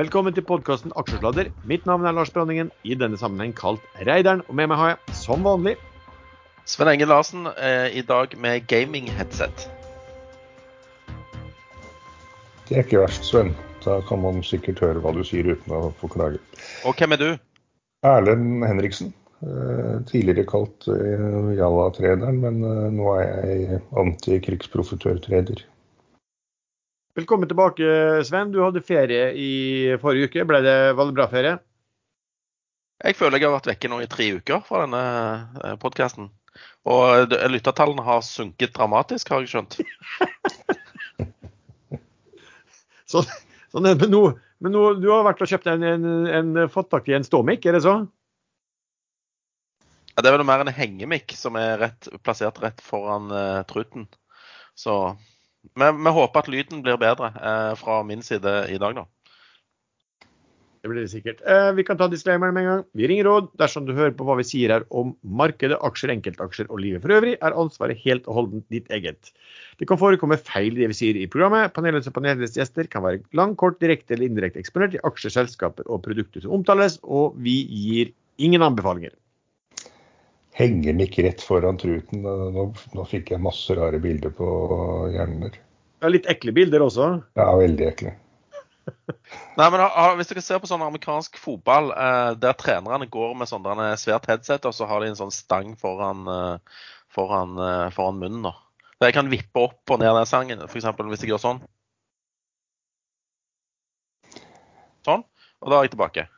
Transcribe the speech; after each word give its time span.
Velkommen 0.00 0.32
til 0.32 0.46
podkasten 0.48 0.94
Aksjesladder. 0.96 1.50
Mitt 1.68 1.82
navn 1.84 2.06
er 2.08 2.14
Lars 2.16 2.30
Branningen, 2.32 2.70
i 2.88 2.94
denne 2.96 3.18
sammenheng 3.20 3.50
kalt 3.52 3.82
Reideren. 4.08 4.40
Og 4.48 4.54
med 4.56 4.70
meg 4.70 4.78
har 4.80 4.88
jeg, 4.94 5.16
som 5.18 5.42
vanlig, 5.44 5.74
Sven 6.64 6.88
Enge 6.88 7.04
Larsen 7.10 7.50
eh, 7.50 7.90
i 8.00 8.00
dag 8.08 8.32
med 8.40 8.64
gaming-headset. 8.70 9.66
Det 12.70 12.78
er 12.78 12.86
ikke 12.86 13.02
verst, 13.02 13.28
Sven. 13.28 13.52
Da 13.84 13.98
kan 14.08 14.22
man 14.24 14.40
sikkert 14.46 14.80
høre 14.80 15.02
hva 15.04 15.12
du 15.12 15.20
sier 15.26 15.50
uten 15.52 15.76
å 15.76 15.82
få 16.00 16.08
klage. 16.14 16.40
Og 16.88 16.96
hvem 16.96 17.18
er 17.18 17.20
du? 17.20 17.28
Erlend 18.08 18.64
Henriksen. 18.64 19.12
eh, 19.44 19.98
Tidligere 20.08 20.46
kalt 20.48 20.88
eh, 20.96 21.52
Jalla-trederen, 21.60 22.40
men 22.46 22.64
eh, 22.64 22.88
nå 22.96 23.18
er 23.18 23.52
jeg 23.52 23.82
antikrigsprofitør-treder. 24.06 25.60
Velkommen 27.14 27.48
tilbake, 27.48 27.84
Sven. 28.24 28.52
Du 28.52 28.60
hadde 28.62 28.82
ferie 28.82 29.32
i 29.34 29.50
forrige 30.02 30.30
uke. 30.30 30.44
Ble 30.48 30.60
det, 30.64 30.76
var 30.98 31.08
det 31.08 31.16
bra 31.16 31.26
ferie? 31.30 31.56
Jeg 33.00 33.16
føler 33.16 33.40
jeg 33.40 33.48
har 33.48 33.56
vært 33.56 33.70
vekke 33.70 33.88
nå 33.88 34.02
i 34.04 34.10
tre 34.10 34.26
uker 34.36 34.60
fra 34.66 34.84
denne 34.84 35.76
podkasten. 35.80 36.28
Og 36.90 37.32
lyttertallene 37.52 38.04
har 38.04 38.20
sunket 38.26 38.74
dramatisk, 38.76 39.32
har 39.32 39.44
jeg 39.44 39.52
skjønt. 39.54 39.78
sånn, 43.12 43.28
sånn 43.72 43.88
er 43.88 43.96
det. 43.96 44.04
Men, 44.04 44.14
noe. 44.14 44.34
men 44.60 44.76
nå, 44.76 44.82
du 45.00 45.08
har 45.12 45.26
vært 45.28 45.42
og 45.44 45.52
kjøpt 45.52 45.70
en, 45.72 45.86
en, 45.86 46.08
en 46.28 46.48
fått 46.72 46.90
tak 46.92 47.08
i 47.08 47.16
en 47.16 47.26
ståmikk, 47.26 47.68
er 47.68 47.78
det 47.78 47.84
så? 47.86 47.96
Ja, 50.12 50.20
Det 50.20 50.28
er 50.28 50.36
vel 50.36 50.48
mer 50.48 50.66
en 50.66 50.76
hengemikk 50.76 51.32
som 51.38 51.56
er 51.56 51.78
rett, 51.80 52.10
plassert 52.26 52.60
rett 52.60 52.84
foran 52.84 53.32
uh, 53.32 53.64
truten. 53.68 54.08
Så 54.76 55.16
vi, 55.76 56.12
håper 56.18 56.42
at 56.42 56.50
lyden 56.52 56.84
blir 56.84 57.00
bedre 57.00 57.32
eh, 57.36 57.72
fra 57.80 58.02
min 58.06 58.22
side 58.24 58.54
i 58.72 58.78
dag, 58.80 59.00
da. 59.00 59.06
Det 60.80 60.88
blir 60.88 61.02
det 61.04 61.10
sikkert. 61.12 61.42
Eh, 61.44 61.70
vi 61.76 61.84
kan 61.84 61.98
ta 62.00 62.06
disclaimeren 62.08 62.54
med 62.56 62.64
en 62.64 62.68
gang. 62.70 62.84
Vi 62.96 63.08
ringer 63.10 63.26
råd. 63.28 63.50
Dersom 63.60 63.84
du 63.84 63.92
hører 63.92 64.14
på 64.16 64.24
hva 64.24 64.38
vi 64.38 64.46
sier 64.48 64.72
her 64.72 64.86
om 64.96 65.12
markedet, 65.20 65.76
aksjer, 65.84 66.14
enkeltaksjer 66.14 66.70
og 66.72 66.80
livet 66.80 67.04
for 67.04 67.12
øvrig, 67.18 67.34
er 67.36 67.56
ansvaret 67.62 68.00
helt 68.00 68.24
og 68.24 68.38
holdent 68.38 68.64
ditt 68.72 68.88
eget. 68.88 69.34
Det 69.76 69.88
kan 69.90 70.00
forekomme 70.00 70.40
feil 70.40 70.72
i 70.72 70.80
det 70.80 70.88
vi 70.94 70.96
sier 70.96 71.20
i 71.20 71.28
programmet. 71.28 71.74
Panelets 71.76 72.08
og 72.08 72.16
panelets 72.16 72.56
gjester 72.56 72.88
kan 72.88 73.04
være 73.04 73.20
lang, 73.36 73.52
kort, 73.60 73.76
direkte 73.84 74.16
eller 74.16 74.30
indirekte 74.30 74.62
eksponert 74.62 74.96
i 74.96 75.04
aksjer, 75.04 75.36
selskaper 75.36 75.84
og 75.84 76.00
produkter 76.08 76.46
som 76.46 76.56
omtales, 76.56 76.96
og 77.04 77.36
vi 77.44 77.60
gir 77.68 78.14
ingen 78.40 78.64
anbefalinger. 78.64 79.12
Henger 80.60 80.92
den 80.92 81.04
ikke 81.06 81.24
rett 81.24 81.42
foran 81.44 81.78
truten? 81.80 82.24
Nå, 82.24 82.64
nå 82.96 83.04
fikk 83.08 83.32
jeg 83.32 83.40
masse 83.40 83.72
rare 83.78 84.00
bilder 84.02 84.32
på 84.36 84.48
hjernen 85.08 85.46
der. 85.46 85.54
Det 86.00 86.08
er 86.08 86.12
litt 86.12 86.28
ekle 86.28 86.52
bilder 86.56 86.84
også. 86.84 87.06
Ja, 87.38 87.46
veldig 87.56 87.86
ekle. 87.86 88.12
Nei, 89.58 89.66
men 89.72 89.82
Hvis 90.18 90.30
dere 90.30 90.42
ser 90.44 90.60
på 90.60 90.68
sånn 90.68 90.84
amerikansk 90.84 91.38
fotball 91.40 91.92
eh, 91.94 92.32
der 92.40 92.56
trenerne 92.60 93.08
går 93.08 93.34
med 93.40 93.48
sånn 93.50 93.68
svært 94.00 94.28
headset, 94.28 94.68
og 94.68 94.76
så 94.76 94.88
har 94.90 95.00
de 95.00 95.12
en 95.12 95.20
sånn 95.20 95.34
stang 95.34 95.74
foran, 95.80 96.26
eh, 96.28 96.82
foran, 97.12 97.56
eh, 97.56 97.86
foran 97.96 98.20
munnen. 98.20 98.48
da. 98.50 98.54
Der 99.00 99.12
jeg 99.12 99.16
kan 99.16 99.32
vippe 99.32 99.64
opp 99.64 99.94
og 99.94 100.00
ned 100.02 100.12
den 100.12 100.28
sangen, 100.28 100.66
f.eks. 100.66 100.88
hvis 101.00 101.24
jeg 101.24 101.32
gjør 101.32 101.44
sånn. 101.46 101.64
Sånn. 105.08 105.24
Og 105.64 105.72
da 105.72 105.78
er 105.78 105.88
jeg 105.88 105.96
tilbake. 105.96 106.28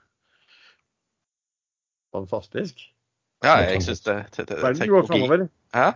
Fantastisk. 2.15 2.92
Ja, 3.43 3.59
jeg 3.67 3.83
syns 3.83 4.03
det, 4.07 4.17
det, 4.37 4.47
det 4.51 4.59
Verden 4.63 4.91
går 4.91 5.07
framover. 5.09 5.47
Hæ? 5.75 5.91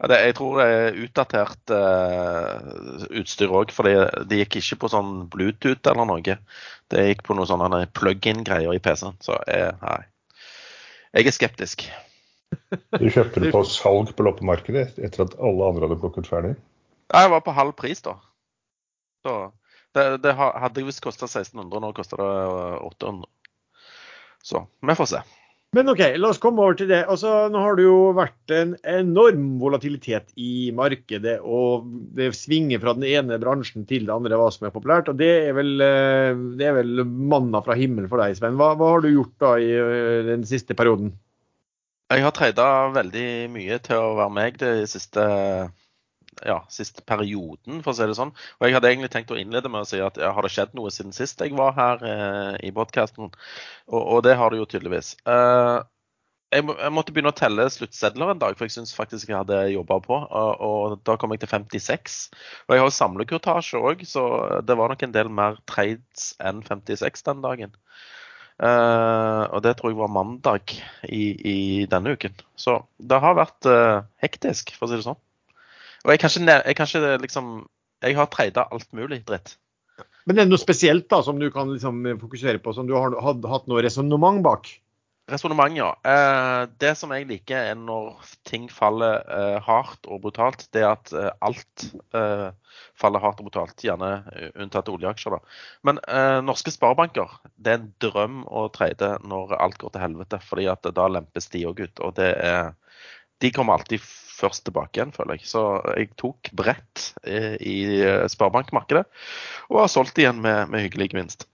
Ja, 0.00 0.08
det, 0.08 0.18
jeg 0.24 0.34
tror 0.38 0.58
det 0.58 0.66
er 0.72 1.00
utdatert 1.04 1.72
uh, 1.76 3.08
utstyr 3.20 3.52
òg, 3.52 3.72
for 3.76 3.86
det 3.86 4.38
gikk 4.40 4.56
ikke 4.62 4.78
på 4.84 4.90
sånn 4.94 5.10
Bluetooth 5.32 5.90
eller 5.92 6.08
noe. 6.08 6.36
Det 6.90 7.04
gikk 7.10 7.26
på 7.26 7.36
noen 7.36 7.50
sånne 7.50 7.82
plug-in-greier 7.98 8.72
i 8.72 8.80
PC-en. 8.82 9.18
Så 9.20 9.36
jeg, 9.44 9.74
nei. 9.82 9.98
Jeg 11.12 11.28
er 11.28 11.36
skeptisk. 11.36 11.84
Du 12.96 13.06
kjøpte 13.12 13.44
det 13.44 13.52
på 13.54 13.62
salg 13.68 14.14
på 14.16 14.24
loppemarkedet 14.26 14.96
etter 14.98 15.26
at 15.26 15.36
alle 15.38 15.68
andre 15.68 15.86
hadde 15.86 16.00
plukket 16.00 16.30
ferdig. 16.30 16.56
Jeg 17.10 17.32
var 17.34 17.44
på 17.44 17.54
halv 17.54 17.74
pris, 17.78 18.00
da. 18.06 18.16
Så 19.26 19.36
det, 19.94 20.06
det 20.24 20.32
hadde 20.38 20.86
visst 20.86 21.02
kosta 21.04 21.28
1600, 21.28 21.82
nå 21.82 21.92
koster 21.92 22.22
det 22.22 22.30
eh, 22.40 22.88
800. 22.88 23.28
Så 24.46 24.64
vi 24.86 24.96
får 24.96 25.10
se. 25.10 25.22
Men 25.76 25.86
OK, 25.92 26.00
la 26.18 26.32
oss 26.32 26.40
komme 26.42 26.64
over 26.64 26.74
til 26.74 26.88
det. 26.90 27.04
Altså, 27.12 27.30
nå 27.52 27.60
har 27.62 27.76
det 27.78 27.84
jo 27.84 27.98
vært 28.18 28.54
en 28.56 28.72
enorm 28.90 29.52
volatilitet 29.62 30.32
i 30.34 30.72
markedet, 30.74 31.36
og 31.46 31.86
det 32.16 32.32
svinger 32.34 32.82
fra 32.82 32.96
den 32.98 33.06
ene 33.06 33.38
bransjen 33.38 33.86
til 33.86 34.08
det 34.08 34.14
andre 34.16 34.40
hva 34.40 34.48
som 34.50 34.66
er 34.66 34.74
populært. 34.74 35.12
og 35.12 35.20
Det 35.20 35.30
er 35.44 35.54
vel, 35.54 35.70
eh, 35.86 36.40
det 36.58 36.66
er 36.66 36.74
vel 36.80 37.04
manna 37.06 37.62
fra 37.62 37.78
himmelen 37.78 38.10
for 38.10 38.18
deg, 38.18 38.34
Sven. 38.34 38.58
Hva, 38.58 38.72
hva 38.74 38.96
har 38.96 39.04
du 39.04 39.12
gjort 39.12 39.36
da 39.38 39.52
i 39.62 39.70
eh, 39.70 40.24
den 40.26 40.42
siste 40.48 40.74
perioden? 40.74 41.14
Jeg 42.10 42.26
har 42.26 42.34
trada 42.34 42.66
veldig 42.90 43.28
mye 43.54 43.78
til 43.86 44.02
å 44.02 44.16
være 44.18 44.34
meg 44.34 44.58
det 44.58 44.74
siste, 44.90 45.22
ja, 46.46 46.60
siste 46.72 47.04
perioden, 47.06 47.80
for 47.84 47.92
å 47.92 47.96
si 47.98 48.08
det 48.08 48.16
sånn. 48.18 48.32
Og 48.58 48.66
jeg 48.66 48.76
hadde 48.76 48.90
egentlig 48.90 49.12
tenkt 49.12 49.32
å 49.34 49.38
innlede 49.40 49.70
med 49.72 49.84
å 49.84 49.88
si 49.88 50.00
at 50.02 50.18
ja, 50.20 50.32
har 50.36 50.46
det 50.46 50.52
skjedd 50.54 50.76
noe 50.78 50.92
siden 50.94 51.14
sist 51.16 51.40
jeg 51.42 51.56
var 51.58 51.74
her 51.76 52.04
eh, 52.06 52.52
i 52.68 52.74
podkasten? 52.74 53.30
Og, 53.90 54.00
og 54.00 54.22
det 54.26 54.36
har 54.40 54.52
det 54.52 54.60
jo 54.60 54.68
tydeligvis. 54.70 55.14
Eh, 55.28 55.78
jeg, 56.50 56.66
må, 56.66 56.74
jeg 56.80 56.94
måtte 56.94 57.14
begynne 57.14 57.30
å 57.30 57.38
telle 57.38 57.66
sluttsedler 57.70 58.32
en 58.32 58.40
dag, 58.42 58.56
for 58.58 58.66
jeg 58.66 58.74
syns 58.74 58.94
faktisk 58.96 59.30
jeg 59.30 59.38
hadde 59.38 59.60
jobba 59.74 60.00
på. 60.06 60.16
Og, 60.18 60.64
og 60.66 60.96
da 61.06 61.16
kom 61.20 61.34
jeg 61.34 61.44
til 61.44 61.52
56. 61.52 62.20
Og 62.66 62.74
jeg 62.74 62.82
har 62.82 62.88
jo 62.88 62.96
samlekurtasje 62.96 63.82
òg, 63.90 64.06
så 64.08 64.24
det 64.66 64.78
var 64.78 64.92
nok 64.92 65.04
en 65.06 65.14
del 65.14 65.30
mer 65.32 65.60
trades 65.70 66.32
enn 66.42 66.64
56 66.66 67.26
den 67.28 67.44
dagen. 67.44 67.76
Eh, 68.60 69.44
og 69.48 69.62
det 69.64 69.76
tror 69.78 69.92
jeg 69.92 70.00
var 70.02 70.12
mandag 70.12 70.74
i, 71.08 71.24
i 71.32 71.58
denne 71.90 72.16
uken. 72.16 72.34
Så 72.58 72.80
det 72.98 73.20
har 73.22 73.38
vært 73.38 73.68
eh, 73.70 74.02
hektisk, 74.24 74.74
for 74.76 74.88
å 74.88 74.90
si 74.90 75.00
det 75.00 75.06
sånn. 75.06 75.20
Og 76.04 76.14
jeg 76.14 76.22
kan 76.22 76.32
ikke, 76.32 76.60
jeg 76.66 76.76
kan 76.76 76.90
ikke 76.90 77.16
liksom 77.26 77.48
Jeg 78.00 78.16
har 78.16 78.30
treida 78.32 78.64
alt 78.72 78.88
mulig 78.96 79.20
dritt. 79.28 79.58
Men 80.24 80.36
det 80.36 80.42
er 80.42 80.48
noe 80.48 80.60
spesielt 80.60 81.08
da 81.12 81.18
som 81.24 81.40
du 81.40 81.50
kan 81.52 81.68
liksom 81.68 82.04
fokusere 82.20 82.60
på, 82.62 82.72
som 82.72 82.86
du 82.88 82.94
har 82.96 83.12
hatt 83.20 83.66
noe 83.68 83.82
resonnement 83.84 84.40
bak? 84.44 84.70
Resonnement, 85.30 85.76
ja. 85.76 85.90
Eh, 86.02 86.62
det 86.82 86.94
som 86.98 87.12
jeg 87.14 87.28
liker 87.28 87.70
er 87.70 87.76
når 87.78 88.16
ting 88.48 88.66
faller 88.72 89.20
eh, 89.30 89.58
hardt 89.62 90.08
og 90.10 90.24
brutalt, 90.24 90.64
det 90.74 90.82
er 90.82 90.88
at 90.90 91.12
eh, 91.14 91.28
alt 91.46 91.84
eh, 92.16 92.48
faller 92.98 93.22
hardt 93.22 93.42
og 93.42 93.50
brutalt. 93.50 93.76
Gjerne 93.84 94.10
eh, 94.34 94.50
unntatt 94.64 94.90
oljeaksjer, 94.90 95.36
da. 95.36 95.60
Men 95.86 96.00
eh, 96.08 96.40
norske 96.46 96.74
sparebanker, 96.74 97.36
det 97.56 97.74
er 97.74 97.78
en 97.78 97.92
drøm 98.02 98.40
å 98.48 98.66
trade 98.74 99.12
når 99.22 99.54
alt 99.60 99.78
går 99.82 99.94
til 99.94 100.04
helvete. 100.06 100.42
fordi 100.48 100.66
at 100.72 100.90
da 100.96 101.06
lempes 101.12 101.50
de 101.54 101.66
òg 101.68 101.84
ut. 101.84 102.02
Og 102.06 102.16
det 102.18 102.32
er 102.34 102.74
De 103.40 103.48
kommer 103.54 103.78
alltid 103.78 104.02
først 104.40 104.64
tilbake 104.66 104.96
igjen, 104.98 105.12
føler 105.14 105.36
jeg. 105.38 105.46
Så 105.50 105.62
jeg 105.96 106.10
tok 106.20 106.50
brett 106.56 107.10
eh, 107.24 107.54
i 107.60 107.76
eh, 108.00 108.26
sparebankmarkedet, 108.32 109.04
og 109.70 109.82
har 109.84 109.92
solgt 109.92 110.18
igjen 110.18 110.40
med, 110.42 110.66
med 110.72 110.86
hyggelig 110.88 111.10
gevinst. 111.12 111.46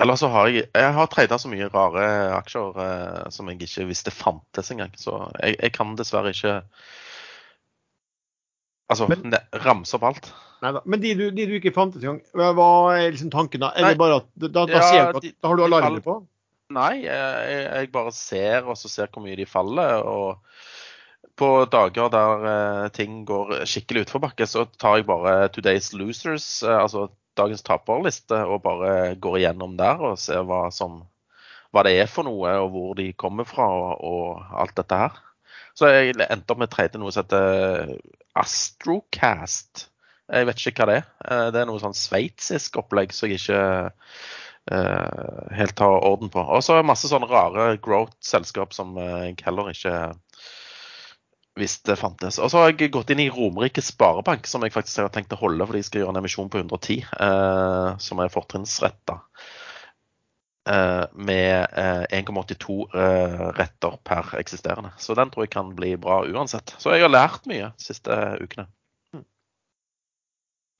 Eller 0.00 0.16
så 0.18 0.26
har 0.26 0.48
jeg 0.50 0.64
Jeg 0.74 0.92
har 0.96 1.06
trada 1.06 1.36
så 1.38 1.46
mye 1.52 1.68
rare 1.70 2.06
aksjer 2.40 2.78
eh, 2.82 3.28
som 3.30 3.46
jeg 3.52 3.60
ikke 3.62 3.84
visste 3.86 4.10
fantes 4.10 4.72
engang. 4.74 4.90
Så 4.98 5.20
jeg, 5.40 5.54
jeg 5.60 5.72
kan 5.76 5.92
dessverre 5.98 6.32
ikke 6.34 6.56
Altså 8.90 9.06
Men- 9.08 9.30
ne, 9.32 9.38
ramse 9.64 9.94
opp 9.96 10.02
alt. 10.10 10.26
Neida. 10.62 10.80
Men 10.84 11.00
de 11.00 11.14
du, 11.16 11.24
de 11.34 11.46
du 11.48 11.54
ikke 11.58 11.72
fantes 11.74 12.02
engang, 12.02 12.20
hva 12.36 12.66
er 12.96 13.10
liksom 13.14 13.30
tanken 13.32 13.60
da? 13.64 13.70
Er 13.76 13.86
Nei. 13.86 13.92
det 13.94 14.00
bare 14.00 14.18
at 14.20 14.26
da, 14.36 14.48
da, 14.52 14.64
Ja, 14.70 14.82
ser 14.90 15.12
du 15.12 15.18
at, 15.22 15.26
da 15.42 15.48
har 15.50 15.56
du 15.56 15.64
alarmer 15.64 16.04
på? 16.04 16.18
Nei, 16.74 17.04
jeg- 17.04 17.64
jeg 17.84 17.92
bare 17.92 18.12
ser 18.12 18.64
og 18.68 18.76
så 18.76 18.88
ser 18.88 19.06
hvor 19.12 19.22
mye 19.24 19.36
de 19.36 19.46
faller. 19.46 20.02
og 20.04 20.38
på 21.38 21.48
dager 21.70 22.10
der 22.12 22.44
uh, 22.46 22.88
ting 22.94 23.24
går 23.26 23.64
skikkelig 23.68 24.04
utforbakke, 24.06 24.46
så 24.46 24.66
tar 24.78 25.00
jeg 25.00 25.06
bare 25.08 25.48
Today's 25.54 25.90
Losers, 25.96 26.46
uh, 26.62 26.78
altså 26.84 27.08
dagens 27.38 27.64
taperliste, 27.66 28.38
og 28.46 28.62
bare 28.62 29.14
går 29.18 29.40
igjennom 29.40 29.74
der 29.78 29.98
og 29.98 30.18
ser 30.22 30.44
hva, 30.46 30.68
som, 30.74 31.00
hva 31.74 31.82
det 31.86 31.96
er 31.98 32.10
for 32.10 32.26
noe, 32.28 32.52
og 32.62 32.70
hvor 32.74 32.94
de 33.00 33.08
kommer 33.18 33.48
fra, 33.48 33.66
og, 33.66 34.04
og 34.06 34.58
alt 34.62 34.76
dette 34.78 35.00
her. 35.00 35.18
Så 35.74 35.90
jeg 35.90 36.14
endte 36.30 36.54
opp 36.54 36.62
med 36.62 36.70
tredje 36.70 37.00
noe 37.02 37.10
som 37.10 37.24
heter 37.24 37.96
Astrocast. 38.38 39.88
Jeg 40.30 40.46
vet 40.46 40.62
ikke 40.62 40.84
hva 40.84 40.86
det 40.92 40.98
er. 41.00 41.08
Eh, 41.26 41.48
Det 41.50 41.60
er 41.60 41.66
noe 41.68 41.82
sånn 41.82 41.96
sveitsisk 41.98 42.78
opplegg 42.78 43.10
som 43.12 43.28
jeg 43.28 43.42
ikke 43.42 43.64
helt 45.52 45.80
har 45.82 46.06
orden 46.08 46.30
på. 46.32 46.40
Og 46.40 46.62
så 46.64 46.78
masse 46.86 47.10
sånne 47.10 47.26
rare 47.28 47.74
growth-selskap 47.84 48.72
som 48.72 48.94
jeg 48.96 49.34
heller 49.44 49.68
ikke 49.74 49.92
visste 51.58 51.96
fantes. 51.96 52.38
Og 52.42 52.50
så 52.50 52.60
har 52.60 52.72
jeg 52.72 52.90
gått 52.94 53.12
inn 53.14 53.22
i 53.22 53.30
Romerike 53.32 53.82
Sparebank, 53.84 54.48
som 54.50 54.64
jeg 54.66 54.74
faktisk 54.74 55.04
har 55.04 55.12
tenkt 55.14 55.34
å 55.36 55.40
holde, 55.40 55.66
for 55.66 55.78
de 55.78 55.84
skal 55.86 56.02
gjøre 56.02 56.14
en 56.14 56.22
emisjon 56.22 56.50
på 56.50 56.62
110, 56.62 57.04
eh, 57.26 57.90
som 58.02 58.22
er 58.22 58.32
fortrinnsretta. 58.34 59.20
Eh, 60.64 61.04
med 61.12 61.66
eh, 61.76 62.04
1,82 62.20 62.78
eh, 62.96 63.42
retter 63.58 63.98
per 64.02 64.34
eksisterende. 64.40 64.94
Så 64.98 65.14
den 65.14 65.30
tror 65.30 65.44
jeg 65.44 65.52
kan 65.54 65.74
bli 65.76 65.92
bra 66.00 66.22
uansett. 66.24 66.74
Så 66.80 66.94
jeg 66.94 67.04
har 67.04 67.12
lært 67.12 67.46
mye 67.50 67.70
de 67.74 67.86
siste 67.86 68.16
ukene. 68.40 68.66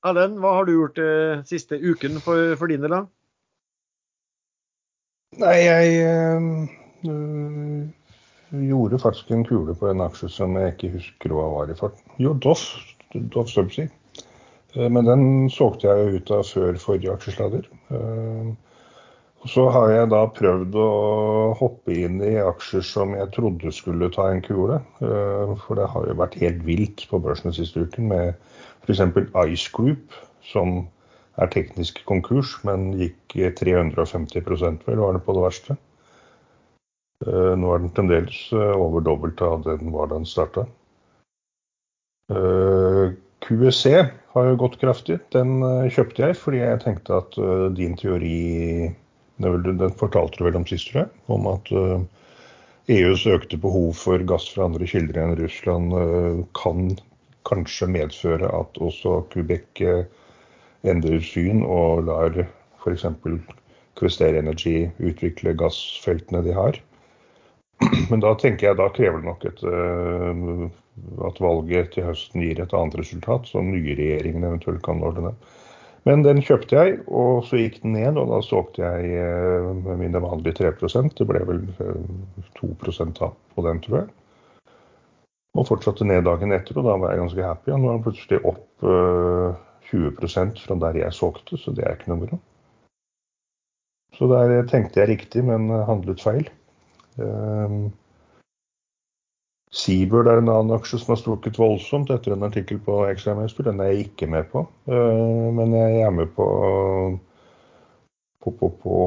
Erlend, 0.05 0.37
hva 0.41 0.51
har 0.59 0.67
du 0.67 0.75
gjort 0.75 0.99
eh, 1.01 1.43
siste 1.49 1.79
uken 1.81 2.19
for, 2.21 2.55
for 2.59 2.69
din 2.69 2.83
del? 2.83 2.93
da? 2.93 3.05
Nei, 5.41 5.55
jeg 5.65 5.87
øh, 6.07 7.87
gjorde 8.63 8.99
faktisk 9.01 9.31
en 9.31 9.45
kule 9.47 9.75
på 9.77 9.89
en 9.89 10.03
aksje 10.05 10.29
som 10.31 10.55
jeg 10.59 10.75
ikke 10.75 10.93
husker 10.97 11.35
hva 11.35 11.47
var 11.53 11.71
i 11.71 11.77
farten. 11.77 12.15
Jo, 12.21 12.33
Doff. 12.33 12.67
Doff 13.13 13.49
Subsea. 13.49 13.87
Eh, 14.75 14.89
men 14.89 15.07
den 15.07 15.49
solgte 15.53 15.89
jeg 15.89 16.19
ut 16.19 16.31
av 16.35 16.45
før 16.47 16.79
forrige 16.81 17.13
aksjesladder. 17.15 17.67
Eh, 17.95 18.53
så 19.45 19.67
har 19.69 19.91
jeg 19.93 20.09
da 20.09 20.23
prøvd 20.33 20.75
å 20.81 20.89
hoppe 21.59 21.93
inn 21.93 22.17
i 22.25 22.33
aksjer 22.41 22.81
som 22.85 23.13
jeg 23.13 23.29
trodde 23.35 23.73
skulle 23.75 24.09
ta 24.13 24.31
en 24.31 24.41
kule. 24.45 24.79
Eh, 25.05 25.53
for 25.67 25.79
det 25.79 25.89
har 25.93 26.09
jo 26.09 26.17
vært 26.21 26.39
helt 26.41 26.63
vilt 26.65 27.05
på 27.11 27.21
børsen 27.21 27.53
siste 27.55 27.85
uken 27.85 28.09
med 28.09 28.33
F.eks. 28.85 29.03
Ice 29.45 29.69
Group, 29.73 30.17
som 30.45 30.83
er 31.41 31.51
teknisk 31.51 31.99
konkurs, 32.09 32.55
men 32.65 32.93
gikk 32.97 33.35
350 33.59 34.45
vel, 34.87 35.01
var 35.01 35.17
det 35.17 35.23
på 35.25 35.35
det 35.35 35.43
verste. 35.43 35.77
Eh, 37.25 37.53
nå 37.57 37.71
er 37.73 37.81
den 37.81 37.93
fremdeles 37.95 38.41
eh, 38.53 38.73
over 38.77 39.01
dobbelt 39.05 39.41
av 39.41 39.63
den 39.65 39.93
var 39.93 40.11
da 40.11 40.19
den 40.19 40.27
starta. 40.29 40.65
Eh, 42.29 43.15
QSC 43.45 43.93
har 44.35 44.49
jo 44.49 44.59
gått 44.61 44.77
kraftig. 44.81 45.17
Den 45.33 45.57
kjøpte 45.93 46.27
jeg 46.27 46.37
fordi 46.37 46.61
jeg 46.61 46.81
tenkte 46.83 47.19
at 47.21 47.37
din 47.77 47.93
teori 47.99 48.93
Den 49.37 49.93
fortalte 49.99 50.39
du 50.39 50.45
vel 50.47 50.55
om 50.55 50.65
sist, 50.67 50.87
tror 50.89 51.01
jeg, 51.03 51.09
om 51.27 51.47
at 51.51 51.69
EUs 52.87 53.25
økte 53.27 53.59
behov 53.59 53.89
for 53.99 54.23
gass 54.23 54.47
fra 54.53 54.69
andre 54.69 54.87
kilder 54.87 55.19
enn 55.19 55.35
Russland 55.35 55.91
kan 56.55 56.93
kanskje 57.47 57.89
medføre 57.91 58.47
at 58.47 58.79
også 58.79 59.17
Quebec 59.33 59.83
endrer 60.87 61.19
syn 61.19 61.65
og 61.67 62.07
lar 62.07 62.39
f.eks. 62.79 63.05
Quester 63.99 64.39
Energy 64.39 64.87
utvikle 65.03 65.51
gassfeltene 65.59 66.45
de 66.47 66.55
har. 66.55 66.79
Men 68.09 68.21
da 68.23 68.33
tenker 68.39 68.69
jeg 68.69 68.79
da 68.79 68.87
krever 68.93 69.21
det 69.21 69.27
nok 69.27 69.45
et, 69.49 69.61
uh, 69.67 70.65
at 71.27 71.39
valget 71.43 71.93
til 71.95 72.07
høsten 72.07 72.43
gir 72.45 72.61
et 72.61 72.75
annet 72.75 72.97
resultat, 73.01 73.49
som 73.51 73.71
nye 73.71 73.95
regjeringen 73.97 74.47
eventuelt 74.47 74.83
kan 74.85 75.03
ordne. 75.05 75.33
Men 76.05 76.21
den 76.21 76.41
kjøpte 76.45 76.77
jeg, 76.77 76.99
og 77.09 77.47
så 77.47 77.57
gikk 77.59 77.79
den 77.81 77.95
ned, 77.97 78.19
og 78.21 78.29
da 78.29 78.41
solgte 78.45 78.85
jeg 78.85 79.17
uh, 79.19 79.71
med 79.73 80.03
mine 80.03 80.21
vanlige 80.23 80.59
3 80.61 80.73
Det 81.17 81.27
ble 81.27 81.41
vel 81.49 81.63
uh, 81.81 81.95
eh, 82.37 82.51
2 82.61 83.09
tap 83.17 83.37
på 83.55 83.65
den, 83.65 83.81
tror 83.81 84.03
jeg. 84.03 84.09
Og 85.55 85.67
fortsatte 85.67 86.05
ned 86.05 86.25
dagen 86.27 86.51
etter, 86.51 86.77
og 86.77 86.85
da 86.85 86.97
var 86.99 87.11
jeg 87.13 87.23
ganske 87.23 87.47
happy. 87.47 87.71
Og 87.71 87.79
nå 87.79 87.89
er 87.89 87.95
den 87.95 88.03
plutselig 88.03 88.41
opp 88.43 88.83
20% 89.87 90.59
fra 90.59 90.75
der 90.81 90.97
jeg 90.99 91.15
solgte, 91.15 91.55
så 91.57 91.71
det 91.71 91.85
er 91.85 91.95
ikke 91.95 92.11
noe 92.11 92.25
bra. 92.25 92.39
Så 94.17 94.27
der 94.27 94.67
tenkte 94.67 94.99
jeg 94.99 95.13
riktig, 95.13 95.45
men 95.47 95.71
handlet 95.87 96.23
feil. 96.23 96.49
Um, 97.17 97.93
Seabird 99.75 100.27
er 100.31 100.39
en 100.39 100.51
annen 100.51 100.75
aksje 100.75 101.01
som 101.01 101.13
har 101.13 101.19
strukket 101.19 101.59
voldsomt 101.59 102.11
etter 102.13 102.35
en 102.35 102.45
artikkel 102.47 102.79
på 102.83 103.01
Ekstramaster. 103.09 103.67
Den 103.67 103.81
er 103.83 103.91
jeg 103.91 104.07
ikke 104.07 104.29
med 104.31 104.47
på, 104.51 104.65
uh, 104.91 105.47
men 105.55 105.75
jeg 105.75 106.01
er 106.05 106.13
med 106.15 106.31
på, 106.35 106.47
på, 108.43 108.55
på, 108.59 108.71
på 108.83 108.99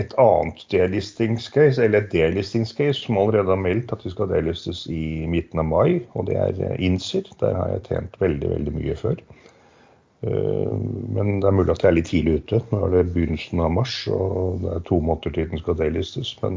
et 0.00 0.14
annet 0.18 0.64
delistingscase, 0.72 1.84
eller 1.84 2.02
et 2.02 2.12
delistingscase 2.14 3.04
som 3.04 3.18
allerede 3.20 3.52
har 3.52 3.60
meldt 3.60 3.92
at 3.92 4.02
de 4.04 4.10
skal 4.10 4.30
delistes 4.30 4.86
i 4.90 5.26
midten 5.28 5.60
av 5.60 5.68
mai, 5.68 6.00
og 6.16 6.26
det 6.30 6.38
er 6.40 6.80
Inser. 6.80 7.28
Der 7.42 7.54
har 7.58 7.74
jeg 7.74 7.86
tjent 7.90 8.20
veldig, 8.22 8.54
veldig 8.56 8.74
mye 8.78 8.96
før. 8.96 9.20
Eh, 10.22 10.74
men 11.16 11.40
det 11.42 11.48
er 11.48 11.56
mulig 11.56 11.72
at 11.74 11.82
jeg 11.82 11.90
er 11.90 11.96
litt 11.96 12.10
tidlig 12.10 12.34
ute. 12.42 12.58
Nå 12.70 12.76
er 12.86 12.90
det 12.94 13.12
begynnelsen 13.14 13.62
av 13.64 13.70
mars, 13.74 13.94
og 14.12 14.60
det 14.62 14.70
er 14.76 14.84
to 14.88 14.96
måneder 15.02 15.30
til 15.34 15.48
den 15.50 15.62
skal 15.62 15.78
delistes. 15.80 16.30
Men 16.42 16.54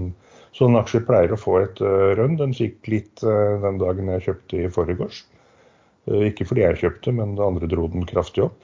sånne 0.57 0.81
aksjer 0.83 1.07
pleier 1.07 1.31
å 1.33 1.41
få 1.41 1.53
et 1.63 1.77
eh, 1.81 2.11
rønn. 2.19 2.35
Den 2.41 2.53
fikk 2.57 2.77
litt 2.91 3.15
eh, 3.25 3.55
den 3.63 3.77
dagen 3.81 4.11
jeg 4.13 4.25
kjøpte 4.29 4.53
i 4.61 4.73
forgårs. 4.73 5.19
Ikke 6.05 6.45
fordi 6.45 6.61
jeg 6.61 6.81
kjøpte, 6.83 7.09
men 7.17 7.33
det 7.33 7.41
andre 7.41 7.65
dro 7.65 7.87
den 7.89 8.05
kraftig 8.05 8.45
opp. 8.45 8.61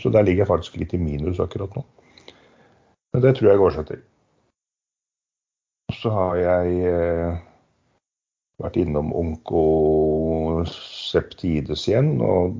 Så 0.00 0.08
der 0.12 0.24
ligger 0.24 0.46
jeg 0.46 0.48
faktisk 0.48 0.76
litt 0.80 0.94
i 0.96 1.00
minus 1.00 1.40
akkurat 1.44 1.68
nå. 1.76 1.82
Men 3.12 3.20
det 3.20 3.36
tror 3.36 3.50
jeg 3.50 3.60
går 3.60 3.72
seg 3.74 3.84
til. 3.90 4.00
Så 5.92 6.08
har 6.14 6.34
jeg 6.40 6.68
vært 8.64 8.80
innom 8.80 9.12
onkoseptides 9.20 11.84
igjen, 11.90 12.10
og 12.24 12.56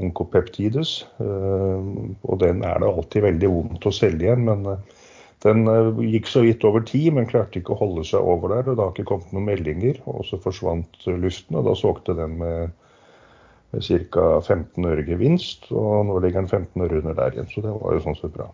onkopeptides. 0.00 0.94
Eh, 1.22 1.86
og 2.22 2.40
den 2.42 2.62
er 2.66 2.80
det 2.80 2.90
alltid 2.90 3.26
veldig 3.26 3.50
vondt 3.52 3.88
å 3.88 3.94
selge 3.94 4.28
igjen, 4.28 4.46
men 4.48 4.66
eh, 4.72 5.00
den 5.44 5.66
eh, 5.70 6.02
gikk 6.14 6.30
så 6.30 6.44
vidt 6.46 6.64
over 6.68 6.84
tid, 6.88 7.10
men 7.16 7.28
klarte 7.30 7.60
ikke 7.60 7.74
å 7.74 7.80
holde 7.82 8.06
seg 8.08 8.24
over 8.24 8.54
der. 8.54 8.70
og 8.70 8.78
Det 8.78 8.84
har 8.84 8.94
ikke 8.94 9.08
kommet 9.10 9.34
noen 9.34 9.48
meldinger, 9.50 10.00
og 10.10 10.24
så 10.28 10.40
forsvant 10.42 11.06
luften. 11.10 11.58
og 11.58 11.68
Da 11.68 11.76
solgte 11.78 12.16
den 12.18 12.38
med, 12.40 12.74
med 13.74 13.88
ca. 14.14 14.26
15 14.40 14.90
øre 14.92 15.06
gevinst, 15.08 15.70
og 15.70 16.08
nå 16.08 16.20
ligger 16.22 16.44
den 16.44 16.52
15 16.52 16.86
øre 16.86 17.02
under 17.02 17.18
der 17.18 17.36
igjen. 17.38 17.50
Så 17.52 17.64
det 17.64 17.74
var 17.76 17.96
jo 17.96 18.04
sånn 18.06 18.20
sett 18.20 18.36
bra. 18.36 18.50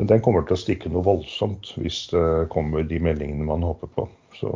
Men 0.00 0.08
den 0.08 0.22
kommer 0.24 0.46
til 0.48 0.56
å 0.56 0.60
stikke 0.62 0.88
noe 0.88 1.04
voldsomt 1.04 1.74
hvis 1.76 2.06
det 2.14 2.48
kommer 2.54 2.86
de 2.88 3.02
meldingene 3.04 3.44
man 3.44 3.66
håper 3.66 3.90
på. 3.92 4.06
Så 4.38 4.48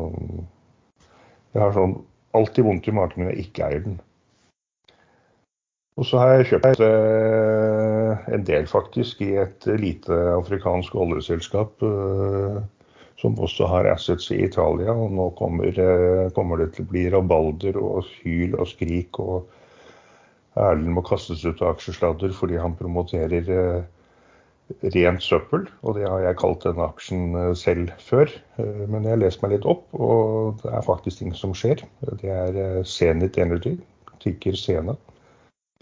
jeg 1.53 1.61
har 1.61 1.75
sånn 1.77 1.99
alltid 2.35 2.65
vondt 2.65 2.89
i 2.89 2.95
magen 2.97 3.23
når 3.23 3.35
jeg 3.35 3.45
ikke 3.45 3.67
eier 3.69 3.83
den. 3.85 3.99
Og 5.95 6.07
så 6.09 6.19
har 6.19 6.33
jeg 6.33 6.47
kjøpt 6.49 6.81
eh, 6.83 8.31
en 8.35 8.47
del, 8.47 8.65
faktisk, 8.67 9.21
i 9.23 9.37
et 9.39 9.67
lite 9.79 10.17
afrikansk 10.35 10.97
oljeselskap 10.99 11.85
eh, 11.87 12.57
som 13.21 13.39
også 13.39 13.69
har 13.71 13.87
assets 13.93 14.27
i 14.35 14.41
Italia. 14.43 14.91
Og 14.91 15.15
nå 15.15 15.29
kommer, 15.39 15.71
eh, 15.71 16.33
kommer 16.35 16.59
det 16.59 16.73
til 16.75 16.87
å 16.87 16.91
bli 16.91 17.05
rabalder 17.15 17.79
og 17.79 18.11
hyl 18.25 18.59
og 18.59 18.67
skrik, 18.73 19.23
og 19.23 19.47
Erlend 20.59 20.95
må 20.95 21.03
kastes 21.07 21.47
ut 21.47 21.63
av 21.63 21.75
aksjesladder 21.75 22.35
fordi 22.35 22.59
han 22.63 22.77
promoterer 22.79 23.49
rent 24.95 25.23
søppel, 25.23 25.65
og 25.83 25.97
det 25.99 26.05
har 26.07 26.21
jeg 26.23 26.39
kalt 26.39 26.63
denne 26.63 26.87
aksjen 26.87 27.25
selv 27.59 27.91
før. 27.99 28.31
Men 28.63 29.03
jeg 29.03 29.17
har 29.17 29.19
lest 29.19 29.43
meg 29.43 29.57
litt 29.57 29.67
opp, 29.67 29.89
og 29.99 30.63
det 30.63 30.71
er 30.71 30.87
faktisk 30.87 31.25
ting 31.25 31.35
som 31.35 31.57
skjer. 31.59 31.83
Det 32.23 32.31
er 32.31 32.87
Zenit 32.87 33.35
Energy, 33.43 33.75
tikker 34.23 34.55
Sena. 34.55 34.95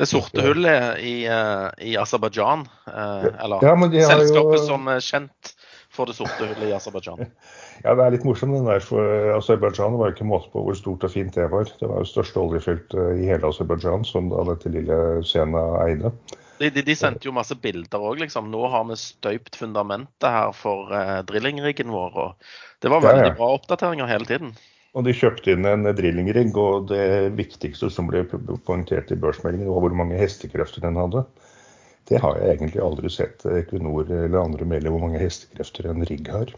Det 0.02 0.09
sorte 0.11 0.42
hullet 0.42 0.99
i, 0.99 1.16
i 1.87 1.97
Aserbajdsjan, 2.00 2.64
eller 2.90 3.62
ja, 3.62 3.75
selskapet 4.11 4.59
jo... 4.59 4.64
som 4.66 4.88
er 4.90 5.04
kjent 5.04 5.52
for 5.92 6.11
det 6.11 6.16
sorte 6.16 6.49
hullet 6.49 6.71
i 6.71 6.75
Aserbajdsjan. 6.75 7.26
Ja, 7.82 7.97
det 7.99 8.04
er 8.04 8.12
litt 8.14 8.23
morsomt 8.23 8.54
den 8.54 8.68
der, 8.68 8.82
for 8.85 9.02
Aserbajdsjan 9.35 9.97
var 9.99 10.11
jo 10.11 10.14
ikke 10.14 10.26
måte 10.28 10.52
på 10.52 10.61
hvor 10.62 10.76
stort 10.78 11.02
og 11.02 11.11
fint 11.11 11.35
det 11.35 11.49
var. 11.50 11.66
Det 11.80 11.88
var 11.90 12.04
jo 12.04 12.06
største 12.06 12.38
oljefylt 12.38 12.94
i 13.16 13.26
hele 13.26 13.49
Aserbajdsjan, 13.49 14.04
som 14.06 14.28
da 14.30 14.44
dette 14.52 14.71
lille 14.71 14.99
Sena 15.26 15.64
eide. 15.82 16.12
De, 16.62 16.71
de, 16.71 16.85
de, 16.87 16.94
sendte 16.94 17.26
jo 17.26 17.35
masse 17.35 17.56
bilder 17.59 17.99
òg, 17.99 18.21
liksom. 18.23 18.52
Nå 18.52 18.68
har 18.71 18.85
vi 18.87 18.99
støypt 19.00 19.59
fundamentet 19.59 20.28
her 20.30 20.52
for 20.54 20.92
uh, 20.94 21.18
drillingriggen 21.26 21.90
vår. 21.90 22.18
og 22.23 22.85
Det 22.85 22.92
var 22.92 23.02
veldig 23.02 23.25
ja, 23.25 23.32
ja. 23.32 23.38
bra 23.40 23.49
oppdateringer 23.56 24.11
hele 24.11 24.28
tiden. 24.28 24.52
Og 24.92 25.06
de 25.06 25.14
kjøpte 25.16 25.54
inn 25.54 25.64
en 25.68 25.88
drillingrigg, 25.96 26.56
og 26.61 26.90
det 26.90 27.32
viktigste 27.38 27.88
som 27.92 28.11
ble 28.11 28.26
poengtert 28.28 29.12
i 29.14 29.16
børsmeldingen, 29.20 29.70
var 29.72 29.87
hvor 29.87 29.96
mange 29.96 30.20
hestekrefter 30.20 30.84
den 30.84 31.00
hadde. 31.00 31.25
Det 32.11 32.20
har 32.20 32.37
jeg 32.37 32.56
egentlig 32.56 32.82
aldri 32.84 33.11
sett 33.12 33.44
Equinor 33.49 34.11
eller 34.11 34.42
andre 34.42 34.66
melde 34.68 34.92
hvor 34.92 35.04
mange 35.04 35.22
hestekrefter 35.22 35.88
en 35.88 36.04
rigg 36.08 36.28
har. 36.32 36.52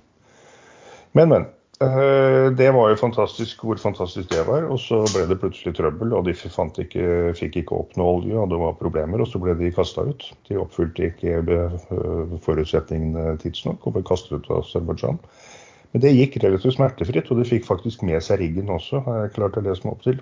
Men, 1.15 1.31
men. 1.31 1.53
Eh, 1.83 2.53
det 2.55 2.69
var 2.71 2.93
jo 2.93 2.99
fantastisk 3.01 3.65
hvor 3.67 3.79
fantastisk 3.83 4.31
det 4.31 4.45
var. 4.47 4.67
Og 4.71 4.79
så 4.83 5.01
ble 5.11 5.25
det 5.31 5.39
plutselig 5.43 5.75
trøbbel, 5.79 6.15
og 6.15 6.27
de 6.27 6.35
ikke, 6.35 7.35
fikk 7.39 7.59
ikke 7.63 7.79
opp 7.79 7.97
noe 7.99 8.19
olje, 8.21 8.37
og 8.39 8.51
det 8.51 8.61
var 8.61 8.79
problemer. 8.79 9.23
Og 9.23 9.31
så 9.31 9.41
ble 9.43 9.57
de 9.59 9.73
kasta 9.75 10.07
ut. 10.07 10.27
De 10.49 10.59
oppfylte 10.61 11.11
ikke 11.11 11.41
eh, 11.43 12.39
forutsetningene 12.47 13.37
tidsnok 13.43 13.87
og 13.87 13.99
ble 13.99 14.07
kastet 14.07 14.39
ut 14.39 14.51
av 14.51 14.63
Aserbajdsjan. 14.63 15.21
Men 15.95 16.03
det 16.03 16.15
gikk 16.17 16.41
relativt 16.43 16.77
smertefritt, 16.77 17.31
og 17.31 17.39
de 17.41 17.49
fikk 17.49 17.69
faktisk 17.69 18.03
med 18.07 18.23
seg 18.27 18.41
riggen 18.43 18.73
også, 18.75 19.01
har 19.07 19.21
jeg 19.23 19.37
klart 19.37 19.59
å 19.61 19.65
lese 19.65 19.87
meg 19.87 19.95
opp 19.95 20.03
til. 20.07 20.19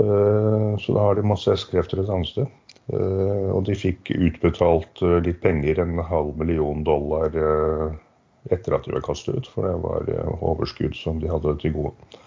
Eh, 0.00 0.72
så 0.80 0.96
da 0.96 1.04
har 1.04 1.18
de 1.18 1.28
masse 1.28 1.52
S-krefter 1.52 2.00
et 2.02 2.12
annet 2.12 2.32
sted. 2.32 2.62
Og 2.86 3.64
de 3.66 3.74
fikk 3.74 4.12
utbetalt 4.14 5.00
litt 5.26 5.40
penger, 5.42 5.80
en 5.82 5.98
halv 6.06 6.36
million 6.38 6.84
dollar 6.86 7.34
etter 8.50 8.76
at 8.76 8.86
de 8.86 8.94
var 8.94 9.04
kastet 9.06 9.40
ut, 9.40 9.48
for 9.50 9.66
det 9.66 9.74
var 9.82 10.08
eh, 10.12 10.44
overskudd 10.44 10.96
som 10.98 11.20
de 11.22 11.30
hadde 11.30 11.56
til 11.62 11.74
gode. 11.76 12.20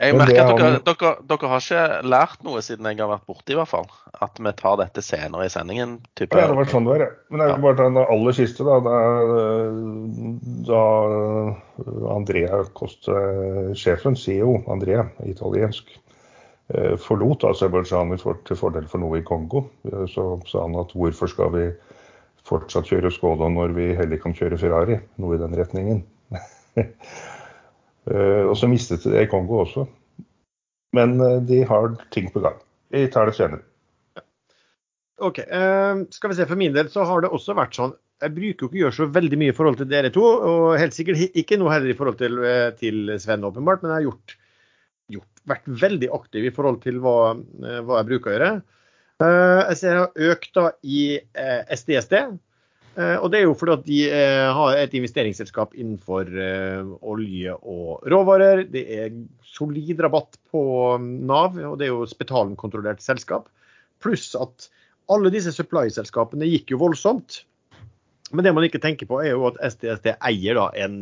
Jeg 0.00 0.16
merker 0.16 0.40
at 0.42 0.58
dere, 0.58 0.78
dere, 0.84 1.10
dere, 1.28 1.48
har 1.52 1.62
ikke 1.64 2.08
lært 2.08 2.42
noe 2.46 2.60
siden 2.64 2.88
jeg 2.90 2.98
har 3.00 3.10
vært 3.10 3.26
borte, 3.28 3.52
i 3.52 3.56
hvert 3.58 3.70
fall. 3.70 3.88
At 4.24 4.40
vi 4.40 4.52
tar 4.56 4.78
dette 4.80 5.04
senere 5.04 5.46
i 5.46 5.52
sendingen. 5.52 5.98
Type. 6.18 6.36
Ja, 6.36 6.48
det 6.50 6.56
var 6.58 6.70
sånn 6.72 6.88
det 6.88 6.92
var, 6.94 7.04
ja. 7.04 7.10
Men 7.28 7.42
det 7.42 7.46
er 7.46 7.54
bare 7.54 7.76
bare 7.78 7.88
den 7.88 8.00
aller 8.02 8.36
siste, 8.36 8.66
da. 8.66 8.78
Da, 8.84 8.96
da 10.68 10.82
Andrea 12.16 12.62
Koste, 12.76 13.16
sjefen, 13.78 14.18
CEO, 14.18 14.58
Andrea, 14.72 15.06
italiensk, 15.28 15.92
eh, 16.74 16.94
forlot 17.00 17.46
Aserbajdsjan 17.50 18.16
til 18.18 18.60
fordel 18.60 18.88
for 18.90 19.02
noe 19.02 19.20
i 19.20 19.26
Kongo, 19.26 19.66
eh, 19.90 20.06
så 20.10 20.32
sa 20.50 20.66
han 20.66 20.78
at 20.80 20.94
hvorfor 20.96 21.30
skal 21.30 21.52
vi 21.56 21.68
fortsatt 22.48 22.88
kjøre 22.88 23.12
Skoda 23.14 23.50
når 23.52 23.76
vi 23.76 23.92
heller 23.98 24.20
kan 24.22 24.36
kjøre 24.36 24.58
Ferrari? 24.60 25.00
Noe 25.22 25.36
i 25.36 25.42
den 25.42 25.56
retningen. 25.56 26.04
og 28.08 28.54
så 28.56 28.68
mistet 28.70 29.02
de 29.04 29.12
det 29.12 29.26
i 29.26 29.30
Kongo 29.30 29.60
også. 29.64 29.84
Men 30.96 31.18
de 31.46 31.60
har 31.68 31.92
ting 32.14 32.30
på 32.32 32.40
gang. 32.42 32.56
Vi 32.90 33.04
tar 33.12 33.28
det 33.28 33.36
senere. 33.36 33.62
OK. 35.20 35.42
skal 36.10 36.32
vi 36.32 36.38
se. 36.38 36.46
For 36.48 36.58
min 36.58 36.72
del 36.74 36.88
så 36.90 37.04
har 37.06 37.22
det 37.22 37.30
også 37.30 37.54
vært 37.58 37.76
sånn 37.76 37.92
jeg 38.20 38.34
bruker 38.36 38.66
jo 38.66 38.68
ikke 38.68 38.76
å 38.76 38.82
gjøre 38.84 38.96
så 38.96 39.08
veldig 39.14 39.38
mye 39.40 39.52
i 39.52 39.56
forhold 39.56 39.78
til 39.80 39.88
dere 39.88 40.10
to, 40.12 40.24
og 40.24 40.66
helt 40.80 40.96
sikkert 40.96 41.38
ikke 41.40 41.58
noe 41.60 41.72
heller 41.72 41.92
i 41.92 41.96
forhold 41.96 42.18
til, 42.20 42.36
eh, 42.44 42.68
til 42.76 43.14
Sven, 43.22 43.46
åpenbart, 43.48 43.82
men 43.82 43.92
jeg 43.92 43.96
har 43.96 44.06
gjort, 44.08 44.36
gjort, 45.16 45.42
vært 45.52 45.70
veldig 45.84 46.10
aktiv 46.18 46.48
i 46.48 46.52
forhold 46.54 46.82
til 46.84 47.00
hva, 47.00 47.16
eh, 47.64 47.80
hva 47.80 48.00
jeg 48.00 48.08
bruker 48.10 48.30
å 48.30 48.34
gjøre. 48.36 48.52
Eh, 49.20 49.60
jeg 49.70 49.76
ser 49.80 49.96
jeg 49.96 50.00
har 50.00 50.34
økt 50.34 50.54
da 50.54 50.66
i 50.82 51.02
SDSD. 51.76 52.38
Og 52.98 53.28
det 53.30 53.38
er 53.38 53.44
jo 53.44 53.54
fordi 53.54 53.72
at 53.76 53.84
de 53.86 53.98
har 54.56 54.76
et 54.76 54.94
investeringsselskap 54.98 55.76
innenfor 55.78 56.26
olje 57.06 57.54
og 57.54 58.02
råvarer. 58.10 58.64
Det 58.66 58.82
er 58.96 59.14
solid 59.46 60.02
rabatt 60.02 60.34
på 60.50 60.62
Nav, 60.98 61.54
og 61.54 61.78
det 61.78 61.86
er 61.86 61.92
jo 61.92 62.08
Spetalen-kontrollert 62.10 63.00
selskap. 63.04 63.46
Pluss 64.02 64.32
at 64.34 64.66
alle 65.10 65.32
disse 65.34 65.52
supply-selskapene 65.54 66.48
gikk 66.50 66.74
jo 66.74 66.80
voldsomt. 66.82 67.44
Men 68.30 68.46
det 68.46 68.54
man 68.54 68.66
ikke 68.66 68.82
tenker 68.82 69.08
på, 69.10 69.20
er 69.22 69.34
jo 69.34 69.48
at 69.48 69.58
STST 69.72 70.12
eier 70.14 70.58
da 70.58 70.68
en, 70.84 71.00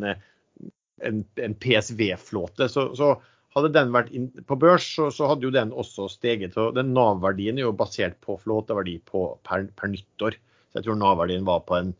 en, 1.05 1.25
en 1.45 1.57
PSV-flåte. 1.61 2.71
Så, 2.73 2.89
så, 2.99 3.17
hadde 3.57 3.73
den 3.75 3.93
vært 3.95 4.13
på 4.47 4.57
børs, 4.61 4.85
så, 4.97 5.09
så, 5.15 5.27
hadde 5.31 5.49
jo 5.49 5.53
den 5.55 5.73
også 5.73 6.09
steget. 6.13 6.55
Så 6.57 6.69
den 6.77 6.93
Nav-verdien 6.97 7.59
er 7.59 7.67
jo 7.67 7.77
basert 7.77 8.19
på 8.25 8.37
flåteverdi 8.41 8.99
på, 9.09 9.31
per, 9.47 9.67
per, 9.77 9.93
nyttår. 9.93 10.39
Så 10.69 10.81
jeg 10.81 10.87
tror 10.87 10.99
Nav-verdien 11.01 11.47
var 11.49 11.65
på 11.69 11.79
en 11.79 11.95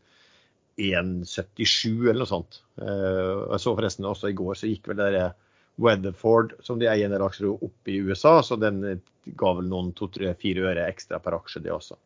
1,77 0.79 2.09
eller 2.09 2.21
noe 2.21 2.29
sånt. 2.29 2.61
Og 2.79 3.53
jeg 3.53 3.63
så 3.63 3.75
forresten 3.75 4.07
også 4.07 4.29
i 4.31 4.37
går 4.37 4.55
så 4.55 4.69
gikk 4.69 4.87
vel 4.87 4.99
det 5.01 5.09
der 5.17 5.33
Weatherford, 5.79 6.53
som 6.63 6.79
de 6.79 6.89
eier 6.91 7.07
en 7.07 7.15
del 7.15 7.23
aksjer 7.23 7.49
opp 7.51 7.89
i 7.89 7.99
USA, 8.03 8.39
så 8.43 8.57
den 8.59 8.81
ga 9.39 9.53
vel 9.57 9.69
noen 9.71 9.93
2-3-4 9.97 10.67
øre 10.67 10.85
ekstra 10.89 11.19
per 11.23 11.37
aksje, 11.37 11.63
det 11.63 11.73
også. 11.73 11.97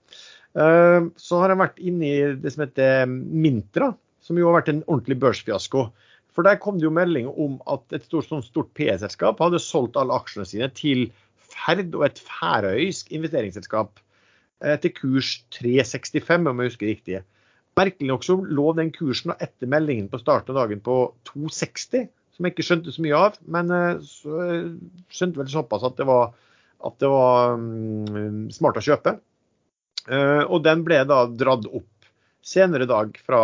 Eh, 0.54 1.10
så 1.18 1.42
har 1.42 1.54
jeg 1.54 1.62
vært 1.64 1.82
inne 1.82 2.10
i 2.10 2.18
det 2.44 2.54
som 2.54 2.66
heter 2.66 3.10
Mintra, 3.10 3.94
som 4.24 4.40
jo 4.40 4.50
har 4.50 4.60
vært 4.60 4.74
en 4.74 4.84
ordentlig 4.86 5.20
børsfiasko. 5.24 5.88
For 6.34 6.46
der 6.46 6.62
kom 6.62 6.80
det 6.80 6.88
jo 6.88 6.94
melding 6.94 7.30
om 7.30 7.60
at 7.70 7.86
et 7.94 8.06
stort, 8.08 8.30
sånn 8.30 8.46
stort 8.46 8.72
PE-selskap 8.78 9.42
hadde 9.42 9.62
solgt 9.62 9.98
alle 10.00 10.16
aksjene 10.18 10.48
sine 10.50 10.70
til 10.78 11.08
Ferd 11.54 11.94
og 11.94 12.08
et 12.08 12.18
færøysk 12.26 13.12
investeringsselskap 13.14 14.00
eh, 14.00 14.13
til 14.84 14.94
kurs 14.96 15.36
365, 15.58 16.48
om 16.50 16.62
jeg 16.62 16.72
husker 16.72 16.90
riktig. 16.90 17.22
Merkelig 17.74 18.10
nok 18.12 18.26
så 18.26 18.36
lå 18.38 18.68
den 18.78 18.92
kursen 18.94 19.34
etter 19.42 19.70
meldingen 19.70 20.10
på 20.12 20.20
starten 20.22 20.54
av 20.54 20.62
dagen 20.62 20.82
på 20.86 20.98
260, 21.32 22.06
som 22.34 22.46
jeg 22.46 22.54
ikke 22.54 22.66
skjønte 22.68 22.94
så 22.94 23.04
mye 23.06 23.18
av. 23.18 23.40
Men 23.56 23.74
eh, 23.74 24.04
så 24.06 24.50
skjønte 25.14 25.42
vel 25.42 25.50
såpass 25.50 25.86
at 25.88 25.98
det 25.98 26.06
var, 26.10 26.36
at 26.86 27.00
det 27.02 27.10
var 27.10 27.56
um, 27.58 28.46
smart 28.54 28.78
å 28.78 28.86
kjøpe. 28.86 29.18
Uh, 30.04 30.44
og 30.44 30.62
den 30.66 30.84
ble 30.86 31.00
da 31.08 31.24
dratt 31.32 31.66
opp 31.72 32.10
senere 32.44 32.86
dag 32.90 33.16
fra 33.26 33.42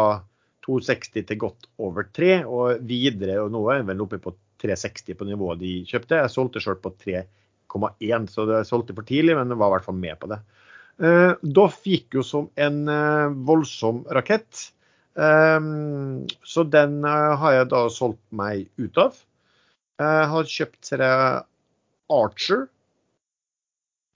260 0.68 1.26
til 1.26 1.42
godt 1.42 1.70
over 1.82 2.06
3, 2.14 2.44
og 2.46 2.86
videre. 2.86 3.40
Og 3.42 3.50
nå 3.56 3.64
er 3.72 3.82
den 3.82 3.90
vel 3.90 4.06
oppe 4.06 4.22
på 4.22 4.36
360 4.62 5.18
på 5.18 5.26
nivået 5.26 5.64
de 5.64 5.74
kjøpte. 5.90 6.22
Jeg 6.22 6.36
solgte 6.36 6.62
sjøl 6.62 6.78
på 6.84 6.94
3,1, 7.02 8.30
så 8.30 8.46
det 8.46 8.66
solgte 8.70 8.94
for 8.94 9.08
tidlig, 9.10 9.40
men 9.40 9.58
var 9.58 9.72
i 9.72 9.80
hvert 9.80 9.90
fall 9.90 9.98
med 9.98 10.22
på 10.22 10.30
det. 10.30 10.44
Uh, 11.00 11.34
Doff 11.42 11.80
gikk 11.88 12.20
jo 12.20 12.26
som 12.26 12.50
en 12.60 12.82
uh, 12.92 13.32
voldsom 13.48 14.04
rakett. 14.16 14.70
Um, 15.20 16.28
så 16.48 16.64
den 16.64 17.02
har 17.04 17.56
jeg 17.56 17.70
da 17.74 17.86
solgt 17.92 18.22
meg 18.36 18.68
ut 18.80 19.00
av. 19.02 19.18
Jeg 20.00 20.28
har 20.32 20.52
kjøpt 20.54 20.92
jeg, 20.94 21.40
Archer 22.10 22.68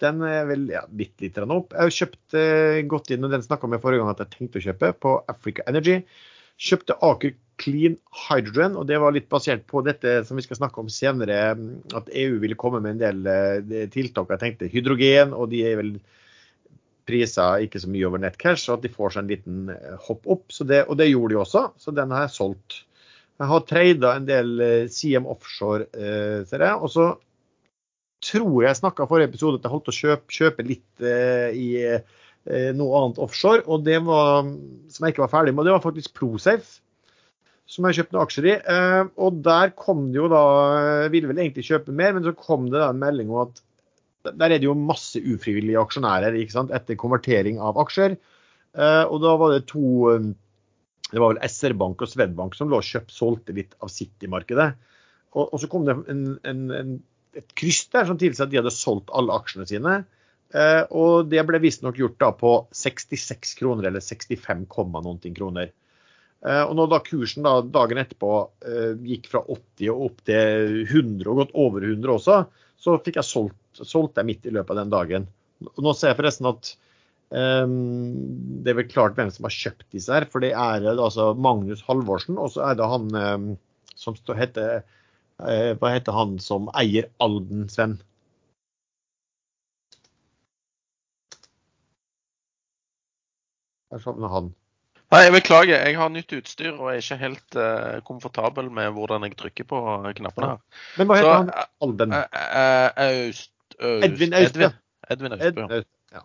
den 0.04 0.24
er 0.28 0.46
vel 0.50 0.68
ja, 0.72 0.84
bitte 0.90 1.26
litt 1.26 1.40
opp. 1.44 1.74
Jeg 1.74 1.88
har 1.88 1.96
kjøpt 1.98 2.38
eh, 2.40 2.82
gått 2.90 3.12
inn, 3.14 3.24
og 3.26 3.34
den 3.34 3.46
snakka 3.46 3.70
med 3.70 3.82
forrige 3.84 4.04
gang 4.04 4.14
at 4.14 4.24
jeg 4.24 4.34
tenkte 4.36 4.60
å 4.60 4.66
kjøpe, 4.68 4.92
på 5.04 5.16
Africa 5.32 5.66
Energy. 5.70 6.00
Kjøpte 6.64 6.98
Aker 7.06 7.36
Clean 7.62 7.96
Hydrogen, 8.26 8.78
og 8.80 8.88
det 8.90 9.00
var 9.02 9.16
litt 9.16 9.30
basert 9.32 9.66
på 9.70 9.84
dette 9.86 10.20
som 10.28 10.40
vi 10.40 10.46
skal 10.46 10.60
snakke 10.60 10.82
om 10.82 10.90
senere, 10.92 11.40
at 11.98 12.12
EU 12.24 12.40
ville 12.44 12.58
komme 12.60 12.82
med 12.84 12.98
en 12.98 13.04
del 13.04 13.30
eh, 13.30 13.88
tiltak. 13.94 14.34
Jeg 14.34 14.44
tenkte 14.44 14.72
hydrogen, 14.74 15.36
og 15.38 15.52
de 15.54 15.64
er 15.70 15.80
vel 15.82 15.96
priser 17.08 17.66
ikke 17.66 17.82
så 17.84 17.92
mye 17.92 18.08
over 18.08 18.22
nettcash, 18.24 18.70
og 18.70 18.78
at 18.78 18.88
de 18.88 18.94
får 18.94 19.16
seg 19.16 19.24
en 19.24 19.32
liten 19.32 19.70
eh, 19.74 20.00
hopp 20.08 20.28
opp. 20.30 20.48
Det, 20.54 20.84
og 20.88 20.98
det 21.00 21.12
gjorde 21.12 21.36
de 21.36 21.42
også, 21.44 21.68
så 21.80 21.94
den 21.96 22.14
har 22.16 22.28
jeg 22.28 22.36
solgt. 22.38 22.84
Jeg 23.42 23.50
har 23.50 23.64
trada 23.68 24.16
en 24.16 24.28
del 24.30 24.52
eh, 24.64 24.90
CM 24.94 25.28
Offshore, 25.30 25.90
eh, 25.98 26.44
ser 26.50 26.66
jeg. 26.66 26.80
Og 26.80 26.92
så 26.94 27.08
tror 28.24 28.64
jeg 28.64 28.80
snakka 28.80 29.08
forrige 29.10 29.32
episode 29.32 29.60
at 29.60 29.66
jeg 29.66 29.74
holdt 29.74 29.92
å 29.92 29.98
kjøpe, 29.98 30.32
kjøpe 30.32 30.68
litt 30.68 31.04
eh, 31.04 31.50
i 31.58 31.68
eh, 31.84 32.70
noe 32.78 33.02
annet 33.02 33.20
offshore. 33.24 33.66
Og 33.68 33.84
det 33.88 34.00
var, 34.06 34.48
som 34.94 35.08
jeg 35.08 35.16
ikke 35.16 35.26
var 35.26 35.34
ferdig 35.34 35.56
med, 35.56 35.68
det 35.68 35.76
var 35.76 35.84
faktisk 35.84 36.16
Prosafe. 36.18 36.80
Som 37.70 37.88
jeg 37.88 38.02
kjøpte 38.02 38.16
noen 38.16 38.26
aksjer 38.28 38.48
i. 38.48 38.56
Eh, 38.60 39.04
og 39.24 39.44
der 39.44 39.76
kom 39.80 40.10
det 40.12 40.20
jo 40.20 40.32
da 40.32 40.42
Jeg 41.06 41.14
ville 41.14 41.30
vel 41.32 41.40
egentlig 41.46 41.68
kjøpe 41.70 41.96
mer, 41.96 42.16
men 42.16 42.26
så 42.26 42.36
kom 42.38 42.68
det 42.70 42.80
da 42.80 42.90
en 42.92 43.02
melding 43.02 43.32
om 43.32 43.46
at 43.48 43.64
der 44.32 44.54
er 44.54 44.60
det 44.60 44.68
jo 44.68 44.76
masse 44.78 45.20
ufrivillige 45.20 45.82
aksjonærer 45.82 46.38
etter 46.38 47.00
konvertering 47.00 47.60
av 47.62 47.80
aksjer. 47.84 48.16
Eh, 48.74 49.04
og 49.04 49.20
da 49.24 49.36
var 49.38 49.54
det 49.54 49.68
to 49.70 50.10
eh, 50.14 50.32
Det 51.14 51.22
var 51.22 51.36
vel 51.36 51.44
SR-Bank 51.46 52.02
og 52.02 52.10
Svedbank 52.10 52.56
som 52.58 52.72
lå 52.72 52.80
og 52.82 52.88
kjøpt, 52.88 53.14
solgte 53.14 53.54
litt 53.54 53.76
av 53.86 53.92
sitt 53.94 54.24
i 54.26 54.30
markedet. 54.32 54.72
Og, 55.38 55.46
og 55.46 55.60
så 55.62 55.70
kom 55.70 55.86
det 55.86 55.94
en, 56.10 56.24
en, 56.42 56.64
en 56.74 56.96
et 57.38 57.54
kryss 57.58 57.88
der 57.94 58.06
som 58.06 58.18
tilsa 58.22 58.46
at 58.46 58.52
de 58.52 58.60
hadde 58.60 58.74
solgt 58.74 59.14
alle 59.14 59.34
aksjene 59.34 59.68
sine. 59.70 59.94
Eh, 60.54 60.82
og 60.94 61.30
det 61.30 61.42
ble 61.46 61.62
visstnok 61.62 61.98
gjort 61.98 62.20
da 62.22 62.32
på 62.38 62.52
66 62.78 63.56
kroner, 63.58 63.90
eller 63.90 64.02
65, 64.06 64.68
noen 65.06 65.38
kroner. 65.38 65.72
Eh, 66.46 66.64
og 66.64 66.76
når 66.78 66.92
da 66.92 67.02
kursen 67.06 67.46
da 67.46 67.56
dagen 67.66 68.02
etterpå 68.02 68.34
gikk 69.06 69.30
fra 69.32 69.44
80 69.46 69.94
og 69.94 70.06
opp 70.10 70.26
til 70.30 70.84
100, 70.84 71.30
og 71.30 71.42
gått 71.42 71.58
over 71.66 71.88
100 71.90 72.16
også, 72.18 72.40
så 72.84 72.98
fikk 73.06 73.22
jeg 73.22 73.30
solgt, 73.30 73.58
solgt 73.82 74.20
jeg 74.20 74.30
midt 74.30 74.48
i 74.48 74.54
løpet 74.54 74.76
av 74.76 74.84
den 74.84 74.94
dagen. 74.94 75.28
Nå 75.64 75.94
ser 75.96 76.12
jeg 76.12 76.20
forresten 76.20 76.50
at 76.50 76.72
um, 77.34 77.76
det 78.64 78.74
er 78.74 78.80
vel 78.82 78.90
klart 78.92 79.18
hvem 79.18 79.32
som 79.34 79.48
har 79.48 79.56
kjøpt 79.56 79.86
disse 79.96 80.14
her. 80.14 80.28
For 80.30 80.44
det 80.44 80.54
er 80.54 80.88
altså 80.94 81.32
Magnus 81.34 81.84
Halvorsen, 81.88 82.40
og 82.40 82.54
så 82.56 82.68
er 82.70 82.80
det 82.80 82.90
han 82.94 83.12
um, 83.14 83.52
som 84.00 84.18
heter 84.38 84.82
uh, 85.42 85.72
hva 85.80 85.94
heter 85.96 86.16
han 86.16 86.40
som 86.44 86.72
eier 86.78 87.10
Alden, 87.24 87.70
Sven? 87.72 88.00
Der 93.94 94.02
savner 94.02 94.32
han. 94.34 94.54
Nei, 95.14 95.28
jeg 95.28 95.34
Beklager, 95.36 95.84
jeg 95.86 95.98
har 96.00 96.10
nytt 96.10 96.32
utstyr 96.34 96.72
og 96.74 96.88
er 96.90 96.98
ikke 96.98 97.20
helt 97.22 97.58
uh, 97.60 98.00
komfortabel 98.08 98.72
med 98.74 98.96
hvordan 98.96 99.28
jeg 99.28 99.36
trykker 99.38 99.68
på 99.70 99.82
knappene 100.18 100.56
her. 100.56 100.62
Men 100.98 101.10
hva 101.10 101.18
heter 101.20 101.30
Så, 101.30 101.36
han? 101.36 101.52
Alden? 101.86 102.16
Uh, 102.18 102.88
uh, 102.98 103.44
Edvin 103.80 104.36
Austbø. 104.38 104.70
Edvin, 105.14 105.36
Austbø, 105.38 105.82
ja. 106.14 106.24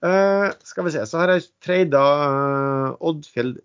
Uh, 0.00 0.46
skal 0.64 0.86
vi 0.86 0.94
se, 0.94 1.02
så 1.08 1.20
har 1.20 1.34
jeg 1.34 1.48
trada 1.60 2.04
Oddfjell 3.04 3.56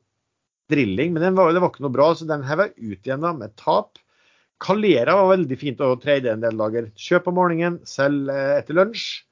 Drilling, 0.71 1.13
men 1.13 1.37
var, 1.37 1.53
det 1.53 1.61
var 1.61 1.71
ikke 1.71 1.85
noe 1.85 1.93
bra, 1.93 2.09
så 2.17 2.27
den 2.27 2.43
jeg 2.47 2.73
ut 2.73 3.05
igjen 3.05 3.23
da, 3.23 3.35
med 3.37 3.53
tap. 3.59 4.01
Kalera 4.63 5.17
var 5.19 5.33
veldig 5.35 5.57
fint 5.59 5.83
å 5.83 5.93
trade 6.01 6.31
en 6.31 6.43
del 6.43 6.57
dager. 6.57 6.89
Kjøp 6.97 7.29
om 7.29 7.37
morgenen, 7.37 7.79
selg 7.87 8.31
uh, 8.31 8.55
etter 8.57 8.77
lunsj. 8.77 9.25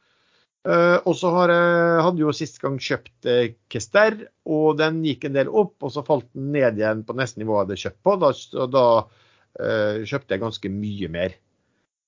Uh, 0.63 0.95
og 1.03 1.17
så 1.19 1.27
hadde 1.35 2.21
jo 2.21 2.31
sist 2.31 2.61
gang 2.63 2.77
kjøpt 2.79 3.27
uh, 3.27 3.49
Kester, 3.71 4.15
og 4.47 4.77
den 4.79 5.01
gikk 5.03 5.27
en 5.27 5.35
del 5.35 5.51
opp. 5.51 5.75
Og 5.83 5.91
så 5.95 6.05
falt 6.07 6.29
den 6.31 6.53
ned 6.55 6.79
igjen 6.79 7.03
på 7.07 7.15
nesten 7.19 7.43
nivået 7.43 7.57
jeg 7.57 7.65
hadde 7.65 7.81
kjøpt 7.83 8.01
på. 8.07 8.15
Da, 8.21 8.67
da 8.77 8.85
uh, 9.03 10.03
kjøpte 10.07 10.35
jeg 10.35 10.43
ganske 10.43 10.71
mye 10.71 11.11
mer 11.11 11.35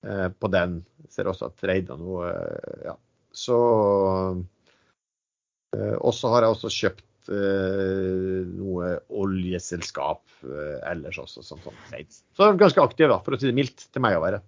på 0.06 0.50
den. 0.54 0.80
Ser 1.10 1.30
også 1.32 1.50
at 1.50 1.64
Reidar 1.66 1.98
nå 1.98 2.20
Ja. 2.86 2.94
Så 3.36 3.58
Og 5.76 6.14
så 6.16 6.30
har 6.32 6.46
jeg 6.46 6.54
også 6.54 6.72
kjøpt 6.72 7.06
Eh, 7.26 8.42
noe 8.54 8.92
oljeselskap 9.10 10.22
eh, 10.46 10.78
ellers 10.92 11.18
også. 11.22 11.42
Som 11.46 11.62
sånn 11.64 11.78
trades. 11.90 12.22
Så 12.38 12.52
ganske 12.60 12.84
aktiv, 12.84 13.10
da, 13.10 13.20
for 13.26 13.36
å 13.36 13.40
si 13.40 13.50
det 13.50 13.58
mildt, 13.58 13.88
til 13.90 14.06
meg 14.06 14.18
å 14.18 14.24
være. 14.26 14.42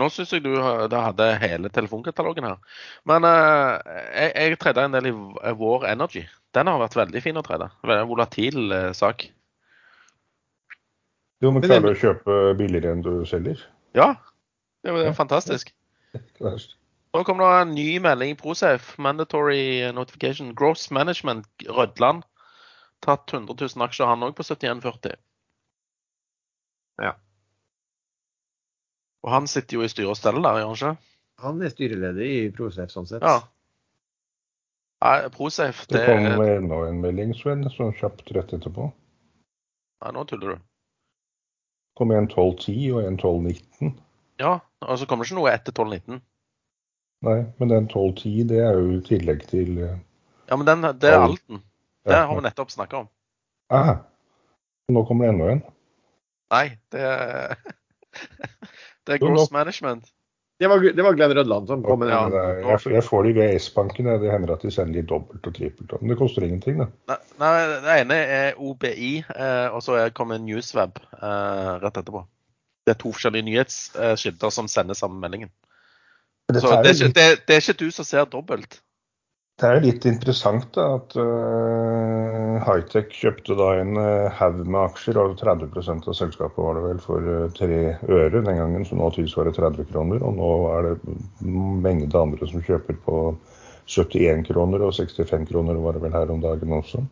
Nå 0.00 0.08
syns 0.08 0.30
jeg 0.32 0.40
du 0.46 0.54
hadde 0.56 1.26
hele 1.42 1.68
telefonkatalogen 1.68 2.46
her. 2.48 2.78
Men 3.04 3.26
uh, 3.28 3.76
jeg, 4.16 4.30
jeg 4.32 4.60
tredde 4.62 4.86
en 4.86 4.94
del 4.96 5.10
i 5.10 5.12
War 5.60 5.84
Energy. 5.90 6.22
Den 6.56 6.70
har 6.72 6.80
vært 6.80 6.96
veldig 6.96 7.20
fin 7.20 7.36
å 7.36 7.42
trede. 7.44 7.68
Veldig 7.84 8.06
volatil 8.08 8.72
uh, 8.72 8.94
sak. 8.96 9.26
Jo, 11.44 11.52
men 11.52 11.66
klarer 11.66 11.84
du 11.84 11.90
å 11.90 12.00
kjøpe 12.00 12.38
billigere 12.56 12.94
enn 12.96 13.04
du 13.04 13.12
selger? 13.28 13.60
Ja, 13.92 14.14
det 14.92 15.00
er 15.02 15.10
jo 15.10 15.16
fantastisk. 15.16 15.72
Nå 17.14 17.22
kommer 17.24 17.46
det 17.46 17.62
en 17.62 17.74
ny 17.76 17.88
melding 18.02 18.34
i 18.34 18.38
Prosafe. 18.38 19.00
Mandatory 19.02 19.92
notification. 19.94 20.54
Gross 20.54 20.90
Management 20.90 21.46
Rødland. 21.68 22.24
Tatt 23.04 23.32
100 23.32 23.54
000 23.60 23.84
aksjer, 23.86 24.08
han 24.08 24.24
òg, 24.26 24.34
på 24.34 24.42
71,40. 24.42 25.14
Ja. 27.02 27.14
Og 29.24 29.32
han 29.32 29.46
sitter 29.50 29.78
jo 29.78 29.84
i 29.84 29.90
styre 29.90 30.12
og 30.12 30.18
stell 30.18 30.40
der, 30.40 30.60
gjør 30.60 30.70
han 30.70 30.78
ikke? 30.78 31.10
Han 31.44 31.62
er 31.62 31.72
styreleder 31.72 32.24
i 32.24 32.38
Prosef, 32.54 32.92
sånn 32.92 33.08
sett. 33.08 33.24
Ja. 33.24 33.42
Nei, 35.04 35.16
Prosafe, 35.34 35.86
Det 35.90 36.00
det 36.00 36.06
kom 36.08 36.44
enda 36.44 36.80
en 36.88 37.00
melding, 37.02 37.34
Sven, 37.36 37.66
sånn 37.72 37.92
kjapt 37.98 38.30
rett 38.36 38.54
etterpå. 38.56 38.88
Nei, 40.04 40.12
nå 40.16 40.24
tuller 40.28 40.54
du. 40.54 40.62
Det 40.64 42.00
kom 42.00 42.14
en 42.14 42.28
12.10 42.30 42.94
og 42.94 43.04
en 43.04 43.18
12.19. 43.20 43.94
Ja, 44.40 44.56
og 44.82 44.98
så 44.98 45.06
kommer 45.06 45.24
det 45.24 45.30
ikke 45.32 45.40
noe 45.40 45.52
etter 45.54 45.72
12.19. 45.76 46.20
Nei, 47.24 47.36
men 47.60 47.70
den 47.70 47.86
12.10 47.88 48.48
det 48.50 48.58
er 48.60 48.74
jo 48.80 48.96
i 48.98 49.02
tillegg 49.06 49.44
til 49.48 49.78
eh, 49.80 49.94
Ja, 50.50 50.56
men 50.60 50.66
den, 50.68 50.82
det 51.00 51.12
er 51.12 51.22
Alten. 51.24 51.62
Det 52.04 52.18
har 52.18 52.34
vi 52.36 52.42
nettopp 52.44 52.72
snakka 52.74 52.98
om. 53.04 53.06
Ah, 53.72 53.94
nå 54.92 55.04
kommer 55.08 55.24
det 55.24 55.32
enda 55.36 55.46
en. 55.54 55.62
Nei, 56.52 56.66
det 56.92 57.00
er 57.00 57.54
Det 59.04 59.16
er 59.16 59.22
gross 59.22 59.50
management. 59.52 60.10
Det 60.60 60.68
var, 60.70 60.78
det 60.96 61.02
var 61.02 61.16
Glenn 61.18 61.32
Rødland 61.34 61.66
som 61.68 61.80
kom 61.82 61.98
med 62.00 62.08
Ja. 62.12 62.20
den. 62.30 62.60
Jeg, 62.68 62.92
jeg 62.94 63.04
får 63.04 63.24
de 63.26 63.32
ved 63.36 63.56
S-banken. 63.58 64.06
Det 64.22 64.30
hender 64.30 64.52
at 64.54 64.62
de 64.62 64.70
sender 64.70 65.00
litt 65.00 65.08
dobbelt 65.10 65.48
og 65.50 65.54
trippelt. 65.56 65.94
Men 66.00 66.12
det 66.12 66.18
koster 66.20 66.44
ingenting, 66.46 66.78
det. 66.78 66.86
Nei, 67.10 67.16
nei, 67.42 67.50
det 67.84 67.96
ene 68.04 68.18
er 68.36 68.60
OBI, 68.62 69.10
eh, 69.34 69.66
og 69.74 69.82
så 69.84 69.96
er- 69.98 70.12
kommer 70.14 70.38
Newsweb 70.40 71.00
eh, 71.18 71.72
rett 71.82 71.98
etterpå. 72.00 72.22
Det 72.84 72.94
er 72.94 73.00
to 73.00 73.12
forskjellige 73.14 73.48
nyhetskilder 73.48 74.52
som 74.52 74.68
sender 74.68 74.98
samme 74.98 75.20
meldingen. 75.20 75.52
Det, 76.52 76.60
Så 76.60 76.68
det 76.68 76.90
er, 76.90 76.94
ikke, 76.94 77.14
det, 77.16 77.28
det 77.48 77.56
er 77.56 77.62
ikke 77.62 77.80
du 77.80 77.90
som 77.90 78.04
ser 78.04 78.26
dobbelt. 78.28 78.82
Det 79.62 79.68
er 79.70 79.84
litt 79.84 80.02
interessant 80.10 80.64
da, 80.74 80.84
at 80.96 81.12
uh, 81.14 82.56
Hightech 82.66 83.12
kjøpte 83.14 83.54
da 83.54 83.68
en 83.78 83.94
uh, 83.94 84.32
haug 84.40 84.64
med 84.66 84.80
aksjer, 84.80 85.20
og 85.22 85.36
30% 85.38 86.08
av 86.10 86.16
selskapet 86.18 86.58
var 86.58 86.74
det 86.74 86.82
vel, 86.88 87.02
for 87.04 87.22
uh, 87.22 87.44
tre 87.54 87.78
øre 88.02 88.42
den 88.42 88.58
gangen, 88.58 88.86
som 88.88 88.98
nå 88.98 89.12
tilsvarer 89.14 89.54
30 89.54 89.86
kroner. 89.92 90.24
Og 90.26 90.34
nå 90.40 90.50
er 90.72 90.88
det 90.88 91.14
mengde 91.46 92.18
andre 92.18 92.50
som 92.50 92.66
kjøper 92.66 92.98
på 93.06 93.20
71 93.86 94.42
kroner, 94.50 94.82
og 94.82 94.96
65 94.98 95.46
kroner 95.52 95.78
var 95.86 95.94
det 95.94 96.02
vel 96.02 96.18
her 96.18 96.34
om 96.34 96.42
dagen 96.42 96.74
også. 96.74 97.04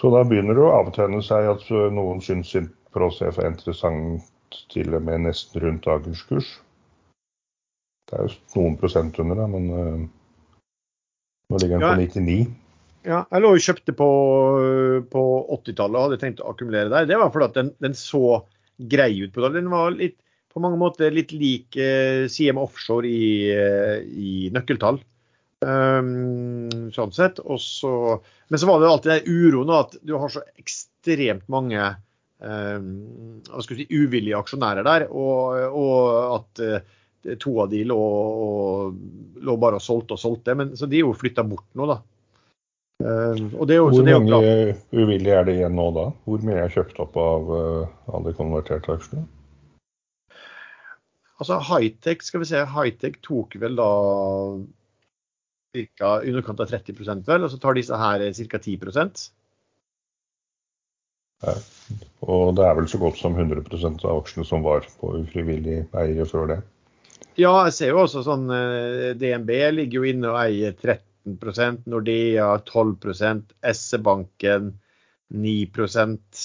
Så 0.00 0.08
da 0.08 0.24
begynner 0.24 0.56
det 0.56 0.64
å 0.64 0.74
avtegne 0.80 1.20
seg 1.20 1.52
at 1.52 1.68
noen 1.92 2.24
syns 2.24 2.56
Prosef 2.92 3.38
er 3.40 3.48
interessant 3.48 4.24
til 4.72 4.94
og 4.96 5.04
med 5.06 5.26
nesten 5.26 5.62
rundt 5.62 5.86
dagens 5.86 6.22
kurs. 6.28 6.50
Det 8.08 8.18
er 8.18 8.26
jo 8.26 8.58
noen 8.58 8.76
prosent 8.80 9.18
under, 9.22 9.38
da, 9.38 9.46
men 9.48 9.70
uh, 9.72 10.02
nå 11.52 11.60
ligger 11.62 11.80
den 11.80 11.88
på 11.88 12.22
99. 12.22 12.40
Ja, 13.02 13.24
jeg 13.32 13.42
lå 13.42 13.52
og 13.56 13.62
kjøpte 13.64 13.94
på, 13.98 14.08
på 15.10 15.22
80-tallet 15.58 15.98
og 15.98 16.04
hadde 16.06 16.18
tenkt 16.22 16.42
å 16.42 16.52
akkumulere 16.52 16.92
der. 16.92 17.08
Det 17.10 17.18
var 17.18 17.32
fordi 17.34 17.48
at 17.48 17.56
den, 17.58 17.72
den 17.82 17.96
så 17.98 18.42
grei 18.92 19.10
ut 19.24 19.32
på. 19.34 19.42
Den 19.54 19.70
var 19.72 19.96
litt, 19.96 20.20
på 20.52 20.62
mange 20.62 20.78
måter 20.78 21.14
litt 21.14 21.32
lik 21.34 21.78
eh, 21.80 22.28
CM 22.30 22.60
Offshore 22.62 23.08
i, 23.08 23.32
eh, 23.50 24.04
i 24.06 24.34
nøkkeltall. 24.54 25.00
Um, 25.62 26.90
sånn 26.94 27.12
sett. 27.14 27.38
Også, 27.42 28.20
men 28.50 28.60
så 28.60 28.70
var 28.70 28.82
det 28.82 28.90
alltid 28.90 29.12
den 29.12 29.42
uroen 29.42 29.74
at 29.74 29.98
du 30.02 30.16
har 30.18 30.32
så 30.32 30.44
ekstremt 30.58 31.46
mange 31.52 31.92
skal 32.42 33.78
si, 33.78 33.86
uvillige 33.90 34.38
aksjonærer 34.38 34.86
der, 34.86 35.06
og, 35.10 35.58
og 35.78 36.38
at 36.40 36.62
eh, 36.66 37.36
to 37.38 37.54
av 37.62 37.70
de 37.70 37.84
lå, 37.86 37.98
og, 37.98 38.96
lå 39.42 39.56
bare 39.62 39.78
og 39.78 39.84
solgte 39.84 40.16
og 40.16 40.22
solgte. 40.22 40.56
Men, 40.58 40.74
så 40.78 40.88
de 40.90 40.98
er 40.98 41.06
jo 41.06 41.14
flytta 41.16 41.44
bort 41.46 41.68
nå, 41.78 41.86
da. 41.90 42.00
Er 43.02 43.38
jo, 43.74 43.88
Hvor 43.90 44.06
mange 44.06 44.74
uvillige 44.94 45.34
er 45.34 45.46
det 45.46 45.56
igjen 45.58 45.74
nå 45.74 45.88
da? 45.96 46.04
Hvor 46.26 46.42
mye 46.46 46.60
er 46.62 46.70
kjøpt 46.70 47.00
opp 47.02 47.16
av 47.18 47.48
uh, 47.50 47.94
alle 48.14 48.34
konverterte 48.38 48.94
aksjene? 48.94 49.24
Altså 51.42 51.58
Hightech, 51.66 52.22
skal 52.22 52.44
vi 52.44 52.50
se, 52.52 52.62
Hightech 52.70 53.18
tok 53.26 53.56
vel 53.58 53.74
da 53.80 53.88
ca. 55.98 56.12
underkant 56.20 56.62
av 56.62 56.70
30% 56.70 57.26
vel, 57.26 57.42
og 57.42 57.50
så 57.50 57.58
tar 57.58 57.74
disse 57.78 57.98
her 57.98 58.22
ca. 58.22 58.60
10 58.60 58.78
Og 61.42 62.52
det 62.56 62.66
er 62.66 62.76
vel 62.78 62.88
så 62.90 63.00
godt 63.02 63.18
som 63.18 63.34
100% 63.38 64.04
av 64.06 64.20
aksjene 64.22 64.46
som 64.46 64.62
var 64.64 64.86
på 65.00 65.16
ufrivillig 65.18 65.82
eiere 65.98 66.26
før 66.28 66.52
det. 66.52 66.60
Ja, 67.40 67.52
jeg 67.66 67.74
ser 67.74 67.92
jo 67.94 68.02
også 68.04 68.22
sånn 68.26 68.50
eh, 68.52 69.12
DNB 69.18 69.50
ligger 69.72 70.02
jo 70.02 70.08
inne 70.10 70.32
og 70.34 70.40
eier 70.42 70.74
13% 70.76 71.86
Nordea 71.90 72.48
12% 72.68 73.54
SE-banken 73.72 74.74
9% 75.32 76.42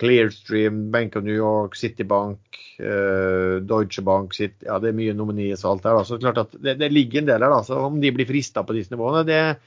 Clearstream, 0.00 0.86
Bank 0.94 1.16
of 1.18 1.26
New 1.26 1.34
York, 1.34 1.74
Citibank, 1.76 2.56
eh, 2.78 3.58
Deutsche 3.60 4.02
Bank 4.02 4.32
City, 4.34 4.64
Ja, 4.64 4.78
det 4.80 4.92
er 4.92 4.96
mye 4.96 5.12
nominees 5.12 5.64
og 5.64 5.74
alt 5.74 5.82
der. 5.84 5.98
Da. 5.98 6.04
Så 6.08 6.16
klart 6.22 6.40
at 6.40 6.54
det, 6.56 6.78
det 6.80 6.88
ligger 6.92 7.20
en 7.20 7.28
del 7.28 7.44
her. 7.44 7.56
så 7.66 7.82
Om 7.84 8.00
de 8.00 8.12
blir 8.16 8.28
frista 8.28 8.64
på 8.64 8.78
disse 8.78 8.94
nivåene, 8.94 9.26
det, 9.28 9.58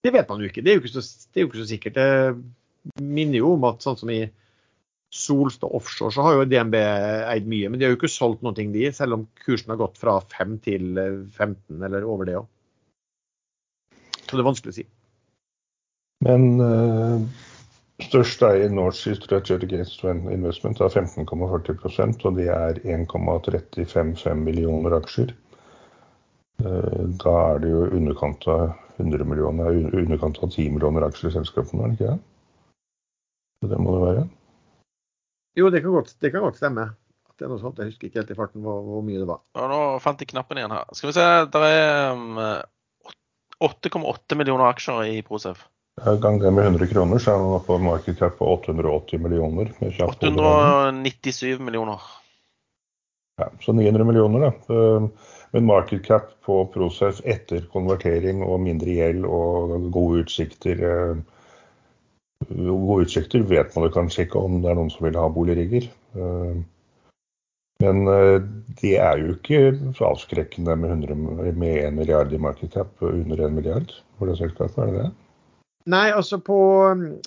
det 0.00 0.14
vet 0.14 0.30
man 0.30 0.40
jo 0.40 0.48
ikke. 0.48 0.64
Det 0.64 0.72
er 0.72 0.78
jo 0.78 0.84
ikke 0.84 0.94
så, 0.94 1.04
det 1.28 1.36
er 1.36 1.44
jo 1.44 1.50
ikke 1.50 1.60
så 1.60 1.68
sikkert. 1.68 1.98
Det 1.98 2.08
minner 3.00 3.40
jo 3.40 3.54
om 3.56 3.66
at 3.68 3.84
sånn 3.84 3.98
som 4.00 4.12
i 4.12 4.22
Solstad 5.10 5.72
Offshore 5.74 6.14
så 6.14 6.22
har 6.22 6.36
jo 6.36 6.46
DNB 6.46 6.76
eid 6.78 7.48
mye, 7.50 7.68
men 7.68 7.80
de 7.80 7.86
har 7.86 7.94
jo 7.94 7.98
ikke 7.98 8.12
solgt 8.12 8.44
noen 8.46 8.54
ting, 8.54 8.70
de, 8.74 8.86
selv 8.94 9.18
om 9.18 9.26
kursen 9.42 9.72
har 9.74 9.80
gått 9.80 9.98
fra 9.98 10.20
5 10.36 10.56
til 10.66 11.00
eh, 11.02 11.16
15 11.34 11.82
eller 11.82 12.06
over 12.06 12.28
det 12.28 12.38
òg. 12.38 12.46
Så 14.22 14.36
det 14.36 14.44
er 14.44 14.46
vanskelig 14.46 14.70
å 14.70 14.78
si. 14.78 14.86
Men 16.22 16.60
uh, 16.62 17.18
størst 18.04 18.44
eier 18.46 18.70
Northsea 18.70 19.16
Strategic 19.18 19.72
Investment 19.74 20.82
er 20.84 20.92
15,40% 20.92 22.26
og 22.28 22.38
de 22.38 22.46
er 22.52 22.78
1,355 22.84 24.44
millioner 24.46 24.94
aksjer. 25.00 25.34
Eh, 26.62 27.04
Da 27.24 27.34
er 27.50 27.62
det 27.64 27.72
jo 27.72 27.86
underkant 27.96 28.46
av 28.52 28.68
100 29.00 29.24
millioner, 29.26 29.80
underkant 29.96 30.38
av 30.44 30.52
10 30.52 30.74
millioner 30.76 31.08
aksjer 31.08 31.32
i 31.32 31.38
selskapene, 31.40 31.82
er 31.82 31.88
det 31.88 31.98
ikke 31.98 32.12
det? 32.12 32.29
Så 33.60 33.68
Det 33.68 33.78
må 33.78 33.94
det 33.96 34.02
være. 34.06 34.26
Jo, 35.58 35.70
det 35.70 35.82
kan 35.84 35.92
godt, 35.92 36.14
det 36.20 36.30
kan 36.32 36.44
godt 36.46 36.60
stemme. 36.60 36.86
At 37.28 37.36
det 37.36 37.46
er 37.46 37.52
noe 37.52 37.60
sånt. 37.60 37.80
Jeg 37.80 37.90
husker 37.90 38.08
ikke 38.08 38.22
helt 38.22 38.30
i 38.32 38.38
farten 38.38 38.64
hvor, 38.64 38.80
hvor 38.86 39.02
mye 39.04 39.20
det 39.20 39.28
var. 39.28 39.42
Ja, 39.58 39.66
nå 39.68 39.80
fant 40.02 40.22
jeg 40.22 40.30
knappen 40.32 40.60
igjen 40.60 40.72
her. 40.72 40.86
Skal 40.96 41.10
vi 41.10 41.16
se, 41.18 41.26
det 41.52 41.66
er 41.66 42.14
um, 42.14 42.38
8,8 43.60 44.38
millioner 44.40 44.70
aksjer 44.70 45.02
i 45.10 45.20
Procef. 45.26 45.66
Gang 46.00 46.38
det 46.40 46.52
med 46.56 46.64
100 46.64 46.86
kroner, 46.86 47.20
så 47.20 47.34
er 47.34 47.42
man 47.44 47.64
på 47.66 47.76
market 47.82 48.16
cap 48.18 48.38
på 48.38 48.46
880 48.54 49.20
millioner. 49.20 49.72
Med 49.82 49.92
kjapp 49.98 50.14
hoderegning. 50.14 51.04
897 51.04 51.60
millioner. 51.60 52.06
Ja, 53.40 53.50
så 53.60 53.74
900 53.76 54.06
millioner, 54.08 54.46
da. 54.46 54.76
Eh, 54.76 55.36
Men 55.52 55.66
market 55.66 56.06
cap 56.06 56.28
på 56.46 56.60
Procef 56.70 57.18
etter 57.26 57.64
konvertering 57.72 58.44
og 58.46 58.60
mindre 58.62 58.92
gjeld 58.94 59.24
og 59.26 59.88
gode 59.90 60.20
utsikter 60.22 60.78
Gode 62.48 63.04
utsikter 63.04 63.42
vet 63.46 63.74
man 63.76 63.84
jo 63.86 63.92
kanskje 63.94 64.24
ikke 64.24 64.40
om 64.40 64.60
det 64.62 64.70
er 64.72 64.78
noen 64.78 64.90
som 64.92 65.04
vil 65.06 65.18
ha 65.20 65.28
boligrigger. 65.32 65.88
Eh, 66.16 66.60
Men 67.80 68.04
eh, 68.12 68.42
det 68.80 68.96
er 69.00 69.20
jo 69.20 69.34
ikke 69.36 69.72
så 69.96 70.10
avskrekkende 70.10 70.74
med, 70.76 70.90
100, 71.08 71.52
med 71.56 71.76
1 71.84 71.94
milliard 71.96 72.32
i 72.32 72.40
market 72.40 72.74
cap 72.74 72.90
under 73.00 73.40
1 73.46 73.54
milliard 73.56 73.92
for 74.18 74.28
det 74.28 74.36
selskapet, 74.40 74.78
er 74.78 74.90
det 74.90 75.04
det? 75.04 75.10
Nei, 75.88 76.10
altså 76.12 76.36
på 76.44 76.56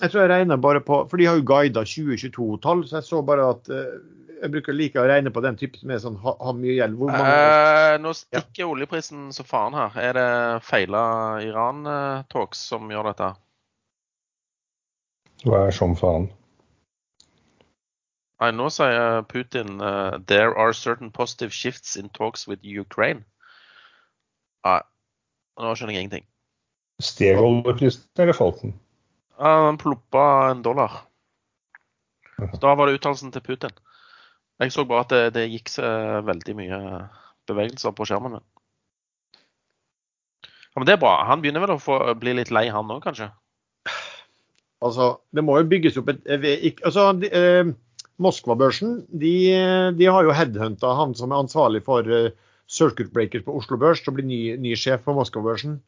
Jeg 0.00 0.10
tror 0.10 0.20
jeg 0.22 0.30
regner 0.30 0.60
bare 0.62 0.80
på 0.80 1.00
For 1.10 1.18
de 1.18 1.26
har 1.26 1.40
jo 1.40 1.46
guida 1.46 1.82
2022-tall, 1.82 2.84
så 2.86 3.00
jeg 3.00 3.08
så 3.08 3.22
bare 3.26 3.48
at 3.50 3.70
eh, 3.74 3.96
Jeg 4.44 4.52
bruker 4.54 4.76
like 4.78 5.00
å 5.00 5.08
regne 5.10 5.32
på 5.34 5.42
den 5.42 5.58
type 5.58 5.80
som 5.80 5.90
er 5.90 5.98
sånn 6.02 6.20
ha, 6.22 6.36
ha 6.38 6.52
mye 6.54 6.76
gjeld. 6.76 6.98
Hvor 7.00 7.10
mange 7.10 7.34
Eh, 7.34 7.96
nå 8.02 8.12
stikker 8.14 8.70
oljeprisen 8.70 9.30
så 9.34 9.42
faen 9.46 9.74
her. 9.74 9.94
Er 9.98 10.14
det 10.18 10.30
feila 10.66 11.02
Iran-talks 11.42 12.62
som 12.70 12.90
gjør 12.92 13.10
dette? 13.10 13.32
Hva 15.44 15.66
er 15.68 15.74
som 15.76 15.92
faen? 15.98 16.30
Nei, 18.40 18.50
nå 18.56 18.66
sier 18.72 19.22
Putin 19.30 19.78
uh, 19.80 20.18
there 20.26 20.52
are 20.56 20.74
certain 20.74 21.10
positive 21.12 21.54
shifts 21.54 21.96
in 21.96 22.08
talks 22.16 22.48
with 22.48 22.64
Ukraine. 22.64 23.24
Nei, 24.64 24.80
nå 25.60 25.74
skjønner 25.76 25.96
jeg 25.96 26.06
ingenting. 26.06 26.26
Steg 27.02 27.40
oljeprisen, 27.40 28.06
eller 28.18 28.36
falt 28.36 28.62
den? 28.62 28.74
Ja, 29.38 29.66
Han 29.66 29.78
ploppa 29.78 30.24
en 30.50 30.62
dollar. 30.62 31.04
Så 32.38 32.58
da 32.62 32.74
var 32.74 32.88
det 32.88 32.98
uttalelsen 32.98 33.32
til 33.34 33.44
Putin. 33.44 33.74
Jeg 34.62 34.72
så 34.72 34.84
bare 34.86 35.04
at 35.04 35.12
det, 35.12 35.22
det 35.36 35.50
gikk 35.50 35.70
så 35.70 35.86
veldig 36.26 36.56
mye 36.58 36.80
bevegelser 37.48 37.94
på 37.94 38.06
skjermen 38.08 38.36
min. 38.36 38.44
Ja, 40.44 40.80
men 40.80 40.88
det 40.88 40.96
er 40.96 41.02
bra. 41.02 41.16
Han 41.28 41.42
begynner 41.42 41.62
vel 41.62 41.76
å 41.76 41.82
få, 41.82 41.98
bli 42.18 42.34
litt 42.38 42.52
lei, 42.54 42.66
han 42.72 42.90
òg, 42.90 43.02
kanskje? 43.04 43.30
Altså, 44.84 45.08
det 45.34 45.44
må 45.44 45.56
jo 45.60 45.68
bygges 45.70 45.96
opp 46.00 46.10
et 46.12 46.26
eh, 46.28 46.70
altså, 46.84 47.08
de, 47.16 47.30
eh, 47.32 47.72
Moskva-børsen 48.22 49.00
de, 49.10 49.34
de 49.96 50.06
har 50.06 50.26
jo 50.26 50.34
headhunta 50.36 50.92
han 50.98 51.16
som 51.18 51.32
er 51.32 51.42
ansvarlig 51.46 51.82
for 51.86 52.06
eh, 52.06 52.34
circuit 52.70 53.10
breakers 53.14 53.46
på 53.46 53.54
Oslo 53.56 53.78
Børs 53.80 54.04
og 54.06 54.18
blir 54.18 54.28
ny, 54.28 54.40
ny 54.60 54.74
sjef 54.78 55.04
på 55.06 55.16
Moskva-børsen. 55.16 55.80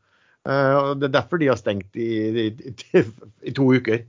og 0.47 1.01
det 1.01 1.09
er 1.09 1.15
derfor 1.15 1.41
de 1.43 1.49
har 1.51 1.59
stengt 1.59 1.97
i, 1.99 2.09
i, 2.29 2.45
i, 2.71 3.03
i 3.51 3.53
to 3.57 3.65
uker. 3.73 4.05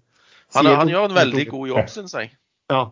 Han, 0.56 0.68
han, 0.70 0.92
gjør 0.92 1.08
en 1.10 1.16
veldig 1.16 1.46
god 1.50 1.68
jobb, 1.74 1.88
syns 1.92 2.18
jeg. 2.18 2.36
Ja. 2.68 2.90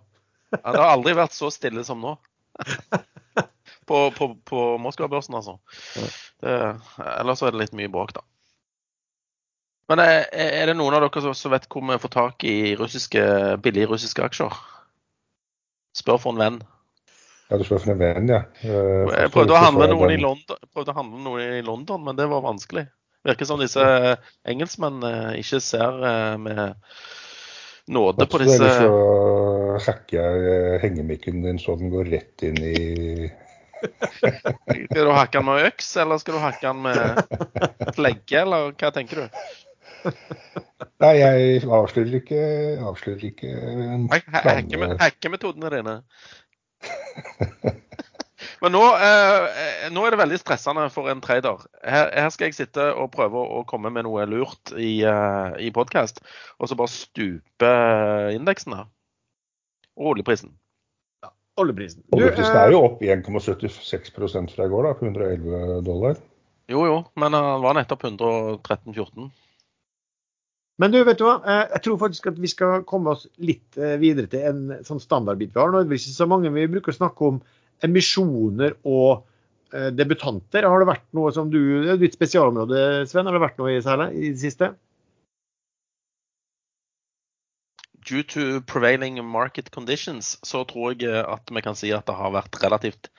han 0.56 0.78
har 0.78 0.94
aldri 0.94 1.12
vært 1.18 1.34
så 1.36 1.50
stille 1.52 1.82
som 1.84 2.00
nå. 2.00 2.14
på, 3.90 3.98
på, 4.16 4.30
på 4.48 4.62
Moskva-børsen, 4.80 5.36
altså. 5.36 5.58
Det, 6.40 6.56
ellers 7.04 7.44
er 7.44 7.52
det 7.52 7.66
litt 7.66 7.76
mye 7.76 7.92
bråk, 7.92 8.16
da. 8.16 8.24
Men 9.92 10.02
er, 10.02 10.24
er, 10.34 10.64
det 10.70 10.78
noen 10.80 10.96
av 10.98 11.04
dere 11.06 11.34
som 11.38 11.54
vet 11.54 11.68
hvor 11.70 11.84
vi 11.86 12.00
får 12.02 12.14
tak 12.16 12.46
i 12.50 12.58
russiske, 12.80 13.26
billige 13.62 13.90
russiske 13.92 14.24
aksjer? 14.26 14.56
Spør 15.96 16.18
for 16.22 16.34
en 16.34 16.42
venn. 16.42 16.58
Ja, 17.52 17.60
du 17.60 17.66
spør 17.68 17.84
for 17.84 17.94
en 17.94 18.02
venn, 18.02 18.32
ja. 18.32 18.42
Uh, 18.64 19.06
jeg 19.14 19.32
prøvde 19.36 19.54
å, 19.54 19.62
handle 19.62 19.92
noen 19.94 20.16
i 20.16 20.22
London, 20.22 20.58
prøvde 20.74 20.96
å 20.96 20.98
handle 20.98 21.22
noen 21.28 21.60
i 21.60 21.66
London, 21.66 22.02
men 22.08 22.18
det 22.18 22.26
var 22.32 22.42
vanskelig. 22.48 22.88
Virker 23.26 23.48
som 23.50 23.62
disse 23.62 23.86
engelskmennene 24.46 25.38
ikke 25.40 25.58
ser 25.64 26.04
eh, 26.06 26.36
med 26.38 26.76
nåde 27.90 28.28
på 28.30 28.42
disse 28.42 28.60
Ellers 28.60 28.78
så 28.84 29.88
hacker 29.88 30.20
jeg 30.20 30.52
eh, 30.52 30.76
hengemikken 30.84 31.42
din 31.42 31.58
så 31.62 31.74
den 31.80 31.90
går 31.94 32.12
rett 32.14 32.46
inn 32.46 32.60
i 32.62 32.76
Skal 33.82 35.02
du 35.02 35.12
hacke 35.14 35.40
den 35.40 35.48
med 35.50 35.66
øks, 35.68 35.90
eller 36.02 36.22
skal 36.22 36.38
du 36.38 36.42
hacke 36.42 36.70
den 36.70 36.86
med 36.86 37.02
flegge, 37.98 38.44
eller 38.44 38.72
hva 38.78 38.94
tenker 38.94 39.26
du? 39.26 39.42
Nei, 41.04 41.14
jeg 41.20 41.64
avslører 41.66 42.20
ikke, 42.22 42.42
avslører 42.88 43.26
ikke 43.30 43.50
Hackemetodene 45.02 45.72
dine. 45.74 45.96
Men 48.62 48.74
nå, 48.76 48.82
eh, 48.82 49.86
nå, 49.94 50.04
er 50.06 50.14
det 50.14 50.20
veldig 50.20 50.38
stressende 50.42 50.86
for 50.94 51.10
en 51.12 51.22
trader. 51.24 51.64
Her, 51.84 52.10
her, 52.14 52.30
skal 52.34 52.50
jeg 52.50 52.58
sitte 52.58 52.88
og 52.94 53.12
prøve 53.16 53.42
å 53.42 53.64
komme 53.70 53.92
med 53.94 54.08
noe 54.08 54.26
lurt 54.30 54.74
i, 54.74 55.00
uh, 55.08 55.56
i 55.62 55.72
podkast, 55.76 56.22
og 56.60 56.70
så 56.70 56.78
bare 56.80 56.94
stupe 56.94 57.72
indeksen 58.36 58.78
her. 58.78 58.88
Og 60.00 60.16
oljeprisen. 60.16 60.54
Ja, 61.24 61.32
oljeprisen. 61.62 62.04
Du, 62.10 62.18
oljeprisen 62.20 62.60
er 62.60 62.74
jo 62.76 62.84
opp 62.90 63.04
1,76 63.04 64.12
fra 64.18 64.68
i 64.68 64.74
går, 64.74 64.90
da, 64.90 64.96
på 65.00 65.10
111 65.10 65.82
dollar. 65.88 66.20
Jo, 66.72 66.86
jo, 66.90 67.00
men 67.22 67.38
han 67.38 67.62
var 67.62 67.78
nettopp 67.78 68.08
113-14. 68.10 69.30
Men 70.82 70.92
du, 70.92 70.98
vet 71.08 71.20
du 71.20 71.24
hva? 71.24 71.38
Eh, 71.48 71.66
jeg 71.78 71.86
tror 71.86 72.00
faktisk 72.02 72.32
at 72.32 72.40
vi 72.42 72.52
skal 72.52 72.84
komme 72.88 73.14
oss 73.16 73.28
litt 73.40 73.78
videre 74.02 74.28
til 74.32 74.48
en 74.50 74.64
sånn 74.88 75.00
standardbit 75.04 75.54
vi 75.56 75.62
har. 75.62 75.72
Nå 75.72 75.84
er 75.84 75.88
det 75.88 76.02
ikke 76.02 76.18
så 76.18 76.28
mange 76.28 76.52
vi 76.52 76.68
bruker 76.72 76.92
å 76.92 77.00
snakke 77.00 77.30
om 77.30 77.40
emisjoner 77.84 78.76
og 78.84 79.26
eh, 79.74 79.92
debutanter. 79.96 80.68
Har 80.68 80.82
det 80.82 80.90
vært 80.90 81.08
noe 81.18 81.34
som 81.36 81.52
du 81.52 81.60
ditt 82.00 82.18
spesialområde, 82.18 83.06
Sven. 83.10 83.28
Har 83.28 83.38
det 83.38 83.46
vært 83.46 83.62
noe 83.62 83.76
i 83.76 83.84
særlig 83.84 84.12
i 84.16 84.34
det 84.34 84.42
siste? 84.44 84.74
Due 88.06 88.22
to 88.30 88.62
prevailing 88.70 89.18
market 89.26 89.72
conditions, 89.74 90.36
så 90.46 90.62
tror 90.70 90.94
jeg 90.94 91.24
at 91.26 91.50
vi 91.50 91.64
kan 91.66 91.78
si 91.78 91.90
at 91.96 92.06
det 92.06 92.14
har 92.20 92.36
vært 92.36 92.60
relativt 92.62 93.10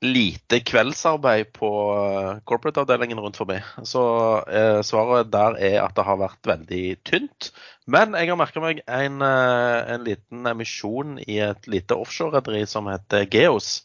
lite 0.00 0.60
kveldsarbeid 0.64 1.52
på 1.52 1.70
eh, 1.96 2.38
corporate-avdelingen 2.48 3.20
rundt 3.20 3.36
forbi. 3.36 3.58
Så 3.84 4.02
eh, 4.48 4.80
svaret 4.86 5.28
der 5.32 5.58
er 5.60 5.76
at 5.84 5.94
det 5.96 6.06
har 6.06 6.20
vært 6.20 6.48
veldig 6.48 6.84
tynt. 7.04 7.50
Men 7.90 8.16
jeg 8.16 8.30
har 8.30 8.38
merka 8.40 8.62
meg 8.64 8.80
en, 8.86 9.20
eh, 9.26 9.92
en, 9.94 10.06
liten 10.08 10.48
emisjon 10.48 11.18
i 11.26 11.40
et 11.44 11.68
lite 11.68 11.98
offshore-rederi 12.00 12.64
som 12.70 12.88
heter 12.88 13.28
Geos. 13.28 13.82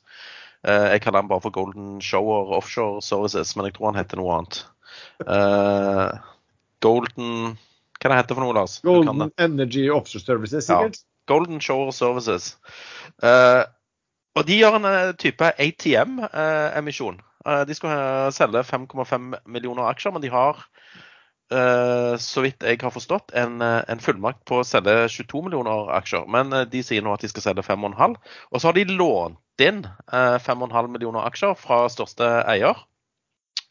Eh, 0.63 0.87
jeg 0.95 1.03
kaller 1.03 1.21
den 1.21 1.33
bare 1.33 1.43
for 1.43 1.55
Golden 1.55 1.99
Shower 2.01 2.55
Offshore 2.57 3.03
Services, 3.03 3.55
men 3.55 3.67
jeg 3.67 3.75
tror 3.75 3.91
han 3.91 3.99
heter 3.99 4.21
noe 4.21 4.39
annet. 4.39 4.63
Eh, 5.27 6.31
Golden 6.85 7.57
Hva 7.99 8.11
det 8.11 8.17
heter 8.21 8.37
for 8.37 8.45
noe, 8.45 8.55
Lars? 8.55 8.79
Golden 8.85 9.31
Energy 9.41 9.89
Offshore 9.91 10.23
Services, 10.23 10.67
sikkert? 10.69 10.99
Ja. 11.01 11.11
Golden 11.27 11.59
Shower 11.59 11.91
Services. 11.91 12.53
Uh, 13.23 13.65
og 14.35 14.47
de 14.47 14.59
gjør 14.59 14.79
en 14.79 14.87
eh, 14.89 15.13
type 15.19 15.51
ATM-emisjon. 15.63 17.19
Eh, 17.45 17.61
de 17.69 17.77
skal 17.77 18.31
selge 18.35 18.65
5,5 18.67 19.35
millioner 19.47 19.87
aksjer, 19.87 20.15
men 20.15 20.23
de 20.25 20.31
har, 20.33 20.59
eh, 21.55 22.15
så 22.19 22.43
vidt 22.43 22.65
jeg 22.67 22.81
har 22.81 22.93
forstått, 22.95 23.31
en, 23.39 23.63
fullmakt 24.03 24.43
på 24.49 24.59
å 24.59 24.67
selge 24.67 25.07
22 25.13 25.45
millioner 25.47 25.93
aksjer. 25.99 26.27
Men 26.27 26.51
de 26.71 26.83
sier 26.83 27.05
nå 27.05 27.15
at 27.15 27.23
de 27.23 27.31
skal 27.31 27.49
selge 27.49 27.67
5,5. 27.67 28.17
Og 28.51 28.59
så 28.59 28.71
har 28.71 28.77
de 28.77 28.89
lånt 28.91 29.63
inn 29.63 29.85
5,5 30.11 30.91
millioner 30.91 31.23
aksjer 31.29 31.55
fra 31.55 31.85
største 31.91 32.27
eier 32.51 32.75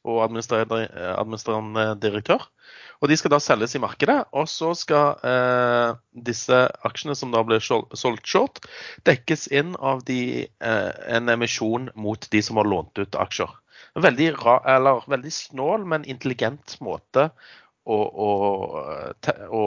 og 0.04 0.20
administrerende 0.24 1.86
direktør. 2.02 2.44
Og 3.02 3.10
De 3.10 3.16
skal 3.18 3.34
da 3.34 3.40
selges 3.42 3.74
i 3.76 3.82
markedet, 3.82 4.16
og 4.32 4.46
så 4.48 4.70
skal 4.78 5.18
eh, 5.26 5.96
disse 6.28 6.60
aksjene 6.88 7.16
som 7.18 7.34
da 7.34 7.42
blir 7.44 7.60
solgt 7.64 8.28
short, 8.28 8.62
dekkes 9.08 9.48
inn 9.52 9.74
av 9.76 10.04
de, 10.08 10.46
eh, 10.46 10.92
en 11.16 11.32
emisjon 11.32 11.90
mot 11.96 12.28
de 12.30 12.42
som 12.44 12.60
har 12.60 12.70
lånt 12.70 13.00
ut 13.00 13.18
aksjer. 13.20 13.52
Veldig, 14.00 14.30
ra, 14.40 14.56
eller, 14.76 15.04
veldig 15.10 15.32
snål, 15.32 15.84
men 15.90 16.08
intelligent 16.10 16.78
måte 16.84 17.28
å, 17.84 17.98
å, 17.98 18.30
å 19.52 19.62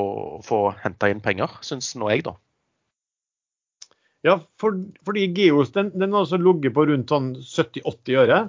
få 0.45 0.62
henta 0.82 1.12
inn 1.12 1.21
penger, 1.23 1.60
syns 1.65 1.93
nå 2.00 2.10
jeg, 2.12 2.26
da. 2.28 2.36
Ja, 4.26 4.39
for, 4.60 4.76
fordi 5.06 5.28
Geos 5.38 5.71
den, 5.76 5.91
den 5.95 6.15
har 6.15 6.26
altså 6.26 6.39
ligget 6.41 6.73
på 6.76 6.88
rundt 6.89 7.12
sånn 7.13 7.36
70-80 7.38 8.17
øre. 8.23 8.39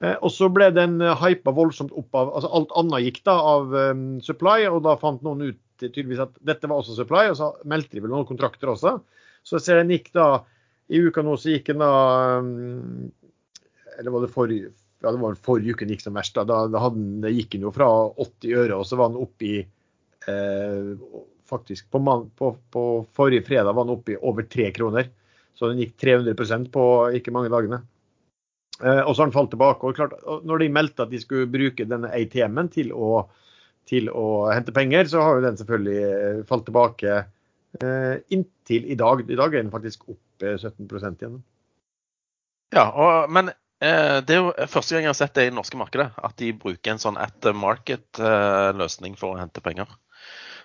Eh, 0.00 0.16
og 0.24 0.32
så 0.32 0.48
ble 0.52 0.70
den 0.72 1.00
eh, 1.04 1.16
hypa 1.20 1.52
voldsomt 1.52 1.92
opp 1.92 2.16
av 2.16 2.30
altså 2.32 2.50
Alt 2.56 2.70
annet 2.80 3.04
gikk 3.04 3.22
da 3.28 3.36
av 3.52 3.74
um, 3.92 4.04
Supply, 4.24 4.64
og 4.70 4.82
da 4.86 4.96
fant 5.00 5.20
noen 5.26 5.50
ut 5.50 5.60
tydeligvis 5.80 6.22
at 6.24 6.36
dette 6.44 6.68
var 6.68 6.80
også 6.80 6.96
Supply, 6.96 7.26
og 7.32 7.36
så 7.36 7.50
meldte 7.68 7.96
de 7.96 8.04
vel 8.04 8.12
noen 8.12 8.28
kontrakter 8.28 8.72
også. 8.72 8.98
Så 9.44 9.58
jeg 9.58 9.66
ser 9.66 9.80
den 9.80 9.92
gikk 9.92 10.10
da 10.16 10.28
I 10.92 11.00
uka 11.04 11.24
nå 11.24 11.36
så 11.40 11.52
gikk 11.52 11.72
den 11.72 11.84
da 11.84 11.92
um, 12.40 13.10
Eller 13.98 14.14
var 14.14 14.24
det 14.24 14.32
forrige 14.32 14.72
ja, 15.00 15.08
det 15.08 15.20
var 15.20 15.36
forrige 15.40 15.72
uke 15.72 15.86
den 15.86 15.94
gikk 15.94 16.04
som 16.04 16.16
verst. 16.16 16.36
Da, 16.36 16.64
da, 16.68 16.88
den, 16.92 17.24
gikk 17.32 17.54
den 17.54 17.64
jo 17.64 17.72
fra 17.72 17.88
80 18.20 18.56
øre, 18.64 18.80
og 18.80 18.88
så 18.88 18.98
var 19.00 19.12
den 19.12 19.22
oppe 19.22 19.46
i 19.48 19.54
eh, 20.28 20.90
Faktisk 21.50 21.88
på, 21.90 21.98
man, 21.98 22.28
på, 22.38 22.52
på, 22.70 22.82
forrige 23.16 23.42
fredag 23.48 23.74
var 23.74 23.88
den 23.88 23.96
oppe 23.96 24.12
i 24.14 24.18
over 24.20 24.44
3 24.46 24.68
kroner. 24.76 25.08
Så 25.56 25.70
den 25.70 25.80
gikk 25.82 25.96
300% 25.98 26.68
på 26.70 26.84
ikke 27.16 27.32
mange 27.34 27.50
dagene. 27.50 27.80
Eh, 28.80 29.02
og 29.04 29.12
så 29.14 29.22
har 29.22 29.28
den 29.28 29.36
falt 29.36 29.52
tilbake. 29.52 29.86
og 29.86 29.96
klart, 29.96 30.16
Når 30.44 30.58
de 30.58 30.72
meldte 30.72 31.02
at 31.04 31.12
de 31.12 31.20
skulle 31.20 31.50
bruke 31.50 31.86
denne 31.88 32.12
ATM-en 32.16 32.68
til, 32.72 32.92
til, 33.86 34.10
å 34.10 34.50
hente 34.52 34.72
penger, 34.72 35.04
så 35.04 35.24
har 35.24 35.36
jo 35.36 35.46
den 35.46 35.60
selvfølgelig 35.60 36.02
eh, 36.08 36.42
falt 36.48 36.66
tilbake 36.68 37.16
eh, 37.80 38.14
inntil 38.32 38.86
i 38.90 38.98
dag. 38.98 39.24
I 39.28 39.40
dag 39.40 39.54
er 39.54 39.64
den 39.64 39.72
faktisk 39.72 40.08
opp 40.08 40.44
17% 40.44 41.20
igjen. 41.20 41.40
Ja, 42.72 42.86
og, 42.90 43.32
men 43.32 43.52
det 43.80 44.34
er 44.34 44.42
jo 44.42 44.66
første 44.68 44.92
gang 44.92 45.06
jeg 45.06 45.08
har 45.08 45.16
sett 45.16 45.32
det 45.36 45.46
i 45.46 45.48
det 45.48 45.56
norske 45.56 45.78
markedet. 45.80 46.10
At 46.20 46.34
de 46.36 46.50
bruker 46.52 46.92
en 46.92 47.00
sånn 47.00 47.16
at 47.20 47.44
market-løsning 47.56 49.16
for 49.16 49.32
å 49.32 49.40
hente 49.40 49.62
penger. 49.64 49.88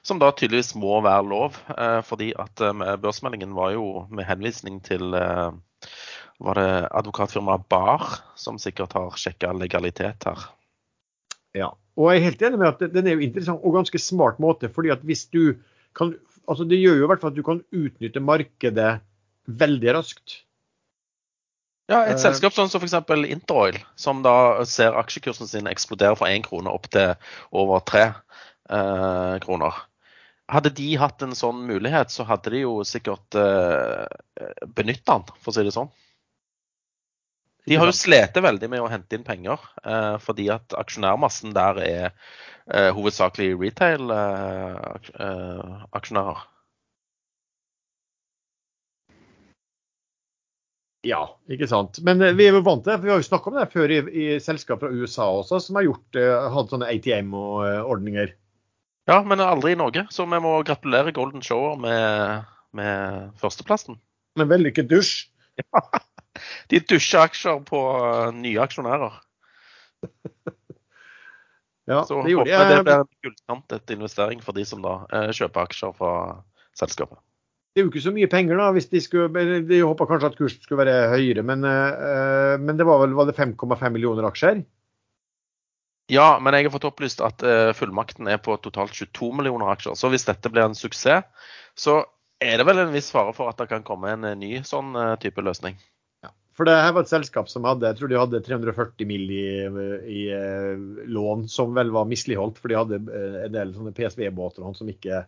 Som 0.03 0.19
da 0.19 0.33
tydeligvis 0.35 0.73
må 0.75 0.99
være 1.03 1.23
lov, 1.27 1.55
fordi 2.07 2.33
at 2.39 2.59
børsmeldingen 3.03 3.55
var 3.55 3.71
jo 3.73 3.85
med 4.11 4.27
henvisning 4.27 4.81
til 4.83 5.15
var 6.43 6.59
det 6.59 6.69
advokatfirmaet 6.91 7.67
Bar 7.71 8.03
som 8.39 8.59
sikkert 8.59 8.95
har 8.97 9.15
sjekka 9.19 9.53
legalitet 9.55 10.27
her. 10.27 10.47
Ja, 11.55 11.71
og 11.95 12.11
jeg 12.11 12.19
er 12.19 12.25
helt 12.29 12.41
enig 12.43 12.59
med 12.59 12.71
at 12.73 12.95
den 12.95 13.07
er 13.07 13.15
jo 13.15 13.23
interessant 13.23 13.63
og 13.63 13.77
ganske 13.77 14.01
smart 14.01 14.41
måte. 14.43 14.69
fordi 14.69 14.91
at 14.91 15.03
hvis 15.07 15.25
du 15.31 15.55
kan, 15.95 16.15
altså 16.47 16.63
Det 16.63 16.79
gjør 16.79 16.97
jo 16.97 17.03
i 17.03 17.07
hvert 17.07 17.21
fall 17.21 17.31
at 17.31 17.37
du 17.37 17.43
kan 17.43 17.63
utnytte 17.71 18.19
markedet 18.19 18.99
veldig 19.47 19.93
raskt. 19.95 20.41
Ja, 21.87 22.01
et 22.09 22.17
uh, 22.17 22.23
selskap 22.25 22.51
sånn 22.55 22.67
som 22.67 22.81
f.eks. 22.81 22.97
Interoil, 23.29 23.77
som 23.95 24.23
da 24.25 24.65
ser 24.65 24.97
aksjekursen 24.97 25.47
sin 25.47 25.69
eksplodere 25.69 26.17
fra 26.17 26.31
én 26.33 26.43
krone 26.43 26.71
opp 26.73 26.89
til 26.91 27.13
over 27.53 27.83
tre 27.85 28.07
eh, 28.09 29.35
kroner. 29.45 29.77
Hadde 30.49 30.73
de 30.77 30.87
hatt 30.97 31.21
en 31.21 31.37
sånn 31.37 31.61
mulighet, 31.69 32.09
så 32.11 32.25
hadde 32.25 32.51
de 32.53 32.63
jo 32.65 32.79
sikkert 32.85 33.37
eh, 33.37 34.01
benytta 34.65 35.19
den, 35.19 35.37
for 35.37 35.53
å 35.53 35.55
si 35.55 35.65
det 35.67 35.75
sånn. 35.77 35.93
De 37.65 37.79
har 37.81 37.89
jo 37.89 37.93
slitt 37.97 38.35
veldig 38.45 38.67
med 38.69 38.83
å 38.83 38.89
hente 38.91 39.15
inn 39.17 39.23
penger, 39.25 39.57
eh, 39.83 40.17
fordi 40.21 40.49
at 40.53 40.73
aksjonærmassen 40.77 41.53
der 41.55 41.79
er 41.81 42.11
eh, 42.69 42.91
hovedsakelig 42.93 43.55
retail-aksjonærer. 43.57 46.37
Eh, 46.37 46.45
ja, 51.09 51.23
ikke 51.49 51.67
sant. 51.69 51.99
Men 52.05 52.21
eh, 52.21 52.37
vi 52.37 52.45
er 52.45 52.53
jo 52.53 52.61
vant 52.65 52.83
til 52.85 52.93
det, 52.93 52.99
for 52.99 53.05
vi 53.09 53.13
har 53.15 53.21
jo 53.21 53.29
snakka 53.31 53.49
om 53.49 53.57
det 53.57 53.73
før 53.73 53.87
i, 53.93 53.99
i 54.13 54.25
selskap 54.41 54.79
fra 54.85 54.93
USA 54.93 55.25
også, 55.41 55.59
som 55.65 55.75
har 55.81 55.87
gjort, 55.89 56.09
eh, 56.21 56.49
hatt 56.53 56.69
sånne 56.73 56.89
ATM-ordninger. 56.93 58.29
Ja, 59.09 59.17
men 59.25 59.41
aldri 59.41 59.73
i 59.73 59.81
Norge, 59.81 60.05
så 60.13 60.21
vi 60.29 60.37
må 60.41 60.61
gratulere 60.65 61.13
Golden 61.13 61.41
Shower 61.45 61.77
med, 61.81 62.45
med 62.77 63.33
førsteplassen. 63.41 63.97
Med 64.37 64.45
vellykket 64.53 64.89
dusj. 64.93 65.25
Ja. 65.61 65.81
De 66.71 66.81
dusjer 66.83 67.25
aksjer 67.25 67.61
på 67.67 67.81
eh, 68.01 68.29
nye 68.43 68.61
aksjonærer. 68.65 69.21
Ja, 71.85 72.01
Så 72.05 72.23
det 72.25 72.33
gjorde 72.33 72.49
håper 72.49 72.65
jeg 72.65 72.73
det 72.73 72.83
blir 72.85 72.95
en 72.97 73.09
gullkantet 73.21 73.91
investering 73.93 74.39
for 74.41 74.57
de 74.57 74.63
som 74.65 74.81
da 74.81 74.95
eh, 75.13 75.29
kjøper 75.37 75.67
aksjer 75.67 75.91
fra 75.93 76.13
selskapet. 76.77 77.19
Det 77.75 77.81
er 77.81 77.85
jo 77.85 77.91
ikke 77.91 78.05
så 78.05 78.13
mye 78.15 78.29
penger, 78.31 78.57
da. 78.57 78.69
hvis 78.73 78.87
De 78.89 79.01
skulle, 79.03 79.43
de 79.67 79.81
håpa 79.83 80.07
kanskje 80.09 80.31
at 80.31 80.37
kursen 80.39 80.63
skulle 80.63 80.85
være 80.85 81.09
høyere, 81.11 81.43
men, 81.45 81.65
eh, 81.67 82.55
men 82.61 82.79
det 82.79 82.87
var 82.87 83.03
vel 83.03 83.13
var 83.17 83.29
det 83.29 83.37
5,5 83.37 83.85
millioner 83.93 84.25
aksjer? 84.29 84.63
Ja, 86.09 86.37
men 86.39 86.55
jeg 86.55 86.67
har 86.67 86.73
fått 86.73 86.87
opplyst 86.89 87.21
at 87.25 87.43
eh, 87.45 87.73
fullmakten 87.77 88.29
er 88.31 88.39
på 88.41 88.57
totalt 88.63 88.95
22 88.95 89.29
millioner 89.37 89.69
aksjer. 89.73 89.97
Så 89.99 90.09
hvis 90.13 90.25
dette 90.25 90.49
blir 90.53 90.65
en 90.65 90.77
suksess, 90.77 91.27
så 91.77 91.99
er 92.41 92.57
det 92.57 92.65
vel 92.65 92.79
en 92.81 92.93
viss 92.95 93.11
fare 93.13 93.33
for 93.35 93.51
at 93.51 93.59
det 93.61 93.69
kan 93.69 93.85
komme 93.85 94.13
en 94.13 94.25
eh, 94.25 94.39
ny 94.39 94.63
sånn 94.65 94.95
type 95.21 95.43
løsning. 95.43 95.77
For 96.55 96.67
det 96.67 96.75
her 96.79 96.93
var 96.95 97.03
et 97.03 97.11
selskap 97.11 97.49
som 97.51 97.65
hadde 97.67 97.89
jeg 97.89 97.99
tror 97.99 98.11
de 98.11 98.19
hadde 98.19 98.43
340 98.45 99.07
mill. 99.09 99.25
i, 99.27 99.47
i 100.07 100.21
eh, 100.31 100.75
lån, 101.11 101.47
som 101.51 101.73
vel 101.75 101.91
var 101.91 102.07
misligholdt, 102.07 102.61
for 102.61 102.71
de 102.71 102.77
hadde 102.79 102.99
eh, 103.11 103.41
en 103.45 103.55
del 103.55 103.73
sånne 103.75 103.91
PSV-båter 103.95 104.63
som 104.77 104.91
ikke 104.91 105.25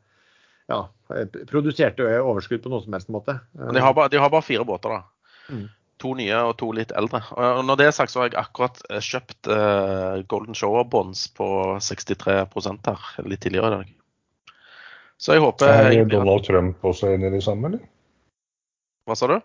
ja, 0.68 0.80
eh, 1.16 1.26
produserte 1.50 2.06
overskudd 2.22 2.64
på 2.64 2.72
noen 2.72 2.86
som 2.86 2.96
helst 2.96 3.12
måte. 3.12 3.40
Men 3.60 3.76
de 3.76 3.84
har 3.84 3.96
bare, 3.98 4.12
de 4.14 4.22
har 4.24 4.32
bare 4.32 4.46
fire 4.46 4.64
båter, 4.68 4.96
da. 4.96 5.52
Mm. 5.52 5.66
To 6.04 6.14
nye 6.14 6.40
og 6.46 6.54
to 6.62 6.70
litt 6.78 6.92
eldre. 6.96 7.24
Og 7.34 7.64
når 7.66 7.80
det 7.80 7.88
er 7.90 7.96
sagt, 7.98 8.14
så 8.14 8.22
har 8.22 8.30
jeg 8.30 8.40
akkurat 8.40 8.80
eh, 8.92 9.02
kjøpt 9.04 9.50
eh, 9.52 10.24
Golden 10.32 10.58
Shower 10.58 10.86
Bonds 10.88 11.26
på 11.34 11.50
63 11.82 12.38
her 12.38 13.26
litt 13.26 13.42
tidligere 13.44 13.72
i 13.72 13.78
dag. 13.80 13.94
Så 15.18 15.34
jeg 15.34 15.42
håper 15.42 15.74
Er 15.74 16.06
Donald 16.06 16.46
Trump 16.46 16.86
også 16.86 17.10
en 17.16 17.26
i 17.26 17.34
de 17.34 17.42
samme, 17.42 17.72
eller? 17.72 17.84
Hva 19.08 19.18
sa 19.18 19.32
du? 19.32 19.40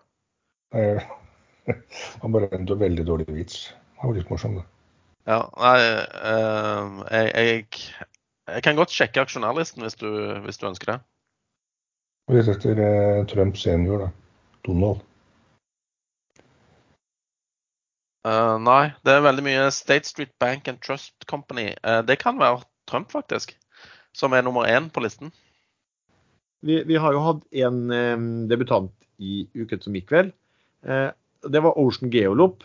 Han 2.23 2.35
bare 2.35 2.51
en 2.57 2.67
veldig 2.67 3.07
dårlig 3.07 3.29
vits. 3.31 3.73
Han 4.01 4.11
var 4.11 4.19
litt 4.19 4.31
morsom, 4.33 4.59
det. 4.59 4.67
Ja, 5.31 5.39
nei, 5.55 5.77
eh, 5.79 7.03
jeg, 7.15 7.29
jeg, 7.31 8.07
jeg 8.51 8.65
kan 8.67 8.79
godt 8.79 8.95
sjekke 8.95 9.23
aksjonærlisten 9.23 9.85
hvis 9.85 9.99
du, 10.01 10.09
hvis 10.43 10.59
du 10.59 10.67
ønsker 10.73 10.95
det. 10.95 10.99
Og 12.31 12.43
setter 12.47 12.73
etter 12.73 12.83
eh, 12.83 13.25
Trump 13.31 13.59
senior, 13.59 14.07
da. 14.07 14.11
Donald. 14.67 15.03
Uh, 18.23 18.55
nei, 18.63 18.93
det 19.03 19.17
er 19.17 19.25
veldig 19.25 19.43
mye 19.43 19.63
State 19.75 20.07
Street 20.07 20.31
Bank 20.43 20.69
and 20.71 20.79
Trust 20.83 21.27
Company. 21.31 21.73
Eh, 21.83 22.03
det 22.07 22.21
kan 22.23 22.39
være 22.39 22.63
Trump, 22.91 23.11
faktisk. 23.11 23.57
Som 24.15 24.35
er 24.37 24.45
nummer 24.47 24.69
én 24.71 24.91
på 24.91 25.03
listen. 25.03 25.33
Vi, 26.63 26.83
vi 26.87 26.99
har 27.03 27.15
jo 27.15 27.25
hatt 27.25 27.43
en 27.65 27.81
um, 27.91 28.29
debutant 28.47 28.93
i 29.19 29.49
uken 29.59 29.83
som 29.83 29.97
gikk 29.99 30.15
vel. 30.15 30.31
Eh, 31.43 31.51
det 31.51 31.63
var 31.65 31.79
Ocean 31.79 32.13
Geolop. 32.13 32.65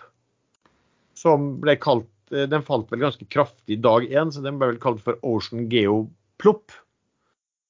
Som 1.18 1.56
ble 1.64 1.78
kalt 1.82 2.10
eh, 2.34 2.46
Den 2.50 2.66
falt 2.66 2.92
vel 2.94 3.06
ganske 3.06 3.26
kraftig 3.26 3.82
dag 3.84 4.06
én, 4.06 4.32
så 4.32 4.44
den 4.46 4.60
ble 4.60 4.74
vel 4.74 4.82
kalt 4.84 5.04
for 5.06 5.20
Ocean 5.26 5.68
Geoplop. 5.72 6.76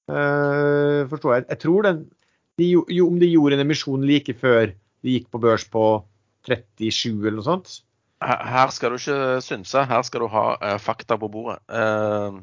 Uh, 0.07 1.03
forstår 1.11 1.33
jeg. 1.33 1.45
Jeg 1.49 1.59
tror 1.65 1.83
den 1.83 1.97
de, 2.57 2.69
jo, 2.71 3.07
Om 3.09 3.17
de 3.19 3.27
gjorde 3.27 3.57
en 3.57 3.65
emisjon 3.65 4.05
like 4.07 4.31
før 4.39 4.71
de 5.03 5.17
gikk 5.17 5.27
på 5.33 5.41
børs 5.43 5.65
på 5.67 5.81
37 6.47 7.11
eller 7.11 7.35
noe 7.41 7.45
sånt. 7.45 7.73
Her 8.23 8.71
skal 8.73 8.95
du 8.95 8.97
ikke 8.97 9.41
synse, 9.45 9.83
her 9.85 10.05
skal 10.07 10.23
du 10.23 10.29
ha 10.31 10.45
uh, 10.57 10.77
fakta 10.81 11.19
på 11.21 11.29
bordet. 11.29 11.59
Eh, 11.69 12.39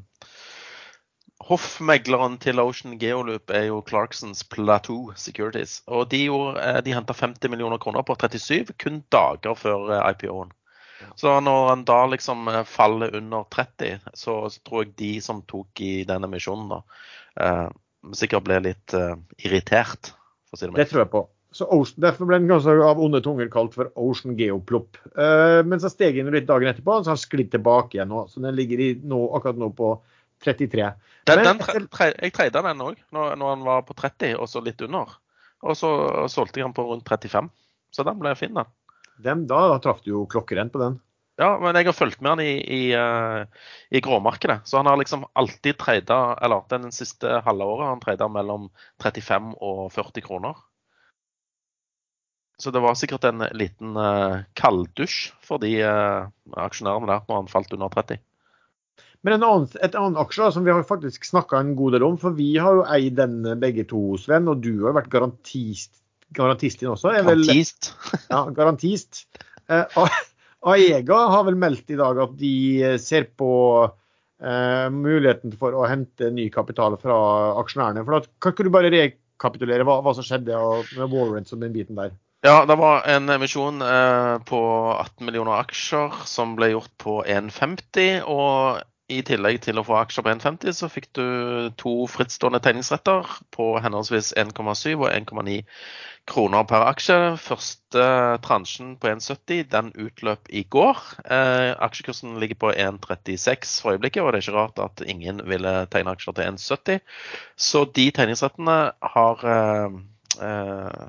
hoffmegleren 1.48 2.38
til 2.42 2.60
Ocean 2.62 2.96
Geoloop 3.00 3.52
er 3.54 3.68
jo 3.68 3.82
Clarksons 3.86 4.44
Plateau 4.48 5.12
Securities. 5.20 5.80
Og 5.86 6.08
de, 6.12 6.24
gjorde, 6.28 6.62
eh, 6.62 6.80
de 6.86 6.94
henta 6.96 7.16
50 7.16 7.52
millioner 7.52 7.80
kroner 7.82 8.04
på 8.06 8.16
37 8.20 8.74
kun 8.80 9.02
dager 9.12 9.58
før 9.58 9.92
eh, 9.92 10.10
IPO-en. 10.12 10.52
Så 11.20 11.34
når 11.44 11.72
en 11.72 11.84
da 11.88 12.00
liksom 12.08 12.48
eh, 12.48 12.62
faller 12.68 13.16
under 13.18 13.44
30, 13.52 14.08
så 14.16 14.38
tror 14.64 14.84
jeg 14.84 14.96
de 15.00 15.12
som 15.24 15.44
tok 15.50 15.84
i 15.84 15.94
den 16.08 16.26
emisjonen, 16.26 16.72
da, 16.72 16.82
eh, 17.44 17.68
sikkert 18.16 18.44
ble 18.44 18.60
litt 18.66 18.92
irritert, 19.40 20.12
for 20.48 20.56
å 20.56 20.60
si 20.60 20.68
det 20.68 20.76
Det 20.76 20.90
tror 20.90 21.04
jeg 21.04 21.12
på. 21.14 21.26
Så 21.54 21.68
Ocean, 21.70 22.00
derfor 22.02 22.26
ble 22.26 22.40
den 22.40 22.50
ganske 22.50 22.72
av 22.82 22.98
onde 22.98 23.20
tunger 23.22 23.46
kalt 23.52 23.76
for 23.76 23.92
Ocean 23.94 24.34
Geoplop. 24.38 24.98
Eh, 25.14 25.60
men 25.62 25.78
så 25.78 25.90
steg 25.92 26.16
den 26.18 26.34
litt 26.34 26.48
dagen 26.48 26.66
etterpå, 26.66 26.96
så 26.98 27.12
har 27.12 27.20
den 27.20 27.22
sklidd 27.22 27.52
tilbake 27.52 27.94
igjen 27.94 28.10
nå. 28.10 28.24
Så 28.26 28.42
den 28.42 28.56
ligger 28.58 28.82
i 28.82 28.88
nå, 28.98 29.20
akkurat 29.38 29.60
nå 29.60 29.68
på 29.78 29.92
33. 30.44 30.88
Den, 31.24 31.40
Men 31.40 31.46
den 31.48 31.60
tre, 31.62 31.80
tre, 31.92 32.10
jeg 32.20 32.34
treide 32.36 32.62
den 32.66 32.82
òg, 32.84 32.98
når, 33.14 33.36
når 33.40 33.54
han 33.54 33.64
var 33.66 33.84
på 33.88 33.96
30 33.96 34.36
og 34.36 34.48
så 34.50 34.62
litt 34.64 34.82
under. 34.84 35.16
Og 35.64 35.78
så 35.78 35.90
solgte 36.28 36.60
jeg 36.60 36.68
den 36.68 36.76
på 36.76 36.84
rundt 36.86 37.08
35. 37.08 37.48
Så 37.94 38.04
den 38.04 38.20
ble 38.20 38.34
fin, 38.36 38.54
den. 38.56 38.70
Den, 39.24 39.46
da 39.48 39.78
traff 39.82 40.02
du 40.04 40.12
jo 40.12 40.26
klokkerent 40.30 40.74
på 40.74 40.82
den. 40.82 40.98
Ja, 41.40 41.56
men 41.58 41.74
jeg 41.74 41.88
har 41.88 41.96
fulgt 41.96 42.20
med 42.22 42.36
han 42.36 42.42
i, 42.44 42.52
i, 42.62 42.82
eh, 42.94 43.64
i 43.90 44.02
gråmarkedet. 44.04 44.60
Så 44.68 44.78
han 44.78 44.86
har 44.86 45.00
liksom 45.00 45.24
alltid 45.34 45.78
treida, 45.80 46.36
eller 46.42 46.62
den 46.70 46.92
siste 46.94 47.40
halve 47.46 47.66
året 47.66 47.86
har 47.86 47.96
han 47.96 48.04
treida 48.04 48.28
mellom 48.30 48.68
35 49.02 49.56
og 49.58 49.88
40 49.94 50.26
kroner. 50.28 50.60
Så 52.58 52.70
det 52.70 52.84
var 52.84 52.94
sikkert 52.94 53.24
en 53.26 53.42
liten 53.58 53.96
uh, 53.98 54.44
kalddusj 54.54 55.32
for 55.42 55.58
de 55.58 55.72
eh, 55.82 56.26
aksjonærene 56.62 57.08
der 57.10 57.24
når 57.26 57.40
han 57.40 57.50
falt 57.50 57.74
under 57.74 57.90
30. 57.90 58.20
Men 59.24 59.38
en 59.38 59.46
annen, 59.46 59.68
et 59.80 59.94
annet 59.96 60.20
aksje 60.20 60.44
da, 60.44 60.50
som 60.52 60.66
vi 60.66 60.72
har 60.74 60.84
faktisk 60.84 61.24
snakka 61.24 61.56
en 61.62 61.72
god 61.78 61.96
del 61.96 62.04
om, 62.04 62.18
for 62.20 62.36
vi 62.36 62.50
har 62.60 62.76
jo 62.76 62.84
eid 62.92 63.16
den 63.16 63.40
begge 63.62 63.86
to, 63.88 64.18
Sven, 64.20 64.50
og 64.52 64.60
du 64.64 64.74
har 64.82 64.92
jo 64.92 64.98
vært 64.98 65.10
garantist, 65.14 65.94
garantist 66.36 66.82
din 66.82 66.92
også. 66.92 67.14
Vel, 67.14 67.24
Garantist. 67.46 67.94
ja, 68.34 68.42
garantist. 68.52 69.24
Eh, 69.72 70.12
Aega 70.74 71.20
har 71.32 71.48
vel 71.48 71.56
meldt 71.60 71.92
i 71.92 71.98
dag 72.00 72.20
at 72.20 72.36
de 72.40 72.54
eh, 72.84 72.98
ser 73.00 73.30
på 73.40 73.50
eh, 73.84 74.86
muligheten 74.92 75.56
for 75.60 75.76
å 75.76 75.88
hente 75.88 76.28
ny 76.32 76.50
kapital 76.52 76.98
fra 77.00 77.16
aksjonærene. 77.62 78.04
For 78.04 78.20
at, 78.20 78.28
kan 78.44 78.52
ikke 78.52 78.68
du 78.68 78.72
bare 78.76 78.92
rekapitulere 78.92 79.88
hva, 79.88 80.02
hva 80.04 80.16
som 80.16 80.26
skjedde 80.26 80.60
med 80.98 81.12
warrants 81.16 81.56
og 81.56 81.64
den 81.64 81.72
biten 81.76 82.00
der? 82.00 82.12
Ja, 82.44 82.66
det 82.68 82.76
var 82.76 83.06
en 83.08 83.32
emisjon 83.32 83.80
eh, 83.80 84.34
på 84.44 84.58
18 84.98 85.24
millioner 85.24 85.62
aksjer 85.62 86.26
som 86.28 86.58
ble 86.58 86.74
gjort 86.74 86.92
på 87.00 87.22
1,50. 87.24 88.20
Og 88.28 88.84
i 89.12 89.20
tillegg 89.26 89.58
til 89.66 89.76
å 89.76 89.84
få 89.84 89.98
aksjer 90.00 90.24
på 90.24 90.32
1,50, 90.32 90.72
så 90.72 90.88
fikk 90.88 91.10
du 91.16 91.24
to 91.80 91.92
frittstående 92.08 92.60
tegningsretter 92.64 93.28
på 93.52 93.74
henholdsvis 93.84 94.30
1,7 94.40 94.94
og 94.94 95.08
1,9 95.10 95.58
kroner 96.30 96.64
per 96.68 96.86
aksje. 96.88 97.18
Første 97.40 98.06
transjen 98.46 98.94
på 99.00 99.10
1,70 99.12 99.66
den 99.74 99.90
utløp 100.06 100.48
i 100.48 100.64
går. 100.72 101.02
Eh, 101.28 101.74
aksjekursen 101.84 102.38
ligger 102.40 102.60
på 102.64 102.72
1,36 102.72 103.76
for 103.84 103.98
øyeblikket, 103.98 104.22
og 104.24 104.32
det 104.32 104.40
er 104.40 104.46
ikke 104.46 104.56
rart 104.56 104.80
at 104.86 105.04
ingen 105.04 105.44
ville 105.52 105.74
tegne 105.92 106.16
aksjer 106.16 106.38
til 106.38 106.48
1,70. 106.54 107.04
Så 107.60 107.84
de 107.92 108.08
tegningsrettene 108.16 108.78
har 109.16 109.46
eh, 109.52 110.00
eh, 110.48 111.04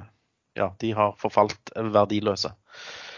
ja, 0.60 0.70
de 0.84 0.92
har 1.00 1.16
forfalt 1.20 1.72
verdiløse. 1.76 2.52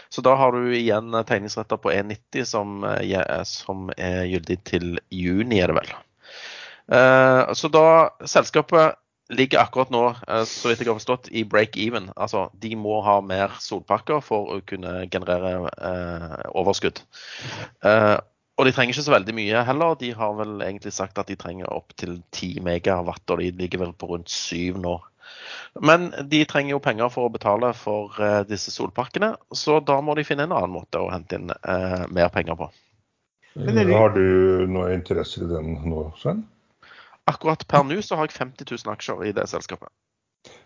Så 0.08 0.24
da 0.24 0.34
har 0.40 0.52
du 0.52 0.70
igjen 0.76 1.12
tegningsretter 1.28 1.80
på 1.80 1.92
1,90 1.92 2.46
som, 2.48 2.84
eh, 2.84 3.42
som 3.44 3.90
er 3.96 4.24
gyldig 4.30 4.58
til 4.64 4.94
juni, 5.12 5.60
er 5.60 5.72
det 5.72 5.80
vel. 5.82 5.92
Eh, 6.92 7.52
Så 7.54 7.68
da 7.68 8.10
selskapet 8.24 8.96
ligger 9.28 9.60
akkurat 9.60 9.90
nå, 9.92 10.16
eh, 10.28 10.44
så 10.48 10.70
vidt 10.70 10.80
jeg 10.80 10.88
har 10.88 10.96
forstått, 10.96 11.28
i 11.32 11.44
break-even. 11.44 12.08
Altså 12.16 12.48
de 12.58 12.74
må 12.76 13.02
ha 13.04 13.20
mer 13.20 13.52
solpakker 13.60 14.22
for 14.24 14.54
å 14.56 14.60
kunne 14.64 15.04
generere 15.12 15.68
eh, 15.76 16.42
overskudd. 16.56 17.02
Eh, 17.84 18.16
og 18.58 18.66
de 18.66 18.72
trenger 18.74 18.96
ikke 18.96 19.04
så 19.06 19.14
veldig 19.14 19.34
mye 19.36 19.60
heller. 19.68 19.98
De 20.00 20.10
har 20.18 20.32
vel 20.34 20.64
egentlig 20.64 20.92
sagt 20.96 21.18
at 21.20 21.28
de 21.30 21.36
trenger 21.38 21.70
opptil 21.70 22.16
10 22.32 22.64
megawatt, 22.66 23.22
og 23.30 23.38
de 23.38 23.52
ligger 23.52 23.84
vel 23.84 23.92
på 23.94 24.08
rundt 24.10 24.32
7 24.32 24.80
nå. 24.82 24.96
Men 25.80 26.08
de 26.28 26.44
trenger 26.48 26.70
jo 26.76 26.80
penger 26.82 27.10
for 27.12 27.28
å 27.28 27.32
betale 27.32 27.72
for 27.76 28.14
eh, 28.22 28.42
disse 28.48 28.72
solparkene, 28.74 29.34
så 29.54 29.78
da 29.84 30.00
må 30.04 30.14
de 30.18 30.24
finne 30.26 30.46
en 30.48 30.54
annen 30.56 30.72
måte 30.74 31.00
å 31.02 31.10
hente 31.12 31.38
inn 31.38 31.50
eh, 31.52 32.04
mer 32.08 32.28
penger 32.34 32.56
på. 32.58 32.70
Men 33.58 33.74
det- 33.74 33.96
Har 33.96 34.14
du 34.14 34.66
noe 34.70 34.94
interesse 34.94 35.42
i 35.44 35.48
den 35.50 35.74
nå, 35.88 36.12
Sven? 36.18 36.44
Akkurat 37.28 37.66
per 37.68 37.84
nå 37.84 38.00
så 38.02 38.16
har 38.16 38.28
jeg 38.30 38.38
50 38.38 38.64
000 38.70 38.94
aksjer 38.94 39.26
i 39.28 39.32
det 39.36 39.48
selskapet. 39.50 39.90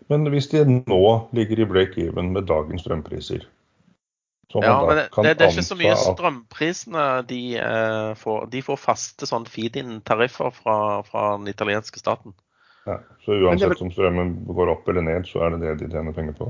Men 0.07 0.23
hvis 0.31 0.47
de 0.51 0.61
nå 0.87 1.01
ligger 1.35 1.59
i 1.59 1.65
break-even 1.67 2.31
med 2.31 2.47
dagens 2.47 2.85
strømpriser 2.85 3.47
så 4.51 4.61
Ja, 4.61 4.75
men 4.85 4.95
det, 4.99 5.03
det, 5.15 5.31
det 5.39 5.45
er 5.47 5.51
ikke 5.51 5.65
så 5.65 5.75
mye 5.79 5.95
strømprisene 5.97 7.03
de 7.25 7.39
eh, 7.57 8.13
får. 8.19 8.45
De 8.53 8.61
får 8.61 8.77
faste 8.77 9.25
sånn 9.25 9.47
feed-in-tariffer 9.49 10.51
fra, 10.53 10.75
fra 11.07 11.23
den 11.39 11.47
italienske 11.49 11.97
staten. 11.99 12.35
Ja, 12.85 12.99
så 13.23 13.37
uansett 13.39 13.81
om 13.81 13.91
strømmen 13.93 14.35
går 14.49 14.71
opp 14.73 14.89
eller 14.91 15.05
ned, 15.05 15.27
så 15.29 15.45
er 15.45 15.53
det 15.53 15.63
det 15.63 15.75
de 15.83 15.91
tjener 15.93 16.15
penger 16.15 16.35
på? 16.37 16.49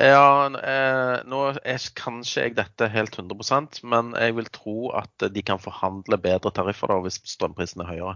Ja, 0.00 0.48
eh, 0.48 1.14
nå 1.28 1.40
er 1.52 1.86
kanskje 1.98 2.46
jeg 2.46 2.56
dette 2.56 2.88
helt 2.88 3.16
100% 3.18 3.82
men 3.84 4.14
jeg 4.16 4.36
vil 4.38 4.48
tro 4.52 4.76
at 4.96 5.26
de 5.32 5.42
kan 5.44 5.60
forhandle 5.60 6.16
bedre 6.20 6.52
tariffer 6.54 6.92
da 6.92 7.00
hvis 7.04 7.20
strømprisen 7.28 7.84
er 7.84 7.90
høyere. 7.90 8.14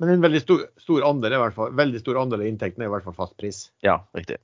Men 0.00 0.12
en 0.12 0.24
veldig 0.24 0.42
stor, 0.44 0.66
stor 0.80 1.06
andel 1.08 1.36
i 1.36 1.40
hvert 1.40 1.56
fall, 1.56 1.72
veldig 1.76 2.02
stor 2.02 2.20
andel 2.20 2.44
av 2.44 2.50
inntektene 2.50 2.84
er 2.84 2.90
i 2.90 2.92
hvert 2.92 3.06
fall 3.06 3.16
fastpris. 3.16 3.70
Ja, 3.84 4.02
riktig. 4.16 4.36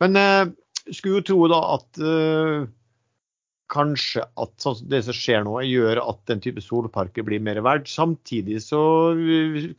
Men 0.00 0.16
eh, 0.16 0.46
skulle 0.88 1.20
jo 1.20 1.26
tro 1.28 1.50
da 1.52 1.60
at 1.74 2.00
uh, 2.00 2.64
kanskje 3.72 4.22
at 4.40 4.52
sånn 4.60 4.82
det 4.90 5.00
som 5.06 5.16
skjer 5.16 5.44
nå, 5.46 5.56
gjør 5.64 6.00
at 6.02 6.20
den 6.28 6.42
type 6.44 6.62
solparker 6.62 7.24
blir 7.26 7.42
mer 7.42 7.60
verdt. 7.64 7.88
Samtidig 7.90 8.60
så 8.64 8.80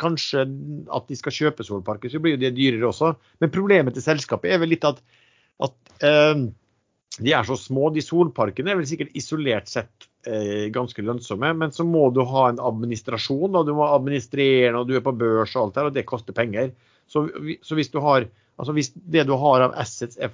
kanskje 0.02 0.46
at 0.96 1.08
de 1.10 1.18
skal 1.20 1.36
kjøpe 1.36 1.66
solparker, 1.68 2.12
så 2.12 2.22
blir 2.22 2.36
jo 2.36 2.42
de 2.42 2.54
dyrere 2.56 2.90
også. 2.90 3.14
Men 3.44 3.54
problemet 3.54 3.96
til 3.96 4.06
selskapet 4.06 4.54
er 4.54 4.62
vel 4.64 4.74
litt 4.74 4.88
at, 4.88 5.04
at 5.66 5.76
eh, 6.06 6.48
de 7.20 7.36
er 7.36 7.48
så 7.48 7.58
små. 7.60 7.92
De 7.94 8.04
solparkene 8.04 8.74
er 8.74 8.80
vel 8.80 8.90
sikkert 8.90 9.14
isolert 9.18 9.70
sett 9.72 10.10
eh, 10.28 10.66
ganske 10.74 11.06
lønnsomme, 11.06 11.54
men 11.62 11.76
så 11.76 11.86
må 11.88 12.10
du 12.16 12.24
ha 12.28 12.50
en 12.50 12.64
administrasjon. 12.72 13.54
Da. 13.54 13.64
Du 13.68 13.76
må 13.78 13.86
administrere 13.88 14.74
når 14.76 14.90
du 14.90 14.98
er 14.98 15.06
på 15.06 15.16
børs 15.16 15.56
og 15.56 15.68
alt 15.68 15.78
der, 15.78 15.92
og 15.92 15.96
det 15.96 16.08
koster 16.10 16.36
penger. 16.36 16.74
Så, 17.06 17.28
så 17.62 17.78
hvis, 17.78 17.94
har, 18.02 18.26
altså 18.58 18.74
hvis 18.76 18.92
det 18.98 19.28
du 19.30 19.38
har 19.38 19.68
av 19.68 19.78
assets 19.78 20.18
er, 20.18 20.34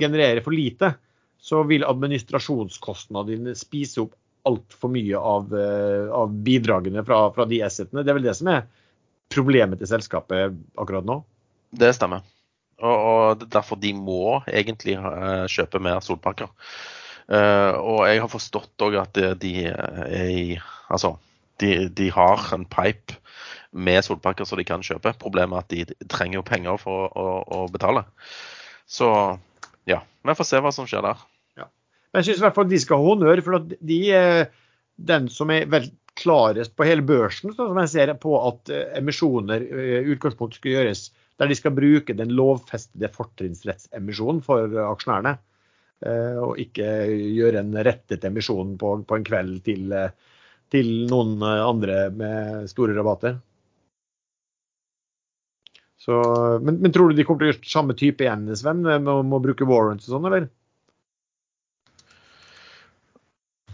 genererer 0.00 0.40
for 0.40 0.56
lite, 0.56 0.94
så 1.40 1.62
vil 1.68 1.86
administrasjonskostnadene 1.88 3.54
spise 3.58 4.04
opp 4.04 4.16
altfor 4.48 4.92
mye 4.92 5.16
av, 5.16 5.52
uh, 5.52 6.12
av 6.16 6.32
bidragene 6.44 7.04
fra, 7.04 7.22
fra, 7.34 7.46
de 7.48 7.62
assetene. 7.64 8.04
Det 8.04 8.12
er 8.12 8.18
vel 8.20 8.28
det 8.28 8.36
som 8.38 8.50
er 8.52 8.66
problemet 9.32 9.80
til 9.80 9.90
selskapet 9.90 10.56
akkurat 10.80 11.06
nå? 11.06 11.20
Det 11.70 11.92
stemmer. 11.96 12.24
Og, 12.80 12.96
og 13.10 13.44
derfor 13.52 13.78
de 13.80 13.92
må 13.96 14.40
egentlig 14.48 14.96
uh, 15.00 15.46
kjøpe 15.50 15.82
mer 15.82 16.00
solpakker. 16.04 16.52
Uh, 17.30 17.76
og 17.78 18.04
jeg 18.08 18.22
har 18.24 18.32
forstått 18.32 18.86
òg 18.86 18.96
at 19.04 19.20
de, 19.40 19.54
er 19.70 20.30
i 20.34 20.44
Altså, 20.90 21.12
de, 21.62 21.86
de, 21.94 22.08
har 22.10 22.48
en 22.56 22.64
pipe 22.66 23.20
med 23.70 24.02
solpakker 24.02 24.48
som 24.48 24.58
de 24.58 24.64
kan 24.66 24.82
kjøpe. 24.82 25.12
Problemet 25.20 25.54
er 25.54 25.84
at 25.84 25.92
de 25.94 26.08
trenger 26.10 26.40
jo 26.40 26.48
penger 26.48 26.80
for 26.82 27.06
å, 27.06 27.10
å, 27.14 27.28
å 27.60 27.68
betale. 27.70 28.02
Så 28.90 29.06
ja, 29.86 30.00
vi 30.26 30.34
får 30.34 30.48
se 30.48 30.60
hva 30.64 30.72
som 30.74 30.88
skjer 30.90 31.06
der. 31.06 31.22
Men 32.10 32.20
jeg 32.20 32.30
syns 32.30 32.42
i 32.42 32.46
hvert 32.46 32.58
fall 32.58 32.70
de 32.70 32.80
skal 32.82 33.00
ha 33.00 33.06
honnør, 33.12 33.42
for 33.46 33.66
de 33.70 33.98
er 34.14 34.48
den 35.10 35.28
som 35.32 35.50
er 35.54 35.68
vel 35.70 35.88
klarest 36.20 36.74
på 36.76 36.86
hele 36.86 37.04
børsen, 37.06 37.54
sånn 37.54 37.70
som 37.72 37.80
jeg 37.82 37.92
ser 37.92 38.12
på 38.20 38.34
at 38.42 38.72
eh, 38.74 38.88
emisjoner 39.00 39.62
i 39.64 39.84
eh, 40.00 40.10
utgangspunktet 40.14 40.60
skal 40.60 40.76
gjøres 40.76 41.04
der 41.40 41.48
de 41.48 41.56
skal 41.56 41.72
bruke 41.72 42.16
den 42.16 42.34
lovfestede 42.36 43.08
fortrinnsrettsemisjonen 43.14 44.42
for 44.44 44.74
aksjonærene. 44.90 45.38
Eh, 46.04 46.36
og 46.40 46.60
ikke 46.60 46.88
gjøre 47.08 47.62
en 47.62 47.78
rettet 47.86 48.26
emisjon 48.28 48.74
på, 48.80 48.92
på 49.08 49.16
en 49.16 49.24
kveld 49.24 49.62
til, 49.64 49.94
til, 50.72 50.90
noen 51.08 51.40
andre 51.44 52.02
med 52.12 52.68
store 52.72 52.96
rabatter. 52.98 53.38
Så, 56.00 56.16
men, 56.64 56.80
men, 56.80 56.92
tror 56.92 57.08
du 57.08 57.16
de 57.16 57.24
kommer 57.28 57.44
til 57.44 57.50
å 57.50 57.54
gjøre 57.54 57.72
samme 57.72 57.96
type 57.96 58.24
igjen, 58.24 58.48
Sven, 58.56 58.84
med 58.84 59.08
å 59.08 59.40
bruke 59.40 59.68
warrants 59.68 60.08
og 60.08 60.16
sånn, 60.16 60.28
eller? 60.28 60.48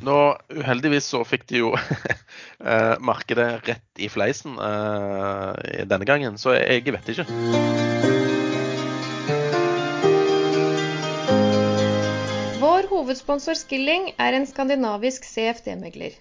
Nå, 0.05 0.17
Uheldigvis 0.53 1.07
så 1.09 1.23
fikk 1.25 1.47
de 1.49 1.63
jo 1.63 1.71
eh, 2.71 2.95
markedet 3.01 3.49
rett 3.65 4.03
i 4.03 4.11
fleisen 4.13 4.59
uh, 4.61 5.57
denne 5.89 6.05
gangen, 6.09 6.37
så 6.37 6.53
jeg 6.57 6.85
vet 6.93 7.09
ikke. 7.15 7.25
Vår 12.61 12.91
hovedsponsor 12.93 13.57
Skilling 13.57 14.11
er 14.21 14.37
en 14.37 14.45
skandinavisk 14.49 15.25
CFD-megler. 15.25 16.19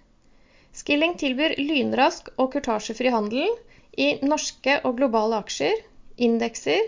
Skilling 0.75 1.15
tilbyr 1.19 1.57
lynrask 1.59 2.31
og 2.39 2.53
kurtasjefri 2.55 3.11
handel 3.11 3.51
i 3.99 4.15
norske 4.23 4.79
og 4.87 4.97
globale 5.01 5.39
aksjer, 5.43 5.83
indekser, 6.15 6.81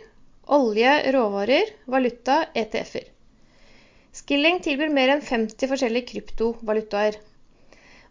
olje, 0.48 0.96
råvarer, 1.16 1.76
valuta, 1.88 2.46
ETF-er. 2.56 3.17
Skilling 4.28 4.58
tilbyr 4.60 4.90
mer 4.92 5.08
enn 5.14 5.22
50 5.24 5.70
forskjellige 5.72 6.10
kryptovalutaer 6.10 7.16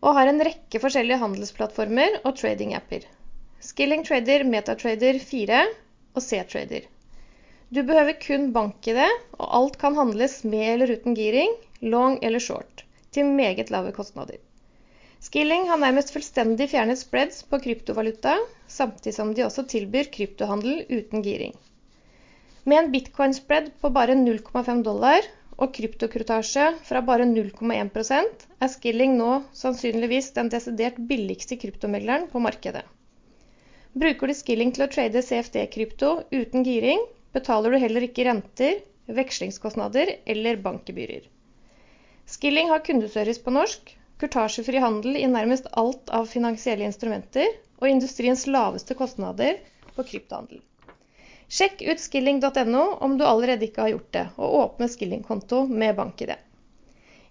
og 0.01 0.15
har 0.17 0.31
en 0.31 0.41
rekke 0.47 0.81
forskjellige 0.81 1.19
handelsplattformer 1.21 2.17
og 2.23 2.39
trading-apper. 2.39 3.03
Skilling 3.61 4.07
trader 4.09 4.47
Metatrader 4.49 5.19
4 5.21 5.61
og 6.17 6.25
C-trader. 6.25 6.89
Du 7.69 7.83
behøver 7.83 8.17
kun 8.23 8.49
bank-ID, 8.57 9.03
og 9.37 9.53
alt 9.61 9.79
kan 9.85 10.01
handles 10.01 10.39
med 10.49 10.65
eller 10.71 10.97
uten 10.97 11.21
giring, 11.21 11.53
long 11.85 12.17
eller 12.25 12.41
short, 12.41 12.87
til 13.13 13.29
meget 13.37 13.69
lave 13.69 13.93
kostnader. 13.93 14.41
Skilling 15.21 15.69
har 15.69 15.85
nærmest 15.85 16.17
fullstendig 16.17 16.73
fjernet 16.73 17.05
spreads 17.05 17.45
på 17.45 17.61
kryptovaluta, 17.61 18.39
samtidig 18.73 19.19
som 19.21 19.37
de 19.37 19.45
også 19.45 19.69
tilbyr 19.69 20.09
kryptohandel 20.17 20.87
uten 20.89 21.29
giring. 21.29 21.53
Med 22.65 22.87
en 22.87 22.95
bitcoin-spread 22.97 23.75
på 23.85 23.93
bare 23.93 24.17
0,5 24.17 24.87
dollar 24.89 25.35
og 25.57 25.73
kryptokrutasje 25.77 26.67
fra 26.85 27.01
bare 27.05 27.25
0,1 27.29 28.01
er 28.61 28.71
Skilling 28.73 29.17
nå 29.17 29.31
sannsynligvis 29.57 30.33
den 30.37 30.51
desidert 30.53 30.99
billigste 31.11 31.57
kryptomegleren 31.61 32.27
på 32.33 32.43
markedet. 32.45 32.85
Bruker 33.97 34.29
du 34.29 34.35
Skilling 34.37 34.75
til 34.77 34.85
å 34.85 34.91
trade 34.93 35.23
CFD-krypto 35.25 36.11
uten 36.37 36.67
giring, 36.67 37.01
betaler 37.33 37.73
du 37.73 37.81
heller 37.81 38.05
ikke 38.05 38.27
renter, 38.29 38.83
vekslingskostnader 39.09 40.13
eller 40.27 40.61
bankgebyrer. 40.61 41.25
Skilling 42.29 42.69
har 42.73 42.85
kundeservice 42.85 43.41
på 43.41 43.55
norsk, 43.55 43.95
kurtasjefri 44.21 44.81
handel 44.83 45.17
i 45.17 45.29
nærmest 45.31 45.69
alt 45.73 46.13
av 46.13 46.29
finansielle 46.29 46.85
instrumenter 46.89 47.49
og 47.81 47.89
industriens 47.89 48.45
laveste 48.51 48.97
kostnader 48.99 49.61
på 49.97 50.05
kryptohandel. 50.11 50.61
Sjekk 51.49 51.83
ut 51.87 52.01
skilling.no 52.03 52.83
om 53.07 53.19
du 53.19 53.25
allerede 53.25 53.69
ikke 53.69 53.85
har 53.85 53.93
gjort 53.95 54.13
det, 54.17 54.25
og 54.37 54.55
åpne 54.63 54.89
skillingkonto 54.91 55.67
med 55.71 55.95
bank-ID. 55.99 56.35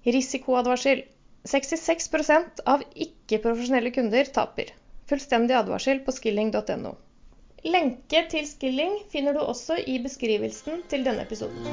Risikoadvarsel. 0.05 1.03
66% 1.45 2.63
av 2.65 2.81
ikke-profesjonelle 2.95 3.91
kunder 3.93 4.31
taper. 4.33 4.71
Fullstendig 5.09 5.53
advarsel 5.59 5.99
på 6.05 6.15
skilling.no. 6.15 6.95
Lenke 7.65 8.23
til 8.31 8.47
Skilling 8.49 8.95
finner 9.13 9.35
du 9.35 9.43
også 9.43 9.77
i 9.89 9.99
beskrivelsen 10.01 10.81
til 10.89 11.05
denne 11.05 11.25
episoden. 11.25 11.65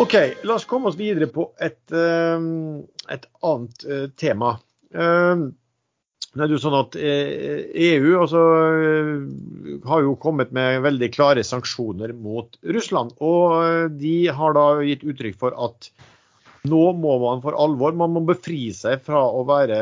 OK, 0.00 0.14
la 0.44 0.56
oss 0.58 0.64
komme 0.68 0.90
oss 0.90 0.98
videre 0.98 1.30
på 1.32 1.52
et, 1.62 1.80
eh, 1.92 2.48
et 3.14 3.28
annet 3.46 3.84
eh, 3.88 4.08
tema. 4.20 4.56
Det 6.34 6.42
er 6.42 6.50
jo 6.50 6.58
sånn 6.58 6.74
at 6.74 6.96
EU 6.98 7.04
eh, 7.06 8.06
e 8.10 8.14
altså, 8.18 8.40
eh, 8.74 9.10
har 9.86 10.00
jo 10.02 10.16
kommet 10.18 10.50
med 10.54 10.80
veldig 10.82 11.08
klare 11.14 11.44
sanksjoner 11.46 12.10
mot 12.18 12.58
Russland. 12.74 13.12
Og 13.22 13.54
eh, 13.60 13.84
de 14.00 14.16
har 14.34 14.56
da 14.56 14.64
gitt 14.82 15.04
uttrykk 15.06 15.38
for 15.38 15.54
at 15.68 15.92
nå 16.66 16.82
må 16.98 17.14
man 17.22 17.44
for 17.44 17.54
alvor 17.60 17.94
man 17.94 18.16
må 18.16 18.24
befri 18.26 18.72
seg 18.74 19.04
fra 19.06 19.20
å 19.20 19.44
være 19.46 19.78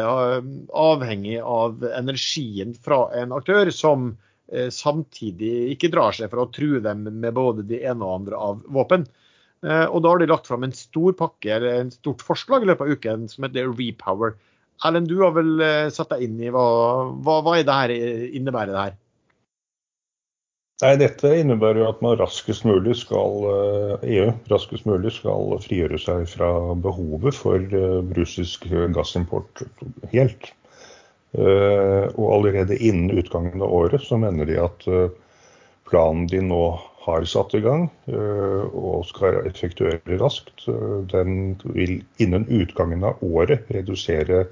avhengig 0.77 1.39
av 1.41 1.87
energien 1.95 2.75
fra 2.75 3.07
en 3.17 3.33
aktør 3.37 3.71
som 3.73 4.11
samtidig 4.53 5.71
ikke 5.73 5.93
drar 5.95 6.13
seg 6.13 6.29
for 6.29 6.43
å 6.43 6.51
true 6.53 6.83
dem 6.85 7.07
med 7.07 7.39
både 7.39 7.63
de 7.71 7.79
ene 7.87 8.03
og 8.03 8.17
andre 8.19 8.41
av 8.51 8.59
våpen. 8.67 9.07
Og 9.63 10.03
da 10.03 10.11
har 10.11 10.21
de 10.21 10.27
lagt 10.29 10.51
fram 10.51 10.67
en 10.67 10.75
stor 10.77 11.15
pakke, 11.17 11.55
eller 11.55 11.79
en 11.79 11.95
stort 11.95 12.27
forslag 12.27 12.67
i 12.67 12.69
løpet 12.69 12.85
av 12.85 12.99
uken 12.99 13.31
som 13.31 13.47
heter 13.47 13.71
Repower. 13.71 14.35
Erlend, 14.83 15.09
du 15.09 15.21
har 15.23 15.35
vel 15.37 15.63
eh, 15.63 15.93
satt 15.95 16.11
deg 16.11 16.27
inn 16.27 16.41
i 16.43 16.51
hva, 16.51 16.67
hva, 17.23 17.39
hva 17.47 17.59
det 17.63 17.79
her, 17.79 17.93
innebærer 18.35 18.75
det 18.75 18.81
her? 18.81 18.97
Nei, 20.83 20.95
Dette 20.99 21.31
innebærer 21.39 21.85
jo 21.85 21.91
at 21.93 22.01
man 22.03 22.17
raskest 22.19 22.65
mulig 22.67 22.97
skal 22.99 23.45
EU 23.47 24.01
eh, 24.01 24.33
e 24.33 24.51
raskest 24.51 24.89
mulig 24.89 25.13
skal 25.15 25.55
frigjøre 25.63 26.01
seg 26.03 26.25
fra 26.33 26.51
behovet 26.83 27.39
for 27.39 27.63
eh, 27.63 28.01
russisk 28.19 28.67
gassimport 28.97 29.63
helt. 30.15 30.51
Og 31.33 32.27
allerede 32.29 32.77
innen 32.77 33.15
utgangen 33.17 33.63
av 33.65 33.71
året 33.73 34.03
så 34.05 34.19
mener 34.21 34.45
de 34.45 34.59
at 34.61 34.83
planen 35.89 36.27
de 36.29 36.43
nå 36.45 36.59
har 37.07 37.25
satt 37.25 37.55
i 37.57 37.63
gang 37.65 37.87
og 38.13 39.07
skal 39.09 39.39
effektuere 39.49 40.19
raskt, 40.21 40.67
den 41.09 41.55
vil 41.65 41.95
innen 42.21 42.45
utgangen 42.53 43.09
av 43.09 43.25
året 43.25 43.65
redusere 43.73 44.43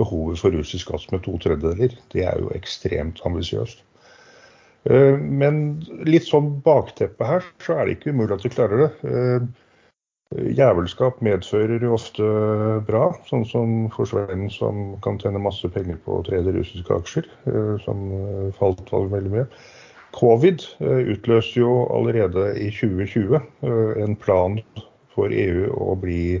behovet 0.00 0.40
for 0.40 0.54
russisk 0.54 0.92
gass 0.92 1.06
med 1.12 1.24
to 1.24 1.36
tredjedeler. 1.42 1.96
Det 2.12 2.24
er 2.28 2.40
jo 2.40 2.52
ekstremt 2.56 3.22
ambisiøst. 3.26 3.82
Eh, 4.90 5.18
men 5.18 5.62
litt 6.06 6.28
sånn 6.28 6.58
bakteppe 6.66 7.26
her, 7.26 7.46
så 7.62 7.78
er 7.78 7.86
det 7.86 7.96
ikke 7.96 8.12
umulig 8.14 8.36
at 8.36 8.44
vi 8.46 8.52
klarer 8.54 8.84
det. 8.84 8.90
Eh, 9.10 10.44
jævelskap 10.58 11.22
medfører 11.24 11.82
jo 11.82 11.94
ofte 11.96 12.28
bra, 12.86 13.08
sånn 13.28 13.46
som 13.48 13.74
for 13.94 14.10
Svein 14.10 14.48
som 14.52 14.96
kan 15.02 15.18
tjene 15.22 15.42
masse 15.42 15.70
penger 15.74 15.98
på 16.04 16.18
å 16.18 16.26
trede 16.26 16.54
russiske 16.54 17.00
aksjer, 17.00 17.30
eh, 17.50 17.74
som 17.86 18.06
falt 18.58 18.90
veldig 18.92 19.34
mye. 19.34 19.46
Covid 20.16 20.62
utløste 20.80 21.60
jo 21.60 21.72
allerede 21.92 22.54
i 22.56 22.70
2020 22.72 23.36
en 24.00 24.14
plan 24.16 24.54
for 25.12 25.28
EU 25.28 25.66
å 25.76 25.96
bli 26.00 26.38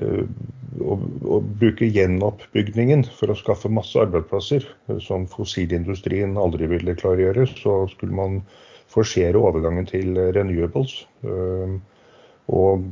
å, 0.00 0.96
å, 0.96 1.38
bruke 1.60 1.88
gjenoppbygningen 1.88 3.04
for 3.18 3.32
å 3.32 3.38
skaffe 3.38 3.70
masse 3.72 3.98
arbeidsplasser, 4.00 4.66
som 5.04 5.26
fossilindustrien 5.30 6.38
aldri 6.40 6.70
ville 6.70 6.96
klargjøre, 6.98 7.46
så 7.60 7.82
skulle 7.92 8.16
man 8.16 8.42
forsere 8.92 9.40
overgangen 9.40 9.88
til 9.88 10.16
renewables. 10.36 11.04
Og 12.52 12.84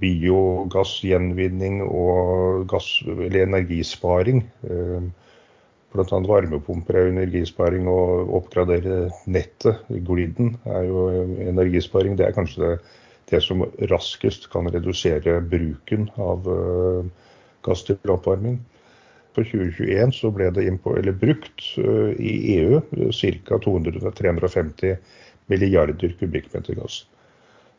biogassgjenvinning 0.00 1.82
og 1.84 2.64
gass, 2.70 2.88
energisparing. 3.04 4.44
Bl.a. 5.94 6.18
varmepumper 6.26 6.98
er 6.98 7.10
energisparing, 7.12 7.88
og 7.90 8.32
oppgradere 8.40 9.08
nettet, 9.30 9.82
griden, 10.06 10.54
er 10.66 10.88
jo 10.88 11.08
energisparing. 11.48 12.16
Det 12.18 12.28
er 12.28 12.36
kanskje 12.36 12.62
det 12.64 12.72
det 13.34 13.42
som 13.44 13.64
raskest 13.90 14.48
kan 14.52 14.70
redusere 14.70 15.40
bruken 15.50 16.08
av 16.20 16.48
uh, 16.48 17.04
gass 17.66 17.84
til 17.86 18.14
oppvarming. 18.14 18.60
For 19.34 19.46
2021 19.50 20.14
så 20.14 20.30
ble 20.34 20.50
det 20.54 20.68
brukt 21.20 21.66
uh, 21.82 22.12
i 22.14 22.34
EU 22.58 22.80
ca. 23.10 23.58
200-350 23.66 24.94
milliarder 25.52 26.14
kubikkmeter 26.20 26.78
gass. 26.78 27.02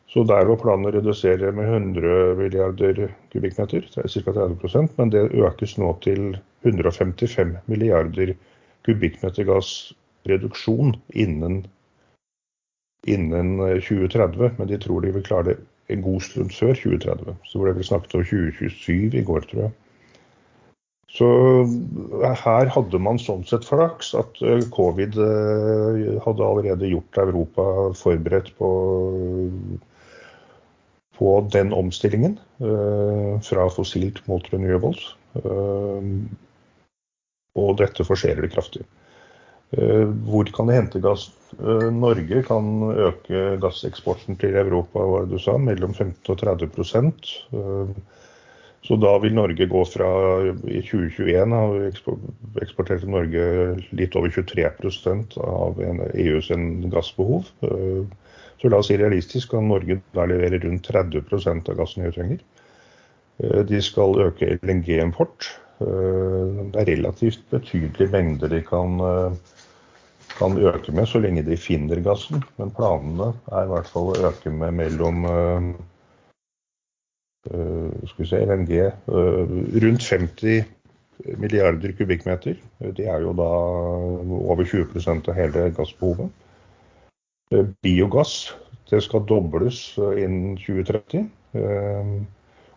Så 0.08 0.22
der 0.22 0.46
var 0.46 0.60
planen 0.62 0.86
å 0.86 0.92
redusere 0.94 1.50
med 1.52 1.66
100 1.66 2.36
milliarder 2.38 3.00
kubikkmeter, 3.32 3.88
er 3.98 4.06
ca. 4.06 4.34
30 4.36 4.92
men 4.98 5.10
det 5.10 5.24
økes 5.34 5.74
nå 5.82 5.90
til 6.04 6.36
155 6.62 7.56
milliarder 7.66 8.36
kubikkmeter 8.86 9.48
gass 9.48 9.72
reduksjon 10.30 10.94
innen 11.14 11.64
innen 13.06 13.56
2030, 13.80 14.44
eh, 14.44 14.54
men 14.58 14.68
de 14.70 14.78
tror 14.82 15.02
de 15.02 15.14
vil 15.14 15.24
klare 15.26 15.52
det 15.52 15.56
en 15.92 16.02
god 16.02 16.22
stund 16.26 16.54
før 16.54 16.74
2030. 16.74 17.34
Så 17.46 17.62
ble 17.62 17.74
det 17.76 17.86
snakket 17.86 18.16
om 18.18 18.24
2027 18.26 19.18
i 19.18 19.24
går, 19.26 19.46
tror 19.50 19.66
jeg. 19.66 19.74
Så 21.16 21.28
eh, 22.20 22.40
her 22.42 22.72
hadde 22.74 23.02
man 23.02 23.20
sånn 23.22 23.46
sett 23.48 23.66
flaks 23.68 24.12
at 24.18 24.40
eh, 24.42 24.64
covid 24.74 25.18
hadde 26.26 26.48
allerede 26.50 26.90
gjort 26.90 27.22
Europa 27.22 27.68
forberedt 27.98 28.52
på, 28.58 28.70
på 31.16 31.38
den 31.54 31.72
omstillingen 31.76 32.38
fra 33.46 33.66
fossilt 33.68 34.22
mot 34.30 34.46
renewables. 34.48 35.10
Og 37.56 37.74
dette 37.76 38.04
forserer 38.08 38.40
det 38.40 38.54
kraftig. 38.54 38.86
Eh, 39.74 40.06
hvor 40.30 40.46
kan 40.54 40.68
de 40.68 40.76
hente 40.76 41.00
gass? 41.02 41.26
Eh, 41.58 41.88
Norge 41.90 42.42
kan 42.46 42.66
øke 42.92 43.56
gasseksporten 43.62 44.38
til 44.38 44.54
Europa 44.60 45.02
hva 45.02 45.24
du 45.26 45.40
sa, 45.42 45.56
mellom 45.58 45.94
15 45.94 46.30
og 46.30 46.38
30 46.38 46.70
eh, 46.70 47.96
Så 48.86 48.96
da 49.02 49.16
vil 49.18 49.34
Norge 49.34 49.66
gå 49.66 49.82
fra 49.90 50.08
I 50.70 50.82
2021 50.86 51.50
har 51.50 51.72
vi 51.74 51.88
eksportert 52.62 53.08
Norge 53.10 53.42
litt 53.90 54.14
over 54.14 54.30
23% 54.30 55.34
av 55.42 55.82
EUs 56.14 56.52
gassbehov. 56.92 57.50
Så 58.62 58.70
la 58.70 58.78
oss 58.78 58.86
si 58.86 58.96
realistisk 58.96 59.50
kan 59.50 59.66
Norge 59.66 59.98
da 60.14 60.28
levere 60.30 60.62
rundt 60.62 60.86
30 60.86 61.26
av 61.66 61.74
gassen 61.80 62.06
vi 62.06 62.14
trenger. 62.14 62.38
De 63.66 63.82
skal 63.82 64.20
øke 64.28 64.54
LNG-import. 64.62 65.50
Det 65.80 66.78
er 66.78 66.92
relativt 66.94 67.42
betydelige 67.50 68.12
mengder 68.14 68.54
de 68.54 68.62
kan 68.62 69.02
kan 70.38 70.56
øke 70.58 70.92
med 70.92 71.08
så 71.08 71.20
lenge 71.22 71.44
de 71.46 71.56
finner 71.56 72.00
gassen. 72.04 72.42
Men 72.58 72.72
planene 72.76 73.32
er 73.52 73.66
i 73.66 73.70
hvert 73.72 73.90
fall 73.90 74.12
å 74.12 74.18
øke 74.30 74.52
med 74.52 74.76
mellom 74.80 75.26
uh, 75.26 75.70
skal 77.46 78.22
vi 78.22 78.28
se, 78.30 78.42
LNG 78.42 78.72
uh, 78.82 79.56
rundt 79.84 80.06
50 80.06 80.64
milliarder 81.40 81.94
kubikkmeter. 81.96 82.58
Det 82.96 83.06
er 83.08 83.24
jo 83.24 83.32
da 83.36 83.50
over 84.52 84.64
20% 84.68 85.30
av 85.30 85.38
hele 85.38 85.70
gassbehovet. 85.76 86.30
Biogass 87.82 88.52
det 88.90 89.00
skal 89.02 89.24
dobles 89.26 89.78
innen 89.98 90.56
2030 90.60 91.24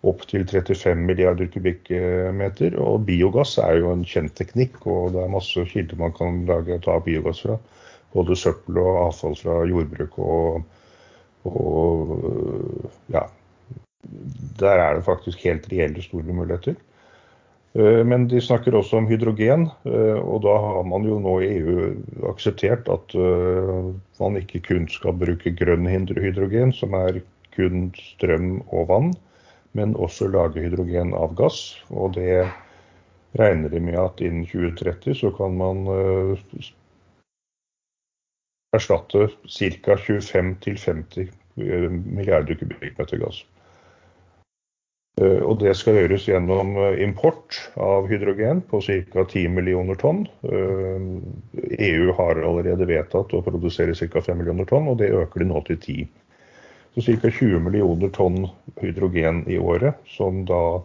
opp 0.08 0.24
til 0.30 0.46
35 0.48 1.02
milliarder 1.04 1.50
kubikkmeter. 1.52 2.78
Og 2.80 3.06
biogass 3.08 3.58
er 3.62 3.80
jo 3.82 3.94
en 3.94 4.06
kjent 4.08 4.36
teknikk, 4.40 4.80
og 4.88 5.16
det 5.16 5.24
er 5.24 5.34
masse 5.34 5.66
kilder 5.72 6.00
man 6.00 6.16
kan 6.16 6.44
lage, 6.50 6.80
ta 6.86 7.00
biogass 7.04 7.44
fra. 7.46 7.60
Både 8.16 8.38
søppel 8.40 8.80
og 8.82 9.04
avfall 9.06 9.36
fra 9.38 9.60
jordbruk 9.70 10.16
og, 10.24 10.64
og 11.46 12.16
ja. 13.14 13.28
Der 14.60 14.80
er 14.82 14.96
det 14.96 15.06
faktisk 15.06 15.44
helt 15.46 15.68
reelle 15.72 16.02
store 16.02 16.34
muligheter. 16.34 16.78
Eh, 17.78 18.02
men 18.06 18.26
de 18.28 18.42
snakker 18.42 18.74
også 18.76 18.98
om 18.98 19.08
hydrogen, 19.10 19.68
eh, 19.86 20.18
og 20.18 20.42
da 20.46 20.56
har 20.64 20.86
man 20.90 21.06
jo 21.06 21.20
nå 21.22 21.36
i 21.44 21.50
EU 21.60 21.90
akseptert 22.32 22.90
at 22.90 23.14
eh, 23.14 23.92
man 24.20 24.40
ikke 24.40 24.64
kun 24.66 24.88
skal 24.90 25.18
bruke 25.20 25.54
grønn 25.54 25.86
hydrogen, 25.86 26.74
som 26.74 26.96
er 26.98 27.22
kun 27.54 27.92
strøm 27.98 28.64
og 28.74 28.90
vann, 28.90 29.12
men 29.78 29.96
også 29.96 30.30
lage 30.32 30.64
hydrogen 30.64 31.14
av 31.18 31.36
gass. 31.38 31.78
Og 31.90 32.16
det 32.18 32.48
regner 33.38 33.70
de 33.70 33.82
med 33.84 34.00
at 34.02 34.22
innen 34.26 34.48
2030 34.50 35.20
så 35.22 35.32
kan 35.38 35.56
man 35.58 35.86
uh, 35.88 36.66
erstatte 38.76 39.30
ca. 39.46 39.96
25-50 39.96 41.30
eh, 41.60 41.90
milliarder 41.90 42.58
kubikkmeter 42.58 43.22
gass. 43.22 43.44
Uh, 45.22 45.44
og 45.46 45.60
det 45.62 45.76
skal 45.78 46.00
gjøres 46.00 46.26
gjennom 46.30 46.74
import 46.98 47.60
av 47.78 48.10
hydrogen 48.10 48.64
på 48.66 48.82
ca. 48.86 49.26
10 49.26 49.54
millioner 49.54 50.00
tonn. 50.02 50.26
EU 50.50 52.14
har 52.18 52.42
allerede 52.42 52.90
vedtatt 52.90 53.38
å 53.38 53.44
produsere 53.46 53.94
ca. 53.94 54.26
5 54.26 54.42
millioner 54.42 54.70
tonn, 54.70 54.90
og 54.90 54.98
det 55.04 55.14
øker 55.14 55.44
de 55.44 55.52
nå 55.52 55.62
til 55.70 55.78
10 55.78 56.10
så 56.96 57.06
ca. 57.06 57.32
20 57.32 57.60
millioner 57.66 58.10
tonn 58.16 58.48
hydrogen 58.82 59.44
i 59.48 59.60
året, 59.60 60.00
som 60.08 60.44
da 60.50 60.82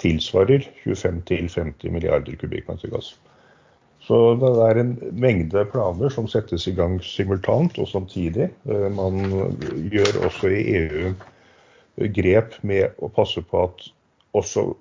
tilsvarer 0.00 0.64
25-50 0.84 1.90
milliarder 1.90 2.36
kubikkmeter 2.40 2.92
gass. 2.92 3.14
Så 4.02 4.34
det 4.34 4.50
er 4.66 4.80
en 4.80 4.94
mengde 5.14 5.62
planer 5.70 6.10
som 6.10 6.26
settes 6.30 6.66
i 6.66 6.74
gang 6.74 6.96
simultant 7.06 7.76
og 7.78 7.86
samtidig. 7.90 8.48
Eh, 8.66 8.88
man 8.90 9.20
gjør 9.92 10.24
også 10.26 10.50
i 10.50 10.62
EU 10.80 11.12
grep 12.16 12.56
med 12.66 12.96
å 12.98 13.10
passe 13.12 13.44
på 13.46 13.66
at 13.68 13.84
også 14.34 14.72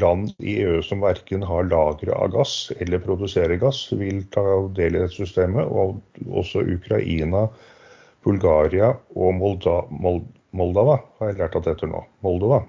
land 0.00 0.32
i 0.38 0.56
EU 0.62 0.80
som 0.86 1.02
verken 1.02 1.42
har 1.46 1.68
lagre 1.68 2.14
av 2.14 2.32
gass 2.34 2.72
eller 2.78 3.02
produserer 3.02 3.58
gass, 3.60 3.88
vil 3.92 4.22
ta 4.34 4.42
del 4.76 4.96
i 4.96 5.02
dette 5.04 5.14
systemet. 5.14 5.70
Og 5.70 6.00
også 6.26 6.64
Ukraina 6.66 7.46
Bulgaria 8.26 8.92
og 9.16 9.32
Molda, 9.38 9.80
Mold, 9.90 10.26
Moldova 10.56 10.98
har 11.20 11.30
jeg 11.30 11.40
lært 11.40 11.56
at 11.56 11.66
det 11.66 11.74
heter 11.76 11.90
nå. 11.90 12.02
Moldova. 12.24 12.62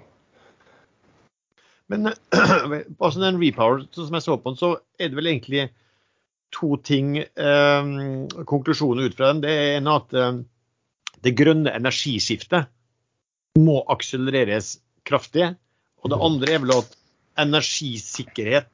Men 1.91 2.12
altså 3.04 3.20
den 3.20 3.39
repower, 3.41 3.84
som 3.91 4.16
jeg 4.16 4.26
så 4.26 4.38
på 4.39 4.54
den, 4.54 4.60
så 4.60 4.74
er 4.99 5.12
det 5.12 5.20
vel 5.20 5.32
egentlig 5.34 5.68
to 6.56 6.76
ting. 6.88 7.18
Eh, 7.20 7.91
konklusjonen 8.47 9.08
ut 9.08 9.18
fra 9.18 9.34
den. 9.34 9.43
Det 9.43 9.52
er 9.52 9.76
en 9.80 9.91
at 9.91 10.16
eh, 10.16 10.39
det 11.26 11.36
grønne 11.38 11.74
energiskiftet 11.76 12.72
må 13.60 13.82
akselereres 13.91 14.78
kraftig. 15.08 15.52
Og 16.02 16.14
det 16.14 16.22
andre 16.24 16.56
er 16.56 16.64
vel 16.64 16.78
at 16.80 16.95
energisikkerhet, 17.41 18.72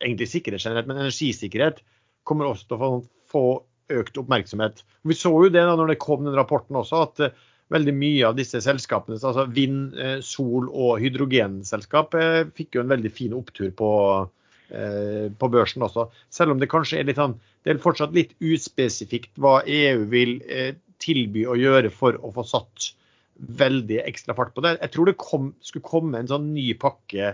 egentlig 0.00 0.28
sikkerhet 0.30 0.64
generelt, 0.64 0.88
men 0.88 1.02
energisikkerhet 1.02 1.80
kommer 2.26 2.48
også 2.48 2.68
til 2.70 2.84
å 2.84 2.90
få 3.30 3.44
økt 3.92 4.18
oppmerksomhet. 4.20 4.82
Vi 5.06 5.16
så 5.16 5.32
jo 5.32 5.52
det 5.52 5.62
da 5.66 5.76
når 5.78 5.94
det 5.94 6.02
kom 6.02 6.26
den 6.26 6.36
rapporten 6.36 6.78
også, 6.80 7.04
at 7.06 7.22
uh, 7.24 7.46
veldig 7.70 7.94
mye 7.94 8.28
av 8.28 8.36
disse 8.38 8.60
selskapene, 8.64 9.18
altså 9.18 9.46
vind, 9.54 9.94
uh, 9.98 10.18
sol 10.24 10.68
og 10.70 11.00
hydrogenselskap, 11.02 12.16
uh, 12.18 12.42
fikk 12.56 12.78
jo 12.78 12.84
en 12.84 12.92
veldig 12.92 13.12
fin 13.14 13.36
opptur 13.36 13.72
på, 13.76 13.90
på 14.70 15.48
børsen 15.50 15.82
også. 15.82 16.04
Selv 16.30 16.52
om 16.52 16.60
det 16.60 16.68
kanskje 16.70 17.00
er 17.00 17.08
litt 17.08 17.18
sånn, 17.18 17.32
det 17.66 17.72
er 17.72 17.80
fortsatt 17.82 18.12
litt 18.14 18.36
uspesifikt 18.38 19.32
hva 19.42 19.56
EU 19.66 20.04
vil 20.12 20.36
tilby 21.02 21.42
å 21.50 21.56
gjøre 21.58 21.90
for 21.90 22.14
å 22.22 22.30
få 22.36 22.44
satt 22.46 22.92
veldig 23.58 23.98
ekstra 24.04 24.36
fart 24.38 24.54
på 24.54 24.62
det. 24.62 24.76
Jeg 24.78 24.94
tror 24.94 25.10
det 25.10 25.16
kom, 25.18 25.48
skulle 25.58 25.88
komme 25.90 26.20
en 26.20 26.30
sånn 26.30 26.52
ny 26.54 26.68
pakke 26.78 27.32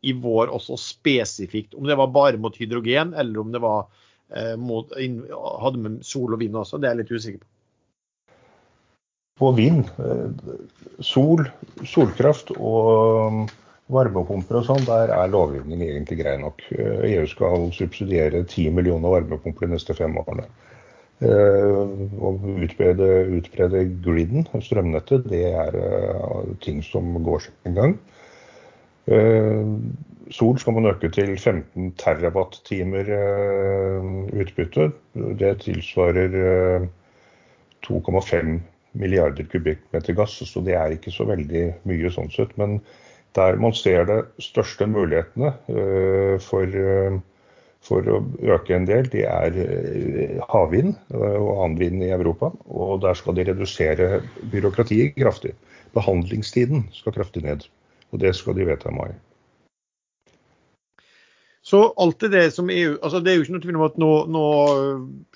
i 0.00 0.14
vår 0.16 0.48
også 0.56 0.78
spesifikt, 0.80 1.76
om 1.76 1.84
det 1.84 1.98
var 2.00 2.08
bare 2.14 2.40
mot 2.40 2.56
hydrogen 2.56 3.12
eller 3.12 3.44
om 3.44 3.52
det 3.52 3.60
var 3.60 3.90
Eh, 3.90 4.09
mot, 4.58 4.92
hadde 4.94 5.80
med 5.82 6.02
sol 6.06 6.36
og 6.36 6.40
vind 6.42 6.54
også. 6.58 6.78
Det 6.78 6.86
er 6.86 6.94
jeg 6.94 7.02
litt 7.02 7.16
usikker 7.16 7.40
på. 7.42 7.48
På 9.40 9.54
vind, 9.56 9.86
eh, 10.04 10.50
sol, 11.00 11.46
solkraft 11.88 12.50
og 12.58 12.88
um, 13.32 13.38
varmepumper 13.88 14.58
og 14.58 14.66
sånn, 14.68 14.84
der 14.84 15.14
er 15.16 15.30
lovgivning 15.32 15.80
egentlig 15.86 16.18
grei 16.20 16.34
nok. 16.42 16.60
EU 16.76 17.06
eh, 17.08 17.22
e 17.22 17.30
skal 17.30 17.70
subsidiere 17.72 18.42
10 18.44 18.74
millioner 18.76 19.14
varmepumper 19.16 19.64
de 19.64 19.78
neste 19.78 19.96
fem 19.96 20.18
årene. 20.20 20.44
Og 21.20 22.44
utbrede, 22.64 23.08
utbrede 23.36 23.82
griden, 24.00 24.46
strømnettet, 24.64 25.26
det 25.28 25.42
er 25.50 25.74
ting 26.64 26.78
som 26.80 27.10
går 27.26 27.42
sin 27.44 27.76
gang. 27.76 27.92
Sol 30.30 30.58
skal 30.62 30.76
man 30.76 30.86
øke 30.86 31.08
til 31.10 31.32
15 31.38 31.92
terawatt-timer 31.98 33.08
utbytte. 34.40 34.90
Det 35.14 35.56
tilsvarer 35.64 36.86
2,5 37.86 38.60
milliarder 38.92 39.46
kubikkmeter 39.50 40.14
gass, 40.14 40.36
så 40.46 40.62
det 40.62 40.76
er 40.78 40.94
ikke 40.94 41.10
så 41.14 41.26
veldig 41.26 41.64
mye 41.88 42.12
sånn 42.14 42.30
sett. 42.30 42.54
Men 42.60 42.78
der 43.38 43.58
man 43.62 43.74
ser 43.74 44.06
de 44.06 44.20
største 44.42 44.86
mulighetene 44.90 45.50
for, 46.46 46.76
for 47.86 48.10
å 48.10 48.20
øke 48.54 48.76
en 48.76 48.86
del, 48.86 49.10
det 49.10 49.24
er 49.30 49.58
havvind 50.50 50.94
og 51.14 51.50
annen 51.56 51.78
vind 51.80 52.04
i 52.06 52.12
Europa. 52.14 52.52
Og 52.70 53.00
der 53.02 53.18
skal 53.18 53.38
de 53.38 53.48
redusere 53.50 54.22
byråkratiet 54.52 55.18
kraftig. 55.18 55.56
Behandlingstiden 55.94 56.86
skal 56.94 57.18
kraftig 57.18 57.42
ned. 57.46 57.66
Og 58.10 58.22
det 58.22 58.34
skal 58.38 58.58
de 58.58 58.66
vedta 58.70 58.90
i 58.90 58.98
mai. 58.98 59.10
Så 61.70 61.80
alt 62.02 62.24
det 62.32 62.48
som 62.50 62.70
EU 62.72 62.96
altså 62.98 63.20
Det 63.22 63.30
er 63.30 63.36
jo 63.38 63.44
ikke 63.44 63.54
noe 63.54 63.62
tvil 63.62 63.76
om 63.78 63.84
at 63.86 63.98
nå, 64.00 64.08
nå 64.34 64.46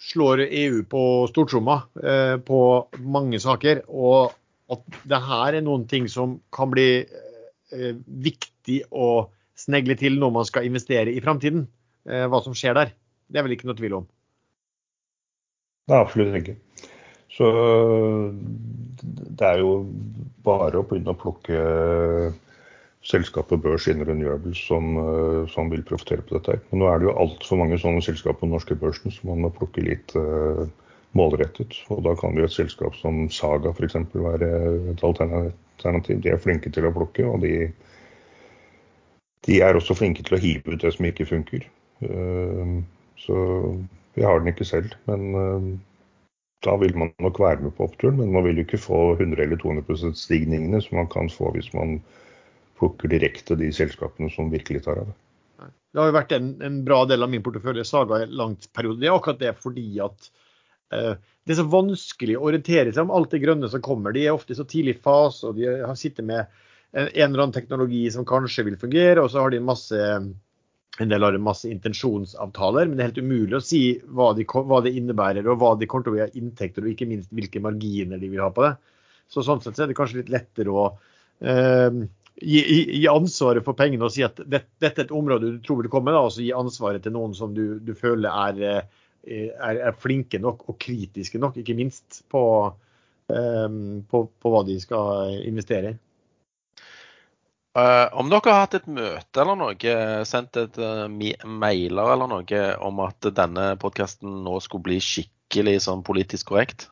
slår 0.03 0.47
EU 0.49 0.81
på 0.91 1.03
stortromma 1.31 1.77
eh, 2.03 2.35
på 2.43 2.61
mange 3.05 3.39
saker. 3.43 3.85
Og 3.87 4.35
at 4.75 4.99
det 5.07 5.21
her 5.29 5.61
er 5.61 5.63
noen 5.63 5.85
ting 5.91 6.09
som 6.11 6.41
kan 6.55 6.73
bli 6.73 6.89
eh, 7.05 7.95
viktig 8.27 8.81
å 8.91 9.29
snegle 9.55 9.95
til 10.01 10.19
når 10.19 10.35
man 10.41 10.49
skal 10.49 10.67
investere 10.67 11.15
i 11.15 11.23
framtiden. 11.23 11.69
Eh, 12.11 12.27
hva 12.27 12.43
som 12.43 12.57
skjer 12.59 12.75
der. 12.81 12.91
Det 13.31 13.39
er 13.39 13.47
vel 13.47 13.55
ikke 13.55 13.71
noe 13.71 13.79
tvil 13.79 13.99
om? 14.01 14.11
Nei, 15.93 16.01
absolutt 16.01 16.35
ikke. 16.41 16.57
Så 17.35 17.47
det 19.05 19.47
er 19.47 19.63
jo 19.63 19.85
bare 20.45 20.81
å 20.81 20.87
begynne 20.89 21.15
å 21.15 21.19
plukke 21.19 21.63
selskapet 23.05 23.61
Børs 23.63 23.87
Inner 23.89 24.09
Renewables 24.09 24.59
som, 24.67 24.97
eh, 24.97 25.49
som 25.49 25.71
vil 25.71 25.85
profitere 25.85 26.25
på 26.25 26.39
dette. 26.39 26.59
Men 26.71 26.81
nå 26.81 26.89
er 26.89 27.01
det 27.01 27.11
jo 27.11 27.19
altfor 27.25 27.61
mange 27.61 27.79
sånne 27.81 28.03
selskap 28.05 28.41
på 28.41 28.49
den 28.49 28.55
norske 28.57 28.77
børsen, 28.81 29.13
så 29.13 29.29
man 29.29 29.45
må 29.45 29.53
plukke 29.53 29.85
litt 29.85 30.15
uh, 30.17 30.65
målrettet. 31.13 31.77
Og 31.93 32.03
da 32.07 32.15
kan 32.19 32.37
jo 32.39 32.47
et 32.49 32.55
selskap 32.55 32.97
som 32.97 33.27
Saga 33.29 33.75
f.eks. 33.75 33.99
være 34.15 34.51
et 34.95 35.05
alternativ. 35.05 36.23
De 36.25 36.33
er 36.33 36.41
flinke 36.41 36.73
til 36.73 36.89
å 36.89 36.95
plukke, 36.97 37.29
og 37.29 37.45
de, 37.45 37.69
de 39.45 39.61
er 39.61 39.77
også 39.77 39.99
flinke 40.01 40.25
til 40.25 40.39
å 40.39 40.43
hive 40.43 40.73
ut 40.73 40.81
det 40.81 40.97
som 40.97 41.11
ikke 41.11 41.29
funker. 41.29 41.69
Uh, 42.01 42.81
så 43.21 43.37
vi 44.17 44.25
har 44.25 44.41
den 44.41 44.55
ikke 44.55 44.65
selv. 44.65 44.97
Men 45.11 45.29
uh, 45.37 45.71
da 46.65 46.81
vil 46.81 46.97
man 46.97 47.13
nok 47.21 47.37
være 47.37 47.69
med 47.69 47.77
på 47.77 47.85
oppturen. 47.85 48.17
Men 48.17 48.33
man 48.33 48.49
vil 48.49 48.63
jo 48.63 48.65
ikke 48.65 48.81
få 48.81 49.07
100 49.19 49.45
eller 49.45 49.61
200% 49.61 50.17
stigningene 50.17 50.81
som 50.81 51.03
man 51.03 51.13
kan 51.13 51.29
få 51.29 51.53
hvis 51.53 51.69
man 51.77 51.99
plukker 52.85 53.09
direkte 53.09 53.57
de 53.59 53.73
selskapene 53.73 54.31
som 54.33 54.53
virkelig 54.53 54.85
tar 54.85 55.01
av 55.01 55.11
det. 55.11 55.21
Det 55.95 56.03
har 56.03 56.11
jo 56.11 56.17
vært 56.17 56.33
en, 56.35 56.49
en 56.67 56.81
bra 56.85 57.05
del 57.07 57.23
av 57.23 57.31
min 57.31 57.43
portefølje 57.45 57.85
Saga 57.87 58.25
i 58.25 58.31
langt 58.31 58.67
periode. 58.75 58.99
Det 59.01 59.09
er 59.09 59.15
akkurat 59.15 59.39
det 59.41 59.53
fordi 59.63 59.87
at 60.03 60.27
eh, 60.93 61.13
det 61.45 61.55
er 61.55 61.61
så 61.61 61.67
vanskelig 61.71 62.35
å 62.39 62.49
orientere 62.49 62.91
seg 62.91 63.05
om 63.05 63.13
alt 63.15 63.31
det 63.31 63.43
grønne 63.45 63.71
som 63.71 63.83
kommer. 63.85 64.15
De 64.15 64.25
er 64.25 64.35
ofte 64.35 64.55
i 64.55 64.59
så 64.59 64.67
tidlig 64.67 64.97
fase, 65.05 65.47
og 65.47 65.61
de 65.61 65.69
har 65.71 65.95
sittet 66.01 66.27
med 66.27 66.43
en, 66.43 67.07
en, 67.07 67.29
eller 67.29 67.45
annen 67.45 67.55
teknologi 67.55 68.03
som 68.11 68.27
kanskje 68.27 68.67
vil 68.71 68.81
fungere, 68.81 69.23
og 69.23 69.31
så 69.31 69.45
har 69.45 69.55
de 69.55 69.63
masse, 69.63 70.09
en 70.99 71.13
del 71.13 71.29
har 71.29 71.39
masse 71.43 71.71
intensjonsavtaler. 71.71 72.91
Men 72.91 72.99
det 72.99 73.05
er 73.05 73.13
helt 73.13 73.23
umulig 73.23 73.61
å 73.61 73.63
si 73.63 73.85
hva, 74.09 74.33
de, 74.35 74.49
hva 74.51 74.83
det 74.83 74.97
innebærer, 74.99 75.47
og 75.47 75.63
hva 75.63 75.77
de 75.79 75.91
kommer 75.91 76.09
til 76.09 76.19
å 76.19 76.25
ha 76.25 76.29
inntekter, 76.43 76.83
og 76.83 76.97
ikke 76.97 77.11
minst 77.13 77.31
hvilke 77.31 77.63
marginer 77.63 78.19
de 78.19 78.35
vil 78.35 78.43
ha 78.43 78.51
på 78.55 78.67
det. 78.67 78.75
Så 79.31 79.47
sånn 79.47 79.63
sett 79.63 79.79
så 79.79 79.87
er 79.87 79.95
det 79.95 80.01
kanskje 80.01 80.25
litt 80.25 80.35
lettere 80.35 80.75
å 80.75 80.89
eh, 81.39 82.03
gi, 82.45 82.61
gi, 83.01 83.09
ansvaret 83.11 83.65
for 83.65 83.77
pengene 83.79 84.07
og 84.07 84.13
si 84.15 84.25
at 84.27 84.39
det, 84.45 84.65
dette 84.83 85.03
er 85.03 85.09
et 85.09 85.17
område 85.17 85.55
du 85.57 85.59
tror 85.65 85.83
vil 85.83 85.91
komme, 85.93 86.15
da, 86.15 86.23
og 86.27 86.35
så 86.35 86.45
gi 86.45 86.53
ansvaret 86.57 87.05
til 87.05 87.15
noen 87.17 87.35
som 87.37 87.55
du, 87.57 87.79
du 87.83 87.93
føler 87.99 88.31
er, 88.31 88.63
eh, 89.25 89.51
er, 89.55 89.81
er, 89.81 89.99
flinke 89.99 90.41
nok 90.43 90.67
og 90.69 90.79
kritiske 90.83 91.41
nok, 91.43 91.59
ikke 91.61 91.77
minst, 91.79 92.23
på, 92.33 92.45
um, 93.33 93.85
på, 94.11 94.25
på 94.29 94.55
hva 94.55 94.65
de 94.69 94.79
skal 94.83 95.39
investere 95.45 95.95
i. 95.95 96.01
Uh, 97.75 98.07
om 98.15 98.29
dere 98.31 98.53
har 98.55 98.69
hatt 98.69 98.77
et 98.79 98.85
møte 98.87 99.41
eller 99.43 99.59
noe, 99.59 99.95
sendt 100.31 100.61
et 100.61 100.77
uh, 100.79 101.09
mailer 101.11 102.13
eller 102.13 102.31
noe 102.31 102.61
om 102.87 103.01
at 103.03 103.33
denne 103.35 103.73
podkasten 103.83 104.45
nå 104.47 104.61
skulle 104.63 104.87
bli 104.93 105.01
skikkelig 105.03 105.81
sånn 105.89 106.05
politisk 106.07 106.53
korrekt? 106.53 106.87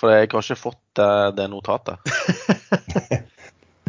For 0.00 0.10
jeg 0.10 0.26
har 0.32 0.42
ikke 0.42 0.58
fått 0.58 0.98
uh, 0.98 1.30
det 1.36 1.46
notatet. 1.52 2.02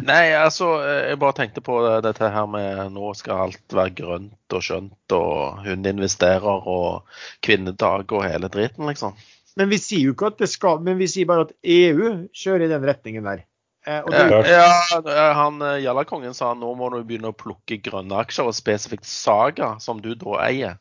Nei, 0.02 0.32
altså, 0.34 0.68
jeg 0.82 1.18
bare 1.22 1.36
tenkte 1.36 1.62
på 1.64 1.76
dette 2.04 2.30
her 2.34 2.48
med 2.50 2.94
nå 2.94 3.12
skal 3.18 3.46
alt 3.46 3.76
være 3.76 3.94
grønt 4.00 4.56
og 4.56 4.64
skjønt, 4.66 5.14
og 5.14 5.62
hun 5.66 5.86
investerer 5.88 6.68
og 6.72 7.06
kvinnedag 7.44 8.12
og 8.12 8.26
hele 8.26 8.50
driten, 8.52 8.88
liksom. 8.90 9.14
Men 9.60 9.68
vi 9.68 9.78
sier 9.80 10.08
jo 10.08 10.14
ikke 10.16 10.32
at 10.32 10.40
det 10.40 10.48
skal, 10.48 10.80
men 10.84 10.98
vi 11.00 11.08
sier 11.12 11.28
bare 11.28 11.48
at 11.48 11.56
EU 11.62 12.12
kjører 12.32 12.66
i 12.66 12.70
den 12.72 12.86
retningen 12.88 13.26
der. 13.28 13.44
Eh, 13.86 14.04
det... 14.08 14.46
Ja, 14.48 15.32
han 15.36 15.58
eh, 15.62 15.80
Jallakongen 15.82 16.34
sa 16.38 16.52
nå 16.54 16.70
må 16.78 16.88
du 16.92 17.00
begynne 17.02 17.32
å 17.32 17.36
plukke 17.36 17.80
grønne 17.82 18.20
aksjer, 18.22 18.48
og 18.48 18.56
spesifikt 18.56 19.08
Saga, 19.08 19.74
som 19.82 20.00
du 20.02 20.14
da 20.18 20.38
eier. 20.46 20.78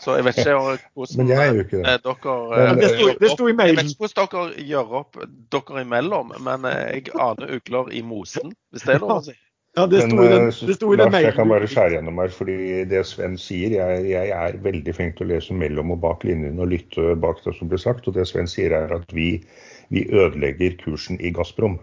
Så 0.00 0.16
jeg 0.16 0.24
vet 0.24 0.38
ikke 0.40 0.54
hvordan 0.96 1.28
jeg 1.28 1.40
er 1.48 1.54
jo 1.54 1.64
ikke 1.64 1.76
det. 1.76 1.84
Eh, 1.84 1.98
dere 2.04 2.66
men, 2.68 2.78
det, 2.80 2.90
sto, 2.94 3.08
det 3.20 3.30
sto 3.34 3.48
i 3.48 3.56
mailen. 3.56 3.76
Jeg 3.76 3.84
vet 3.84 3.90
ikke 3.92 4.06
hvordan 4.06 4.28
dere 4.34 4.66
gjør 4.68 4.94
opp 5.00 5.18
dere 5.52 5.82
imellom, 5.84 6.32
men 6.46 6.68
eh, 6.70 6.84
jeg 6.98 7.16
aner 7.20 7.56
ugler 7.58 7.90
i 7.92 8.04
mosen, 8.04 8.54
hvis 8.72 8.86
det 8.86 8.96
er 8.96 9.02
lov 9.04 9.18
å 9.18 9.24
si. 9.26 9.36
Ja, 9.74 9.88
det 9.90 10.04
sto 10.04 10.22
i 10.22 10.28
den, 10.30 10.48
eh, 10.48 10.60
det 10.68 10.76
sto 10.78 10.92
i 10.94 10.98
den 11.00 11.10
mailen. 11.10 11.28
Jeg 11.28 11.36
kan 11.36 11.50
bare 11.50 11.68
skjære 11.68 11.96
gjennom 11.98 12.20
her, 12.22 12.32
fordi 12.32 12.58
det 12.90 13.04
Sven 13.10 13.36
sier 13.40 13.76
jeg, 13.76 14.04
jeg, 14.12 14.32
er 14.38 14.60
veldig 14.64 14.94
flink 14.96 15.18
til 15.18 15.26
å 15.26 15.32
lese 15.34 15.56
mellom 15.58 15.92
og 15.96 16.00
bak 16.04 16.24
linjene 16.24 16.62
og 16.62 16.70
lytte 16.72 17.16
bak 17.20 17.42
det 17.44 17.56
som 17.58 17.72
blir 17.72 17.82
sagt. 17.82 18.08
Og 18.08 18.16
det 18.16 18.28
Sven 18.30 18.48
sier 18.50 18.72
er 18.76 18.94
at 18.94 19.12
vi, 19.12 19.34
vi 19.92 20.06
ødelegger 20.08 20.78
kursen 20.84 21.20
i 21.20 21.34
Gazprom 21.34 21.80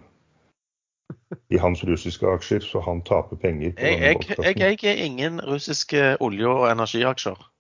i 1.51 1.59
hans 1.59 1.83
russiske 1.83 2.27
aksjer, 2.27 2.63
så 2.63 2.79
han 2.85 3.03
taper 3.07 3.35
penger. 3.39 3.75
på 3.75 3.83
jeg, 3.83 4.23
jeg, 4.39 4.57
jeg 4.59 4.79
eier 4.79 5.05
ingen 5.05 5.41
russiske 5.43 6.15
olje- 6.23 6.47
og 6.47 6.69
energiaksjer. 6.71 7.50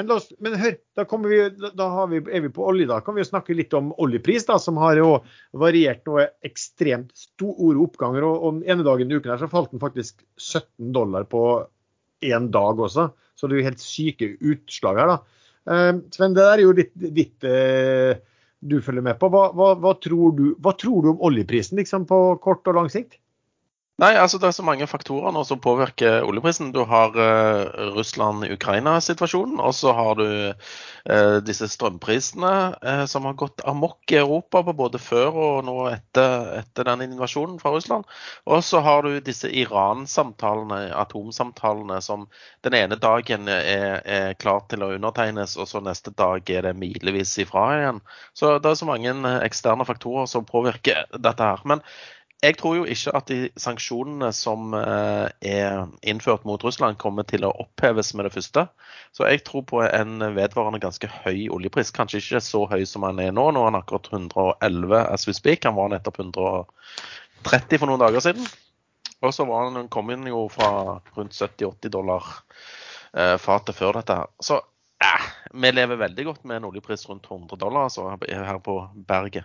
Men, 0.00 0.14
oss, 0.16 0.30
men 0.40 0.54
hør, 0.56 0.76
da, 0.96 1.04
vi, 1.26 1.38
da 1.76 1.88
vi, 2.08 2.20
er 2.32 2.44
vi 2.46 2.50
på 2.54 2.64
olje. 2.70 2.88
Da 2.88 3.00
kan 3.04 3.16
vi 3.16 3.20
jo 3.20 3.28
snakke 3.28 3.56
litt 3.56 3.74
om 3.76 3.90
oljepris, 4.00 4.46
da, 4.48 4.56
som 4.62 4.80
har 4.80 4.96
jo 4.96 5.18
variert 5.60 6.06
noe 6.08 6.30
ekstremt 6.46 7.12
store 7.16 7.76
oppganger. 7.84 8.24
Og, 8.24 8.46
og 8.46 8.64
ene 8.64 8.86
dagen 8.86 9.12
i 9.12 9.18
uken 9.18 9.34
her 9.34 9.42
så 9.42 9.50
falt 9.52 9.74
den 9.74 9.82
faktisk 9.82 10.24
17 10.40 10.94
dollar 10.96 11.28
på 11.28 11.44
én 12.24 12.48
dag 12.54 12.80
også. 12.80 13.10
Så 13.36 13.48
det 13.48 13.56
er 13.56 13.62
jo 13.62 13.68
helt 13.68 13.84
syke 13.84 14.32
utslag 14.40 15.00
her, 15.00 15.14
da. 15.14 15.46
Eh, 15.70 15.92
Sven, 16.16 16.36
det 16.36 16.44
der 16.44 16.58
er 16.58 16.64
jo 16.64 16.76
litt 16.76 16.92
ditt 16.96 17.48
eh, 17.48 18.20
du 18.60 18.80
følger 18.84 19.04
med 19.04 19.20
på. 19.20 19.30
Hva, 19.32 19.48
hva, 19.56 19.72
hva, 19.80 19.94
tror 20.00 20.36
du, 20.36 20.46
hva, 20.60 20.74
tror 20.78 21.04
du, 21.04 21.12
om 21.14 21.26
oljeprisen 21.30 21.80
liksom, 21.80 22.06
på 22.08 22.20
kort 22.44 22.68
og 22.68 22.76
lang 22.80 22.90
sikt? 22.92 23.20
Nei, 24.00 24.14
altså 24.16 24.38
Det 24.40 24.48
er 24.48 24.54
så 24.56 24.64
mange 24.64 24.86
faktorer 24.88 25.32
nå 25.34 25.42
som 25.44 25.60
påvirker 25.60 26.24
oljeprisen. 26.24 26.70
Du 26.72 26.80
har 26.88 27.12
uh, 27.20 27.90
Russland-Ukraina-situasjonen, 27.92 29.58
og 29.60 29.74
så 29.76 29.92
har 29.92 30.14
du 30.16 30.24
uh, 30.24 31.36
disse 31.44 31.68
strømprisene 31.68 32.52
uh, 32.80 33.02
som 33.10 33.26
har 33.28 33.36
gått 33.42 33.60
amok 33.68 34.14
i 34.14 34.16
Europa 34.22 34.62
på 34.64 34.72
både 34.78 35.00
før 35.04 35.36
og 35.36 35.66
nå 35.68 35.74
etter, 35.90 36.46
etter 36.62 36.88
den 36.88 37.04
invasjonen 37.10 37.58
fra 37.60 37.74
Russland. 37.74 38.08
Og 38.48 38.64
så 38.64 38.80
har 38.86 39.04
du 39.04 39.18
disse 39.26 39.50
Iran-samtalene, 39.52 40.94
atomsamtalene, 40.96 41.98
som 42.00 42.24
den 42.64 42.78
ene 42.78 42.96
dagen 42.96 43.50
er, 43.52 44.00
er 44.00 44.38
klar 44.40 44.64
til 44.72 44.86
å 44.86 44.94
undertegnes, 44.94 45.58
og 45.60 45.68
så 45.68 45.84
neste 45.84 46.14
dag 46.16 46.48
er 46.48 46.70
det 46.70 46.72
milevis 46.80 47.34
ifra 47.44 47.66
igjen. 47.76 48.00
Så 48.32 48.56
det 48.56 48.72
er 48.72 48.80
så 48.80 48.88
mange 48.88 49.12
eksterne 49.44 49.84
faktorer 49.84 50.30
som 50.30 50.48
påvirker 50.48 51.04
dette 51.20 51.52
her. 51.52 51.60
Men 51.68 51.84
jeg 52.40 52.56
tror 52.56 52.78
jo 52.78 52.84
ikke 52.88 53.12
at 53.18 53.28
de 53.28 53.50
sanksjonene 53.60 54.30
som 54.32 54.72
eh, 54.76 55.26
er 55.44 55.90
innført 56.08 56.46
mot 56.48 56.62
Russland, 56.64 56.96
kommer 57.00 57.26
til 57.28 57.44
å 57.44 57.52
oppheves 57.60 58.14
med 58.16 58.24
det 58.24 58.32
første. 58.32 58.64
Så 59.12 59.26
jeg 59.28 59.42
tror 59.44 59.66
på 59.68 59.82
en 59.84 60.24
vedvarende 60.36 60.80
ganske 60.80 61.10
høy 61.20 61.50
oljepris. 61.52 61.92
Kanskje 61.92 62.22
ikke 62.22 62.40
så 62.44 62.64
høy 62.70 62.86
som 62.88 63.04
han 63.04 63.20
er 63.20 63.34
nå. 63.36 63.50
Nå 63.52 63.60
er 63.60 63.68
han 63.68 63.80
akkurat 63.82 64.08
111 64.08 65.02
as 65.02 65.28
we 65.28 65.36
speak. 65.36 65.68
Han 65.68 65.76
var 65.76 65.92
nettopp 65.92 66.22
130 66.22 67.82
for 67.82 67.90
noen 67.90 68.04
dager 68.06 68.24
siden. 68.24 68.48
Og 69.20 69.36
så 69.36 69.44
var 69.44 69.68
han, 69.68 69.90
kom 69.92 70.08
han 70.08 70.24
jo 70.30 70.46
fra 70.48 70.96
rundt 71.18 71.36
70-80 71.36 71.92
dollar 71.92 72.24
eh, 73.12 73.36
fatet 73.36 73.76
før 73.76 74.00
dette. 74.00 74.16
Så 74.40 74.56
eh, 75.04 75.28
vi 75.52 75.76
lever 75.76 76.00
veldig 76.06 76.28
godt 76.32 76.48
med 76.48 76.62
en 76.62 76.70
oljepris 76.72 77.04
rundt 77.10 77.28
100 77.28 77.60
dollar 77.60 77.90
altså, 77.90 78.14
her 78.24 78.64
på 78.64 78.80
berget. 78.96 79.44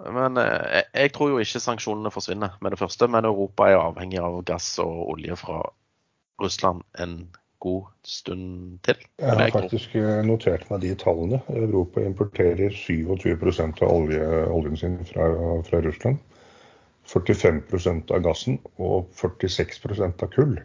Men 0.00 0.40
eh, 0.40 0.82
jeg 0.94 1.12
tror 1.12 1.34
jo 1.34 1.42
ikke 1.42 1.60
sanksjonene 1.60 2.12
forsvinner 2.12 2.56
med 2.64 2.74
det 2.74 2.80
første. 2.80 3.08
Men 3.12 3.28
Europa 3.28 3.68
er 3.68 3.80
avhengig 3.80 4.20
av 4.22 4.40
gass 4.48 4.74
og 4.82 5.14
olje 5.14 5.36
fra 5.38 5.60
Russland 6.42 6.82
en 7.02 7.26
god 7.62 7.90
stund 8.04 8.78
til. 8.86 8.98
Jeg 9.20 9.38
har 9.38 9.52
faktisk 9.54 9.94
eh, 9.98 10.20
notert 10.26 10.64
meg 10.70 10.82
de 10.82 10.94
tallene. 10.98 11.42
Europa 11.52 12.02
importerer 12.02 12.74
27 12.74 13.36
av 13.84 13.88
olje, 13.90 14.22
oljen 14.50 14.78
sin 14.80 14.98
fra, 15.06 15.28
fra, 15.68 15.82
Russland. 15.84 16.18
45% 17.12 18.12
av 18.14 18.22
gassen 18.24 18.60
og 18.78 19.10
46% 19.18 20.22
av 20.22 20.30
kull. 20.34 20.56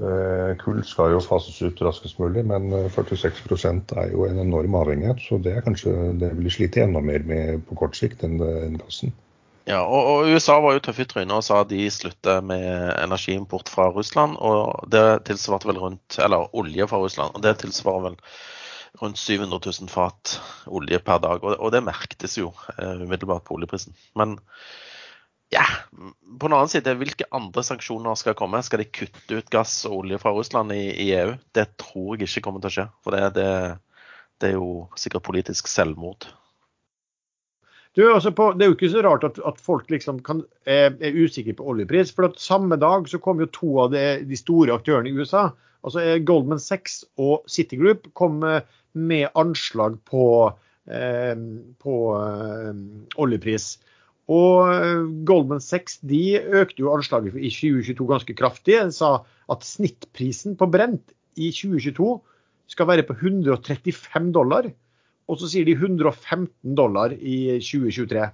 Eh, 0.00 0.52
kull 0.56 0.80
skal 0.88 1.12
jo 1.12 1.18
fases 1.20 1.58
ut 1.62 1.80
raskest 1.84 2.16
mulig, 2.18 2.46
men 2.48 2.70
46% 2.94 3.92
er 4.00 4.14
jo 4.14 4.24
en 4.24 4.40
enorm 4.40 4.78
avhengighet. 4.80 5.20
Så 5.20 5.38
det 5.42 5.52
er 5.52 5.66
kanskje 5.66 5.92
det 6.20 6.32
vil 6.38 6.52
slite 6.54 6.86
enda 6.86 7.02
mer 7.04 7.26
med 7.28 7.66
på 7.68 7.76
kort 7.82 7.98
sikt 7.98 8.24
enn, 8.26 8.38
enn 8.40 8.80
gassen. 8.80 9.12
Ja, 9.68 9.84
og, 9.84 10.08
og, 10.10 10.30
USA 10.32 10.56
var 10.58 10.74
jo 10.74 10.82
tøffe 10.82 11.04
i 11.04 11.10
trynet 11.10 11.36
og 11.36 11.44
sa 11.46 11.60
de 11.68 11.84
slutter 11.92 12.40
med 12.42 12.64
energiimport 12.96 13.70
fra 13.70 13.92
Russland. 13.94 14.40
og 14.40 14.88
Det 14.90 15.22
tilsvarte 15.28 15.70
vel 15.70 15.78
rundt, 15.78 16.18
eller 16.18 16.48
olje 16.58 16.88
fra 16.90 16.98
Russland, 17.02 17.36
og 17.36 17.44
det 17.44 17.60
tilsvarer 17.60 18.08
vel 18.08 18.18
rundt 19.02 19.20
700 19.20 19.60
000 19.68 19.92
fat 19.92 20.38
olje 20.66 20.98
per 21.04 21.22
dag. 21.22 21.44
Og, 21.44 21.54
og 21.60 21.70
det 21.74 21.84
merktes 21.86 22.40
jo 22.40 22.50
umiddelbart 22.80 23.46
på 23.46 23.60
oljeprisen. 23.60 23.94
Men 24.18 24.40
ja, 25.52 25.64
på 25.92 26.48
den 26.48 26.56
annen 26.56 26.70
side, 26.72 26.94
hvilke 26.96 27.28
andre 27.36 27.64
sanksjoner 27.66 28.16
skal 28.16 28.36
komme? 28.38 28.62
Skal 28.64 28.80
de 28.80 28.88
kutte 28.88 29.40
ut 29.40 29.50
gass 29.52 29.82
og 29.88 29.98
olje 30.02 30.20
fra 30.22 30.32
Russland 30.32 30.72
i, 30.72 30.84
i 31.04 31.10
EU? 31.18 31.34
Det 31.52 31.66
tror 31.80 32.14
jeg 32.16 32.28
ikke 32.30 32.46
kommer 32.46 32.62
til 32.62 32.70
å 32.70 32.76
skje. 32.76 32.86
For 33.04 33.16
det, 33.16 33.26
det, 33.36 33.48
det 34.40 34.52
er 34.52 34.56
jo 34.56 34.86
sikkert 34.96 35.26
politisk 35.28 35.68
selvmord. 35.68 36.30
Du, 37.92 38.06
altså 38.08 38.32
på, 38.32 38.48
det 38.56 38.64
er 38.64 38.72
jo 38.72 38.78
ikke 38.78 38.92
så 38.94 39.02
rart 39.04 39.26
at, 39.28 39.36
at 39.44 39.60
folk 39.60 39.90
liksom 39.92 40.22
kan, 40.24 40.40
er, 40.64 40.94
er, 40.96 41.12
usikre 41.20 41.52
på 41.58 41.66
oljepris. 41.74 42.14
for 42.16 42.30
at 42.30 42.40
Samme 42.40 42.80
dag 42.80 43.04
så 43.10 43.20
kom 43.20 43.42
jo 43.44 43.50
to 43.52 43.74
av 43.84 43.92
de, 43.92 44.06
de 44.24 44.38
store 44.40 44.72
aktørene 44.80 45.12
i 45.12 45.18
USA. 45.18 45.50
altså 45.84 46.06
Goldman 46.24 46.62
Sachs 46.62 47.02
og 47.20 47.44
Citigroup 47.44 48.08
kom 48.16 48.40
med 48.40 49.28
anslag 49.36 50.00
på, 50.08 50.24
eh, 50.88 51.36
på 51.84 51.96
eh, 52.16 52.72
oljepris. 53.20 53.74
Og 54.32 54.68
eh, 54.70 55.06
Goldman 55.28 55.62
Sachs 55.62 55.98
de 56.06 56.38
økte 56.40 56.84
jo 56.84 56.92
anslaget 56.94 57.36
i 57.36 57.50
2022 57.52 58.08
ganske 58.08 58.36
kraftig. 58.38 58.78
De 58.78 58.94
sa 58.94 59.14
at 59.52 59.66
snittprisen 59.66 60.56
på 60.58 60.68
brent 60.72 61.14
i 61.36 61.50
2022 61.52 62.14
skal 62.72 62.88
være 62.88 63.06
på 63.08 63.16
135 63.18 64.30
dollar. 64.34 64.70
Og 65.30 65.40
så 65.40 65.50
sier 65.50 65.66
de 65.68 65.76
115 65.76 66.76
dollar 66.78 67.14
i 67.16 67.58
2023. 67.60 68.28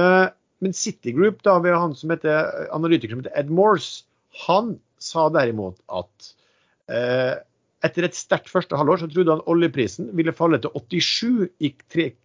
Eh, 0.00 0.26
men 0.64 0.76
Citigroup, 0.76 1.42
da 1.44 1.58
ved 1.62 1.76
han 1.76 1.96
som 1.98 2.12
heter, 2.14 2.68
analytiker 2.74 3.14
som 3.14 3.24
heter 3.24 3.34
Ed 3.40 3.50
Morse, 3.52 4.04
han 4.46 4.76
sa 5.02 5.28
derimot 5.32 5.76
at 5.92 6.30
eh, 6.90 7.34
etter 7.84 8.06
et 8.06 8.16
sterkt 8.16 8.48
første 8.50 8.78
halvår 8.78 9.02
så 9.02 9.10
trodde 9.12 9.36
han 9.36 9.44
oljeprisen 9.50 10.08
ville 10.16 10.34
falle 10.34 10.58
til 10.62 10.72
87 10.72 11.50
i 11.60 11.70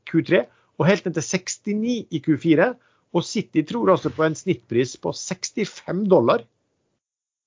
Q3 0.10 0.46
og 0.80 0.88
helt 0.88 1.06
ned 1.06 1.18
til 1.18 1.26
69 1.26 2.08
i 2.10 2.22
Q4. 2.26 2.72
Og 3.18 3.26
City 3.26 3.64
tror 3.66 3.92
altså 3.92 4.12
på 4.14 4.24
en 4.26 4.38
snittpris 4.38 4.96
på 5.02 5.14
65 5.18 6.04
dollar 6.12 6.44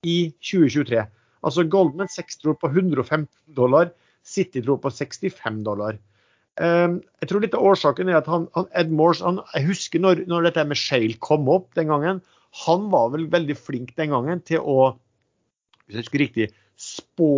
i 0.03 0.33
2023. 0.43 1.05
Altså 1.43 1.67
Goldman 1.67 2.11
6 2.11 2.41
tror 2.41 2.57
på 2.59 2.71
115 2.71 3.27
dollar 3.55 3.93
City 4.23 4.61
tror 4.63 4.81
på 4.83 4.91
65 4.91 5.63
dollar. 5.65 5.97
Um, 6.61 6.99
jeg 7.23 7.29
tror 7.29 7.41
litt 7.41 7.55
av 7.57 7.65
årsaken 7.65 8.11
er 8.11 8.19
at 8.19 8.27
han, 8.29 8.45
han 8.53 8.67
Ed 8.77 8.91
Morse 8.93 9.25
han, 9.25 9.39
Jeg 9.55 9.65
husker 9.71 10.03
når, 10.03 10.27
når 10.29 10.51
dette 10.51 10.67
med 10.69 10.77
Shale 10.77 11.17
kom 11.17 11.49
opp 11.49 11.71
den 11.79 11.89
gangen. 11.89 12.21
Han 12.67 12.91
var 12.93 13.09
vel 13.15 13.25
veldig 13.33 13.55
flink 13.57 13.95
den 13.97 14.13
gangen 14.13 14.43
til 14.45 14.61
å 14.61 14.93
hvis 15.83 15.97
jeg 15.97 16.05
husker 16.05 16.21
riktig, 16.21 16.45
spå 16.79 17.31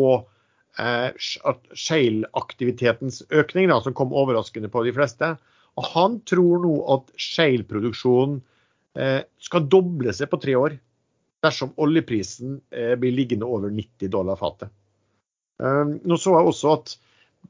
eh, 0.80 1.10
Shale-aktivitetens 1.18 3.24
økning, 3.34 3.70
da, 3.72 3.80
som 3.82 3.96
kom 3.98 4.14
overraskende 4.14 4.70
på 4.72 4.84
de 4.86 4.94
fleste. 4.96 5.34
Og 5.76 5.88
Han 5.92 6.20
tror 6.28 6.64
nå 6.64 6.74
at 6.96 7.12
Shale-produksjonen 7.20 8.40
eh, 9.00 9.22
skal 9.44 9.68
doble 9.72 10.14
seg 10.16 10.32
på 10.32 10.40
tre 10.42 10.56
år 10.60 10.78
dersom 11.46 11.74
oljeprisen 11.82 12.60
eh, 12.72 12.96
blir 13.00 13.14
liggende 13.16 13.48
over 13.50 13.74
90 13.74 14.12
dollar 14.14 14.40
fatet. 14.40 14.72
Ehm, 15.64 16.00
nå 16.04 16.18
så 16.20 16.34
jeg 16.36 16.50
også 16.52 16.74
at 16.74 16.96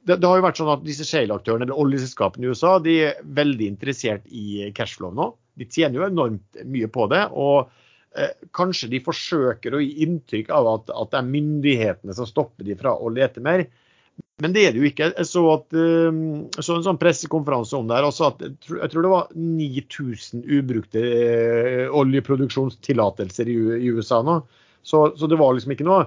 det, 0.05 0.19
det 0.19 0.28
har 0.28 0.39
jo 0.39 0.45
vært 0.45 0.59
sånn 0.59 0.73
at 0.73 0.84
disse 0.86 1.07
shale-aktørene 1.07 1.67
eller 1.67 1.80
oljeselskapene 1.86 2.45
i 2.45 2.51
USA 2.51 2.76
de 2.84 2.97
er 3.07 3.23
veldig 3.38 3.69
interessert 3.71 4.26
i 4.28 4.69
cashflow 4.76 5.13
nå. 5.15 5.32
De 5.55 5.67
tjener 5.71 6.01
jo 6.01 6.09
enormt 6.09 6.59
mye 6.67 6.89
på 6.91 7.07
det. 7.13 7.23
og 7.32 7.71
eh, 8.17 8.34
Kanskje 8.55 8.91
de 8.91 9.01
forsøker 9.05 9.76
å 9.76 9.82
gi 9.84 10.03
inntrykk 10.05 10.51
av 10.53 10.71
at, 10.73 10.91
at, 10.91 11.13
det 11.13 11.21
er 11.21 11.32
myndighetene 11.32 12.17
som 12.17 12.28
stopper 12.28 12.67
de 12.67 12.76
fra 12.80 12.97
å 12.97 13.11
lete 13.13 13.43
mer. 13.43 13.67
Men 14.44 14.52
det 14.52 14.66
er 14.68 14.74
det 14.76 14.82
jo 14.82 14.88
ikke. 14.90 15.08
Jeg 15.16 15.28
så, 15.30 15.42
at, 15.54 15.76
eh, 15.80 16.18
så 16.60 16.76
en 16.76 16.84
sånn 16.84 17.00
pressekonferanse 17.00 17.78
om 17.78 17.88
det 17.88 17.96
her. 17.96 18.08
Også 18.10 18.28
at, 18.28 18.44
jeg 18.44 18.92
tror 18.92 19.06
det 19.06 19.14
var 19.14 19.32
9000 19.32 20.44
ubrukte 20.58 21.04
eh, 21.08 21.86
oljeproduksjonstillatelser 21.88 23.52
i, 23.52 23.58
USA 23.96 24.20
nå. 24.26 24.42
Så, 24.86 25.08
så 25.16 25.30
det 25.32 25.40
var 25.40 25.56
liksom 25.56 25.76
ikke 25.76 25.88
noe 25.88 26.06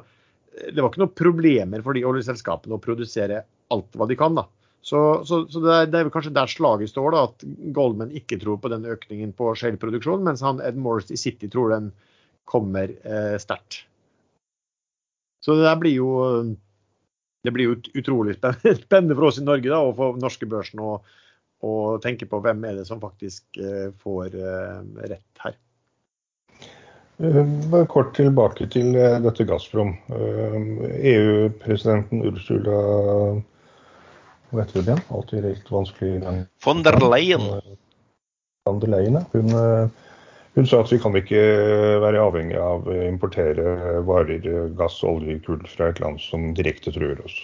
det 0.58 0.82
var 0.82 0.90
ikke 0.90 1.04
noe 1.04 1.14
problemer 1.14 1.82
for 1.84 1.94
de 1.94 2.02
oljeselskapene 2.08 2.74
å 2.74 2.82
produsere 2.82 3.44
alt 3.72 3.94
hva 3.94 4.08
de 4.10 4.16
kan. 4.18 4.34
da. 4.34 4.44
Så, 4.82 5.00
så, 5.26 5.42
det, 5.52 5.72
er, 5.72 5.88
det, 5.90 6.00
er, 6.00 6.10
kanskje 6.12 6.34
der 6.34 6.50
slaget 6.50 6.92
står, 6.92 7.14
da, 7.14 7.24
at 7.28 7.44
Goldman 7.76 8.14
ikke 8.16 8.38
tror 8.40 8.60
på 8.62 8.70
den 8.72 8.86
økningen 8.88 9.34
på 9.36 9.50
shale-produksjon, 9.58 10.24
mens 10.26 10.42
han 10.44 10.62
Ed 10.64 10.78
Morris 10.80 11.12
i 11.14 11.18
City 11.20 11.50
tror 11.52 11.74
den 11.74 11.90
kommer 12.48 12.90
eh, 13.02 13.36
sterkt. 13.42 13.82
Så 15.44 15.58
det 15.58 15.66
der 15.66 15.78
blir 15.80 15.94
jo 15.94 16.10
det 17.44 17.54
blir 17.54 17.70
jo 17.70 17.78
utrolig 17.94 18.36
spennende 18.84 19.14
for 19.14 19.30
oss 19.30 19.40
i 19.40 19.46
Norge 19.46 19.70
da, 19.70 19.80
og 19.84 19.96
for 19.98 20.18
norske 20.20 20.48
børsen 20.50 20.82
å, 20.82 20.98
å 21.64 21.72
tenke 22.02 22.28
på 22.30 22.42
hvem 22.44 22.66
er 22.68 22.80
det 22.80 22.88
som 22.88 23.02
faktisk 23.02 23.60
eh, 23.62 23.88
får 24.02 24.34
eh, 24.34 24.76
rett 25.14 25.44
her. 25.44 25.58
Bare 27.18 27.82
kort 27.90 28.12
tilbake 28.14 28.68
til 28.70 28.94
eh, 28.94 29.16
dette 29.24 29.42
Gazprom. 29.46 29.88
EU-presidenten 30.14 32.20
eh, 32.20 32.28
e 32.28 32.30
Ursula 32.30 32.76
Hva 34.48 34.62
heter 34.62 34.78
hun 34.78 34.84
igjen? 34.84 35.02
Alltid 35.10 35.38
litt 35.48 35.72
vanskelig 35.72 36.12
Von 36.64 36.84
der 36.86 36.96
Leyen. 37.02 37.42
Von 38.68 38.78
der 38.84 38.90
Leyen, 38.94 39.18
hun, 39.34 39.48
eh, 39.50 39.88
hun 40.58 40.66
sa 40.66 40.80
at 40.82 40.90
vi 40.90 40.98
kan 40.98 41.14
ikke 41.14 41.42
være 42.02 42.18
avhengig 42.18 42.58
av 42.58 42.88
å 42.90 42.96
importere 43.06 44.00
varer, 44.08 44.42
gass, 44.78 44.98
olje, 45.06 45.38
kull 45.46 45.62
fra 45.70 45.92
et 45.92 46.00
land 46.02 46.18
som 46.18 46.50
direkte 46.58 46.90
truer 46.94 47.20
oss. 47.22 47.36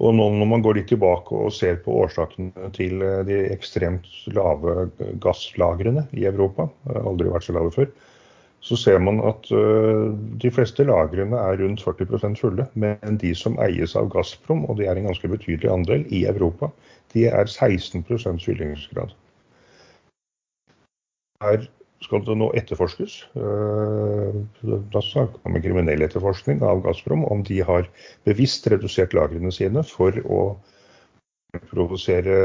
Og 0.00 0.14
nå 0.16 0.26
når 0.34 0.48
man 0.48 0.64
går 0.64 0.80
litt 0.80 0.88
tilbake 0.90 1.36
og 1.36 1.52
ser 1.54 1.78
på 1.84 1.94
årsakene 2.02 2.70
til 2.74 3.04
de 3.28 3.42
ekstremt 3.52 4.08
lave 4.34 4.88
gasslagrene 5.22 6.06
i 6.16 6.26
Europa, 6.26 6.66
aldri 7.04 7.30
vært 7.30 7.46
så 7.46 7.54
lave 7.54 7.70
før, 7.74 7.90
så 8.66 8.76
ser 8.76 8.98
man 9.00 9.22
at 9.24 9.46
de 10.42 10.50
fleste 10.52 10.84
lagrene 10.88 11.38
er 11.38 11.60
rundt 11.62 11.84
40% 11.86 12.40
fulle. 12.40 12.66
Men 12.74 13.20
de 13.22 13.30
som 13.36 13.60
eies 13.62 13.94
av 13.96 14.10
Gazprom, 14.12 14.66
og 14.66 14.80
det 14.80 14.90
er 14.90 14.98
en 14.98 15.08
ganske 15.12 15.30
betydelig 15.32 15.70
andel 15.72 16.02
i 16.10 16.26
Europa, 16.28 16.72
de 17.14 17.28
er 17.30 17.46
16% 17.46 18.42
fyllingsgrad. 18.44 19.14
Her 21.40 21.62
skal 22.04 22.24
det 22.24 22.36
nå 22.36 22.50
etterforskes. 22.56 23.14
Uh, 23.36 24.40
da 24.92 25.02
snakker 25.04 25.40
man 25.44 25.56
med 25.56 25.64
kriminell 25.64 26.04
etterforskning 26.04 26.62
av 26.64 26.82
Gazprom 26.84 27.24
om 27.28 27.44
de 27.48 27.60
har 27.64 27.88
bevisst 28.28 28.68
redusert 28.72 29.16
lagrene 29.16 29.52
sine 29.52 29.84
for 29.88 30.16
å 30.24 30.42
provosere 31.70 32.36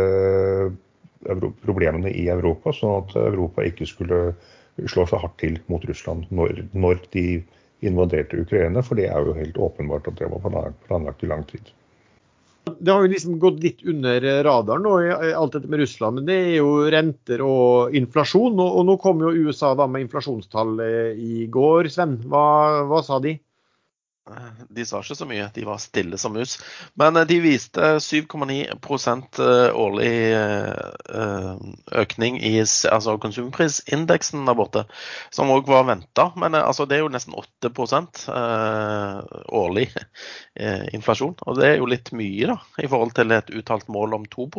problemene 1.63 2.11
i 2.11 2.27
Europa, 2.29 2.73
sånn 2.73 3.03
at 3.03 3.15
Europa 3.19 3.65
ikke 3.65 3.87
skulle 3.89 4.19
slå 4.91 5.05
seg 5.09 5.21
hardt 5.23 5.37
til 5.41 5.59
mot 5.71 5.85
Russland 5.87 6.27
når, 6.35 6.65
når 6.73 6.99
de 7.15 7.25
invaderte 7.85 8.41
Ukraina. 8.41 8.83
For 8.85 8.99
det 8.99 9.09
er 9.11 9.27
jo 9.27 9.35
helt 9.37 9.57
åpenbart 9.61 10.09
at 10.11 10.19
det 10.19 10.29
var 10.31 10.73
planlagt 10.87 11.23
i 11.23 11.31
lang 11.31 11.45
tid. 11.49 11.71
Det 12.65 12.91
har 12.91 13.05
jo 13.05 13.09
liksom 13.11 13.37
gått 13.41 13.61
litt 13.63 13.83
under 13.85 14.23
radaren 14.45 14.85
nå, 14.85 14.93
alt 15.37 15.53
dette 15.53 15.69
med 15.69 15.81
Russland. 15.83 16.19
Men 16.19 16.29
det 16.29 16.37
er 16.37 16.53
jo 16.59 16.69
renter 16.93 17.43
og 17.45 17.95
inflasjon. 17.97 18.57
Og, 18.57 18.79
og 18.79 18.87
nå 18.89 18.95
kom 19.01 19.21
jo 19.21 19.33
USA 19.45 19.73
da 19.77 19.87
med 19.89 20.05
inflasjonstall 20.05 20.79
eh, 20.85 21.11
i 21.17 21.45
går. 21.51 21.91
Sven, 21.93 22.17
hva, 22.29 22.45
hva 22.89 23.01
sa 23.05 23.19
de? 23.23 23.35
De 24.73 24.81
sa 24.89 24.99
ikke 25.03 25.15
så 25.19 25.25
mye, 25.29 25.45
de 25.53 25.63
var 25.67 25.77
stille 25.81 26.17
som 26.17 26.33
mus. 26.33 26.55
Men 26.97 27.19
eh, 27.19 27.27
de 27.29 27.37
viste 27.43 27.89
7,9 28.01 28.55
eh, 28.65 29.75
årlig 29.77 30.13
eh, 30.33 31.51
økning 32.01 32.39
i 32.41 32.55
altså 32.63 33.17
konsumprisindeksen 33.21 34.49
der 34.49 34.57
borte, 34.57 34.85
som 35.29 35.53
òg 35.53 35.69
var 35.69 35.85
venta. 35.91 36.31
Men 36.41 36.57
altså, 36.57 36.87
det 36.89 36.97
er 36.97 37.05
jo 37.05 37.13
nesten 37.13 37.37
8% 37.37 38.25
årlig 39.53 39.91
inflasjon. 40.95 41.37
Og 41.45 41.59
det 41.59 41.69
er 41.69 41.77
jo 41.77 41.91
litt 41.91 42.09
mye 42.17 42.49
da, 42.49 42.57
i 42.81 42.89
forhold 42.89 43.13
til 43.17 43.35
et 43.35 43.53
uttalt 43.53 43.91
mål 43.93 44.17
om 44.17 44.25
2 44.33 44.49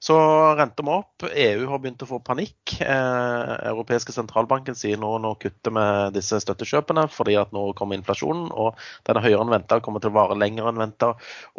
Så 0.00 0.16
renter 0.56 0.84
vi 0.86 0.92
opp. 0.94 1.24
EU 1.28 1.66
har 1.68 1.80
begynt 1.82 2.00
å 2.00 2.08
få 2.08 2.18
panikk. 2.24 2.72
Eh, 2.80 3.50
Europeiske 3.68 4.14
sentralbanken 4.16 4.76
sier 4.78 4.96
nå 4.96 5.10
nå 5.20 5.34
kutter 5.42 5.74
vi 5.76 5.82
disse 6.14 6.38
støttekjøpene 6.40 7.04
fordi 7.12 7.34
at 7.36 7.52
nå 7.52 7.66
kommer 7.76 7.98
inflasjonen, 7.98 8.46
og 8.48 8.80
den 9.04 9.20
er 9.20 9.26
høyere 9.26 9.44
enn 9.44 9.52
venta, 9.52 9.76
kommer 9.84 10.00
til 10.00 10.14
å 10.14 10.16
vare 10.16 10.38
lenger 10.40 10.70
enn 10.70 10.80
venta. 10.80 11.10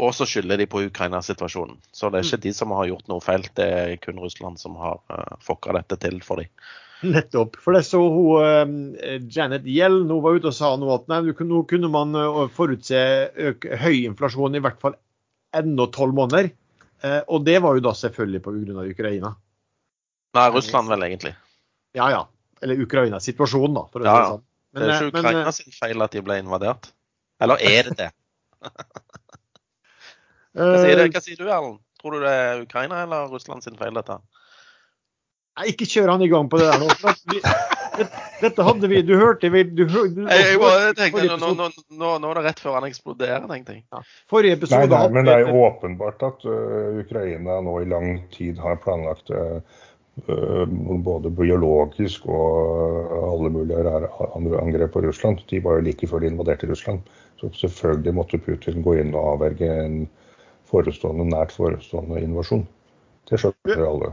Og 0.01 0.15
så 0.17 0.25
skylder 0.25 0.57
de 0.57 0.65
på 0.71 0.81
Ukraina-situasjonen. 0.87 1.77
Så 1.93 2.09
det 2.09 2.17
er 2.17 2.31
ikke 2.31 2.45
de 2.47 2.53
som 2.57 2.73
har 2.73 2.89
gjort 2.89 3.11
noe 3.13 3.21
feil, 3.21 3.45
det 3.59 3.67
er 3.75 3.93
kun 4.01 4.23
Russland 4.23 4.57
som 4.61 4.79
har 4.81 4.97
eh, 5.13 5.35
fucka 5.45 5.77
dette 5.77 5.99
til 6.01 6.17
for 6.25 6.41
dem. 6.41 6.49
Nettopp. 7.01 7.59
For 7.61 7.77
det 7.77 7.83
så 7.85 8.01
hun 8.01 8.81
eh, 8.97 9.21
Janet 9.29 9.69
Yell 9.69 10.01
nå 10.09 10.17
var 10.25 10.41
ute 10.41 10.49
og 10.49 10.57
sa 10.57 10.73
nå 10.81 10.89
at 10.95 11.05
nei, 11.13 11.21
nå 11.29 11.61
kunne 11.69 11.93
man 11.93 12.17
eh, 12.17 12.41
forutse 12.57 13.05
høy 13.85 14.01
inflasjon 14.01 14.57
i 14.57 14.63
hvert 14.65 14.81
fall 14.81 14.97
enda 15.57 15.85
tolv 15.93 16.17
måneder. 16.17 16.49
Eh, 17.01 17.21
og 17.27 17.45
det 17.45 17.57
var 17.63 17.77
jo 17.77 17.83
da 17.85 17.93
selvfølgelig 17.97 18.43
pga. 18.45 18.85
Ukraina. 18.91 19.33
Nei, 20.37 20.47
Russland 20.53 20.91
vel 20.91 21.03
egentlig. 21.09 21.33
Ja 21.97 22.09
ja. 22.13 22.21
Eller 22.61 22.81
Ukraina-situasjonen, 22.83 23.75
da. 23.75 23.85
For 23.91 24.03
å 24.03 24.05
si 24.05 24.11
det 24.11 24.31
sånn. 24.33 24.43
Men, 24.71 24.83
det 24.83 24.87
er 24.87 25.05
ikke 25.07 25.19
Ukraina 25.19 25.43
men, 25.43 25.55
sin 25.57 25.75
feil 25.75 26.05
at 26.05 26.13
de 26.15 26.21
ble 26.23 26.37
invadert. 26.39 26.91
Eller 27.41 27.63
er 27.67 27.89
det 27.89 27.95
det? 27.99 28.09
hva, 30.55 30.77
sier 30.77 31.01
hva 31.01 31.23
sier 31.25 31.41
du, 31.41 31.47
Erlend? 31.49 31.81
Tror 32.01 32.15
du 32.15 32.23
det 32.23 32.31
er 32.33 32.61
Ukraina 32.63 33.01
eller 33.05 33.27
Russland 33.33 33.65
sin 33.65 33.75
feil, 33.77 33.93
dette? 33.97 34.17
Nei, 35.57 35.67
ikke 35.73 35.89
kjør 35.89 36.13
han 36.13 36.23
i 36.23 36.29
gang 36.31 36.47
på 36.49 36.61
det 36.61 36.69
der 36.71 36.79
nå. 36.81 36.87
Vi, 37.97 38.05
dette 38.41 38.63
hadde 38.63 38.87
vi 38.87 39.01
Du 39.03 39.13
hørte 39.19 39.49
vi 39.51 39.63
du, 39.67 39.83
du, 39.85 39.97
du, 40.15 40.21
jeg, 40.29 40.57
bare 40.61 40.93
tenkte, 40.97 41.25
nå, 41.41 41.51
nå, 41.57 41.69
nå, 41.89 42.11
nå, 42.23 42.31
er 42.31 42.39
det 42.39 42.43
rett 42.47 42.63
før 42.63 42.77
han 42.79 42.87
eksploderer, 42.87 43.47
tenkte 43.49 43.77
jeg. 43.77 43.85
Ja. 43.91 44.03
Forrige 44.31 44.59
episode 44.59 44.87
nei, 44.87 44.91
nei, 44.93 45.13
Men 45.17 45.27
det 45.27 45.37
er 45.37 45.47
jo 45.47 45.63
åpenbart 45.67 46.25
at 46.27 46.45
uh, 46.47 47.01
Ukraina 47.01 47.59
nå 47.65 47.79
i 47.83 47.89
lang 47.91 48.21
tid 48.35 48.61
har 48.63 48.79
planlagt 48.83 49.33
uh, 49.35 49.59
både 51.05 51.31
biologisk 51.33 52.27
og 52.29 53.11
alle 53.17 53.51
mulige 53.53 53.83
andre 54.35 54.61
angrep 54.61 54.95
på 54.95 55.03
Russland. 55.07 55.43
De 55.49 55.61
var 55.63 55.79
jo 55.79 55.85
like 55.87 56.07
før 56.07 56.23
de 56.23 56.31
invaderte 56.31 56.69
Russland. 56.69 57.03
Så 57.39 57.49
selvfølgelig 57.57 58.13
måtte 58.13 58.37
Putin 58.37 58.83
gå 58.85 58.99
inn 59.01 59.15
og 59.15 59.35
avverge 59.35 59.69
en 59.85 60.03
forestående, 60.69 61.25
nært 61.31 61.55
forestående 61.55 62.21
invasjon. 62.21 62.67
Det 63.29 63.39
skjønner 63.41 63.87
alle. 63.87 64.11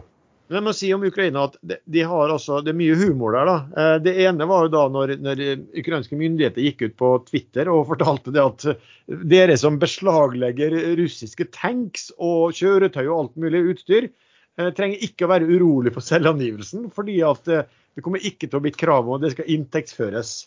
Men 0.49 0.57
jeg 0.57 0.65
må 0.65 0.73
si 0.73 0.89
om 0.97 1.03
Ukraina 1.05 1.43
at 1.45 1.57
de 1.61 2.05
har 2.09 2.31
også, 2.33 2.63
Det 2.65 2.73
er 2.73 2.79
mye 2.79 2.97
humor 2.97 3.35
der. 3.37 3.49
da. 3.49 3.57
Eh, 3.77 3.97
det 4.01 4.15
ene 4.25 4.47
var 4.49 4.65
jo 4.65 4.73
da 4.73 4.85
når, 4.89 5.15
når 5.21 5.43
ukrainske 5.77 6.17
myndigheter 6.17 6.65
gikk 6.65 6.87
ut 6.87 6.95
på 6.97 7.11
Twitter 7.29 7.69
og 7.69 7.85
fortalte 7.91 8.33
det 8.33 8.41
at 8.41 8.65
eh, 8.73 8.79
dere 9.29 9.59
som 9.61 9.77
beslaglegger 9.81 10.73
russiske 10.97 11.51
tanks 11.53 12.09
og 12.17 12.57
kjøretøy 12.57 13.05
og 13.05 13.17
alt 13.19 13.37
mulig 13.45 13.61
utstyr, 13.75 14.09
eh, 14.57 14.71
trenger 14.73 15.05
ikke 15.05 15.29
å 15.29 15.33
være 15.35 15.51
urolig 15.53 15.93
for 15.93 16.07
selvangivelsen, 16.07 16.89
fordi 16.97 17.19
at 17.29 17.45
det 17.45 18.05
kommer 18.05 18.25
ikke 18.25 18.49
til 18.49 18.61
å 18.61 18.65
bli 18.65 18.73
krav 18.73 19.05
om 19.05 19.19
at 19.19 19.27
det 19.27 19.35
skal 19.35 19.53
inntektsføres. 19.53 20.39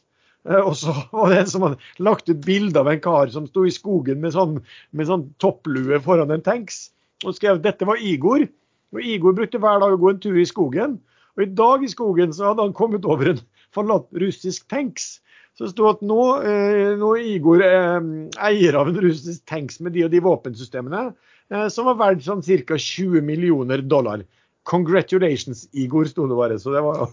Og 0.65 0.73
så 0.79 0.95
var 1.11 1.29
det 1.29 1.43
en 1.43 1.51
som 1.51 1.67
hadde 1.67 2.01
lagt 2.01 2.31
ut 2.31 2.41
bilde 2.41 2.81
av 2.81 2.89
en 2.89 3.03
kar 3.03 3.29
som 3.29 3.45
sto 3.45 3.67
i 3.69 3.73
skogen 3.75 4.17
med 4.23 4.33
sånn, 4.33 4.57
med 4.97 5.09
sånn 5.09 5.27
topplue 5.37 6.01
foran 6.01 6.33
en 6.33 6.41
tanks, 6.41 6.87
og 7.21 7.37
skrev 7.37 7.59
at 7.59 7.67
dette 7.67 7.85
var 7.85 8.01
Igor. 8.01 8.47
Og 8.91 9.03
Igor 9.07 9.35
brukte 9.37 9.59
hver 9.61 9.79
dag 9.81 9.95
å 9.95 9.99
gå 9.99 10.11
en 10.11 10.21
tur 10.21 10.37
i 10.39 10.47
skogen. 10.47 10.97
Og 11.37 11.45
i 11.45 11.51
dag 11.55 11.83
i 11.83 11.91
skogen 11.91 12.33
så 12.35 12.51
hadde 12.51 12.65
han 12.65 12.75
kommet 12.75 13.07
over 13.07 13.33
en 13.33 13.43
forlatt 13.75 14.09
russisk 14.19 14.67
tanks. 14.71 15.19
Så 15.55 15.65
det 15.67 15.73
sto 15.73 15.87
at 15.89 16.03
nå, 16.03 16.21
eh, 16.47 16.93
nå 16.99 17.11
Igor 17.19 17.63
eh, 17.63 17.99
eier 18.47 18.77
av 18.79 18.91
en 18.91 18.99
russisk 19.03 19.43
tanks 19.49 19.79
med 19.83 19.95
de 19.95 20.05
og 20.07 20.11
de 20.13 20.21
våpensystemene, 20.23 21.11
eh, 21.51 21.67
som 21.71 21.87
var 21.89 21.99
verdt 21.99 22.25
sånn 22.27 22.43
ca. 22.43 22.77
20 22.79 23.23
millioner 23.27 23.83
dollar. 23.83 24.23
Congratulations, 24.67 25.67
Igor, 25.73 26.07
sto 26.07 26.27
det 26.27 26.37
bare. 26.37 26.59
Så 26.59 26.75
det 26.75 26.83
var 26.83 27.07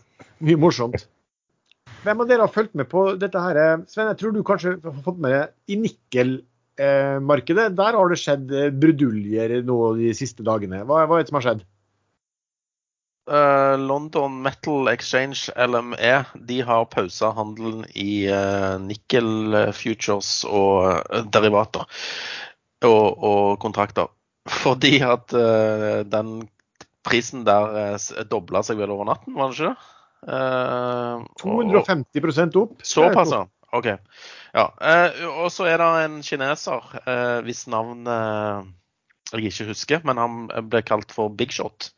mye 0.45 0.61
morsomt. 0.61 1.07
Hvem 2.05 2.23
av 2.23 2.29
dere 2.31 2.47
har 2.47 2.55
fulgt 2.55 2.77
med 2.79 2.87
på 2.91 3.09
dette 3.19 3.41
her? 3.43 3.83
Sven, 3.91 4.11
jeg 4.13 4.21
tror 4.21 4.35
du 4.35 4.45
kanskje 4.47 4.77
har 4.85 5.03
fått 5.03 5.19
med 5.19 5.35
deg 5.35 5.75
i 5.75 5.81
nikkel 5.83 6.39
markedet, 7.25 7.73
der 7.79 7.97
har 7.99 8.13
det 8.13 8.21
skjedd 8.21 8.53
eh, 8.55 8.71
bruduljer 8.71 9.59
nå 9.67 9.79
de 9.99 10.13
siste 10.17 10.45
dagene. 10.47 10.85
Hva, 10.87 11.03
hva 11.09 11.19
er 11.19 11.27
det 11.27 11.33
som 11.33 11.41
har 11.41 11.47
skjedd? 11.49 11.65
Uh, 13.29 13.77
London 13.77 14.39
Metal 14.41 14.89
Exchange, 14.89 15.51
LME, 15.53 16.13
de 16.49 16.61
har 16.65 16.87
pausa 16.89 17.29
handelen 17.37 17.83
i 17.93 18.25
uh, 18.33 18.79
nikkel 18.81 19.53
futures 19.77 20.47
og 20.49 20.87
uh, 21.13 21.27
derivater 21.29 21.85
og, 22.89 23.19
og, 23.19 23.59
kontrakter. 23.61 24.09
Fordi 24.63 24.95
at 25.05 25.35
den 26.09 26.49
prisen 27.05 27.45
der 27.45 27.99
dobla 28.31 28.63
seg 28.65 28.81
vel 28.81 28.95
over 28.95 29.11
natten, 29.11 29.37
var 29.37 29.53
det 29.53 29.59
ikke 29.59 29.75
det? 29.75 31.27
250 31.43 32.57
opp. 32.63 32.81
Såpass, 32.81 33.35
ja. 33.37 33.45
OK. 33.77 33.91
Ja, 34.59 34.73
eh, 34.83 35.21
og 35.29 35.53
så 35.55 35.69
er 35.71 35.79
det 35.79 35.87
en 36.03 36.19
kineser 36.27 36.83
eh, 37.05 37.39
hvis 37.47 37.69
navn 37.71 38.09
eh, 38.11 38.67
jeg 39.29 39.51
ikke 39.51 39.67
husker, 39.69 40.01
men 40.09 40.19
han 40.19 40.37
ble 40.73 40.81
kalt 40.89 41.13
for 41.15 41.31
Big 41.31 41.53
Shot. 41.55 41.91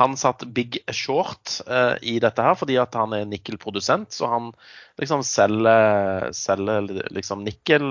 Han 0.00 0.16
satt 0.18 0.42
Big 0.52 0.80
Short 0.90 1.60
i 2.02 2.16
dette 2.18 2.42
her 2.42 2.56
fordi 2.58 2.74
at 2.82 2.96
han 2.98 3.12
er 3.14 3.28
nikkelprodusent. 3.30 4.10
Så 4.10 4.26
han 4.26 4.48
liksom 4.98 5.22
selger, 5.22 6.26
selger 6.34 6.88
liksom 7.14 7.44
nikkel 7.46 7.86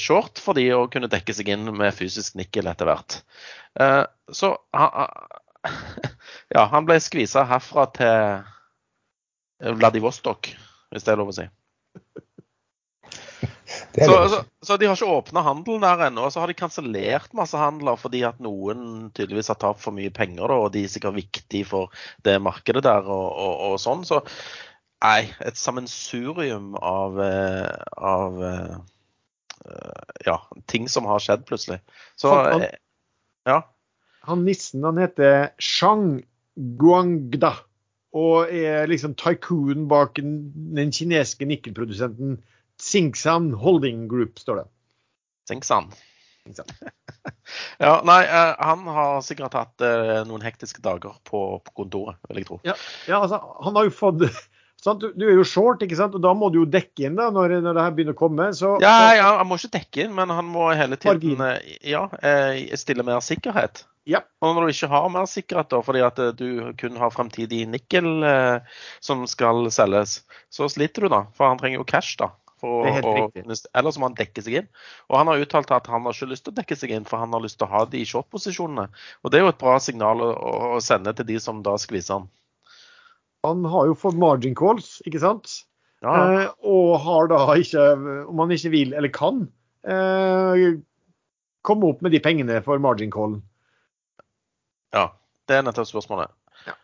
short 0.00 0.40
fordi 0.40 0.64
å 0.72 0.86
kunne 0.88 1.10
dekke 1.12 1.36
seg 1.36 1.50
inn 1.52 1.68
med 1.76 1.92
fysisk 1.92 2.38
nikkel 2.40 2.70
etter 2.72 2.88
hvert. 2.88 3.18
Så 4.32 4.54
ja, 6.56 6.64
han 6.72 6.88
ble 6.88 6.96
skvisa 7.04 7.44
herfra 7.52 7.84
til 8.00 9.76
Vladivostok, 9.76 10.54
hvis 10.88 11.04
det 11.04 11.12
er 11.12 11.20
lov 11.20 11.34
å 11.34 11.36
si. 11.36 11.44
Så, 13.94 14.16
så, 14.28 14.38
så, 14.64 14.76
de 14.80 14.88
har 14.88 14.96
ikke 14.96 15.16
åpna 15.16 15.42
handelen 15.46 15.84
der 15.84 16.06
ennå. 16.08 16.28
Så 16.30 16.42
har 16.42 16.50
de 16.50 16.56
kansellert 16.58 17.34
masse 17.36 17.58
handler 17.58 17.98
fordi 18.00 18.24
at 18.26 18.40
noen 18.42 19.10
tydeligvis 19.14 19.52
har 19.52 19.58
tapt 19.62 19.82
for 19.82 19.96
mye 19.96 20.12
penger, 20.14 20.46
da, 20.50 20.60
og 20.66 20.72
de 20.74 20.84
er 20.84 20.92
sikkert 20.92 21.18
viktige 21.18 21.68
for 21.68 22.06
det 22.26 22.36
markedet 22.42 22.84
der 22.86 23.06
og, 23.06 23.28
og, 23.32 23.54
og 23.68 23.76
sånn. 23.82 24.06
Så 24.08 24.22
nei, 25.04 25.28
et 25.44 25.60
sammensurium 25.60 26.74
av, 26.80 27.20
eh, 27.22 27.70
av 27.98 28.40
eh, 28.50 28.74
ja, 30.26 30.38
ting 30.70 30.88
som 30.90 31.08
har 31.10 31.22
skjedd 31.22 31.46
plutselig. 31.48 31.80
Så 32.20 32.32
han, 32.34 32.66
eh, 32.66 32.80
ja. 33.48 33.60
Han 34.24 34.46
nissen 34.46 34.84
han 34.86 34.98
heter 35.02 35.52
Shang 35.60 36.22
Guangda 36.80 37.52
og 38.14 38.52
er 38.54 38.86
liksom 38.86 39.16
tycoon 39.18 39.88
bak 39.90 40.20
den 40.22 40.92
kinesiske 40.94 41.48
nikkelprodusenten 41.50 42.38
Sinksan 42.82 43.52
Holding 43.54 44.08
Group, 44.08 44.38
står 44.38 44.56
det. 44.56 44.66
Sinksan. 45.48 45.92
ja, 47.78 48.02
nei, 48.04 48.24
eh, 48.24 48.54
han 48.58 48.84
har 48.86 49.22
sikkert 49.24 49.54
hatt 49.56 49.84
eh, 49.84 50.20
noen 50.28 50.44
hektiske 50.44 50.82
dager 50.84 51.16
på, 51.24 51.44
på 51.64 51.76
kontoret, 51.82 52.18
vil 52.28 52.42
jeg 52.42 52.48
tro. 52.50 52.58
Ja, 52.66 52.76
ja, 53.08 53.22
altså, 53.22 53.40
han 53.64 53.78
har 53.78 53.88
jo 53.88 53.94
fått? 53.94 54.26
Du, 54.84 55.06
du, 55.16 55.22
er 55.24 55.38
jo 55.38 55.44
short, 55.48 55.80
ikke 55.80 55.96
sant? 55.96 56.12
og 56.12 56.20
da 56.20 56.34
må 56.36 56.50
du 56.52 56.58
jo 56.58 56.66
dekke 56.68 57.06
inn 57.06 57.14
da, 57.16 57.30
når, 57.32 57.54
når 57.64 57.72
det 57.72 57.84
her 57.86 57.94
begynner 57.96 58.12
å 58.12 58.18
komme. 58.18 58.50
Så, 58.52 58.74
ja, 58.84 59.14
ja, 59.16 59.30
han 59.38 59.48
må 59.48 59.56
ikke 59.56 59.78
dekke 59.78 60.02
inn, 60.02 60.10
men 60.12 60.28
han 60.28 60.44
må 60.44 60.66
hele 60.76 60.98
tiden 61.00 61.40
eh, 61.40 61.78
ja, 61.88 62.02
stille 62.76 63.06
mer 63.06 63.24
sikkerhet. 63.24 63.86
Ja. 64.04 64.20
Og 64.44 64.52
når 64.52 64.66
du 64.66 64.74
ikke 64.74 64.90
har 64.92 65.08
mer 65.12 65.24
sikkerhet, 65.30 65.70
da, 65.72 65.80
fordi 65.86 66.02
at 66.04 66.20
du 66.36 66.48
kun 66.80 67.00
har 67.00 67.14
fremtidig 67.14 67.62
nikkel 67.72 68.26
eh, 68.28 68.76
som 69.00 69.24
skal 69.30 69.70
selges, 69.72 70.18
så 70.52 70.68
sliter 70.68 71.06
du 71.06 71.14
da. 71.14 71.22
For 71.32 71.48
han 71.48 71.60
trenger 71.60 71.80
jo 71.80 71.88
cash, 71.88 72.18
da. 72.20 72.28
For, 72.64 73.08
og, 73.10 73.36
eller 73.36 73.92
så 73.92 74.00
må 74.00 74.08
han 74.08 74.16
dekke 74.18 74.44
seg 74.44 74.58
inn. 74.60 74.70
Og 75.10 75.18
han 75.20 75.30
har 75.30 75.42
uttalt 75.44 75.72
at 75.74 75.90
han 75.92 76.06
har 76.06 76.16
ikke 76.16 76.30
lyst 76.30 76.46
til 76.46 76.54
å 76.54 76.58
dekke 76.58 76.78
seg 76.80 76.94
inn, 76.96 77.04
for 77.08 77.20
han 77.20 77.34
har 77.36 77.44
lyst 77.44 77.60
til 77.60 77.68
å 77.68 77.72
ha 77.74 77.84
de 77.90 78.00
short-posisjonene. 78.08 78.88
Og 79.22 79.32
det 79.32 79.40
er 79.40 79.44
jo 79.44 79.52
et 79.52 79.60
bra 79.60 79.76
signal 79.82 80.24
å, 80.24 80.32
å 80.78 80.80
sende 80.84 81.12
til 81.18 81.28
de 81.28 81.38
som 81.42 81.60
da 81.66 81.76
skviser 81.80 82.18
han. 82.18 82.28
Han 83.44 83.64
har 83.68 83.90
jo 83.90 83.98
fått 84.00 84.16
margin 84.16 84.56
calls, 84.56 84.96
ikke 85.04 85.20
sant? 85.20 85.60
Ja. 86.04 86.14
Eh, 86.14 86.48
og 86.68 86.96
har 87.04 87.28
da 87.32 87.44
ikke, 87.60 87.84
om 88.28 88.40
han 88.44 88.52
ikke 88.56 88.72
vil 88.72 88.94
eller 88.96 89.12
kan, 89.12 89.44
eh, 89.84 90.80
komme 91.64 91.90
opp 91.92 92.02
med 92.04 92.12
de 92.12 92.20
pengene 92.24 92.60
for 92.64 92.80
margin 92.82 93.12
callen. 93.12 93.42
Ja, 94.94 95.08
det 95.48 95.58
er 95.58 95.64
nettopp 95.66 95.88
spørsmålet. 95.90 96.32
Ja. 96.68 96.76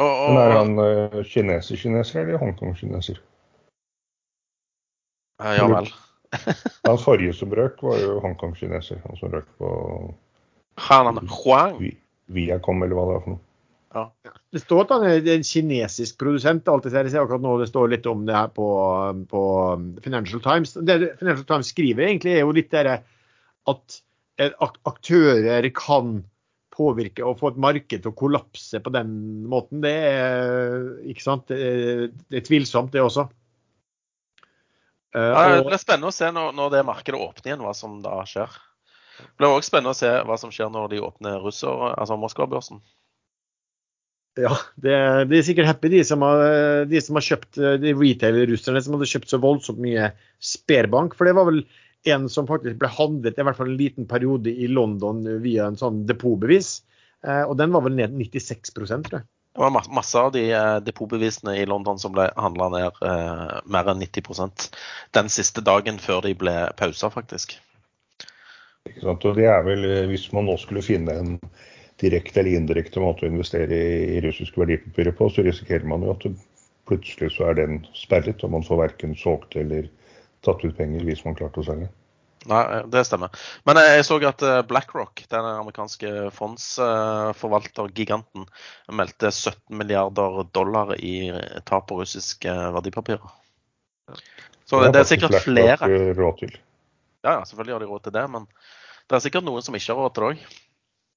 Og, 0.00 0.10
og, 0.10 0.28
Men 0.34 0.40
er 0.42 0.54
han 0.56 0.78
uh, 0.80 1.18
kineser-kineser 1.26 2.22
eller 2.22 2.40
Hongkong-kineser? 2.40 3.20
Ja 5.40 5.66
vel. 5.70 5.90
Han 6.86 6.98
forrige 7.02 7.34
som 7.34 7.52
røk, 7.56 7.80
var 7.82 7.98
jo 7.98 8.18
Hongkong-kineser. 8.22 9.00
Han 9.06 9.18
som 9.18 9.32
røk 9.34 9.48
på 9.58 9.70
Hanan 10.80 11.24
Huang? 11.26 11.80
Viacom, 12.30 12.84
eller 12.84 12.94
hva 12.94 13.06
det 13.08 13.14
var 13.16 13.24
for 13.24 13.34
noe. 13.34 13.44
Ja. 13.90 14.04
Det 14.54 14.60
står 14.62 14.84
at 14.84 14.92
han 14.94 15.04
er 15.08 15.28
en 15.32 15.46
kinesisk 15.46 16.20
produsent. 16.20 16.68
alt 16.70 16.86
Jeg 16.86 17.10
ser 17.10 17.24
akkurat 17.24 17.42
nå 17.42 17.56
det 17.58 17.70
står 17.72 17.90
litt 17.90 18.06
om 18.06 18.22
det 18.28 18.36
her 18.36 18.52
på, 18.54 18.68
på 19.30 19.42
Financial 20.04 20.42
Times. 20.44 20.76
Det 20.78 21.16
Financial 21.18 21.46
Times 21.48 21.72
skriver 21.74 22.06
egentlig 22.06 22.36
er 22.36 22.44
jo 22.44 22.54
litt 22.54 22.70
det 22.70 23.00
at 23.70 23.98
aktører 24.86 25.66
kan 25.74 26.20
påvirke 26.74 27.26
og 27.26 27.40
få 27.40 27.50
et 27.52 27.60
marked 27.60 28.02
til 28.02 28.12
å 28.12 28.16
kollapse 28.16 28.80
på 28.80 28.92
den 28.94 29.10
måten, 29.50 29.82
det 29.84 29.92
er, 30.06 30.86
ikke 31.10 31.26
sant? 31.26 31.50
det 31.50 31.58
er, 31.60 32.06
det 32.30 32.40
er 32.40 32.46
tvilsomt, 32.46 32.92
det 32.94 33.02
også. 33.04 33.26
Ja, 35.16 35.56
det 35.56 35.66
blir 35.66 35.80
spennende 35.82 36.12
å 36.12 36.14
se 36.14 36.28
når, 36.30 36.52
når, 36.54 36.72
det 36.74 36.86
markedet 36.86 37.18
åpner 37.18 37.50
igjen, 37.50 37.64
hva 37.66 37.74
som 37.74 37.98
da 38.04 38.20
skjer. 38.28 38.52
Det 39.18 39.40
blir 39.40 39.56
òg 39.56 39.66
spennende 39.66 39.94
å 39.94 39.98
se 39.98 40.10
hva 40.28 40.36
som 40.40 40.52
skjer 40.54 40.70
når 40.72 40.92
de 40.92 41.02
åpner 41.04 41.42
russer, 41.42 41.84
altså 41.90 42.18
Moskva-børsen. 42.20 42.80
Ja, 44.38 44.54
det, 44.78 44.94
det, 45.28 45.40
er 45.40 45.46
sikkert 45.48 45.68
happy, 45.68 45.90
de 45.92 46.04
som 46.06 46.22
har, 46.22 46.44
de 46.88 47.00
som 47.02 47.18
har 47.18 47.26
kjøpt 47.26 47.58
de 47.82 47.94
retail-russerne 47.98 48.82
som 48.84 48.94
hadde 48.94 49.08
kjøpt 49.10 49.32
så 49.32 49.40
voldsomt 49.42 49.82
mye 49.82 50.12
Sperbank. 50.38 51.16
For 51.18 51.26
det 51.26 51.34
var 51.36 51.48
vel 51.50 51.64
en 52.08 52.28
som 52.32 52.46
faktisk 52.48 52.78
ble 52.80 52.88
handlet 52.94 53.38
i 53.38 53.44
hvert 53.44 53.58
fall 53.58 53.72
en 53.72 53.80
liten 53.80 54.06
periode 54.08 54.52
i 54.52 54.70
London 54.70 55.24
via 55.42 55.66
en 55.68 55.78
sånn 55.80 56.04
depotbevis. 56.08 56.78
Eh, 57.26 57.42
og 57.42 57.58
den 57.60 57.74
var 57.74 57.84
vel 57.84 57.98
ned 57.98 58.14
96 58.16 58.72
tror 58.76 58.88
jeg. 58.88 59.26
Det 59.54 59.60
var 59.60 59.94
masse 59.94 60.18
av 60.18 60.30
de 60.32 60.44
eh, 60.54 60.76
depotbevisene 60.86 61.56
i 61.58 61.66
London 61.66 61.98
som 61.98 62.12
ble 62.14 62.28
handla 62.38 62.68
ned 62.70 63.00
eh, 63.02 63.56
mer 63.66 63.90
enn 63.90 64.02
90% 64.04 64.68
den 65.16 65.30
siste 65.32 65.64
dagen 65.66 65.98
før 65.98 66.22
de 66.26 66.36
ble 66.38 66.54
pausa, 66.78 67.10
faktisk. 67.10 67.56
Ikke 68.86 69.02
sant? 69.02 69.26
Og 69.26 69.34
det 69.36 69.48
er 69.50 69.64
vel, 69.66 69.82
eh, 69.88 70.06
Hvis 70.12 70.28
man 70.36 70.46
nå 70.46 70.54
skulle 70.60 70.84
finne 70.86 71.18
en 71.18 71.34
direkte 72.00 72.40
eller 72.40 72.60
indirekte 72.60 73.02
måte 73.02 73.26
å 73.26 73.32
investere 73.32 73.74
i, 73.74 73.98
i 74.16 74.22
russiske 74.24 74.62
verdipapirer 74.62 75.18
på, 75.18 75.28
så 75.34 75.42
risikerer 75.44 75.88
man 75.88 76.06
jo 76.06 76.14
at 76.14 76.28
plutselig 76.88 77.34
så 77.34 77.50
er 77.50 77.58
den 77.58 77.82
sperret, 77.94 78.46
og 78.46 78.54
man 78.54 78.66
får 78.66 78.84
verken 78.84 79.18
solgt 79.18 79.58
eller 79.58 79.90
tatt 80.46 80.62
ut 80.64 80.78
penger 80.78 81.04
hvis 81.04 81.26
man 81.26 81.36
klarte 81.38 81.60
å 81.60 81.66
selge. 81.66 81.90
Nei, 82.48 82.62
det 82.88 83.02
stemmer. 83.04 83.28
Men 83.68 83.76
jeg 83.84 84.04
så 84.08 84.16
at 84.24 84.40
eh, 84.46 84.62
BlackRock, 84.68 85.26
den 85.28 85.44
amerikanske 85.44 86.30
fondsforvaltergiganten, 86.32 88.46
meldte 88.96 89.28
17 89.28 89.76
milliarder 89.76 90.48
dollar 90.54 90.94
i 90.96 91.28
tap 91.68 91.90
på 91.90 91.98
russiske 92.00 92.48
verdipapirer. 92.48 93.28
Så 94.64 94.80
det, 94.80 94.94
det 94.94 95.00
er 95.02 95.10
sikkert 95.10 95.36
flere. 95.44 95.76
Ja, 97.20 97.36
ja, 97.36 97.44
selvfølgelig 97.44 97.76
har 97.76 97.84
de 97.84 97.90
råd 97.90 98.02
til 98.06 98.16
det, 98.16 98.24
men 98.32 98.48
det 99.10 99.18
er 99.18 99.24
sikkert 99.26 99.44
noen 99.44 99.66
som 99.66 99.76
ikke 99.76 99.92
har 99.92 100.00
råd 100.00 100.14
til 100.16 100.24
det 100.24 100.30
òg. 100.30 100.38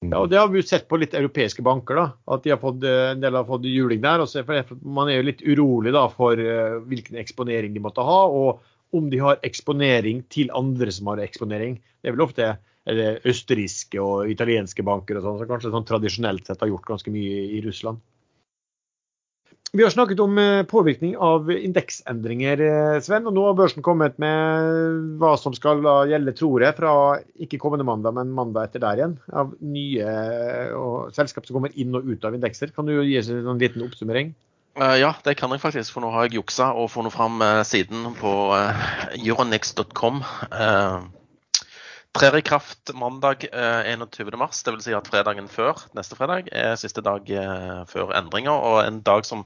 Ja, 0.04 0.18
og 0.18 0.28
Det 0.28 0.36
har 0.36 0.50
vi 0.52 0.60
jo 0.60 0.68
sett 0.68 0.84
på 0.90 0.98
litt 1.00 1.16
europeiske 1.16 1.64
banker. 1.64 1.96
da, 1.96 2.12
At 2.34 2.44
de 2.44 2.52
har 2.52 2.60
fått, 2.60 2.84
en 2.84 3.22
del 3.22 3.38
har 3.38 3.46
fått 3.48 3.64
juling 3.64 4.02
der. 4.04 4.20
Også, 4.20 4.44
for 4.44 4.76
Man 4.84 5.08
er 5.08 5.22
jo 5.22 5.28
litt 5.30 5.40
urolig 5.40 5.94
da 5.96 6.04
for 6.12 6.36
hvilken 6.36 7.16
eksponering 7.22 7.72
de 7.72 7.80
måtte 7.80 8.04
ha. 8.04 8.20
og 8.28 8.60
om 8.94 9.10
de 9.10 9.20
har 9.22 9.42
eksponering 9.46 10.22
til 10.32 10.52
andre 10.54 10.92
som 10.94 11.10
har 11.12 11.22
eksponering. 11.24 11.80
Det 12.00 12.10
er 12.10 12.16
vel 12.16 12.26
ofte 12.26 12.54
eller, 12.84 13.20
østerrikske 13.28 14.00
og 14.00 14.32
italienske 14.32 14.84
banker 14.84 15.18
og 15.18 15.24
sånn, 15.24 15.38
som 15.40 15.50
kanskje 15.50 15.72
sånn 15.72 15.86
tradisjonelt 15.88 16.48
sett 16.48 16.60
har 16.60 16.72
gjort 16.72 16.90
ganske 16.94 17.12
mye 17.14 17.46
i 17.56 17.62
Russland. 17.64 18.02
Vi 19.74 19.82
har 19.82 19.90
snakket 19.90 20.20
om 20.22 20.36
eh, 20.38 20.62
påvirkning 20.70 21.16
av 21.18 21.48
indeksendringer, 21.50 22.60
eh, 22.62 22.98
Sven. 23.02 23.24
og 23.26 23.34
Nå 23.34 23.42
har 23.48 23.56
børsen 23.58 23.82
kommet 23.82 24.20
med 24.22 25.16
hva 25.18 25.32
som 25.40 25.56
skal 25.56 25.82
gjelde, 26.06 26.36
tror 26.38 26.62
jeg, 26.62 26.76
fra 26.76 26.92
ikke 27.42 27.58
kommende 27.58 27.86
mandag, 27.88 28.14
men 28.14 28.30
mandag 28.36 28.68
etter 28.68 28.84
der 28.84 29.00
igjen. 29.00 29.16
Av 29.34 29.50
nye 29.58 30.06
eh, 30.06 31.10
selskap 31.16 31.48
som 31.48 31.58
kommer 31.58 31.74
inn 31.74 31.96
og 31.98 32.06
ut 32.06 32.28
av 32.28 32.38
indekser. 32.38 32.70
Kan 32.76 32.86
du 32.86 33.00
gi 33.00 33.18
oss 33.18 33.32
en 33.34 33.58
liten 33.58 33.82
oppsummering? 33.82 34.30
Uh, 34.74 34.96
ja, 34.98 35.12
det 35.22 35.36
kan 35.38 35.52
jeg 35.54 35.62
faktisk, 35.62 35.92
for 35.94 36.02
nå 36.02 36.08
har 36.10 36.26
jeg 36.26 36.40
juksa 36.40 36.72
og 36.74 36.88
funnet 36.90 37.14
fram 37.14 37.38
uh, 37.44 37.62
siden 37.62 38.08
på 38.18 38.32
uh, 38.50 38.88
euronext.com. 39.14 40.18
trer 42.14 42.38
i 42.38 42.42
kraft 42.46 42.90
mandag 42.94 43.46
21.3, 43.50 44.26
dvs. 44.66 44.84
Si 44.86 44.94
at 44.94 45.08
fredagen 45.10 45.48
før 45.50 45.78
neste 45.94 46.18
fredag 46.18 46.50
er 46.50 46.76
siste 46.78 47.02
dag 47.02 47.26
før 47.90 48.12
endringer, 48.14 48.54
og 48.54 48.84
en 48.86 49.00
dag 49.02 49.26
som 49.26 49.42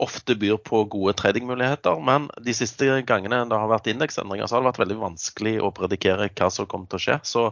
ofte 0.00 0.36
byr 0.38 0.56
på 0.64 0.84
gode 0.88 1.12
tradingmuligheter. 1.20 2.00
Men 2.00 2.30
de 2.40 2.54
siste 2.56 3.02
gangene 3.08 3.42
det 3.50 3.60
har 3.60 3.68
vært 3.68 3.90
indeksendringer, 3.92 4.48
så 4.48 4.56
har 4.56 4.64
det 4.64 4.70
vært 4.70 4.82
veldig 4.86 5.00
vanskelig 5.02 5.56
å 5.60 5.72
predikere 5.74 6.30
hva 6.32 6.48
som 6.54 6.68
kommer 6.70 6.88
til 6.88 7.00
å 7.00 7.04
skje. 7.04 7.18
Så 7.28 7.44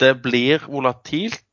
det 0.00 0.14
blir 0.24 0.64
volatilt 0.64 1.44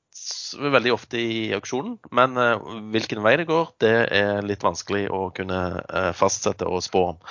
veldig 0.60 0.94
ofte 0.94 1.20
i 1.20 1.52
auksjonen, 1.56 1.98
men 2.16 2.38
uh, 2.40 2.62
hvilken 2.94 3.22
vei 3.26 3.36
det 3.40 3.48
går, 3.50 3.72
det 3.84 3.94
er 4.18 4.46
litt 4.46 4.64
vanskelig 4.66 5.06
å 5.14 5.30
kunne 5.36 5.60
uh, 5.82 6.12
fastsette 6.18 6.68
og 6.68 6.84
spå 6.86 7.04
om. 7.14 7.22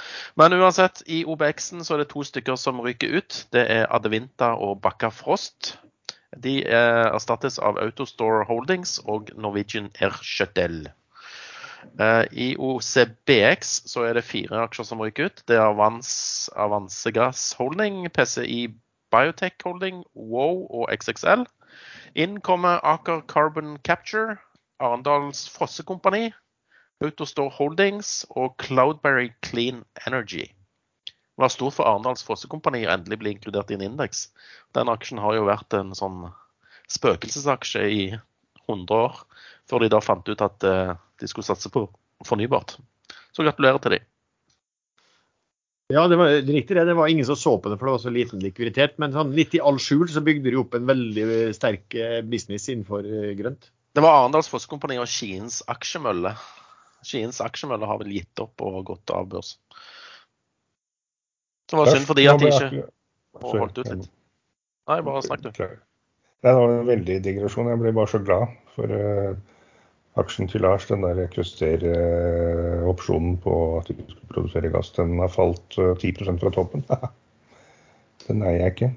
Men 0.40 0.56
uansett, 0.58 1.02
i 1.06 1.22
OBX-en 1.28 1.84
så 1.86 1.96
er 1.96 2.04
det 2.04 2.10
to 2.12 2.24
stykker 2.26 2.58
som 2.60 2.80
ryker 2.84 3.20
ut. 3.20 3.44
Det 3.54 3.64
er 3.66 3.88
Adevinta 3.92 4.54
og 4.56 4.80
Bakka 4.84 5.12
Frost. 5.14 5.76
De 6.36 6.60
uh, 6.66 7.10
erstattes 7.10 7.58
av 7.62 7.78
Autostore 7.82 8.46
Holdings 8.48 8.98
og 9.06 9.32
Norwegian 9.36 9.90
Air 10.00 10.16
Shuttle. 10.22 10.94
I 12.36 12.50
OCBX 12.60 13.70
så 13.88 14.02
er 14.04 14.18
det 14.18 14.26
fire 14.28 14.66
aksjer 14.66 14.84
som 14.84 15.00
ryker 15.00 15.30
ut. 15.30 15.38
Det 15.48 15.56
er 15.56 15.64
Avans, 15.64 16.10
Avansegass 16.52 17.54
Holding, 17.56 18.02
PCI 18.12 18.66
Biotech 19.10 19.64
Holding, 19.64 20.04
Wow 20.14 20.66
og 20.68 20.92
XXL. 20.92 21.46
Inn 22.14 22.40
kommer 22.40 22.80
Aker 22.82 23.22
Carbon 23.28 23.78
Capture, 23.78 24.38
Arendals 24.80 25.48
Frossekompani, 25.48 26.32
Autostore 27.04 27.52
Holdings 27.54 28.26
og 28.30 28.56
Cloudberry 28.58 29.30
Clean 29.46 29.84
Energy. 30.06 30.48
Det 31.06 31.44
var 31.44 31.52
stort 31.54 31.76
for 31.78 31.86
Arendals 31.86 32.24
Frossekompani 32.26 32.82
å 32.86 32.90
endelig 32.96 33.20
bli 33.22 33.34
inkludert 33.36 33.70
i 33.70 33.78
en 33.78 33.86
indeks. 33.86 34.26
Den 34.76 34.90
aksjen 34.92 35.22
har 35.22 35.38
jo 35.38 35.46
vært 35.46 35.76
en 35.78 35.94
sånn 35.96 36.26
spøkelsesaksje 36.90 37.86
i 37.86 38.02
100 38.66 38.98
år, 38.98 39.22
før 39.70 39.84
de 39.84 39.92
da 39.94 40.02
fant 40.02 40.26
ut 40.28 40.42
at 40.44 40.66
eh, 40.66 40.92
de 41.22 41.30
skulle 41.30 41.46
satse 41.46 41.70
på 41.72 41.86
fornybart. 42.26 42.76
Så 43.30 43.46
gratulerer 43.46 43.78
til 43.78 43.96
dem. 43.96 44.09
Ja, 45.90 46.04
det 46.08 46.16
var 46.20 46.30
riktig 46.46 46.76
det. 46.76 46.84
Det 46.86 46.94
var 46.94 47.08
ingen 47.10 47.26
som 47.26 47.36
så 47.36 47.56
på 47.58 47.68
det, 47.68 47.78
for 47.80 47.88
det 47.88 47.94
var 47.96 48.02
så 48.04 48.12
liten 48.14 48.42
likviditet. 48.44 48.96
Men 49.02 49.14
sånn, 49.14 49.34
litt 49.34 49.54
i 49.58 49.62
all 49.64 49.80
skjul 49.82 50.06
så 50.10 50.22
bygde 50.22 50.52
de 50.52 50.60
opp 50.60 50.76
en 50.78 50.86
veldig 50.86 51.26
sterk 51.56 51.96
eh, 51.98 52.20
business 52.22 52.68
innenfor 52.70 53.06
eh, 53.06 53.32
grønt. 53.38 53.72
Det 53.94 54.04
var 54.04 54.20
Arendals 54.20 54.50
Fosskompani 54.52 55.00
og 55.02 55.10
Skiens 55.10 55.60
aksjemølle. 55.70 56.36
Skiens 57.02 57.40
aksjemølle 57.42 57.88
har 57.90 57.98
vel 58.02 58.12
gitt 58.14 58.42
opp 58.42 58.62
og 58.62 58.84
gått 58.92 59.10
av 59.14 59.26
børs. 59.32 59.56
Det 61.70 61.78
var 61.78 61.90
synd 61.90 62.06
fordi 62.06 62.26
at 62.30 62.42
de 62.42 62.50
ikke 62.50 62.84
holdt 63.42 63.78
ut 63.80 63.90
litt. 63.90 64.10
Nei, 64.90 64.98
bare 65.06 65.22
snakk 65.26 65.42
du. 65.44 65.50
Det 66.40 66.52
var 66.56 66.72
en 66.72 66.86
veldig 66.88 67.18
digresjon. 67.24 67.68
Jeg 67.70 67.80
ble 67.82 67.92
bare 67.94 68.10
så 68.10 68.20
glad 68.22 68.54
for 68.74 68.90
uh, 68.94 69.34
aksjen 70.20 70.48
til 70.50 70.64
Lars, 70.64 70.86
den 70.90 71.04
der 71.04 71.22
cluster-opsjonen 71.32 73.38
på 73.42 73.54
at 73.78 73.90
de 73.90 73.96
skulle 74.08 74.34
produsere 74.34 74.72
gass, 74.72 74.92
den 74.96 75.18
har 75.20 75.32
falt 75.32 75.76
10 75.76 76.12
eh, 76.12 76.34
fra 76.40 76.52
toppen. 76.54 76.84
den 78.28 78.44
eier 78.44 78.64
jeg 78.64 78.74
ikke. 78.74 78.90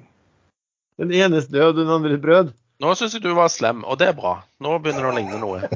Den 1.01 1.13
enes 1.15 1.49
død, 1.49 1.79
den 1.79 1.89
andre 1.89 2.19
brød. 2.21 2.51
Nå 2.81 2.89
syns 2.97 3.13
jeg 3.13 3.21
du 3.21 3.29
var 3.37 3.51
slem, 3.53 3.83
og 3.85 3.99
det 4.01 4.07
er 4.09 4.15
bra. 4.17 4.31
Nå 4.63 4.71
begynner 4.81 5.05
det 5.05 5.09
å 5.11 5.15
ligne 5.15 5.37
noe. 5.39 5.67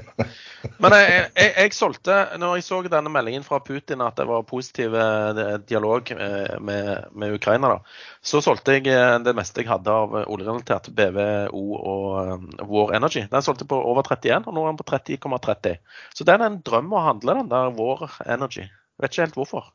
Men 0.81 0.95
jeg, 0.97 1.27
jeg, 1.37 1.51
jeg, 1.53 1.73
solgte, 1.77 2.15
når 2.41 2.57
jeg 2.57 2.65
så 2.65 2.79
denne 2.89 3.11
meldingen 3.13 3.45
fra 3.45 3.59
Putin 3.63 4.01
at 4.03 4.17
det 4.17 4.25
var 4.27 4.47
positiv 4.49 4.95
eh, 4.97 5.41
dialog 5.69 6.09
eh, 6.15 6.55
med, 6.57 6.89
med 7.13 7.35
Ukraina, 7.37 7.69
da, 7.75 8.01
så 8.25 8.41
solgte 8.43 8.79
jeg 8.79 8.89
eh, 8.91 9.13
det 9.23 9.35
meste 9.37 9.61
jeg 9.61 9.69
hadde 9.69 9.93
av 9.93 10.17
oljerelatert 10.25 10.89
BVO 10.97 11.63
og 11.77 12.65
War 12.65 12.95
Energy. 12.97 13.27
Den 13.31 13.45
solgte 13.45 13.69
på 13.69 13.77
over 13.77 14.03
31, 14.03 14.49
og 14.49 14.57
nå 14.57 14.65
er 14.65 14.73
den 14.73 14.81
på 14.81 14.89
30,30. 14.89 15.77
Så 16.17 16.27
det 16.27 16.35
er 16.35 16.47
en 16.49 16.59
drøm 16.65 16.91
å 16.97 17.05
handle, 17.11 17.37
den 17.43 17.53
der 17.53 17.71
War 17.77 18.09
Energy. 18.25 18.65
Vet 18.97 19.13
ikke 19.13 19.27
helt 19.27 19.39
hvorfor. 19.39 19.71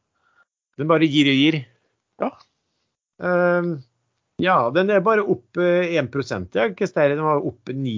Den 0.81 0.91
bare 0.91 1.07
gir 1.07 1.31
og 1.31 1.39
gir? 1.39 1.63
Ja. 2.23 2.35
Um, 3.23 3.77
ja, 4.41 4.57
den 4.75 4.91
er 4.91 5.03
bare 5.05 5.25
opp 5.29 5.59
1 5.61 5.61
eh, 5.61 5.93
ja. 5.93 6.67
Den 6.73 7.23
var 7.25 7.45
opp 7.45 7.69
9 7.69 7.93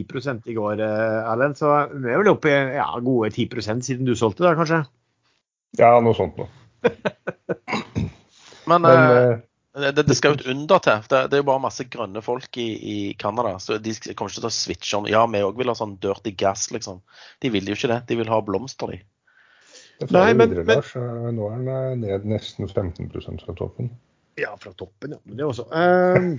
i 0.50 0.56
går, 0.56 0.80
eh, 0.82 1.30
Erlend. 1.30 1.58
Så 1.58 1.70
vi 1.92 2.10
er 2.10 2.20
vel 2.20 2.32
oppe 2.32 2.50
i 2.50 2.58
ja, 2.76 2.88
gode 3.00 3.30
10% 3.30 3.86
siden 3.86 4.08
du 4.08 4.14
solgte, 4.18 4.44
da 4.44 4.54
kanskje? 4.58 4.82
Ja, 5.78 5.96
noe 6.00 6.14
sånt 6.16 6.38
noe. 6.38 6.50
Men, 8.64 8.80
Men 8.80 8.96
uh, 8.96 9.90
det, 9.92 10.06
det, 10.06 10.14
skal 10.16 10.32
jo 10.32 10.38
et 10.38 10.46
under 10.48 10.78
til. 10.80 11.02
Det, 11.10 11.18
det 11.28 11.36
er 11.36 11.42
jo 11.42 11.48
bare 11.50 11.62
masse 11.66 11.84
grønne 11.90 12.22
folk 12.24 12.56
i, 12.62 12.68
i 12.78 12.98
Canada. 13.20 13.58
Så 13.60 13.76
de 13.82 13.92
kommer 14.14 14.32
ikke 14.32 14.40
til 14.40 14.48
å 14.48 14.54
switche 14.54 15.00
om. 15.00 15.08
Ja, 15.10 15.24
vi 15.28 15.42
òg 15.44 15.58
vil 15.58 15.68
ha 15.68 15.74
sånn 15.76 15.98
dirty 16.00 16.32
gas, 16.38 16.70
liksom. 16.72 17.02
De 17.44 17.50
vil 17.52 17.68
jo 17.68 17.76
ikke 17.76 17.90
det. 17.92 18.00
De 18.08 18.16
vil 18.20 18.30
ha 18.32 18.40
blomster, 18.46 18.94
de. 18.94 19.02
Det 20.00 20.10
Nei, 20.14 20.30
men, 20.34 20.50
videre, 20.50 20.78
Lars. 20.80 20.94
Nå 20.96 21.50
er 21.52 21.66
den 21.68 22.00
ned 22.02 22.24
nesten 22.30 22.70
15% 22.70 23.44
fra 23.44 23.56
toppen. 23.58 23.92
Ja, 24.40 24.56
fra 24.60 24.72
toppen, 24.74 25.14
ja. 25.16 25.20
Men 25.24 25.38
det 25.38 25.46
også. 25.46 25.66
Um, 25.70 26.32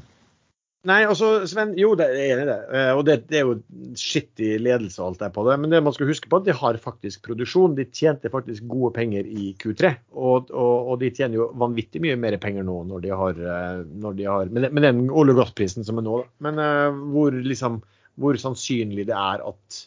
nei, 0.90 0.98
altså, 1.08 1.30
Sven, 1.48 1.72
jo, 1.80 1.92
det 1.98 2.08
er 2.08 2.18
enig 2.26 2.44
i 2.44 2.48
det. 2.50 2.58
Uh, 2.72 2.92
og 2.98 3.04
det, 3.08 3.16
det, 3.30 3.38
er 3.40 3.46
jo 3.48 3.94
skittig 3.98 4.50
ledelse 4.60 5.00
og 5.00 5.12
alt 5.12 5.22
der 5.24 5.32
på 5.34 5.44
det. 5.48 5.56
Men 5.62 5.72
det 5.72 5.82
man 5.86 5.96
skal 5.96 6.10
huske 6.10 6.28
på, 6.30 6.40
at 6.42 6.48
de 6.48 6.56
har 6.56 6.80
faktisk 6.82 7.24
produksjon. 7.28 7.78
De 7.78 7.88
tjente 7.88 8.32
faktisk 8.32 8.68
gode 8.70 8.92
penger 8.98 9.28
i 9.28 9.52
Q3. 9.62 9.94
Og, 10.12 10.50
og, 10.50 10.92
og 10.92 11.00
de 11.00 11.12
tjener 11.16 11.40
jo 11.40 11.48
vanvittig 11.60 12.02
mye 12.04 12.18
mer 12.20 12.36
penger 12.42 12.66
nå 12.68 12.82
når 12.90 13.06
de 13.06 13.14
har, 13.22 13.40
uh, 13.40 13.86
når 14.04 14.20
de 14.20 14.28
har 14.28 14.52
med, 14.52 14.68
med, 14.68 14.84
den 14.88 15.06
olje- 15.08 15.36
og 15.36 15.44
gassprisen 15.44 15.88
som 15.88 16.02
er 16.02 16.06
nå. 16.08 16.20
Da. 16.20 16.34
Men 16.48 16.62
uh, 16.64 17.00
hvor 17.14 17.40
liksom 17.40 17.80
hvor 18.20 18.36
sannsynlig 18.36 19.06
det 19.08 19.16
er 19.16 19.42
at, 19.48 19.82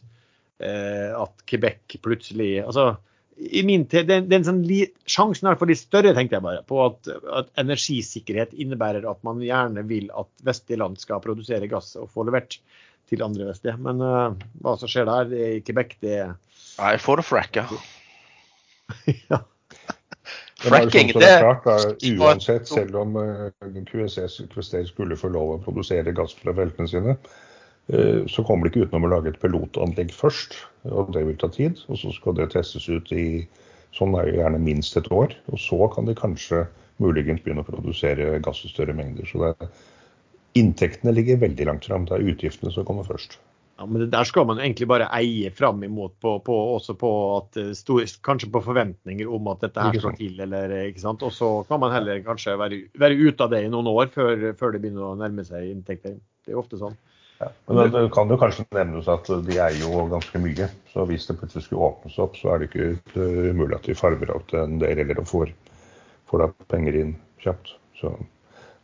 uh, 0.63 1.09
at 1.21 1.43
Quebec 1.49 1.99
plutselig 2.01 2.63
altså, 2.63 2.95
i 3.37 3.63
min 3.65 3.85
tid, 3.89 4.07
den, 4.07 4.27
det 4.29 4.37
er 4.37 4.45
sånn 4.47 4.61
li, 4.67 4.83
Sjansen 5.09 5.49
er 5.49 5.57
for 5.59 5.69
litt 5.69 5.81
større, 5.81 6.13
tenkte 6.15 6.37
jeg 6.37 6.45
bare, 6.45 6.63
på 6.69 6.79
at, 6.85 7.09
at, 7.39 7.51
energisikkerhet 7.61 8.53
innebærer 8.53 9.07
at 9.09 9.21
man 9.25 9.41
gjerne 9.43 9.85
vil 9.89 10.09
at 10.17 10.29
vestlige 10.45 10.81
land 10.81 10.99
skal 11.01 11.23
produsere 11.23 11.69
gass 11.71 11.95
og 11.99 12.11
få 12.13 12.27
levert 12.27 12.59
til 13.09 13.23
andre 13.25 13.49
vestlige. 13.49 13.77
Men 13.83 14.03
uh, 14.03 14.35
hva 14.63 14.75
som 14.79 14.91
skjer 14.91 15.09
der 15.09 15.33
i 15.33 15.63
Quebec, 15.65 15.97
det 16.03 16.19
Nei, 16.77 16.93
få 17.01 17.15
det 17.19 17.27
fracka. 17.27 17.65
ja. 19.29 19.41
Fracking, 20.63 21.09
det, 21.11 21.27
er 21.27 21.41
klart, 21.43 21.65
da, 21.65 21.95
Uansett, 22.23 22.69
selv 22.69 23.01
om 23.01 23.17
uh, 23.19 23.49
QSS 23.89 24.43
skulle 24.87 25.17
få 25.19 25.33
lov 25.33 25.57
å 25.57 25.63
produsere 25.65 26.13
gass 26.15 26.37
fra 26.39 26.53
feltene 26.55 26.87
sine, 26.87 27.17
uh, 27.17 27.42
så 27.83 28.43
kommer 28.47 28.63
de 28.63 28.71
ikke 28.71 28.87
utenom 28.87 29.09
å 29.09 29.11
lage 29.11 29.33
et 29.33 29.41
pilotanlegg 29.41 30.13
først. 30.15 30.55
og 30.87 31.11
Det 31.13 31.25
vil 31.27 31.35
ta 31.37 31.49
tid. 31.51 31.81
og 31.89 31.97
Så 31.99 32.13
skal 32.15 32.37
det 32.37 32.51
testes 32.53 32.87
ut 32.87 33.11
i 33.11 33.45
sånn 33.93 34.15
er 34.17 34.29
jo 34.29 34.39
gjerne 34.39 34.61
minst 34.63 34.97
et 34.97 35.09
år. 35.11 35.35
og 35.51 35.59
Så 35.59 35.79
kan 35.93 36.05
de 36.05 36.15
kanskje 36.15 36.65
muligens 37.03 37.41
begynne 37.43 37.65
å 37.65 37.67
produsere 37.67 38.39
gass 38.43 38.63
i 38.65 38.71
større 38.71 38.95
mengder. 38.95 39.25
så 39.25 39.43
det, 39.43 39.69
Inntektene 40.55 41.11
ligger 41.11 41.41
veldig 41.41 41.65
langt 41.65 41.85
fram. 41.85 42.05
Det 42.05 42.13
er 42.13 42.29
utgiftene 42.29 42.71
som 42.71 42.85
kommer 42.85 43.03
først. 43.03 43.39
Ja, 43.79 43.87
men 43.89 44.03
det 44.03 44.11
Der 44.11 44.23
skal 44.23 44.45
man 44.45 44.59
egentlig 44.59 44.87
bare 44.87 45.09
eie 45.17 45.49
fram 45.51 45.83
imot, 45.83 46.13
på, 46.21 46.37
på, 46.45 46.57
også 46.75 46.93
på 46.93 47.09
at 47.37 47.57
eh, 47.57 48.13
kanskje 48.21 48.51
på 48.53 48.61
forventninger 48.61 49.27
om 49.27 49.47
at 49.49 49.65
dette 49.65 49.81
her 49.81 49.97
slår 49.97 50.17
til. 50.19 50.39
eller 50.39 50.75
ikke 50.85 51.01
sant? 51.01 51.23
Og 51.23 51.33
så 51.33 51.65
kan 51.67 51.81
man 51.81 51.91
heller 51.91 52.21
kanskje 52.21 52.53
være, 52.59 52.83
være 52.93 53.17
ute 53.17 53.43
av 53.43 53.49
det 53.49 53.63
i 53.65 53.71
noen 53.73 53.89
år 53.89 54.13
før, 54.13 54.53
før, 54.59 54.75
det 54.75 54.83
begynner 54.83 55.09
å 55.09 55.17
nærme 55.17 55.45
seg 55.47 55.71
inntekter. 55.71 56.19
Det 56.45 56.53
er 56.53 56.61
ofte 56.61 56.77
sånn. 56.77 56.93
Ja, 57.43 57.73
men 57.73 57.77
det, 57.91 57.99
det, 57.99 58.07
kan 58.15 58.31
jo 58.31 58.37
kanskje 58.39 58.65
nevnes 58.75 59.09
at 59.11 59.27
de 59.27 59.57
eier 59.57 59.81
jo 59.81 60.05
ganske 60.11 60.41
mye. 60.41 60.69
Så 60.93 61.05
hvis 61.09 61.27
det 61.27 61.37
plutselig 61.39 61.65
skulle 61.67 61.89
åpnes 61.89 62.17
opp, 62.21 62.37
så 62.39 62.53
er 62.53 62.61
det 62.61 62.69
ikke 62.69 63.21
umulig 63.51 63.77
at 63.77 63.87
de 63.89 63.97
farger 63.97 64.33
opp 64.35 64.53
en 64.57 64.79
del 64.81 65.03
eller 65.03 65.23
får, 65.27 65.53
får 66.29 66.43
da 66.43 66.49
penger 66.71 66.99
inn 67.01 67.15
kjapt. 67.43 67.75
Så, 67.99 68.13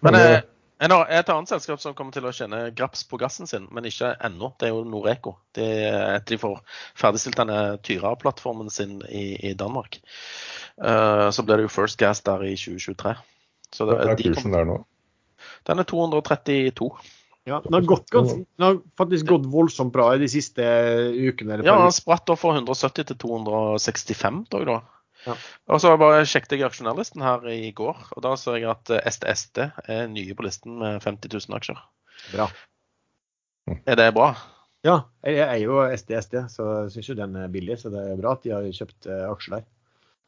men, 0.05 0.15
men 0.15 0.19
eh, 0.21 0.41
et 0.79 1.31
annet 1.31 1.51
selskap 1.51 1.81
som 1.83 1.95
kommer 1.95 2.15
til 2.15 2.27
å 2.27 2.33
kjenne 2.35 2.61
graps 2.75 3.05
på 3.07 3.19
gassen 3.19 3.49
sin, 3.49 3.67
men 3.75 3.87
ikke 3.87 4.13
ennå, 4.25 4.53
det 4.59 4.69
er 4.69 4.75
jo 4.75 4.85
Noreco. 4.87 5.35
Det 5.55 5.67
er 5.89 6.15
etter 6.17 6.35
de 6.37 6.41
får 6.41 6.61
ferdigstilt 6.99 7.39
denne 7.39 7.59
Tyra-plattformen 7.83 8.71
sin 8.73 8.99
i, 9.07 9.33
i 9.51 9.55
Danmark. 9.59 9.99
Uh, 10.79 11.27
så 11.35 11.43
blir 11.43 11.59
det 11.59 11.67
jo 11.67 11.75
First 11.75 11.99
Gas 11.99 12.23
der 12.23 12.45
i 12.47 12.55
2023. 12.55 13.15
Så 13.75 13.85
det, 13.89 13.99
Hva 13.99 14.15
er 14.15 14.23
kursen 14.23 14.55
der 14.55 14.67
nå? 14.69 14.79
Den 15.67 15.83
er 15.83 15.87
232. 15.87 16.89
Ja, 17.49 17.59
Den 17.65 17.75
har, 17.79 17.87
gått, 17.89 18.07
ganske, 18.13 18.43
den 18.45 18.65
har 18.65 18.79
faktisk 18.99 19.27
gått 19.31 19.47
voldsomt 19.49 19.93
bra 19.95 20.11
i 20.13 20.21
de 20.21 20.29
siste 20.31 20.63
ukene. 21.17 21.59
ja, 21.65 21.75
den 21.81 21.95
spratt 21.95 22.29
fra 22.37 22.55
170 22.55 23.09
til 23.09 23.19
265 23.25 24.43
da. 24.53 24.79
Ja. 25.25 25.35
Og 25.67 25.81
så 25.83 25.91
bare 25.99 26.21
sjekket 26.29 26.55
jeg 26.55 26.67
aksjonærlisten 26.69 27.23
her 27.25 27.43
i 27.51 27.73
går, 27.75 27.97
og 28.15 28.23
da 28.23 28.35
ser 28.39 28.61
jeg 28.61 28.69
at 28.71 28.93
STSD 29.15 29.65
er 29.65 30.07
nye 30.11 30.37
på 30.37 30.45
listen 30.45 30.77
med 30.79 31.01
50 31.03 31.33
000 31.49 31.57
aksjer. 31.59 31.81
Bra. 32.31 32.47
Er 33.85 33.99
det 33.99 34.13
bra? 34.15 34.31
Ja, 34.85 34.95
jeg 35.27 35.43
er 35.43 35.57
jo 35.59 35.81
STSD, 35.91 36.37
så 36.53 36.69
jeg 36.85 36.93
syns 36.93 37.09
jo 37.11 37.17
den 37.19 37.35
er 37.35 37.51
billig. 37.51 37.81
Så 37.81 37.91
det 37.91 38.05
er 38.13 38.19
bra 38.19 38.37
at 38.37 38.45
de 38.45 38.53
har 38.55 38.67
kjøpt 38.71 39.09
eh, 39.11 39.25
aksjer 39.27 39.57
der. 39.57 39.67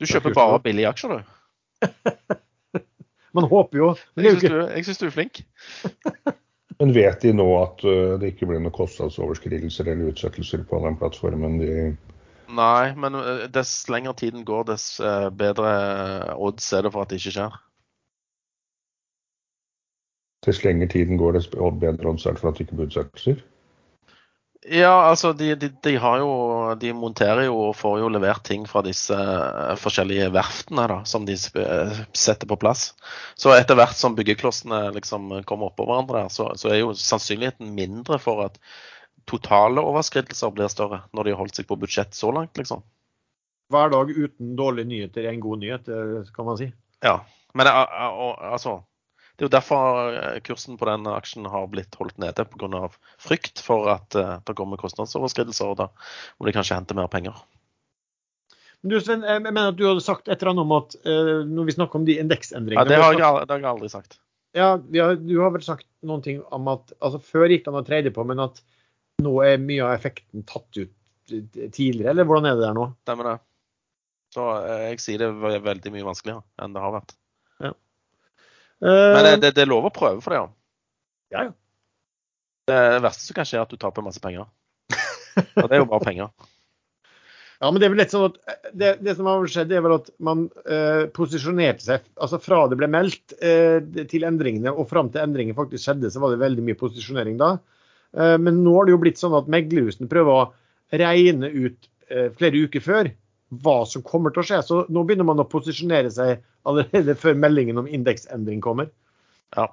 Du 0.02 0.08
kjøper 0.10 0.36
bare 0.36 0.60
billige 0.66 0.92
aksjer, 0.92 1.22
du? 1.22 2.36
Man 3.38 3.48
håper 3.48 3.80
jo. 3.80 3.90
Men 4.16 4.28
jeg 4.28 4.42
syns 4.42 5.00
du, 5.00 5.06
du, 5.06 5.08
er 5.08 5.16
flink. 5.16 5.44
men 6.82 6.94
vet 6.94 7.22
de 7.22 7.32
nå 7.38 7.46
at 7.60 7.84
eh, 7.86 8.16
det 8.18 8.32
ikke 8.34 8.48
blir 8.50 8.62
noen 8.62 8.74
kostnadsoverskridelser 8.74 9.92
eller 9.92 10.10
utsettelser 10.16 10.64
på 10.66 10.80
den 10.82 10.98
plattformen 10.98 11.60
de 11.62 11.74
Nei, 12.52 12.92
men 13.00 13.16
eh, 13.16 13.44
dess 13.54 13.86
lengre 13.92 14.16
tiden 14.18 14.42
går, 14.48 14.66
dess 14.72 14.96
eh, 15.00 15.28
bedre 15.30 15.70
odds 16.36 16.72
er 16.74 16.88
det 16.88 16.92
for 16.96 17.06
at 17.06 17.14
det 17.14 17.22
ikke 17.22 17.36
skjer. 17.38 17.60
Dess 20.48 20.64
lengre 20.66 20.90
tiden 20.90 21.22
går, 21.22 21.38
dess 21.38 21.52
bedre 21.54 22.12
odds 22.12 22.26
er 22.26 22.36
det 22.36 22.42
for 22.42 22.50
at 22.50 22.58
det 22.58 22.66
ikke 22.66 22.80
blir 22.80 22.90
utsettelser? 22.90 23.46
Ja, 24.62 25.08
altså 25.10 25.32
de, 25.34 25.56
de, 25.58 25.72
de, 25.82 25.96
har 25.98 26.20
jo 26.22 26.34
De 26.78 26.92
monterer 26.94 27.48
jo 27.48 27.56
og 27.72 27.72
får 27.80 27.96
jo 28.04 28.12
levert 28.14 28.44
ting 28.46 28.68
fra 28.70 28.84
disse 28.86 29.16
uh, 29.16 29.74
forskjellige 29.82 30.28
verftene 30.36 30.86
da, 30.92 31.00
som 31.10 31.26
de 31.26 31.34
setter 31.34 32.46
på 32.46 32.60
plass. 32.62 32.92
Så 33.34 33.56
etter 33.56 33.80
hvert 33.80 33.98
som 33.98 34.14
byggeklossene 34.18 34.84
liksom 35.00 35.34
kommer 35.50 35.72
oppå 35.72 35.88
hverandre, 35.90 36.28
så, 36.30 36.52
så 36.54 36.70
er 36.70 36.84
jo 36.84 36.94
sannsynligheten 36.94 37.74
mindre 37.74 38.22
for 38.22 38.46
at 38.46 38.62
totale 39.30 39.82
overskridelser 39.82 40.54
blir 40.54 40.70
større 40.70 41.04
når 41.10 41.26
de 41.26 41.34
har 41.34 41.42
holdt 41.42 41.58
seg 41.58 41.70
på 41.70 41.80
budsjett 41.82 42.14
så 42.18 42.30
langt, 42.36 42.54
liksom. 42.62 42.86
Hver 43.72 43.90
dag 43.94 44.14
uten 44.14 44.56
dårlige 44.60 44.90
nyheter 44.90 45.26
er 45.26 45.34
en 45.34 45.42
god 45.42 45.62
nyhet, 45.62 45.90
kan 46.36 46.46
man 46.46 46.58
si. 46.60 46.70
Ja, 47.02 47.22
men 47.58 47.70
altså 47.72 48.82
Det 49.42 49.48
er 49.48 49.50
jo 49.50 49.56
derfor 49.56 50.12
eh, 50.14 50.36
kursen 50.46 50.76
på 50.78 50.86
den 50.86 51.08
aksjen 51.10 51.48
har 51.50 51.64
blitt 51.72 51.96
holdt 51.98 52.20
nede 52.22 52.44
pga. 52.46 52.82
frykt 53.18 53.64
for 53.66 53.90
at 53.90 54.14
eh, 54.14 54.36
det 54.46 54.54
kommer 54.60 54.78
kostnadsoverskridelser, 54.78 55.72
og 55.72 55.80
da 55.80 55.88
må 56.38 56.46
de 56.46 56.54
kanskje 56.54 56.78
hente 56.78 56.94
mer 56.94 57.10
penger. 57.10 57.40
Men 58.84 58.94
du 58.94 59.00
Sven, 59.02 59.26
jeg 59.26 59.42
mener 59.42 59.72
at 59.72 59.80
du 59.80 59.88
hadde 59.88 60.04
sagt 60.06 60.30
et 60.30 60.38
eller 60.38 60.54
annet 60.54 60.68
om 60.68 60.76
at 60.78 60.96
når 61.50 61.68
vi 61.68 61.74
snakker 61.76 62.00
om 62.00 62.06
de 62.06 62.16
indeksendringene 62.22 62.82
Ja, 62.82 62.90
Det 62.90 63.02
har 63.02 63.14
jeg, 63.14 63.46
det 63.46 63.54
har 63.54 63.62
jeg 63.62 63.70
aldri 63.72 63.90
sagt. 63.94 64.18
Ja, 64.58 64.70
har, 64.78 65.18
Du 65.22 65.36
har 65.42 65.54
vel 65.54 65.66
sagt 65.66 65.88
noen 66.06 66.24
ting 66.26 66.42
om 66.54 66.70
at 66.72 66.94
altså 67.00 67.22
Før 67.22 67.52
gikk 67.52 67.66
det 67.66 67.74
an 67.74 67.82
å 67.82 67.86
trade 67.86 68.14
på, 68.14 68.26
men 68.28 68.42
at 68.42 68.62
nå 69.22 69.36
er 69.46 69.62
mye 69.62 69.86
av 69.86 69.94
effekten 69.94 70.46
tatt 70.50 70.82
ut 70.82 70.94
tidligere, 71.30 72.10
eller 72.12 72.26
hvordan 72.26 72.50
er 72.50 72.58
det 72.58 72.66
der 72.66 72.78
nå? 72.78 72.88
Stemmer 73.06 73.30
det. 73.30 73.38
Så 74.34 74.46
eh, 74.64 74.86
jeg 74.92 75.02
sier 75.04 75.22
det 75.22 75.30
er 75.30 75.66
veldig 75.66 75.94
mye 75.94 76.08
vanskeligere 76.08 76.44
enn 76.62 76.74
det 76.76 76.84
har 76.84 76.96
vært. 76.96 77.14
Ja. 78.82 78.94
Men 79.16 79.26
det, 79.28 79.36
det, 79.44 79.52
det, 79.58 79.66
er 79.66 79.70
lov 79.70 79.88
å 79.88 79.94
prøve 79.94 80.24
for 80.24 80.34
det, 80.34 80.42
ja. 80.42 80.48
Ja, 81.32 81.44
ja. 81.50 81.54
Det 82.72 82.80
verste 83.04 83.28
som 83.28 83.38
kan 83.38 83.48
skje, 83.48 83.60
er 83.60 83.66
at 83.66 83.74
du 83.74 83.80
taper 83.82 84.06
masse 84.06 84.22
penger. 84.24 84.50
Og 84.92 85.68
det 85.68 85.78
er 85.78 85.84
jo 85.84 85.92
bare 85.92 86.08
penger. 86.08 86.34
Ja, 87.62 87.70
men 87.70 87.78
det 87.78 87.86
er 87.86 87.92
vel 87.94 88.00
litt 88.02 88.10
sånn 88.10 88.24
at 88.26 88.38
eh, 88.50 88.70
det, 88.74 88.88
det 89.06 89.14
som 89.20 89.28
har 89.30 89.44
skjedd, 89.54 89.70
er 89.70 89.84
vel 89.86 89.94
at 90.00 90.08
man 90.26 90.48
eh, 90.66 91.04
posisjonerte 91.14 91.86
seg 91.86 92.08
altså 92.18 92.40
Fra 92.42 92.64
det 92.72 92.80
ble 92.80 92.88
meldt 92.90 93.36
eh, 93.38 93.78
til 94.10 94.26
endringene 94.26 94.74
og 94.74 94.88
fram 94.90 95.12
til 95.14 95.22
endringene 95.22 95.54
faktisk 95.54 95.86
skjedde, 95.86 96.10
så 96.10 96.24
var 96.24 96.34
det 96.34 96.42
veldig 96.42 96.66
mye 96.66 96.80
posisjonering 96.80 97.38
da. 97.38 97.52
Eh, 98.18 98.34
men 98.42 98.64
nå 98.66 98.74
har 98.80 98.90
det 98.90 98.96
jo 98.96 99.02
blitt 99.04 99.22
sånn 99.22 99.38
at 99.38 99.52
meglerhusene 99.54 100.10
prøver 100.10 100.40
å 100.40 100.48
regne 101.04 101.52
ut 101.54 101.86
eh, 102.10 102.32
flere 102.40 102.66
uker 102.66 102.86
før 102.88 103.12
hva 103.52 103.82
som 103.90 104.04
kommer 104.06 104.34
til 104.34 104.44
å 104.44 104.48
skje. 104.48 104.62
Så 104.68 104.80
nå 104.88 105.04
begynner 105.06 105.28
man 105.28 105.44
å 105.44 105.50
posisjonere 105.50 106.12
seg 106.14 106.42
allerede 106.68 107.18
før 107.20 107.38
meldingen 107.40 107.82
om 107.82 107.90
indeksendring 107.90 108.64
kommer. 108.64 108.92
Ja, 109.58 109.68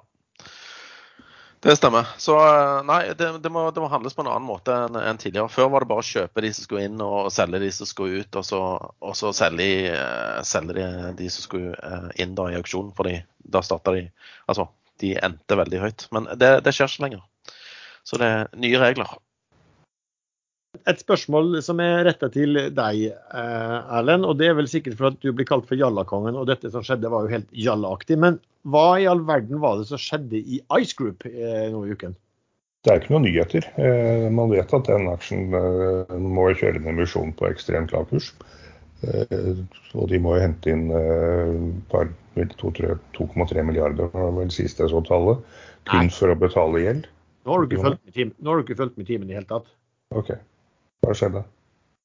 det 1.59 1.75
stemmer. 1.75 2.07
Så 2.17 2.37
eh, 2.39 2.83
nei, 2.87 3.01
det, 3.19 3.33
det, 3.43 3.49
må, 3.51 3.65
det 3.75 3.81
må, 3.83 3.89
handles 3.91 4.15
på 4.15 4.23
en 4.23 4.29
annen 4.31 4.47
måte 4.47 4.71
enn, 4.71 4.95
enn, 4.95 5.17
tidligere. 5.19 5.51
Før 5.51 5.67
var 5.73 5.83
det 5.83 5.89
bare 5.91 6.03
å 6.05 6.07
kjøpe 6.07 6.43
de 6.45 6.51
som 6.55 6.63
skulle 6.63 6.85
inn, 6.87 7.01
og 7.03 7.27
selge 7.35 7.59
de 7.59 7.71
som 7.75 7.89
skulle 7.89 8.23
ut. 8.23 8.37
Og 8.39 8.45
så, 8.47 8.59
og 8.79 9.17
så 9.19 9.33
selge, 9.35 9.89
selge 10.47 10.77
de, 10.77 10.85
de, 11.19 11.27
som 11.33 11.43
skulle 11.43 11.95
inn 12.15 12.37
da 12.37 12.47
i 12.47 12.55
auksjonen. 12.59 12.93
For 12.95 13.11
da 13.43 13.63
starta 13.65 13.95
de 13.97 14.05
Altså, 14.49 14.69
de 15.03 15.17
endte 15.19 15.59
veldig 15.59 15.81
høyt. 15.83 16.07
Men 16.15 16.31
det, 16.39 16.53
det 16.63 16.75
skjer 16.75 16.93
ikke 16.93 17.05
lenger. 17.09 17.25
Så 18.07 18.21
det 18.21 18.31
er 18.37 18.47
nye 18.63 18.79
regler. 18.79 19.11
Et 20.87 21.01
spørsmål 21.01 21.57
som 21.65 21.79
er 21.83 22.05
retta 22.07 22.29
til 22.31 22.55
deg, 22.75 23.01
eh, 23.09 23.77
Erlend. 23.97 24.27
Og 24.27 24.37
det 24.39 24.47
er 24.49 24.57
vel 24.59 24.69
sikkert 24.71 24.97
for 24.99 25.11
at 25.11 25.19
du 25.23 25.31
blir 25.33 25.47
kalt 25.49 25.67
for 25.69 25.79
Jallakongen, 25.79 26.37
og 26.39 26.47
dette 26.49 26.71
som 26.71 26.85
skjedde 26.85 27.11
var 27.11 27.25
jo 27.25 27.33
helt 27.35 27.49
jallaaktig. 27.51 28.17
Men 28.21 28.39
hva 28.69 28.99
i 28.99 29.07
all 29.09 29.23
verden 29.27 29.61
var 29.63 29.79
det 29.79 29.89
som 29.91 30.01
skjedde 30.01 30.37
i 30.39 30.61
Ice 30.79 30.95
Group 30.95 31.25
eh, 31.29 31.67
nå 31.73 31.85
i 31.85 31.93
uken? 31.95 32.15
Det 32.85 32.93
er 32.93 33.01
ikke 33.01 33.13
noen 33.15 33.27
nyheter. 33.27 33.67
Eh, 33.75 34.29
man 34.31 34.53
vet 34.53 34.73
at 34.73 34.87
den 34.87 35.09
aksjen 35.11 35.49
må 35.51 36.47
kjøre 36.55 36.79
en 36.79 36.91
emisjon 36.93 37.35
på 37.35 37.49
ekstremt 37.51 37.91
lav 37.95 38.07
kurs. 38.11 38.33
Og 39.95 40.05
de 40.11 40.19
må 40.19 40.35
jo 40.35 40.43
hente 40.43 40.73
inn 40.73 40.89
2,3 41.89 43.63
milliarder, 43.63 44.11
var 44.11 44.33
vel 44.35 44.51
siste 44.51 44.83
jeg 44.83 44.91
så 44.91 44.99
tallet, 45.07 45.39
kun 45.87 46.11
for 46.11 46.33
å 46.33 46.39
betale 46.39 46.83
gjeld. 46.83 47.07
Nå 47.45 47.55
har 47.55 47.63
du 47.63 47.71
ikke 47.71 47.83
fulgt 48.77 48.97
med 48.99 49.07
timen, 49.07 49.27
i 49.27 49.31
det 49.31 49.39
hele 49.39 49.49
tatt. 49.49 49.71
OK. 50.15 50.31
Hva 51.05 51.15
skjedde? 51.17 51.43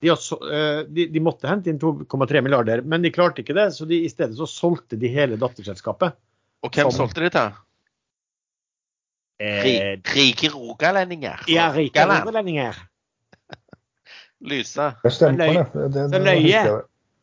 De, 0.05 0.11
så, 0.21 0.37
eh, 0.53 0.81
de, 0.87 1.07
de, 1.09 1.21
måtte 1.25 1.49
hente 1.49 1.71
inn 1.73 1.81
2,3 1.81 2.43
milliarder, 2.45 2.83
men 2.85 3.05
de 3.05 3.13
klarte 3.15 3.45
ikke 3.45 3.57
det. 3.57 3.71
Så 3.77 3.87
de, 3.89 4.03
i 4.05 4.11
stedet 4.13 4.37
så 4.37 4.49
solgte 4.51 4.99
de 5.01 5.11
hele 5.13 5.39
datterselskapet. 5.41 6.17
Og 6.65 6.73
hvem 6.73 6.91
som, 6.91 7.05
solgte 7.05 7.25
de 7.25 7.31
til? 7.33 7.55
Eh, 9.45 9.95
rike 10.15 10.51
rogalendinger. 10.53 11.47
Ja, 11.51 11.71
rike 11.75 12.05
rogalendinger. 12.09 12.77
Lyse. 14.51 14.91
Det 15.03 15.15
stemmer, 15.15 15.65
det. 15.73 15.95
det, 15.95 16.05
det, 16.13 16.21
løye. 16.25 16.67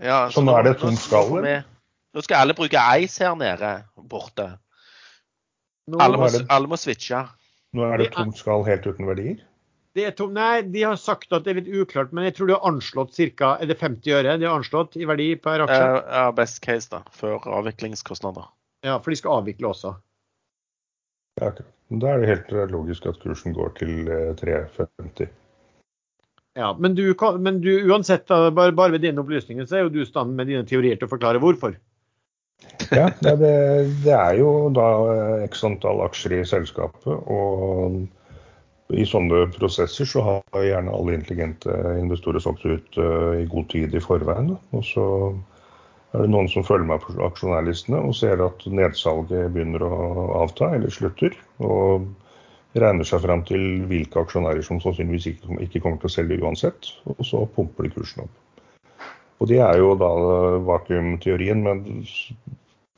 Ja, 0.01 0.25
så, 0.29 0.39
så 0.39 0.45
nå 0.45 0.57
er 0.57 0.71
det 0.71 0.75
tomt 0.81 0.99
skall? 0.99 1.37
Nå 2.11 2.25
skal 2.25 2.43
alle 2.43 2.57
bruke 2.57 2.81
ice 2.99 3.21
her 3.23 3.37
nede 3.37 3.75
borte. 4.09 4.47
Alle 5.91 6.17
må, 6.17 6.27
alle 6.49 6.71
må 6.71 6.79
switche. 6.79 7.21
Nå 7.77 7.85
er 7.87 8.01
det 8.01 8.11
tomt 8.15 8.39
skall 8.39 8.65
helt 8.67 8.85
uten 8.89 9.07
verdier? 9.07 9.39
Det 9.97 10.05
er 10.07 10.13
tom, 10.15 10.31
nei, 10.31 10.61
de 10.71 10.85
har 10.87 10.95
sagt 10.95 11.33
at 11.35 11.43
det 11.43 11.51
er 11.51 11.57
litt 11.59 11.73
uklart, 11.81 12.13
men 12.15 12.23
jeg 12.29 12.37
tror 12.37 12.47
de 12.47 12.55
har 12.55 12.69
anslått 12.69 13.17
ca. 13.35 13.57
Er 13.59 13.67
det 13.67 13.75
50 13.81 14.13
øre 14.15 14.37
de 14.39 14.47
har 14.47 14.61
anslått 14.61 14.95
i 14.95 15.07
verdi 15.09 15.33
per 15.35 15.65
aksje? 15.65 15.81
Eh, 15.81 15.99
Ja, 16.15 16.29
best 16.35 16.61
case, 16.63 16.87
da. 16.93 17.01
Før 17.11 17.43
avviklingskostnader. 17.59 18.47
Ja, 18.87 18.95
for 19.03 19.11
de 19.11 19.19
skal 19.19 19.41
avvikle 19.41 19.73
også. 19.73 19.93
Ja. 21.41 21.51
Da 21.91 22.07
er 22.13 22.21
det 22.21 22.29
helt 22.29 22.71
logisk 22.71 23.05
at 23.09 23.19
kursen 23.19 23.51
går 23.57 23.73
til 23.81 24.07
eh, 24.07 24.31
3,50. 24.39 25.27
Ja, 26.55 26.71
men 26.79 26.95
du, 26.95 27.03
men 27.39 27.59
du 27.63 27.71
uansett, 27.91 28.25
da, 28.31 28.49
bare, 28.51 28.71
bare 28.75 28.95
ved 28.95 29.03
dine 29.03 29.19
opplysninger, 29.23 29.67
så 29.67 29.75
er 29.75 29.85
jo 29.85 29.91
du 29.91 30.01
i 30.03 30.07
stand 30.07 30.35
med 30.35 30.47
dine 30.51 30.63
teorier 30.67 30.95
til 30.99 31.09
å 31.09 31.11
forklare 31.11 31.41
hvorfor. 31.43 31.75
Ja, 32.91 33.07
det, 33.23 33.31
det, 33.41 33.51
det 34.03 34.11
er 34.13 34.35
jo 34.37 34.69
da 34.75 34.87
eh, 35.11 35.43
x 35.47 35.63
antall 35.65 36.03
aksjer 36.05 36.35
i 36.37 36.41
selskapet. 36.47 37.07
Og 37.07 38.03
i 38.93 39.05
sånne 39.07 39.45
prosesser 39.55 40.07
så 40.09 40.23
har 40.25 40.65
gjerne 40.65 40.93
alle 40.95 41.15
intelligente 41.15 41.73
investorer 41.99 42.43
solgt 42.43 42.65
ut 42.65 42.97
eh, 42.99 43.43
i 43.43 43.47
god 43.51 43.69
tid 43.71 43.95
i 43.95 44.03
forveien. 44.03 44.55
Og 44.75 44.85
så 44.85 45.05
er 46.11 46.25
det 46.25 46.31
noen 46.33 46.49
som 46.51 46.65
følger 46.67 46.89
med 46.89 47.03
på 47.03 47.15
aksjonærlistene 47.27 48.01
og 48.03 48.15
ser 48.17 48.43
at 48.43 48.65
nedsalget 48.67 49.53
begynner 49.53 49.85
å 49.85 49.93
avta 50.41 50.73
eller 50.75 50.91
slutter. 50.93 51.35
Og 51.63 52.09
regner 52.79 53.07
seg 53.07 53.23
fram 53.25 53.43
til 53.47 53.83
hvilke 53.89 54.23
aksjonærer 54.23 54.63
som 54.65 54.79
sannsynligvis 54.83 55.29
ikke, 55.33 55.81
kommer 55.83 55.99
til 56.01 56.11
å 56.11 56.15
selge 56.15 56.39
uansett. 56.43 56.91
Og 57.15 57.23
så 57.27 57.43
pumper 57.55 57.87
de 57.87 57.93
kursen 57.95 58.25
opp. 58.25 58.65
Og 59.41 59.49
det 59.49 59.57
er 59.65 59.79
jo 59.81 59.95
da 59.97 60.09
vakuumteorien, 60.67 61.63
men 61.65 62.03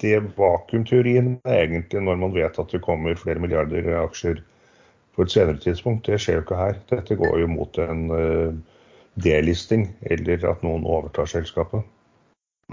det 0.04 0.18
vakuumteorien 0.36 1.38
er 1.48 1.62
egentlig 1.62 2.02
når 2.04 2.18
man 2.20 2.34
vet 2.36 2.58
at 2.60 2.74
det 2.74 2.82
kommer 2.84 3.16
flere 3.16 3.40
milliarder 3.40 3.88
aksjer 4.02 4.42
på 5.16 5.26
et 5.26 5.32
senere 5.34 5.62
tidspunkt. 5.62 6.08
Det 6.08 6.20
skjer 6.22 6.40
jo 6.40 6.46
ikke 6.46 6.60
her. 6.60 6.78
Dette 6.90 7.18
går 7.20 7.40
jo 7.44 7.50
mot 7.52 7.78
en 7.82 8.06
eh, 8.18 8.56
delisting, 9.24 9.88
eller 10.02 10.46
at 10.50 10.64
noen 10.66 10.86
overtar 10.90 11.30
selskapet. 11.30 11.86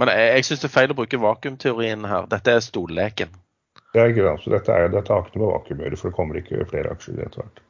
Men 0.01 0.12
jeg, 0.14 0.28
jeg 0.38 0.47
syns 0.49 0.62
det 0.62 0.70
er 0.70 0.76
feil 0.76 0.95
å 0.95 0.99
bruke 1.01 1.20
vakuumteorien 1.20 2.07
her. 2.09 2.28
Dette 2.30 2.57
er 2.57 2.62
stolleken. 2.64 3.34
Ja, 3.95 4.07
ikke 4.07 4.24
sant? 4.24 4.45
Så 4.45 4.55
dette, 4.55 4.76
er, 4.76 4.93
dette 4.93 5.12
har 5.12 5.26
ikke 5.26 5.41
noe 5.41 5.49
med 5.49 5.57
vakuum 5.59 5.82
å 5.82 5.84
gjøre, 5.86 5.99
for 6.01 6.11
det 6.11 6.16
kommer 6.16 6.38
ikke 6.41 6.68
flere 6.70 6.95
aksjer 6.95 7.24
etter 7.24 7.43
hvert. 7.43 7.64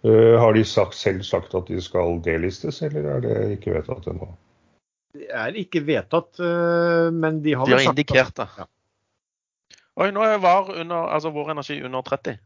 Uh, 0.00 0.36
har 0.40 0.54
de 0.56 0.62
sagt, 0.64 0.96
selv 0.96 1.24
sagt 1.28 1.56
at 1.56 1.68
de 1.68 1.80
skal 1.84 2.20
delistes, 2.24 2.80
eller 2.86 3.08
er 3.16 3.24
det 3.24 3.38
ikke 3.56 3.74
vedtatt 3.74 4.06
ennå? 4.12 4.30
Det 5.16 5.26
er 5.34 5.56
ikke 5.60 5.82
vedtatt, 5.84 6.38
uh, 6.40 7.08
men 7.12 7.40
de 7.44 7.56
har 7.56 7.68
De 7.68 7.76
har 7.76 7.88
indikert 7.90 8.36
det. 8.36 8.46
Ja. 8.60 8.68
Oi, 10.00 10.08
nå 10.14 10.22
er 10.24 10.38
VAR 10.40 10.70
under, 10.72 11.10
altså 11.12 11.32
vår 11.34 11.50
energi 11.56 11.80
under 11.84 12.04
30. 12.06 12.38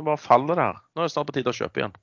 Nå 0.00 0.06
bare 0.06 0.16
faller 0.16 0.56
det 0.56 0.64
her. 0.64 0.78
Nå 0.96 1.02
er 1.02 1.10
det 1.10 1.12
snart 1.12 1.28
på 1.28 1.34
tide 1.36 1.52
å 1.52 1.56
kjøpe 1.56 1.82
igjen. 1.82 1.96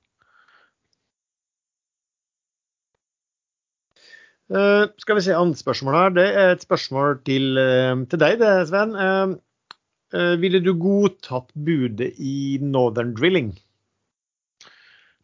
Uh, 4.48 4.86
skal 5.02 5.18
vi 5.18 5.24
se 5.26 5.34
annet 5.34 5.58
spørsmål 5.58 5.96
her. 5.98 6.12
Det 6.14 6.26
er 6.30 6.52
et 6.54 6.62
spørsmål 6.62 7.18
til, 7.26 7.58
uh, 7.58 7.98
til 8.06 8.20
deg, 8.22 8.36
det, 8.38 8.52
Sven. 8.70 8.94
Uh, 10.14 10.36
ville 10.38 10.60
du 10.62 10.70
godtatt 10.78 11.50
budet 11.66 12.12
i 12.22 12.60
Northern 12.62 13.10
Drilling? 13.18 13.50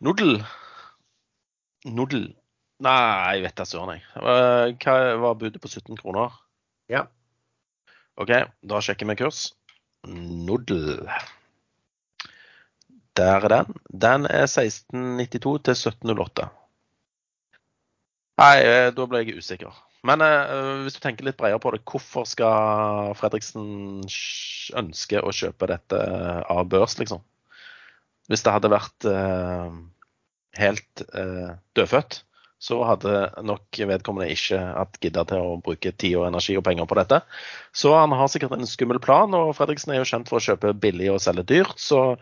Nodel? 0.03 0.43
Nodel? 1.87 2.27
Nei, 2.83 3.39
jeg 3.39 3.47
vet 3.47 3.57
da 3.63 3.69
søren, 3.71 3.95
jeg. 3.95 4.03
Hva 4.83 4.99
var 5.23 5.39
budet 5.39 5.63
på 5.63 5.71
17 5.71 5.95
kroner? 6.03 6.35
Ja. 6.91 7.07
OK, 8.19 8.35
da 8.67 8.83
sjekker 8.83 9.09
vi 9.09 9.21
kurs. 9.23 9.47
Nudel. 10.11 11.07
Der 13.17 13.45
er 13.47 13.49
den. 13.53 13.75
Den 13.89 14.27
er 14.27 14.47
1692 14.49 15.63
til 15.65 15.77
1708. 15.77 16.49
Nei, 18.43 18.55
eh, 18.67 18.89
da 18.95 19.07
ble 19.07 19.23
jeg 19.23 19.39
usikker. 19.39 19.75
Men 20.05 20.21
eh, 20.21 20.83
hvis 20.85 20.99
du 20.99 21.01
tenker 21.05 21.25
litt 21.25 21.39
bredere 21.39 21.63
på 21.63 21.71
det, 21.73 21.85
hvorfor 21.89 22.27
skal 22.29 23.15
Fredriksen 23.17 24.03
ønske 24.81 25.23
å 25.23 25.33
kjøpe 25.33 25.71
dette 25.71 26.01
av 26.51 26.67
børs, 26.69 26.99
liksom? 26.99 27.23
Hvis 28.29 28.45
det 28.45 28.53
hadde 28.53 28.73
vært 28.73 29.07
eh, 29.09 29.79
helt 30.61 31.05
eh, 31.15 31.55
dødfødt, 31.79 32.21
så 32.63 32.79
hadde 32.87 33.13
nok 33.45 33.81
vedkommende 33.91 34.33
ikke 34.33 34.59
hatt 34.59 34.99
gidda 35.03 35.25
til 35.29 35.43
å 35.43 35.57
bruke 35.65 35.93
tid 35.93 36.17
og 36.21 36.29
energi 36.29 36.57
og 36.57 36.65
penger 36.65 36.89
på 36.89 36.97
dette. 36.99 37.21
Så 37.77 37.93
han 37.93 38.15
har 38.17 38.31
sikkert 38.33 38.55
en 38.57 38.69
skummel 38.69 39.01
plan, 39.05 39.35
og 39.37 39.53
Fredriksen 39.59 39.93
er 39.93 40.01
jo 40.01 40.09
kjent 40.09 40.31
for 40.31 40.41
å 40.41 40.47
kjøpe 40.47 40.73
billig 40.81 41.11
og 41.13 41.21
selge 41.25 41.45
dyrt, 41.51 41.77
så 41.81 42.15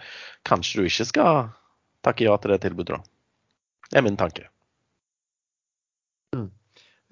kanskje 0.49 0.81
du 0.81 0.91
ikke 0.91 1.09
skal 1.13 1.53
takke 2.03 2.27
ja 2.27 2.35
til 2.43 2.55
det 2.55 2.63
tilbudet, 2.65 2.99
da. 2.99 3.05
Det 3.93 4.01
er 4.01 4.07
min 4.09 4.19
tanke. 4.19 4.49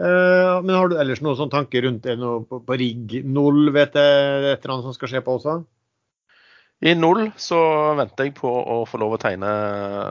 Eh, 0.00 0.54
men 0.64 0.72
har 0.72 0.88
du 0.88 0.96
ellers 0.96 1.20
noen 1.20 1.36
sånne 1.36 1.52
tanker 1.52 1.84
rundt 1.84 2.06
det 2.06 2.16
noe 2.16 2.40
på, 2.48 2.62
på 2.64 2.78
rigg 2.80 3.18
null? 3.28 3.68
Vet 3.74 3.98
jeg 4.00 4.46
et 4.54 4.62
eller 4.62 4.74
annet 4.74 4.88
som 4.88 4.96
skal 4.96 5.12
skje 5.12 5.20
på 5.26 5.36
også? 5.36 5.58
I 6.80 6.94
null 6.96 7.26
så 7.36 7.58
venter 7.98 8.28
jeg 8.28 8.34
på 8.38 8.48
å 8.48 8.76
få 8.88 9.00
lov 9.02 9.16
å 9.16 9.20
tegne 9.20 9.50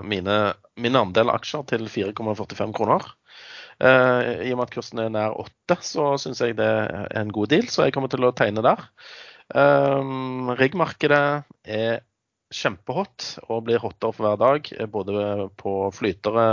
mine, 0.05 0.35
min 0.77 0.97
andel 0.99 1.31
aksjer 1.33 1.63
til 1.71 1.87
4,45 1.89 2.75
kroner. 2.77 3.07
Eh, 3.81 4.45
I 4.45 4.51
og 4.53 4.59
med 4.59 4.67
at 4.67 4.75
kursen 4.75 5.01
er 5.01 5.09
nær 5.13 5.37
8, 5.41 5.79
så 5.85 6.11
syns 6.21 6.43
jeg 6.43 6.57
det 6.59 6.67
er 6.69 7.07
en 7.21 7.31
god 7.33 7.49
deal, 7.55 7.65
så 7.71 7.87
jeg 7.87 7.95
kommer 7.95 8.11
til 8.11 8.27
å 8.27 8.33
tegne 8.37 8.61
der. 8.65 8.85
Eh, 9.55 10.13
Riggmarkedet 10.59 11.23
er 11.79 12.03
kjempehot 12.53 13.25
og 13.47 13.63
blir 13.65 13.81
hotter 13.81 14.13
for 14.13 14.27
hver 14.27 14.37
dag. 14.41 14.69
eh, 14.77 14.85
Både 14.89 15.49
på 15.57 15.73
flytere, 15.95 16.45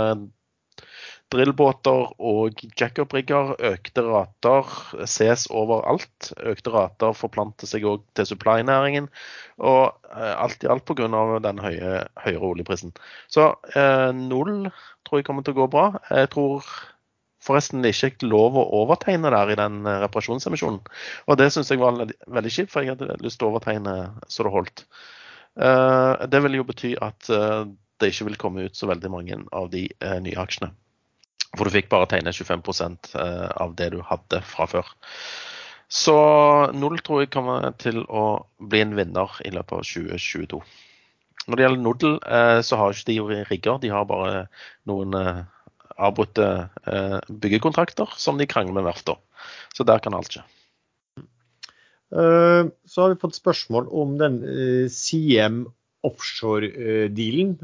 drillbåter 1.33 2.11
og 2.23 2.61
jackup-rigger. 2.79 3.55
Økte 3.71 4.03
rater 4.05 4.73
ses 5.09 5.47
overalt. 5.51 6.31
Økte 6.37 6.73
rater 6.73 7.15
forplanter 7.17 7.69
seg 7.69 7.87
òg 7.89 8.03
til 8.17 8.29
supply-næringen. 8.29 9.09
Og 9.59 9.81
eh, 10.11 10.35
alt 10.35 10.63
i 10.63 10.69
alt 10.71 10.85
pga. 10.87 11.07
den 11.43 11.63
høye, 11.63 12.03
høyere 12.23 12.51
oljeprisen. 12.51 12.93
Så 13.27 13.49
eh, 13.75 14.11
null 14.15 14.69
tror 15.07 15.21
jeg 15.21 15.27
kommer 15.27 15.43
til 15.43 15.57
å 15.57 15.61
gå 15.63 15.71
bra. 15.73 15.89
Jeg 16.11 16.31
tror 16.35 16.67
forresten 17.43 17.83
det 17.83 17.93
ikke 17.95 18.25
er 18.25 18.31
lov 18.31 18.57
å 18.59 18.67
overtegne 18.83 19.31
der 19.33 19.53
i 19.53 19.59
den 19.59 19.83
eh, 19.85 19.99
reparasjonsemisjonen. 20.05 20.81
Og 21.27 21.39
det 21.39 21.51
syns 21.53 21.71
jeg 21.71 21.83
var 21.83 21.99
veldig 22.05 22.53
kjipt, 22.53 22.73
for 22.73 22.83
jeg 22.83 22.95
hadde 22.95 23.19
lyst 23.23 23.41
til 23.41 23.49
å 23.49 23.55
overtegne 23.55 23.99
så 24.31 24.47
det 24.47 24.55
holdt. 24.55 24.87
Eh, 25.57 26.27
det 26.29 26.41
vil 26.45 26.59
jo 26.59 26.67
bety 26.67 26.95
at 27.01 27.29
eh, 27.33 27.63
det 27.97 28.11
ikke 28.11 28.29
vil 28.29 28.41
komme 28.41 28.67
ut 28.67 28.77
så 28.77 28.89
veldig 28.89 29.09
mange 29.11 29.39
av 29.55 29.71
de 29.73 29.87
eh, 29.89 30.19
nye 30.23 30.37
aksjene. 30.37 30.69
For 31.57 31.67
du 31.67 31.73
fikk 31.73 31.89
bare 31.91 32.07
tegne 32.11 32.33
25 32.33 32.63
eh, 33.17 33.47
av 33.57 33.75
det 33.79 33.91
du 33.95 34.01
hadde 34.05 34.41
fra 34.45 34.67
før. 34.69 34.89
Så 35.87 36.17
null 36.75 36.99
tror 36.99 37.23
jeg 37.23 37.31
kommer 37.33 37.71
til 37.79 38.01
å 38.07 38.43
bli 38.59 38.83
en 38.83 38.97
vinner 38.97 39.39
i 39.47 39.53
løpet 39.55 39.77
av 39.77 39.85
2022. 39.87 40.59
Når 41.47 41.55
det 41.55 41.63
gjelder 41.63 41.83
Nodel, 41.83 42.17
eh, 42.27 42.59
så 42.67 42.79
har 42.79 42.91
ikke 42.93 43.13
de 43.13 43.45
rigger. 43.47 43.79
De 43.83 43.93
har 43.93 44.09
bare 44.09 44.47
noen 44.89 45.15
eh, 45.15 45.45
avbrutte 45.97 46.45
byggekontrakter 47.41 48.11
som 48.21 48.37
de 48.37 48.45
krangler 48.45 48.75
med 48.75 48.85
verftene. 48.85 49.17
Så 49.73 49.85
der 49.87 50.01
kan 50.03 50.13
alt 50.13 50.29
skje. 50.29 50.43
Så 52.13 53.01
har 53.01 53.09
vi 53.11 53.17
fått 53.19 53.39
spørsmål 53.39 53.89
om 53.89 54.13
den 54.19 54.37
CM 54.93 55.63
offshore-dealen. 56.05 57.55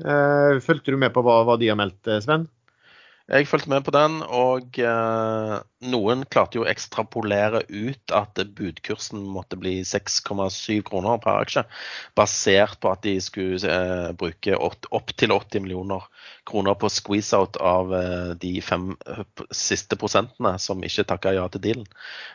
Fulgte 0.65 0.95
du 0.95 0.97
med 0.99 1.13
på 1.13 1.21
hva, 1.23 1.55
de 1.61 1.69
har 1.69 1.77
meldt, 1.79 2.09
Sven? 2.25 2.47
Jeg 3.31 3.47
fulgte 3.47 3.69
med 3.71 3.85
på 3.87 3.91
den, 3.95 4.17
og 4.35 4.75
eh, 4.83 5.53
noen 5.87 6.25
klarte 6.27 6.57
jo 6.57 6.65
å 6.65 6.67
ekstrapolere 6.67 7.61
ut 7.71 8.11
at 8.11 8.41
budkursen 8.57 9.21
måtte 9.31 9.55
bli 9.55 9.77
6,7 9.87 10.81
kroner 10.83 11.21
per 11.23 11.45
aksje, 11.45 11.63
basert 12.19 12.81
på 12.83 12.91
at 12.91 13.05
de 13.07 13.13
skulle 13.23 13.63
eh, 13.63 14.09
bruke 14.19 14.57
opp, 14.59 14.89
opp 14.91 15.13
til 15.15 15.31
80 15.31 15.63
millioner 15.63 16.03
kroner 16.51 16.75
på 16.75 16.89
squeeze-out 16.91 17.61
av 17.63 17.95
eh, 17.95 18.33
de 18.43 18.57
fem 18.59 18.91
siste 19.55 19.95
prosentene 19.99 20.57
som 20.59 20.83
ikke 20.83 21.07
takka 21.07 21.31
ja 21.37 21.47
til 21.53 21.63
dealen. 21.63 21.87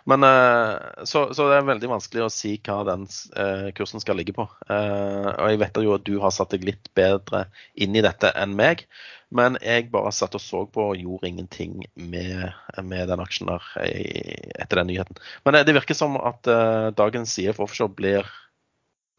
Men, 0.08 0.24
eh, 0.24 1.04
så, 1.04 1.26
så 1.36 1.50
det 1.50 1.60
er 1.60 1.68
veldig 1.68 1.92
vanskelig 1.98 2.24
å 2.24 2.32
si 2.32 2.54
hva 2.64 2.80
den 2.88 3.04
eh, 3.36 3.68
kursen 3.76 4.00
skal 4.00 4.16
ligge 4.22 4.32
på. 4.40 4.48
Eh, 4.72 5.30
og 5.34 5.52
jeg 5.52 5.62
vet 5.66 5.84
jo 5.84 5.94
at 6.00 6.08
du 6.08 6.16
har 6.24 6.32
satt 6.32 6.56
deg 6.56 6.64
litt 6.72 6.88
bedre 6.96 7.44
inn 7.76 7.92
i 7.92 8.06
dette 8.08 8.32
enn 8.40 8.56
meg. 8.56 8.88
Men 9.34 9.58
jeg 9.60 9.90
bare 9.92 10.12
satt 10.16 10.36
og 10.38 10.40
så 10.40 10.62
på 10.72 10.86
og 10.92 11.00
gjorde 11.00 11.28
ingenting 11.28 11.82
med, 12.00 12.48
med 12.80 13.10
den 13.10 13.20
aksjen 13.20 13.50
der 13.50 13.66
etter 13.84 14.80
den 14.80 14.88
nyheten. 14.88 15.20
Men 15.44 15.58
det, 15.58 15.66
det 15.68 15.76
virker 15.76 15.98
som 15.98 16.16
at 16.16 16.48
uh, 16.48 16.88
dagens 16.96 17.34
CF 17.36 17.60
Offshore 17.60 17.92
blir 17.92 18.30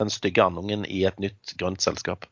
den 0.01 0.09
stygge 0.09 0.41
andungen 0.41 0.87
i 0.89 1.03
et 1.05 1.19
nytt 1.21 1.53
grønt 1.59 1.85
selskap. 1.85 2.25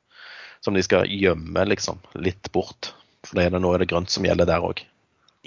Som 0.65 0.73
de 0.73 0.81
skal 0.81 1.05
gjemme 1.05 1.67
liksom 1.69 2.01
litt 2.17 2.49
bort. 2.51 2.95
For 3.27 3.37
det 3.37 3.45
er 3.45 3.57
det, 3.57 3.61
nå 3.61 3.73
er 3.75 3.83
det 3.83 3.91
grønt 3.91 4.09
som 4.09 4.25
gjelder 4.25 4.49
der 4.49 4.65
òg. 4.65 4.81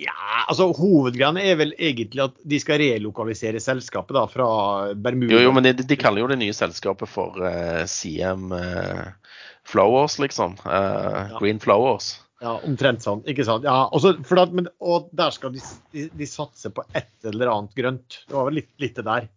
Ja, 0.01 0.45
altså 0.47 0.71
Hovedgreiene 0.77 1.43
er 1.45 1.57
vel 1.61 1.73
egentlig 1.75 2.23
at 2.25 2.37
de 2.47 2.61
skal 2.63 2.79
relokalisere 2.81 3.61
selskapet 3.61 4.17
da, 4.17 4.23
fra 4.31 4.47
Bermuda. 4.95 5.35
Jo, 5.35 5.43
jo, 5.49 5.55
men 5.57 5.67
de, 5.67 5.75
de 5.83 5.99
kaller 5.99 6.23
jo 6.23 6.31
det 6.31 6.39
nye 6.41 6.55
selskapet 6.57 7.11
for 7.11 7.43
uh, 7.43 7.83
CM 7.91 8.53
eh, 8.57 9.35
flowers, 9.69 10.19
liksom. 10.23 10.57
Uh, 10.65 11.39
green 11.39 11.61
flowers. 11.63 12.19
Ja, 12.41 12.55
omtrent 12.65 13.05
sånn. 13.05 13.21
Ikke 13.29 13.45
sant. 13.45 13.67
Ja, 13.69 13.85
også, 13.93 14.15
at, 14.17 14.55
men, 14.57 14.71
og 14.81 15.11
der 15.17 15.33
skal 15.35 15.53
de, 15.53 15.61
de, 15.93 16.07
de, 16.17 16.29
satse 16.29 16.73
på 16.73 16.85
et 16.97 17.29
eller 17.29 17.53
annet 17.53 17.77
grønt. 17.77 18.23
Det 18.29 18.37
var 18.37 18.49
vel 18.49 18.63
litt, 18.63 18.71
litt 18.81 18.97
det 18.97 19.05
der. 19.05 19.29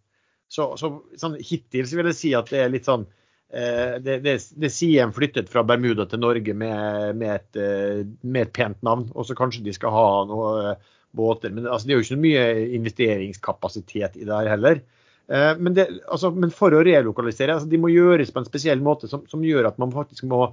Så, 0.48 0.70
så 0.80 0.90
sånn, 1.20 1.36
hittil 1.42 1.84
så 1.88 1.98
vil 1.98 2.08
jeg 2.12 2.18
si 2.18 2.32
at 2.36 2.48
det 2.52 2.62
er 2.62 2.72
litt 2.72 2.86
sånn 2.86 3.04
eh, 3.50 3.96
det, 4.04 4.20
det, 4.24 4.34
det 4.60 4.70
sier 4.72 5.04
en 5.04 5.12
flyttet 5.16 5.50
fra 5.52 5.64
Bermuda 5.66 6.06
til 6.08 6.22
Norge 6.22 6.54
med, 6.56 7.20
med, 7.20 7.28
et, 7.34 7.60
eh, 7.60 8.00
med 8.22 8.46
et, 8.46 8.54
pent 8.56 8.80
navn. 8.86 9.10
Og 9.12 9.28
så 9.28 9.36
kanskje 9.36 9.66
de 9.66 9.76
skal 9.76 9.92
ha 9.92 10.08
noen 10.30 10.70
eh, 10.70 10.90
båter. 11.14 11.52
Men 11.52 11.68
altså, 11.68 11.90
det 11.90 11.94
er 11.94 12.00
jo 12.00 12.08
ikke 12.08 12.24
mye 12.24 12.46
investeringskapasitet 12.80 14.16
i 14.16 14.24
det 14.24 14.32
her 14.40 14.52
heller. 14.54 14.80
Eh, 15.28 15.52
men, 15.58 15.74
det, 15.76 15.88
altså, 16.12 16.30
men, 16.34 16.52
for 16.54 16.74
å 16.76 16.82
relokalisere, 16.84 17.56
altså, 17.56 17.70
de 17.70 17.80
må 17.80 17.92
gjøres 17.92 18.32
på 18.32 18.42
en 18.42 18.48
spesiell 18.48 18.82
måte 18.84 19.08
som, 19.10 19.24
som 19.30 19.44
gjør 19.44 19.70
at 19.70 19.80
man 19.80 19.94
faktisk 19.94 20.26
må 20.28 20.46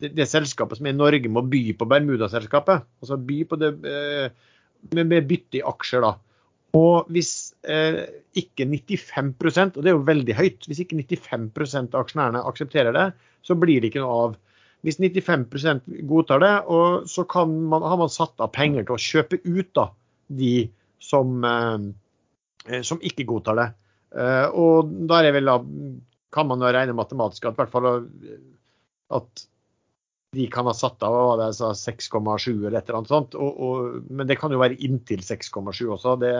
det, 0.00 0.14
det, 0.16 0.26
selskapet 0.30 0.78
som 0.78 0.88
er 0.88 0.94
i 0.94 1.00
Norge, 1.00 1.28
må 1.28 1.44
by 1.44 1.62
på 1.76 1.88
Bermudaselskapet. 1.88 2.86
Altså 3.04 3.20
by 3.20 3.42
på 3.48 3.60
det 3.60 3.74
eh, 3.84 4.52
med, 4.96 5.10
med 5.10 5.28
bytte 5.28 5.60
i 5.60 5.64
aksjer, 5.66 6.06
da. 6.06 6.14
Og 6.78 7.08
hvis 7.10 7.52
eh, 7.68 8.04
ikke 8.38 8.64
95% 8.70 9.76
og 9.76 9.82
det 9.82 9.90
er 9.90 9.96
jo 9.96 10.06
veldig 10.06 10.36
høyt, 10.38 10.68
hvis 10.70 10.84
ikke 10.84 11.00
95% 11.02 11.96
av 11.96 12.04
aksjonærene 12.04 12.44
aksepterer 12.46 12.94
det, 12.94 13.08
så 13.44 13.56
blir 13.58 13.82
det 13.82 13.90
ikke 13.90 14.04
noe 14.04 14.22
av. 14.28 14.38
Hvis 14.86 15.00
95% 15.02 15.90
godtar 16.08 16.40
det, 16.40 16.52
og 16.72 17.08
så 17.10 17.26
man, 17.44 17.82
har 17.84 17.98
man 18.00 18.12
satt 18.12 18.40
av 18.40 18.52
penger 18.54 18.86
til 18.86 18.96
å 18.96 19.02
kjøpe 19.02 19.40
ut 19.44 19.74
da, 19.76 19.90
de 20.32 20.54
som, 21.02 21.42
eh, 21.44 22.80
som 22.86 23.02
ikke 23.04 23.28
godtar 23.28 23.58
det. 23.58 23.68
Eh, 24.10 24.46
og 24.56 24.90
da 25.10 25.20
er 25.22 25.36
vel 25.36 25.50
da, 25.50 25.58
kan 26.34 26.48
man 26.50 26.62
jo 26.62 26.72
regne 26.74 26.96
matematisk 26.96 27.48
at, 27.50 27.58
hvert 27.58 27.72
fall, 27.72 27.88
at 29.14 29.46
de 30.36 30.46
kan 30.46 30.68
ha 30.68 30.74
satt 30.76 31.02
av 31.02 31.40
6,7 31.50 32.52
eller 32.52 32.78
et 32.78 32.88
eller 32.88 33.00
annet 33.00 33.10
sånt. 33.10 33.34
Og, 33.34 33.62
og, 33.66 34.10
men 34.10 34.28
det 34.30 34.38
kan 34.38 34.52
jo 34.54 34.60
være 34.62 34.78
inntil 34.86 35.24
6,7 35.26 35.82
også. 35.96 36.14
Det, 36.22 36.34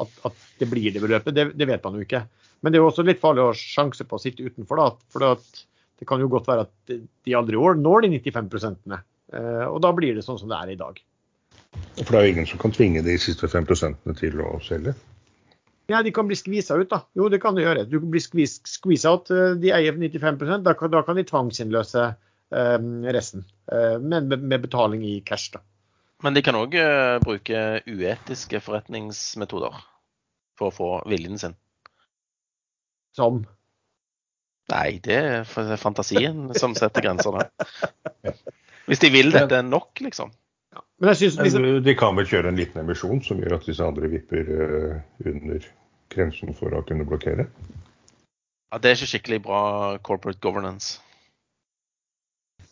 at, 0.00 0.20
at, 0.24 0.46
det 0.60 0.70
blir 0.70 0.88
det 0.94 1.04
beløpet, 1.04 1.34
det, 1.36 1.50
det, 1.58 1.68
vet 1.68 1.84
man 1.84 1.98
jo 1.98 2.06
ikke. 2.06 2.22
Men 2.62 2.72
det 2.72 2.80
er 2.80 2.84
jo 2.86 2.88
også 2.90 3.04
litt 3.04 3.20
farlig 3.22 3.44
å 3.44 3.56
sjanse 3.56 4.08
på 4.08 4.16
å 4.16 4.22
sitte 4.22 4.46
utenfor. 4.46 4.80
da, 4.80 4.88
for 5.12 5.36
det 5.98 6.08
kan 6.08 6.22
jo 6.22 6.30
godt 6.32 6.48
være 6.48 6.64
at 6.66 6.96
de 6.96 7.36
aldri 7.36 7.60
år 7.60 7.76
når 7.78 8.06
de 8.06 8.16
95 8.16 8.50
prosentene. 8.54 9.02
Eh, 9.28 9.66
og 9.68 9.82
da 9.84 9.92
blir 9.92 10.16
det 10.16 10.24
sånn 10.24 10.40
som 10.40 10.48
det 10.48 10.62
er 10.62 10.72
i 10.72 10.80
dag. 10.80 10.96
For 12.00 12.14
det 12.14 12.18
er 12.18 12.26
jo 12.26 12.34
ingen 12.36 12.48
som 12.48 12.60
kan 12.62 12.72
tvinge 12.72 13.04
de 13.04 13.18
siste 13.20 13.50
5 13.50 13.68
til 14.16 14.40
å 14.40 14.56
selge? 14.64 14.96
Ja, 15.88 16.02
de 16.04 16.12
kan 16.12 16.28
bli 16.28 16.36
skvisa 16.36 16.76
ut, 16.76 16.90
da. 16.90 17.02
Jo, 17.16 17.30
det 17.32 17.40
kan 17.40 17.56
de 17.56 17.64
gjøre. 17.64 17.86
Du 17.88 17.98
kan 17.98 18.10
bli 18.12 18.20
skvisa 18.20 19.14
ut, 19.16 19.30
eh, 19.32 19.54
de 19.60 19.72
eier 19.72 19.96
95% 19.96 20.66
da 20.66 20.74
kan, 20.76 20.92
da 20.92 21.00
kan 21.06 21.16
de 21.16 21.24
tvangsinnløse 21.28 22.10
Eh, 22.50 22.78
resten. 23.12 23.44
Eh, 23.72 23.98
men 23.98 24.28
med 24.28 24.60
betaling 24.60 25.04
i 25.04 25.20
cash, 25.20 25.52
da. 25.52 25.60
Men 26.22 26.34
de 26.34 26.42
kan 26.42 26.56
òg 26.58 26.74
eh, 26.74 27.18
bruke 27.22 27.60
uetiske 27.86 28.60
forretningsmetoder 28.64 29.76
for 30.58 30.70
å 30.70 30.74
få 30.74 30.88
viljen 31.10 31.38
sin. 31.38 31.54
Som? 33.16 33.44
Nei, 34.72 34.98
det 35.04 35.18
er 35.18 35.76
fantasien 35.80 36.48
som 36.58 36.74
setter 36.76 37.04
grenser 37.04 37.36
der. 37.36 38.34
Hvis 38.88 39.00
de 39.04 39.12
vil 39.12 39.32
dette 39.32 39.62
nok, 39.64 40.00
liksom. 40.04 40.32
Ja. 40.74 40.84
Men 41.00 41.12
jeg 41.12 41.20
synes, 41.22 41.40
liksom... 41.46 41.66
De 41.86 41.96
kan 41.98 42.16
vel 42.18 42.28
kjøre 42.28 42.52
en 42.52 42.60
liten 42.60 42.82
emisjon 42.82 43.22
som 43.24 43.40
gjør 43.42 43.58
at 43.58 43.68
disse 43.68 43.84
andre 43.84 44.10
vipper 44.12 44.54
under 45.24 45.68
grensen 46.12 46.56
for 46.56 46.74
å 46.76 46.84
kunne 46.88 47.06
blokkere? 47.08 47.48
Ja, 48.68 48.78
Det 48.78 48.90
er 48.90 48.98
ikke 48.98 49.12
skikkelig 49.14 49.44
bra 49.46 49.60
corporate 50.04 50.40
governance. 50.44 50.98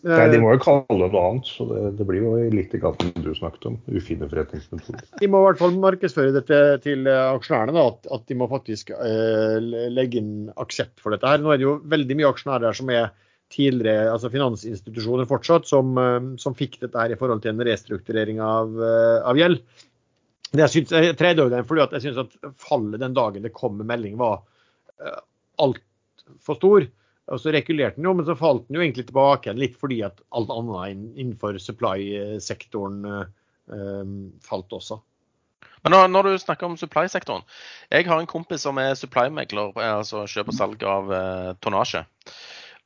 Nei, 0.06 0.26
De 0.30 0.38
må 0.38 0.52
jo 0.52 0.60
kalle 0.62 0.98
det 1.00 1.08
noe 1.10 1.22
annet, 1.30 1.48
så 1.48 1.64
det, 1.66 1.80
det 1.98 2.04
blir 2.06 2.22
jo 2.22 2.34
litt 2.52 2.74
i 2.76 2.80
gaten 2.82 3.10
du 3.24 3.30
snakket 3.34 3.64
om. 3.70 3.78
Ufine 3.90 4.28
forretningsmetoder. 4.30 5.06
De 5.18 5.28
må 5.32 5.40
i 5.40 5.46
hvert 5.48 5.62
fall 5.62 5.78
markedsføre 5.82 6.34
dette 6.36 6.58
til 6.84 7.08
eh, 7.10 7.22
aksjonærene, 7.32 7.74
da, 7.74 7.86
at, 7.90 8.10
at, 8.14 8.26
de 8.28 8.36
må 8.38 8.46
faktisk 8.50 8.92
uh, 8.94 9.56
legge 9.90 10.20
inn 10.20 10.52
aksept 10.62 11.02
for 11.02 11.16
dette. 11.16 11.26
her. 11.26 11.42
Nå 11.42 11.50
er 11.50 11.58
det 11.62 11.66
jo 11.66 11.78
veldig 11.90 12.18
mye 12.20 12.30
aksjonærer 12.30 12.76
som 12.76 12.92
er 12.94 13.08
tidligere 13.52 14.10
altså 14.12 14.30
finansinstitusjoner 14.32 15.28
fortsatt, 15.30 15.68
som, 15.68 15.94
uh, 15.98 16.32
som 16.40 16.56
fikk 16.56 16.80
dette 16.82 16.98
her 16.98 17.14
i 17.14 17.18
forhold 17.20 17.44
til 17.44 17.54
en 17.54 17.64
restrukturering 17.68 18.42
av, 18.42 18.74
uh, 18.80 19.20
av 19.28 19.38
gjeld. 19.38 19.62
Jeg, 20.56 20.70
synes, 20.72 20.92
jeg 20.94 21.16
den 21.18 21.66
fordi 21.68 21.82
at 21.84 21.96
jeg 21.96 22.06
syns 22.06 22.22
at 22.22 22.36
fallet 22.62 23.02
den 23.02 23.16
dagen 23.16 23.44
det 23.44 23.54
kom 23.54 23.74
med 23.76 23.88
melding, 23.90 24.14
var 24.16 24.44
altfor 25.60 26.56
stor. 26.56 26.86
Og 27.26 27.40
så 27.42 27.50
regulerte 27.52 27.98
den 27.98 28.06
jo, 28.06 28.14
men 28.14 28.24
så 28.28 28.36
falt 28.38 28.62
den 28.68 28.78
jo 28.78 28.84
egentlig 28.84 29.08
tilbake 29.08 29.52
litt 29.58 29.74
fordi 29.76 29.98
at 30.06 30.22
alt 30.38 30.52
annet 30.54 31.18
innenfor 31.18 31.58
supply-sektoren 31.60 33.02
falt 34.46 34.78
også. 34.78 35.00
Men 35.86 36.10
når, 36.10 36.26
du 36.26 36.38
snakker 36.42 36.66
om 36.66 36.76
supply-sektoren. 36.78 37.44
Jeg 37.94 38.08
har 38.08 38.18
en 38.18 38.26
kompis 38.26 38.64
som 38.66 38.78
er 38.82 38.96
supply-megler, 38.98 39.70
altså 39.78 40.24
kjøp 40.26 40.50
og 40.50 40.56
salg 40.56 40.80
av 40.82 41.12
eh, 41.14 41.50
tonnasje. 41.62 42.02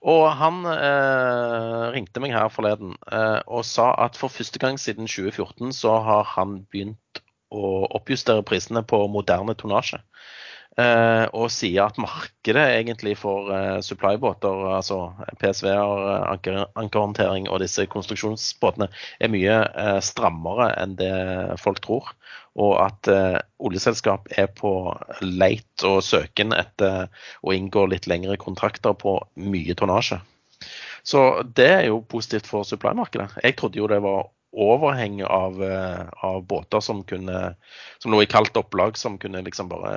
Og 0.00 0.30
han 0.32 0.62
eh, 0.64 1.86
ringte 1.92 2.22
meg 2.24 2.32
her 2.32 2.48
forleden 2.48 2.94
eh, 3.12 3.40
og 3.44 3.66
sa 3.68 3.90
at 4.00 4.16
for 4.16 4.32
første 4.32 4.60
gang 4.62 4.80
siden 4.80 5.10
2014 5.10 5.74
så 5.76 5.98
har 6.06 6.24
han 6.36 6.62
begynt 6.72 7.20
å 7.52 7.84
oppjustere 7.98 8.44
prisene 8.46 8.82
på 8.86 9.02
moderne 9.12 9.56
tonnasje. 9.58 10.00
Uh, 10.80 11.26
og 11.36 11.50
sier 11.52 11.88
at 11.90 11.98
markedet 12.00 12.62
egentlig 12.78 13.16
for 13.18 13.50
uh, 13.50 13.80
supply-båter, 13.84 14.62
altså 14.70 15.10
PSV-er, 15.40 16.04
anker, 16.30 16.60
ankerhåndtering 16.78 17.48
og 17.50 17.60
disse 17.60 17.84
konstruksjonsbåtene, 17.90 18.86
er 19.20 19.32
mye 19.32 19.56
strammere 20.04 20.70
enn 20.80 20.94
det 21.00 21.10
folk 21.60 21.82
tror. 21.84 22.12
Og 22.60 22.76
at 22.82 23.08
oljeselskap 23.62 24.30
er 24.40 24.48
på 24.58 24.72
leit 25.22 25.84
og 25.86 26.00
søken 26.02 26.54
etter 26.56 27.10
å 27.46 27.54
inngå 27.54 27.84
litt 27.90 28.08
lengre 28.10 28.38
kontrakter 28.40 28.96
på 28.98 29.18
mye 29.38 29.76
tonnasje. 29.78 30.18
Så 31.06 31.24
det 31.56 31.68
er 31.70 31.84
jo 31.88 32.02
positivt 32.10 32.50
for 32.50 32.66
supply-markedet. 32.66 33.42
Jeg 33.44 33.58
trodde 33.58 33.80
jo 33.80 33.90
det 33.90 34.00
var 34.04 34.30
overheng 34.50 35.20
av, 35.22 35.60
av, 35.62 36.40
båter 36.50 36.82
som 36.82 37.04
kunne 37.06 37.54
som 38.02 38.14
lå 38.14 38.24
i 38.24 38.30
kaldt 38.30 38.58
opplag, 38.58 38.98
som 38.98 39.18
kunne 39.18 39.44
liksom 39.46 39.70
bare 39.70 39.94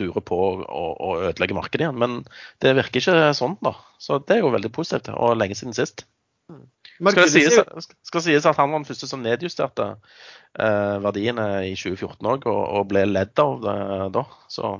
dure 0.00 0.22
på 0.24 0.38
å 0.62 1.10
ødelegge 1.28 1.56
markedet 1.56 1.86
igjen. 1.86 1.98
Men 2.00 2.20
det 2.64 2.74
virker 2.78 3.02
ikke 3.02 3.32
sånn, 3.36 3.58
da. 3.64 3.74
Så 4.02 4.20
det 4.22 4.38
er 4.38 4.44
jo 4.44 4.52
veldig 4.54 4.72
positivt, 4.74 5.12
og 5.12 5.36
lenge 5.38 5.58
siden 5.58 5.76
sist. 5.76 6.06
Mm. 6.52 6.64
Skal 7.02 7.24
det 7.24 7.32
sies, 7.32 7.88
skal 8.06 8.22
sies 8.22 8.46
at 8.46 8.58
han 8.60 8.70
var 8.70 8.82
den 8.82 8.86
første 8.86 9.08
som 9.10 9.22
nedjusterte 9.24 9.88
eh, 9.92 10.96
verdiene 11.02 11.46
i 11.66 11.72
2014 11.78 12.28
òg, 12.34 12.46
og, 12.50 12.60
og, 12.62 12.84
ble 12.90 13.06
ledd 13.08 13.42
av 13.42 13.56
det 13.64 13.78
da. 14.14 14.26
Så 14.52 14.74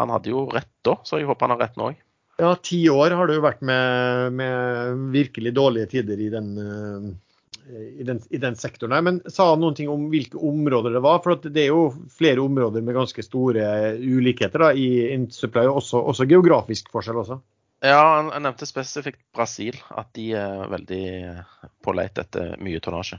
han 0.00 0.12
hadde 0.12 0.32
jo 0.34 0.46
rett 0.52 0.72
da, 0.84 0.98
så 1.06 1.20
jeg 1.20 1.28
håper 1.30 1.46
han 1.46 1.56
har 1.56 1.64
rett 1.66 1.78
nå 1.80 1.92
òg. 1.92 2.02
Ja, 2.36 2.50
ti 2.60 2.82
år 2.92 3.14
har 3.16 3.30
det 3.30 3.38
jo 3.38 3.46
vært 3.46 3.62
med, 3.64 4.34
med 4.36 5.06
virkelig 5.14 5.54
dårlige 5.56 5.94
tider 5.94 6.20
i 6.20 6.32
den 6.34 6.50
uh 6.60 7.14
i 7.74 8.02
den, 8.06 8.20
i 8.30 8.38
den, 8.38 8.56
sektoren. 8.56 8.92
her, 8.92 9.02
Men 9.02 9.20
sa 9.30 9.50
han 9.50 9.60
noen 9.60 9.74
ting 9.74 9.88
om 9.90 10.06
hvilke 10.12 10.38
områder 10.38 10.94
det 10.94 11.02
var? 11.04 11.20
For 11.24 11.40
det 11.42 11.64
er 11.64 11.72
jo 11.72 11.88
flere 12.12 12.44
områder 12.44 12.84
med 12.84 12.94
ganske 12.94 13.24
store 13.24 13.96
ulikheter 13.98 14.66
da, 14.66 14.72
i 14.72 15.12
Intersupply, 15.14 15.66
også, 15.66 16.02
også 16.12 16.28
geografisk 16.30 16.90
forskjell 16.94 17.22
også. 17.24 17.40
Ja, 17.84 18.00
han 18.30 18.30
nevnte 18.42 18.68
spesifikt 18.68 19.20
Brasil, 19.36 19.76
at 19.92 20.08
de 20.16 20.30
er 20.38 20.68
veldig 20.72 21.06
på 21.84 21.94
leit 21.96 22.18
etter 22.22 22.54
mye 22.62 22.80
tonnasje. 22.82 23.18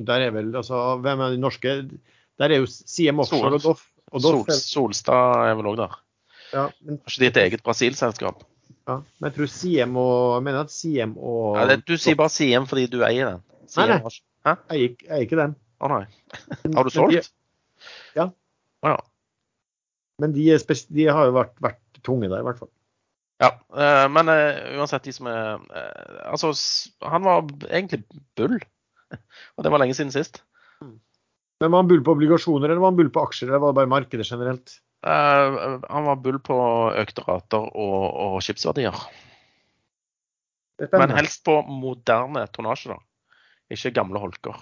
Der 0.00 0.24
er 0.24 0.32
vel, 0.32 0.54
altså, 0.56 0.96
Hvem 1.04 1.20
er 1.20 1.34
de 1.34 1.40
norske? 1.40 1.74
Der 2.40 2.50
er 2.50 2.62
jo 2.62 2.66
CM 2.66 3.20
Offshore 3.20 3.58
og 3.58 3.62
Doff. 3.62 3.88
Og 4.12 4.20
Doff 4.20 4.48
Sol, 4.50 4.92
Solstad 4.92 5.46
er 5.46 5.54
vel 5.56 5.68
òg 5.70 5.76
der. 5.80 5.94
Ja, 6.52 6.64
men... 6.84 6.98
Kanskje 7.00 7.22
de 7.22 7.28
er 7.28 7.32
et 7.32 7.40
eget 7.46 7.62
Brasil-selskap? 7.64 8.42
Ja, 8.88 8.98
men 8.98 9.28
jeg 9.28 9.36
tror 9.36 9.50
Siem 9.52 9.96
og 10.00 10.14
jeg 10.34 10.44
mener 10.48 10.64
at 10.66 10.72
Siem 10.74 11.12
og 11.14 11.58
ja, 11.60 11.66
det, 11.70 11.82
Du 11.86 11.94
sier 11.94 12.16
bare 12.18 12.32
Siem 12.34 12.66
fordi 12.66 12.88
du 12.90 12.98
eier 13.06 13.30
den? 13.30 13.44
Siem, 13.70 13.92
nei, 13.92 13.98
nei. 14.02 14.14
Hæ? 14.42 14.54
Jeg 14.74 14.96
eier 15.06 15.26
ikke 15.28 15.38
den. 15.38 15.54
Å 15.82 15.90
nei. 15.92 16.02
Har 16.74 16.86
du 16.86 16.92
solgt? 16.94 17.30
ja. 18.18 18.28
Å 18.82 18.94
ja. 18.94 19.00
Men 20.22 20.34
de, 20.34 20.46
de 20.98 21.08
har 21.08 21.28
jo 21.28 21.34
vært, 21.34 21.54
vært, 21.62 21.80
tunge 22.02 22.26
der, 22.26 22.42
i 22.42 22.46
hvert 22.46 22.58
fall. 22.58 22.70
Ja, 23.42 23.52
øh, 23.74 24.04
men 24.10 24.30
uh, 24.30 24.78
uansett, 24.78 25.06
de 25.06 25.14
som 25.14 25.28
er 25.30 25.62
uh, 25.62 26.18
Altså, 26.30 26.50
han 27.06 27.22
var 27.26 27.46
egentlig 27.70 28.02
bull. 28.38 28.58
Og 29.56 29.64
det 29.64 29.72
var 29.72 29.82
lenge 29.82 29.94
siden 29.98 30.10
sist. 30.14 30.42
Men 30.82 31.70
var 31.70 31.84
han 31.84 31.90
bull 31.90 32.02
på 32.02 32.16
obligasjoner, 32.16 32.66
eller 32.66 32.82
var 32.82 32.90
han 32.90 32.98
bull 32.98 33.10
på 33.14 33.22
aksjer, 33.22 33.50
eller 33.50 33.62
var 33.62 33.74
det 33.74 33.78
bare 33.78 33.92
markedet 33.92 34.26
generelt? 34.26 34.74
Uh, 35.02 35.80
han 35.90 36.06
var 36.06 36.20
bull 36.22 36.38
på 36.42 36.56
økte 37.00 37.24
rater 37.26 37.64
og, 37.74 38.04
og 38.26 38.36
skipsverdier. 38.44 38.94
Men 40.92 41.14
helst 41.14 41.42
på 41.46 41.56
moderne 41.66 42.44
tonnasje, 42.54 42.94
da. 42.94 42.98
Ikke 43.72 43.92
gamle 43.94 44.20
holker. 44.22 44.56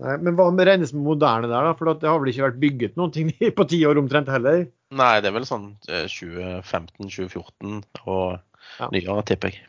Nei, 0.00 0.14
men 0.24 0.36
hva 0.38 0.46
med 0.54 0.64
regnes 0.68 0.94
med 0.96 1.04
moderne 1.04 1.48
der, 1.50 1.66
da? 1.68 1.72
For 1.76 1.90
det 1.92 2.08
har 2.08 2.20
vel 2.22 2.30
ikke 2.32 2.46
vært 2.46 2.60
bygget 2.62 2.94
noen 3.00 3.12
ting 3.14 3.32
på 3.58 3.66
ti 3.68 3.82
år 3.88 4.00
omtrent 4.00 4.30
heller? 4.32 4.64
Nei, 4.96 5.12
det 5.20 5.28
er 5.30 5.36
vel 5.36 5.48
sånn 5.48 5.74
2015-2014 5.88 7.82
og 8.06 8.40
Ja. 8.78 8.86
nyere, 8.92 9.22
tipper 9.26 9.50
jeg. 9.54 9.66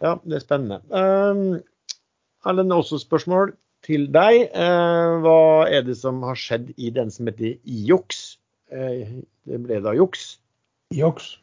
Ja, 0.00 0.14
det 0.24 0.38
er 0.38 0.42
spennende. 0.42 0.78
Um, 0.88 1.60
Erlend, 2.48 2.72
også 2.72 2.96
spørsmål 3.02 3.52
til 3.90 4.06
deg. 4.14 4.46
Eh, 4.54 5.18
hva 5.24 5.66
er 5.68 5.84
det 5.86 5.98
som 5.98 6.22
har 6.26 6.38
skjedd 6.38 6.70
i 6.78 6.92
den 6.94 7.10
som 7.10 7.28
heter 7.30 7.58
Juks? 7.66 8.38
Eh, 8.70 9.20
det 9.50 9.62
ble 9.64 9.80
da 9.82 9.94
juks. 9.98 10.36
Juks. 10.94 11.34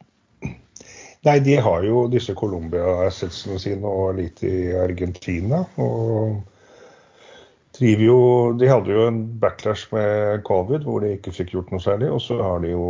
Nei, 1.26 1.38
de 1.44 1.56
har 1.60 1.82
jo 1.84 2.06
disse 2.10 2.34
Colombia-assetsene 2.38 3.58
sine 3.60 3.90
og 3.90 4.16
litt 4.20 4.42
i 4.46 4.70
Argentina. 4.78 5.64
Og 5.82 6.38
jo 7.78 8.18
De 8.58 8.66
hadde 8.70 8.90
jo 8.94 9.06
en 9.06 9.20
backlash 9.38 9.86
med 9.92 10.42
covid 10.46 10.86
hvor 10.86 11.02
de 11.02 11.12
ikke 11.14 11.34
fikk 11.34 11.52
gjort 11.54 11.72
noe 11.74 11.82
særlig. 11.82 12.10
Og 12.14 12.22
så 12.22 12.38
har 12.40 12.62
de 12.64 12.72
jo 12.72 12.86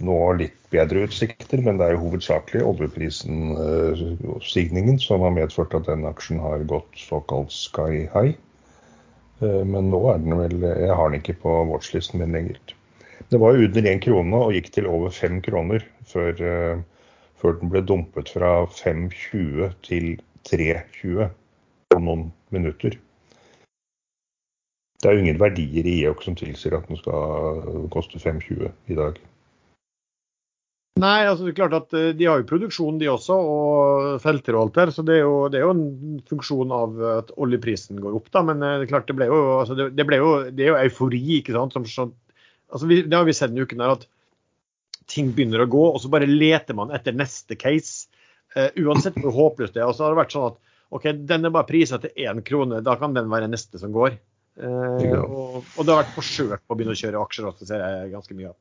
nå 0.00 0.18
litt 0.38 0.56
bedre 0.72 1.04
utsikter, 1.06 1.60
men 1.64 1.78
det 1.78 1.88
er 1.88 1.96
jo 1.96 2.04
hovedsakelig 2.06 2.62
oljeprisen, 2.64 3.52
eh, 3.60 4.96
som 5.02 5.24
har 5.26 5.34
medført 5.34 5.74
at 5.76 5.88
den 5.90 6.06
aksjen 6.08 6.40
har 6.40 6.64
gått 6.70 6.96
såkalt 6.96 7.52
sky 7.52 8.06
high. 8.14 8.34
Eh, 9.42 9.64
Men 9.64 9.90
nå 9.90 10.00
er 10.14 10.18
den 10.18 10.38
vel 10.38 10.60
Jeg 10.60 10.94
har 10.94 11.10
den 11.10 11.20
ikke 11.20 11.40
på 11.42 11.64
watchlisten 11.68 12.20
min 12.20 12.32
lenger. 12.32 12.58
Det 13.28 13.40
var 13.40 13.54
jo 13.54 13.66
under 13.66 13.82
én 13.82 14.00
krone 14.00 14.36
og 14.36 14.52
gikk 14.52 14.72
til 14.72 14.86
over 14.86 15.10
fem 15.10 15.40
kroner 15.42 15.84
før, 16.04 16.32
eh, 16.40 16.82
før 17.36 17.60
den 17.60 17.70
ble 17.70 17.80
dumpet 17.80 18.28
fra 18.28 18.66
5,20 18.66 19.74
til 19.82 20.20
3,20 20.44 21.30
på 21.90 21.98
noen 21.98 22.32
minutter. 22.50 22.98
Det 25.02 25.10
er 25.10 25.14
jo 25.14 25.24
ingen 25.24 25.40
verdier 25.40 25.86
i 25.86 26.04
EOK 26.04 26.22
som 26.22 26.34
tilsier 26.34 26.76
at 26.76 26.86
den 26.88 26.96
skal 26.96 27.88
koste 27.90 28.18
5,20 28.22 28.70
i 28.86 28.94
dag. 28.94 29.18
Nei, 31.00 31.24
altså 31.24 31.46
det 31.46 31.54
er 31.54 31.56
klart 31.56 31.74
at 31.76 31.94
eh, 31.96 32.10
de 32.16 32.26
har 32.28 32.42
jo 32.42 32.48
produksjon 32.50 32.98
de 33.00 33.08
også, 33.08 33.32
og 33.34 34.08
felter 34.22 34.56
og 34.58 34.66
alt 34.66 34.74
der. 34.76 34.90
Så 34.92 35.04
det 35.08 35.16
er 35.16 35.22
jo, 35.24 35.36
det 35.50 35.58
er 35.58 35.64
jo 35.64 35.72
en 35.72 36.18
funksjon 36.28 36.74
av 36.76 36.98
at 37.14 37.30
oljeprisen 37.40 38.00
går 38.02 38.18
opp, 38.18 38.28
da. 38.34 38.42
Men 38.44 38.60
eh, 38.60 38.74
det 38.80 38.86
er 38.86 38.90
klart 38.92 39.08
det 39.08 39.16
ble 39.16 39.30
jo, 39.30 39.38
altså 39.62 39.76
det, 39.78 39.86
det 39.96 40.06
ble 40.08 40.18
jo, 40.20 40.32
det 40.52 40.66
er 40.66 40.74
jo 40.74 40.80
eufori, 40.82 41.22
ikke 41.38 41.54
sant. 41.56 41.76
Som, 41.78 41.86
sånn- 41.88 42.12
altså 42.68 42.90
vi, 42.90 43.00
det 43.06 43.16
har 43.16 43.24
vi 43.28 43.36
sett 43.36 43.54
denne 43.54 43.64
uken 43.64 43.80
her, 43.84 43.94
at 43.96 44.04
ting 45.10 45.32
begynner 45.34 45.64
å 45.64 45.70
gå, 45.72 45.86
og 45.94 45.96
så 46.00 46.10
bare 46.12 46.28
leter 46.28 46.76
man 46.78 46.92
etter 46.94 47.16
neste 47.16 47.56
case. 47.58 48.10
Uh, 48.52 48.68
uansett 48.84 49.16
hvor 49.16 49.32
håpløst 49.32 49.72
det 49.74 49.80
er. 49.80 49.88
Og 49.88 49.96
så 49.96 50.04
har 50.04 50.12
det 50.12 50.20
vært 50.20 50.36
sånn 50.36 50.50
at 50.50 50.60
OK, 50.92 51.06
den 51.24 51.48
er 51.48 51.54
bare 51.54 51.68
prisa 51.68 51.96
til 51.98 52.12
én 52.20 52.42
krone, 52.44 52.82
da 52.84 52.98
kan 53.00 53.16
den 53.16 53.32
være 53.32 53.48
neste 53.48 53.80
som 53.80 53.94
går. 53.96 54.18
Uh, 54.60 55.00
og, 55.24 55.62
og 55.64 55.80
det 55.80 55.88
har 55.88 56.02
vært 56.02 56.14
forsøk 56.18 56.60
på 56.60 56.76
å 56.76 56.76
begynne 56.76 56.92
å 56.92 57.00
kjøre 57.00 57.24
aksjer 57.24 57.48
også, 57.48 57.68
ser 57.70 57.80
jeg 57.80 58.12
ganske 58.12 58.36
mye 58.36 58.52
av. 58.52 58.58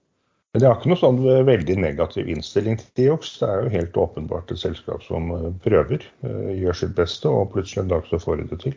Men 0.51 0.61
det 0.61 0.67
har 0.67 0.79
ikke 0.81 0.89
noe 0.91 0.99
sånn 0.99 1.19
veldig 1.47 1.75
negativ 1.79 2.27
innstilling 2.31 2.75
til 2.79 2.87
Tiox. 2.99 3.37
Det 3.39 3.47
er 3.47 3.61
jo 3.61 3.71
helt 3.71 3.99
åpenbart 4.03 4.49
et 4.51 4.59
selskap 4.59 5.03
som 5.05 5.29
eh, 5.31 5.45
prøver, 5.63 6.03
eh, 6.27 6.49
gjør 6.59 6.75
sitt 6.75 6.97
beste, 6.97 7.31
og 7.31 7.53
plutselig 7.53 7.85
en 7.85 7.93
dag 7.93 8.09
så 8.09 8.19
får 8.19 8.41
de 8.41 8.47
det 8.49 8.57
til. 8.65 8.75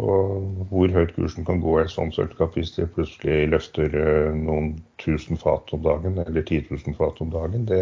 Og 0.00 0.66
hvor 0.68 0.92
høyt 0.92 1.14
kursen 1.16 1.46
kan 1.48 1.62
gå 1.64 1.78
i 1.78 1.84
et 1.86 1.92
sånt 1.92 2.16
selskap 2.16 2.52
hvis 2.56 2.74
de 2.76 2.84
plutselig 2.92 3.48
løfter 3.54 3.96
eh, 3.96 4.36
noen 4.36 4.74
tusen 5.00 5.40
fat 5.40 5.72
om 5.72 5.80
dagen, 5.88 6.20
eller 6.20 6.44
10 6.44 6.68
000 6.68 6.98
fat 7.00 7.24
om 7.24 7.32
dagen, 7.32 7.64
det, 7.72 7.80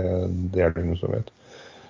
det 0.54 0.62
er 0.62 0.76
det 0.76 0.86
ingen 0.86 1.02
som 1.02 1.16
vet. 1.16 1.34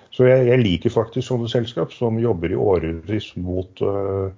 Så 0.09 0.25
jeg, 0.25 0.49
jeg 0.49 0.63
liker 0.63 0.97
faktisk 0.97 1.29
sånne 1.29 1.51
selskap 1.51 1.93
som 1.93 2.17
jobber 2.17 2.49
i 2.49 2.57
årevis 2.57 3.29
mot, 3.37 3.85
uh, 3.85 4.33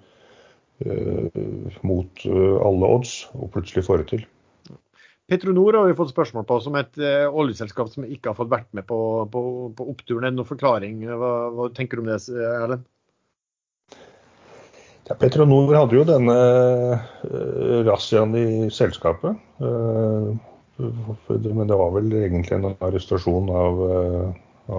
uh, 0.83 1.79
mot 1.87 2.25
alle 2.27 2.89
odds, 2.99 3.15
og 3.39 3.53
plutselig 3.55 3.87
får 3.87 4.03
det 4.03 4.09
til. 4.11 4.27
Petronor 5.31 5.77
har 5.77 5.85
vi 5.87 5.95
fått 5.95 6.11
spørsmål 6.11 6.43
på 6.43 6.57
som 6.59 6.75
et 6.75 6.97
eh, 6.99 7.23
oljeselskap 7.23 7.87
som 7.87 8.03
ikke 8.03 8.33
har 8.33 8.35
fått 8.35 8.49
vært 8.51 8.67
med 8.75 8.83
på, 8.89 8.97
på, 9.31 9.41
på 9.77 9.85
oppturen. 9.93 10.25
Er 10.25 10.33
det 10.33 10.39
noen 10.41 10.49
forklaring? 10.49 10.97
Hva, 11.07 11.29
hva 11.55 11.69
tenker 11.71 11.95
du 11.95 12.03
om 12.03 12.09
det, 12.11 12.17
Erlend? 12.49 12.83
Ja, 15.07 15.15
Petronor 15.15 15.71
hadde 15.77 15.95
jo 15.95 16.03
denne 16.07 16.35
uh, 16.35 17.79
razziaen 17.87 18.35
i 18.35 18.45
selskapet. 18.75 19.39
Uh, 19.63 20.35
men 20.77 21.67
det 21.69 21.79
var 21.79 21.95
vel 21.95 22.11
egentlig 22.25 22.57
en 22.57 22.73
arrestasjon 22.73 23.49
av, 23.55 23.81
uh, 23.87 24.29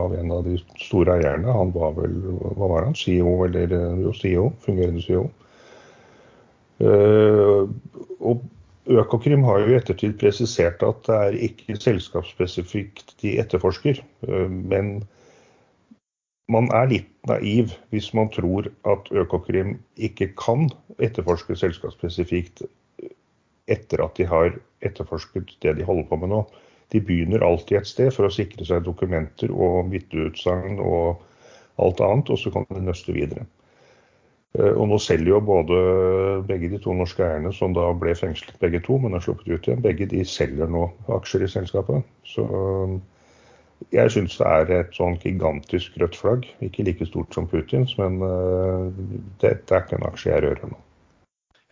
av 0.05 0.17
en 0.21 0.37
av 0.37 0.45
de 0.45 0.61
store 0.85 1.17
eierne. 1.17 1.49
Han 1.49 1.73
var 1.73 1.97
vel 1.97 2.19
hva 2.29 2.75
var 2.77 2.91
han, 2.91 2.97
CEO, 2.99 3.39
eller 3.49 3.73
jo, 4.05 4.13
CEO, 4.21 4.51
fungerende 4.69 5.01
CEO. 5.09 5.31
Uh, 6.83 7.73
og 8.21 8.45
Økokrim 8.91 9.45
har 9.47 9.63
jo 9.63 9.71
i 9.71 9.77
ettertid 9.79 10.17
presisert 10.19 10.83
at 10.83 11.05
det 11.07 11.17
er 11.17 11.37
ikke 11.49 11.77
selskapsspesifikt 11.79 13.15
de 13.23 13.37
etterforsker. 13.39 14.03
eh, 14.29 14.49
men 14.51 15.05
man 16.51 16.69
er 16.75 16.91
litt 16.91 17.11
naiv 17.31 17.77
hvis 17.95 18.13
man 18.15 18.29
tror 18.35 18.67
at 18.85 19.11
Økokrim 19.15 19.77
ikke 19.97 20.33
kan 20.35 20.69
etterforske 20.99 21.57
selskapsspesifikt 21.57 22.65
etter 23.71 24.03
at 24.03 24.19
de 24.19 24.27
har 24.27 24.59
etterforsket 24.83 25.55
det 25.63 25.77
de 25.79 25.87
holder 25.87 26.09
på 26.11 26.19
med 26.19 26.35
nå. 26.35 26.43
De 26.93 27.01
begynner 27.01 27.45
alltid 27.47 27.79
et 27.79 27.89
sted 27.89 28.11
for 28.13 28.27
å 28.27 28.35
sikre 28.35 28.67
seg 28.69 28.83
dokumenter 28.85 29.55
og 29.55 29.93
vitneutsagn 29.95 30.83
og 30.83 31.23
alt 31.81 32.03
annet, 32.05 32.29
og 32.29 32.39
så 32.39 32.51
kan 32.53 32.67
de 32.69 32.83
nøste 32.85 33.15
videre. 33.15 33.47
Eh, 34.59 34.73
Og 34.73 34.89
nå 34.91 34.99
selger 35.01 35.33
jo 35.35 35.41
både 35.45 35.79
begge 36.49 36.69
de 36.73 36.81
to 36.83 36.95
norske 36.97 37.25
eierne, 37.25 37.53
som 37.57 37.77
da 37.77 37.89
ble 37.97 38.15
fengslet 38.19 38.61
begge 38.61 38.83
to, 38.85 38.99
men 39.01 39.17
er 39.17 39.25
sluppet 39.25 39.49
ut 39.49 39.69
igjen, 39.69 39.83
begge 39.85 40.09
de 40.11 40.25
selger 40.29 40.69
nå 40.71 40.89
aksjer 41.17 41.47
i 41.47 41.51
selskapet. 41.55 42.05
Så 42.29 42.47
jeg 43.91 44.13
syns 44.15 44.37
det 44.39 44.47
er 44.47 44.73
et 44.77 44.95
sånn 44.95 45.17
gigantisk 45.23 45.97
rødt 46.01 46.17
flagg. 46.19 46.47
Ikke 46.63 46.85
like 46.87 47.07
stort 47.09 47.35
som 47.35 47.49
Putins, 47.51 47.97
men 47.99 48.21
uh, 48.23 48.93
det, 49.43 49.57
er 49.73 49.83
ikke 49.83 49.99
en 49.99 50.07
aksje 50.07 50.31
jeg 50.31 50.45
rører 50.45 50.71
nå. 50.71 50.79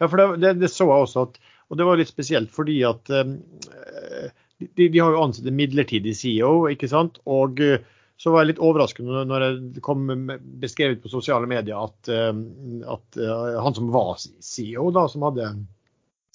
Ja, 0.00 0.08
for 0.08 0.16
det, 0.18 0.26
det, 0.42 0.54
det 0.62 0.72
så 0.72 0.88
jeg 0.88 1.06
også 1.06 1.26
at 1.28 1.34
Og 1.70 1.78
det 1.78 1.86
var 1.86 2.00
litt 2.00 2.08
spesielt 2.10 2.50
fordi 2.50 2.80
at 2.88 3.10
øh, 3.12 3.34
de, 4.58 4.88
de 4.88 4.98
har 4.98 5.12
jo 5.12 5.20
ansatt 5.22 5.46
en 5.46 5.54
midlertidig 5.54 6.16
CEO, 6.18 6.66
ikke 6.72 6.88
sant. 6.90 7.20
Og 7.30 7.60
eh, 7.62 7.84
så 8.20 8.32
var 8.32 8.42
jeg 8.42 8.52
litt 8.52 8.60
overraskende 8.60 9.22
når 9.28 9.44
det 9.72 9.82
kom 9.84 10.04
beskrevet 10.60 11.00
på 11.00 11.08
sosiale 11.08 11.48
medier 11.48 11.78
at, 11.80 12.10
eh, 12.12 12.34
at 12.84 13.16
eh, 13.16 13.56
han 13.64 13.76
som 13.76 13.88
var 13.94 14.18
CEO, 14.20 14.90
da, 14.92 15.06
som 15.08 15.24
hadde 15.24 15.46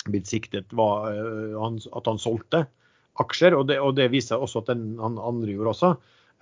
blitt 0.10 0.32
siktet, 0.32 0.74
var 0.74 1.12
eh, 1.14 1.54
at 1.54 2.10
han 2.10 2.22
solgte 2.22 2.64
aksjer. 3.22 3.58
Og 3.58 3.68
det, 3.70 3.78
og 3.86 3.94
det 4.00 4.10
viser 4.16 4.42
også 4.42 4.64
at 4.64 4.72
den 4.74 4.96
han 5.02 5.20
andre 5.22 5.54
gjorde 5.54 5.76
også. 5.76 5.92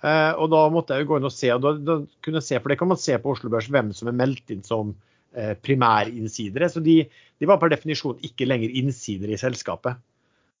Og 0.04 0.48
da 0.52 0.60
måtte 0.68 0.96
jeg 0.96 1.04
jo 1.04 1.08
gå 1.08 1.16
inn 1.16 1.26
og 1.28 1.32
se, 1.32 1.48
og 1.54 1.62
da, 1.64 1.70
da 1.80 1.94
kunne 2.20 2.40
jeg 2.42 2.44
se, 2.44 2.58
for 2.60 2.68
det 2.68 2.76
kan 2.76 2.90
man 2.90 2.98
se 3.00 3.14
på 3.16 3.30
Oslo 3.32 3.48
Børs, 3.48 3.70
hvem 3.72 3.92
som 3.96 4.10
er 4.10 4.16
meldt 4.18 4.50
inn 4.52 4.60
som 4.66 4.90
primærinsidere. 5.64 6.68
Så 6.68 6.82
de, 6.84 6.98
de 7.40 7.48
var 7.48 7.56
per 7.62 7.72
definisjon 7.72 8.18
ikke 8.26 8.44
lenger 8.44 8.74
innsidere 8.82 9.32
i 9.32 9.40
selskapet. 9.40 9.96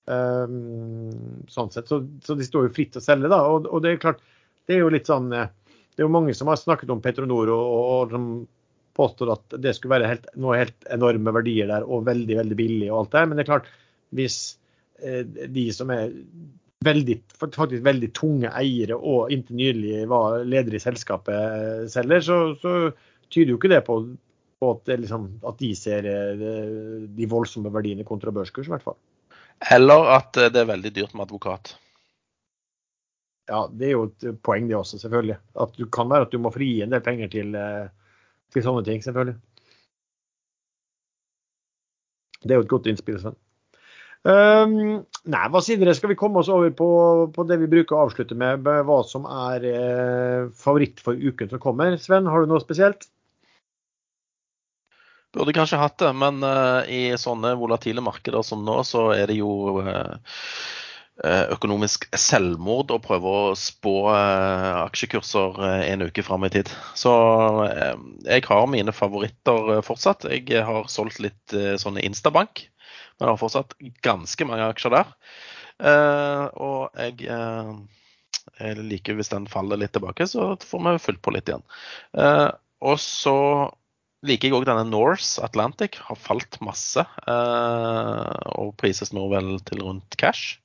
Um, 0.08 1.42
sånn 1.52 1.74
sett. 1.74 1.90
Så, 1.92 2.00
så 2.24 2.38
de 2.38 2.46
står 2.46 2.70
jo 2.70 2.72
fritt 2.78 2.94
til 2.94 3.02
å 3.02 3.04
selge, 3.04 3.28
da. 3.34 3.42
Og, 3.50 3.68
og 3.68 3.84
det 3.84 3.92
er 3.92 4.00
klart, 4.06 4.24
det 4.66 4.76
er 4.76 4.84
jo 4.84 4.90
litt 4.92 5.10
sånn 5.10 5.30
eh, 5.34 5.52
Det 5.94 6.02
er 6.02 6.08
jo 6.08 6.14
mange 6.14 6.34
som 6.36 6.50
har 6.50 6.60
snakket 6.60 6.90
om 6.94 7.02
Petronor 7.04 7.52
og, 7.54 7.70
og, 7.78 8.18
og 8.18 8.94
påstår 8.94 9.32
at 9.34 9.56
det 9.62 9.74
skulle 9.74 9.96
være 9.96 10.10
helt, 10.12 10.26
noe 10.38 10.58
helt 10.60 10.90
enorme 10.94 11.32
verdier 11.34 11.70
der 11.70 11.86
og 11.86 12.06
veldig, 12.06 12.36
veldig 12.40 12.58
billig 12.58 12.90
og 12.92 13.00
alt 13.00 13.16
det. 13.16 13.22
Men 13.26 13.38
det 13.38 13.44
er 13.44 13.50
klart, 13.50 13.70
hvis 14.14 14.36
eh, 15.02 15.22
de 15.24 15.64
som 15.74 15.90
er 15.94 16.12
veldig, 16.84 17.16
faktisk 17.40 17.84
veldig 17.86 18.10
tunge 18.14 18.52
eiere 18.54 18.98
og 18.98 19.32
inntil 19.34 19.58
nylig 19.58 20.04
var 20.10 20.44
leder 20.46 20.76
i 20.76 20.82
selskapet 20.82 21.34
eh, 21.34 21.80
selger, 21.90 22.22
så, 22.26 22.38
så 22.62 22.74
tyder 23.34 23.54
jo 23.54 23.58
ikke 23.58 23.72
det 23.72 23.82
på, 23.86 23.98
på 24.62 24.74
at, 24.76 24.84
det 24.86 25.00
liksom, 25.02 25.30
at 25.50 25.58
de 25.58 25.72
ser 25.78 26.06
de 26.06 27.30
voldsomme 27.30 27.72
verdiene 27.74 28.06
kontra 28.06 28.34
børskurs, 28.34 28.70
i 28.70 28.76
hvert 28.76 28.86
fall. 28.86 29.00
Eller 29.74 30.10
at 30.18 30.34
det 30.34 30.60
er 30.60 30.70
veldig 30.70 30.92
dyrt 30.94 31.14
med 31.16 31.26
advokat. 31.26 31.74
Ja, 33.50 33.66
det 33.68 33.88
er 33.88 33.92
jo 33.92 34.04
et 34.08 34.40
poeng 34.44 34.68
det 34.70 34.76
også, 34.78 34.98
selvfølgelig. 35.02 35.36
At 35.60 35.74
du 35.76 35.84
kan 35.92 36.08
være 36.10 36.28
at 36.28 36.32
du 36.32 36.40
må 36.40 36.52
fri 36.54 36.70
en 36.82 36.94
del 36.94 37.02
penger 37.04 37.28
til, 37.32 37.54
eh, 37.58 37.88
til 38.54 38.64
sånne 38.64 38.84
ting, 38.86 39.02
selvfølgelig. 39.04 39.36
Det 42.44 42.52
er 42.52 42.60
jo 42.60 42.64
et 42.64 42.72
godt 42.72 42.88
innspill, 42.88 43.18
Sven. 43.20 43.36
Um, 44.24 45.02
nei, 45.28 45.42
hva 45.52 45.60
sier 45.60 45.76
dere? 45.76 45.92
Skal 45.96 46.14
vi 46.14 46.16
komme 46.16 46.40
oss 46.40 46.48
over 46.52 46.70
på, 46.72 46.88
på 47.34 47.44
det 47.44 47.58
vi 47.60 47.68
bruker 47.68 47.96
å 47.96 48.06
avslutte 48.06 48.36
med, 48.40 48.64
hva 48.64 49.02
som 49.04 49.26
er 49.28 49.66
eh, 49.68 50.46
favoritt 50.56 51.02
for 51.04 51.12
uken 51.12 51.52
som 51.52 51.60
kommer? 51.60 51.98
Sven, 52.00 52.30
har 52.32 52.40
du 52.40 52.48
noe 52.48 52.62
spesielt? 52.64 53.04
Burde 55.34 55.52
kanskje 55.56 55.80
hatt 55.80 55.98
det, 56.00 56.12
men 56.16 56.40
uh, 56.46 56.86
i 56.88 57.12
sånne 57.20 57.52
volatile 57.58 58.04
markeder 58.04 58.44
som 58.46 58.64
nå, 58.64 58.78
så 58.86 59.10
er 59.16 59.28
det 59.28 59.36
jo 59.40 59.82
eh, 59.82 60.16
økonomisk 61.22 62.08
selvmord 62.18 62.90
å 62.90 62.98
prøve 62.98 63.30
å 63.30 63.52
spå 63.58 63.92
eh, 64.10 64.70
aksjekurser 64.80 65.60
en 65.86 66.02
uke 66.08 66.24
fram 66.26 66.46
i 66.48 66.50
tid. 66.50 66.72
Så 66.98 67.12
jeg 68.26 68.42
har 68.48 68.66
mine 68.70 68.94
favoritter 68.94 69.78
fortsatt. 69.86 70.26
Jeg 70.32 70.64
har 70.66 70.88
solgt 70.90 71.20
litt 71.22 71.54
sånn 71.78 72.00
Instabank, 72.02 72.64
men 73.20 73.30
har 73.30 73.38
fortsatt 73.38 73.76
ganske 74.02 74.48
mange 74.48 74.66
aksjer 74.72 74.96
der. 74.96 75.14
Og 76.58 76.98
jeg, 76.98 77.30
jeg 78.58 78.84
liker 78.90 79.18
hvis 79.18 79.30
den 79.30 79.46
faller 79.50 79.78
litt 79.78 79.94
tilbake, 79.94 80.26
så 80.30 80.52
får 80.58 80.84
vi 80.88 80.98
fulgt 81.06 81.22
på 81.22 81.34
litt 81.36 81.50
igjen. 81.50 81.64
Og 82.84 82.98
så 83.00 83.38
liker 84.24 84.48
jeg 84.48 84.56
òg 84.56 84.66
denne 84.68 84.86
Norse 84.88 85.42
Atlantic. 85.44 85.98
Har 86.08 86.18
falt 86.20 86.58
masse. 86.64 87.04
Eh, 87.28 88.50
og 88.58 88.74
prises 88.80 89.12
nå 89.16 89.26
vel 89.32 89.56
til 89.68 89.84
rundt 89.84 90.18
cash. 90.20 90.58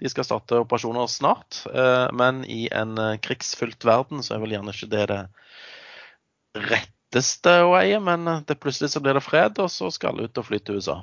De 0.00 0.10
skal 0.12 0.26
starte 0.26 0.58
operasjoner 0.60 1.06
snart. 1.10 1.62
Eh, 1.72 2.06
men 2.12 2.44
i 2.44 2.66
en 2.72 2.98
eh, 2.98 3.16
krigsfylt 3.22 3.84
verden 3.86 4.22
så 4.24 4.36
er 4.36 4.42
vel 4.42 4.56
gjerne 4.56 4.74
ikke 4.74 4.90
det 4.92 5.06
det 5.12 5.22
retteste 6.66 7.54
å 7.64 7.72
eie. 7.78 8.00
Men 8.02 8.28
det 8.48 8.58
plutselig 8.60 8.92
så 8.92 9.02
blir 9.04 9.16
det 9.16 9.24
fred, 9.24 9.58
og 9.62 9.72
så 9.72 9.90
skal 9.94 10.14
alle 10.14 10.28
ut 10.28 10.42
og 10.42 10.48
fly 10.48 10.60
til 10.60 10.80
USA. 10.80 11.00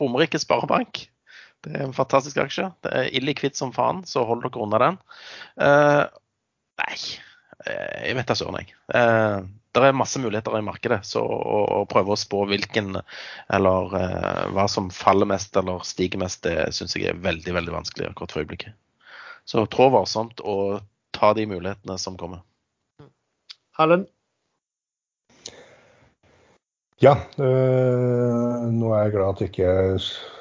Romerike 0.00 0.40
Sparebank. 0.42 1.04
Det 1.60 1.74
er 1.76 1.84
en 1.84 1.94
fantastisk 1.96 2.40
aksje. 2.40 2.70
Det 2.82 2.92
er 2.96 3.14
illikvitt 3.20 3.58
som 3.58 3.74
faen, 3.76 4.04
så 4.08 4.24
hold 4.26 4.46
dere 4.46 4.62
unna 4.64 4.80
den. 4.80 5.00
nei, 6.80 7.00
jeg 7.68 8.16
vet 8.16 8.30
da 8.30 8.38
søren, 8.38 8.62
jeg 8.62 9.59
det 9.74 9.86
er 9.86 9.94
masse 9.94 10.18
muligheter 10.18 10.56
i 10.58 10.64
markedet. 10.66 11.00
Så 11.06 11.22
å, 11.22 11.58
å 11.78 11.80
prøve 11.90 12.14
å 12.14 12.18
spå 12.18 12.42
hvilken 12.50 12.96
eller 12.98 13.96
eh, 13.98 14.44
hva 14.54 14.66
som 14.70 14.90
faller 14.94 15.28
mest 15.30 15.56
eller 15.60 15.84
stiger 15.86 16.22
mest, 16.22 16.42
det 16.46 16.72
syns 16.74 16.96
jeg 16.96 17.10
er 17.12 17.20
veldig 17.22 17.54
veldig 17.54 17.76
vanskelig 17.76 18.10
akkurat 18.10 18.34
for 18.34 18.42
øyeblikket. 18.42 18.74
Så 19.46 19.64
trå 19.70 19.88
varsomt 19.94 20.42
og 20.42 20.80
ta 21.16 21.32
de 21.38 21.46
mulighetene 21.50 21.96
som 21.98 22.18
kommer. 22.18 22.42
Erlend? 23.80 24.10
Ja, 27.00 27.14
øh, 27.40 28.64
nå 28.76 28.90
er 28.92 29.02
jeg 29.02 29.12
glad 29.14 29.28
at 29.32 29.40
ikke, 29.40 29.68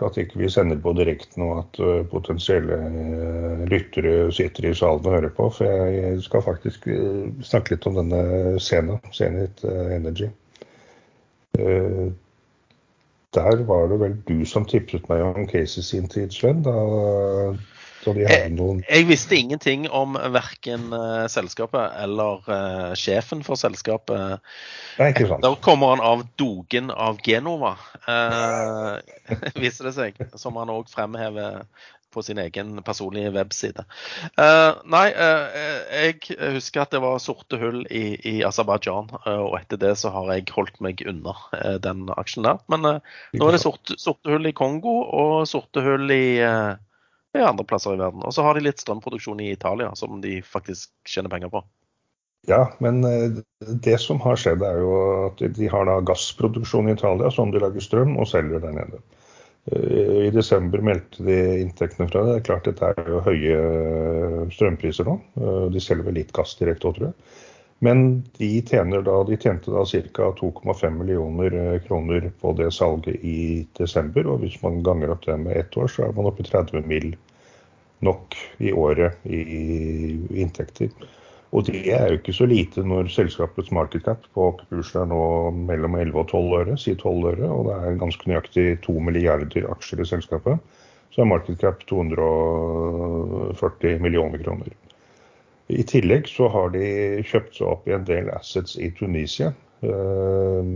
at 0.03 0.17
ikke 0.17 0.39
vi 0.41 0.49
sender 0.51 0.75
på 0.83 0.91
direkte 0.93 1.39
og 1.39 1.59
at 1.61 1.79
øh, 1.79 2.07
potensielle 2.11 2.75
øh, 2.75 3.61
lyttere 3.71 4.31
sitter 4.31 4.67
i 4.67 4.73
salen 4.73 5.05
og 5.05 5.13
hører 5.13 5.29
på. 5.37 5.49
For 5.49 5.63
jeg 5.63 6.21
skal 6.21 6.43
faktisk 6.43 6.87
snakke 7.47 7.71
litt 7.71 7.87
om 7.87 7.95
denne 8.01 8.59
scenen, 8.59 8.99
Zenit 9.13 9.63
Energy. 9.63 10.27
der 13.33 13.63
var 13.63 13.87
det 13.87 13.99
vel 13.99 14.17
du 14.27 14.45
som 14.45 14.65
tipset 14.65 15.07
meg 15.09 15.21
om 15.21 15.47
Casey 15.47 15.81
sin 15.81 16.07
tid, 16.07 16.31
Sven. 16.31 16.63
Da 16.63 16.75
jeg, 18.05 18.53
jeg, 18.87 19.05
visste 19.09 19.35
ingenting 19.35 19.85
om 19.91 20.15
verken 20.33 20.89
uh, 20.93 21.27
selskapet 21.31 21.97
eller 21.99 22.41
uh, 22.47 22.95
sjefen 22.97 23.43
for 23.45 23.59
selskapet. 23.59 24.39
Sant. 24.95 25.43
Da 25.43 25.53
kommer 25.63 25.95
han 25.95 26.03
av 26.03 26.25
dogen 26.39 26.91
av 26.91 27.19
Genova, 27.25 27.75
uh, 28.07 28.99
viser 29.63 29.89
det 29.89 29.95
seg. 29.97 30.19
Som 30.39 30.59
han 30.61 30.71
òg 30.73 30.91
fremhever 30.91 31.63
på 32.09 32.23
sin 32.25 32.39
egen 32.41 32.79
personlige 32.81 33.29
webside. 33.35 33.83
nei, 34.89 35.03
jeg 35.13 36.37
husker 36.55 36.81
at 36.81 36.95
det 36.95 37.03
var 37.03 37.19
sorte 37.21 37.59
hull 37.61 37.83
i, 37.85 38.15
i 38.25 38.33
Aserbajdsjan, 38.47 39.11
og 39.29 39.53
etter 39.59 39.77
det 39.77 39.91
så 40.01 40.09
har 40.15 40.31
jeg 40.33 40.47
holdt 40.55 40.81
meg 40.81 41.03
unna 41.05 41.35
den 41.77 42.07
aksjen 42.17 42.47
der. 42.49 42.63
Men 42.65 42.87
nå 42.89 43.51
er 43.51 43.53
det 43.53 43.61
sorte, 43.61 43.99
sorte 44.01 44.33
hull 44.33 44.49
i 44.49 44.55
Kongo 44.57 44.95
og 45.05 45.45
sorte 45.53 45.85
hull 45.85 46.09
i 46.09 46.39
i 46.39 46.41
andre 47.37 47.65
plasser 47.65 47.93
i 47.93 47.99
verden. 48.01 48.23
Og 48.25 48.33
så 48.33 48.45
har 48.45 48.57
de 48.57 48.65
litt 48.65 48.81
strømproduksjon 48.81 49.41
i 49.43 49.51
Italia 49.53 49.91
som 49.95 50.21
de 50.23 50.39
faktisk 50.45 50.89
tjener 51.07 51.29
penger 51.29 51.53
på. 51.53 51.63
Ja, 52.47 52.71
men 52.79 53.03
eh, 53.03 53.41
det 53.59 53.97
som 53.99 54.21
har 54.23 54.39
skjedd 54.39 54.63
er 54.63 54.79
jo 54.81 54.93
at 55.27 55.41
de 55.55 55.69
har 55.69 55.87
da 55.89 55.99
gassproduksjon 56.07 56.89
i 56.89 56.95
Italia 56.95 57.31
som 57.33 57.51
de 57.51 57.61
lager 57.61 57.83
strøm 57.83 58.15
og 58.17 58.29
selger 58.31 58.63
der 58.63 58.77
nede. 58.77 59.01
Eh, 59.71 60.29
I 60.29 60.31
desember 60.33 60.81
meldte 60.85 61.25
de 61.27 61.39
inntektene 61.65 62.07
fra 62.09 62.23
det. 62.23 62.37
Det 62.37 62.39
er 62.39 62.47
klart 62.47 62.69
dette 62.69 62.93
er 62.93 63.11
jo 63.11 63.21
høye 63.27 63.59
eh, 63.59 64.41
strømpriser 64.55 65.09
nå. 65.09 65.19
De 65.73 65.83
selger 65.83 66.07
vel 66.07 66.21
litt 66.21 66.33
gass 66.35 66.55
direkte 66.59 66.89
òg, 66.89 66.97
tror 66.97 67.11
jeg. 67.11 67.45
Men 67.79 68.23
de, 68.37 68.61
da, 68.61 69.23
de 69.23 69.37
tjente 69.39 69.71
da 69.71 69.85
ca. 69.85 70.33
2,5 70.41 70.89
millioner 70.89 71.79
kroner 71.87 72.31
på 72.41 72.53
det 72.53 72.71
salget 72.75 73.15
i 73.23 73.67
desember. 73.79 74.27
Og 74.27 74.39
hvis 74.43 74.61
man 74.63 74.83
ganger 74.83 75.11
opp 75.15 75.25
det 75.25 75.37
med 75.39 75.57
ett 75.57 75.77
år, 75.77 75.87
så 75.87 76.03
er 76.07 76.11
man 76.17 76.25
oppe 76.27 76.43
i 76.43 76.49
30 76.49 76.83
mill 76.87 77.15
nok 78.03 78.35
i 78.59 78.73
året 78.75 79.15
i 79.23 79.39
inntekter. 80.43 80.89
Og 81.49 81.65
det 81.65 81.89
er 81.89 82.11
jo 82.11 82.17
ikke 82.19 82.33
så 82.35 82.45
lite 82.45 82.83
når 82.85 83.07
selskapets 83.09 83.71
market 83.73 84.03
cap 84.05 84.21
på 84.35 84.51
kursen 84.67 85.01
er 85.01 85.07
nå 85.09 85.49
mellom 85.57 85.95
11 85.97 86.19
og 86.21 86.27
12 86.29 86.53
øre, 86.59 86.75
si 86.77 86.93
12 86.93 87.25
øre, 87.31 87.47
og 87.49 87.65
det 87.65 87.73
er 87.79 88.01
ganske 88.03 88.29
nøyaktig 88.29 88.65
2 88.85 88.93
milliarder 89.07 89.63
aksjer 89.71 89.99
i 90.03 90.09
selskapet. 90.11 90.55
Så 91.09 91.17
er 91.23 91.31
market 91.31 91.57
cap 91.63 91.77
240 91.89 93.97
millioner 94.03 94.39
kroner. 94.43 94.69
I 95.69 95.83
tillegg 95.85 96.27
så 96.29 96.47
har 96.49 96.71
de 96.73 96.85
kjøpt 97.29 97.59
seg 97.59 97.67
opp 97.69 97.87
i 97.89 97.93
en 97.93 98.05
del 98.07 98.29
assets 98.33 98.75
i 98.81 98.89
Tunisia. 98.97 99.51
Eh, 99.85 100.71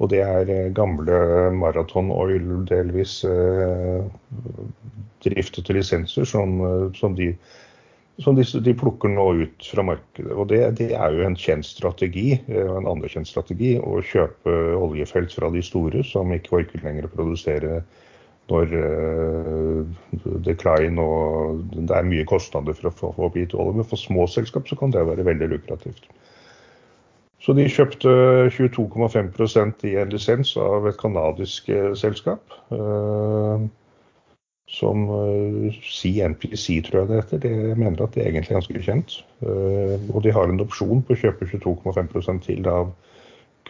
og 0.00 0.10
det 0.10 0.22
er 0.24 0.50
eh, 0.50 0.72
gamle 0.74 1.18
Marathon 1.54 2.10
Oil, 2.14 2.48
delvis 2.68 3.20
driftet 5.20 5.36
driftete 5.36 5.76
lisenser, 5.76 6.24
som, 6.24 6.58
eh, 6.64 6.86
som, 6.98 7.14
de, 7.14 7.30
som 8.24 8.34
de, 8.34 8.44
de, 8.66 8.74
plukker 8.74 9.12
nå 9.12 9.26
ut 9.44 9.70
fra 9.70 9.84
markedet. 9.86 10.32
Og 10.34 10.48
det, 10.50 10.62
det, 10.80 10.90
er 10.96 11.14
jo 11.14 11.26
en 11.28 11.38
kjent 11.38 11.68
strategi, 11.68 12.32
en 12.48 12.88
anerkjent 12.90 13.28
strategi, 13.30 13.76
å 13.78 14.00
kjøpe 14.02 14.56
oljefelt 14.80 15.36
fra 15.36 15.52
de 15.54 15.62
store 15.62 16.02
som 16.08 16.32
ikke 16.34 16.62
orker 16.62 16.82
lenger 16.86 17.06
å 17.06 17.14
produsere 17.14 17.82
når 18.50 18.74
uh, 18.76 19.84
decline 20.46 21.00
og 21.00 21.62
det 21.76 21.94
er 21.96 22.08
mye 22.08 22.26
kostnader 22.28 22.76
for 22.76 22.90
å 22.90 23.14
få 23.16 23.28
opp 23.28 23.38
gitt 23.38 23.54
olje. 23.54 23.78
Men 23.78 23.88
for 23.88 24.00
små 24.00 24.26
selskap 24.30 24.68
så 24.68 24.78
kan 24.78 24.92
det 24.94 25.06
være 25.06 25.26
veldig 25.28 25.52
lukrativt. 25.54 26.10
Så 27.40 27.54
de 27.56 27.64
kjøpte 27.72 28.10
22,5% 28.52 29.84
i 29.88 29.94
en 30.00 30.10
lisens 30.12 30.52
av 30.60 30.88
et 30.90 30.98
canadisk 31.00 31.70
eh, 31.72 31.92
selskap. 31.96 32.56
Eh, 32.76 33.62
som 34.70 35.06
eh, 35.16 35.78
CNPC, 35.82 36.66
tror 36.86 37.00
jeg 37.00 37.08
det 37.08 37.20
heter. 37.22 37.40
Det, 37.46 37.52
jeg 37.70 37.78
mener 37.80 38.04
at 38.04 38.12
det 38.14 38.26
er 38.26 38.34
egentlig 38.34 38.58
ganske 38.58 38.82
kjent. 38.84 39.16
Og 40.12 40.20
de 40.22 40.34
har 40.36 40.52
en 40.52 40.62
opsjon 40.62 41.00
på 41.02 41.16
å 41.16 41.22
kjøpe 41.22 41.48
22,5% 41.48 42.44
til 42.44 42.68
av 42.68 42.92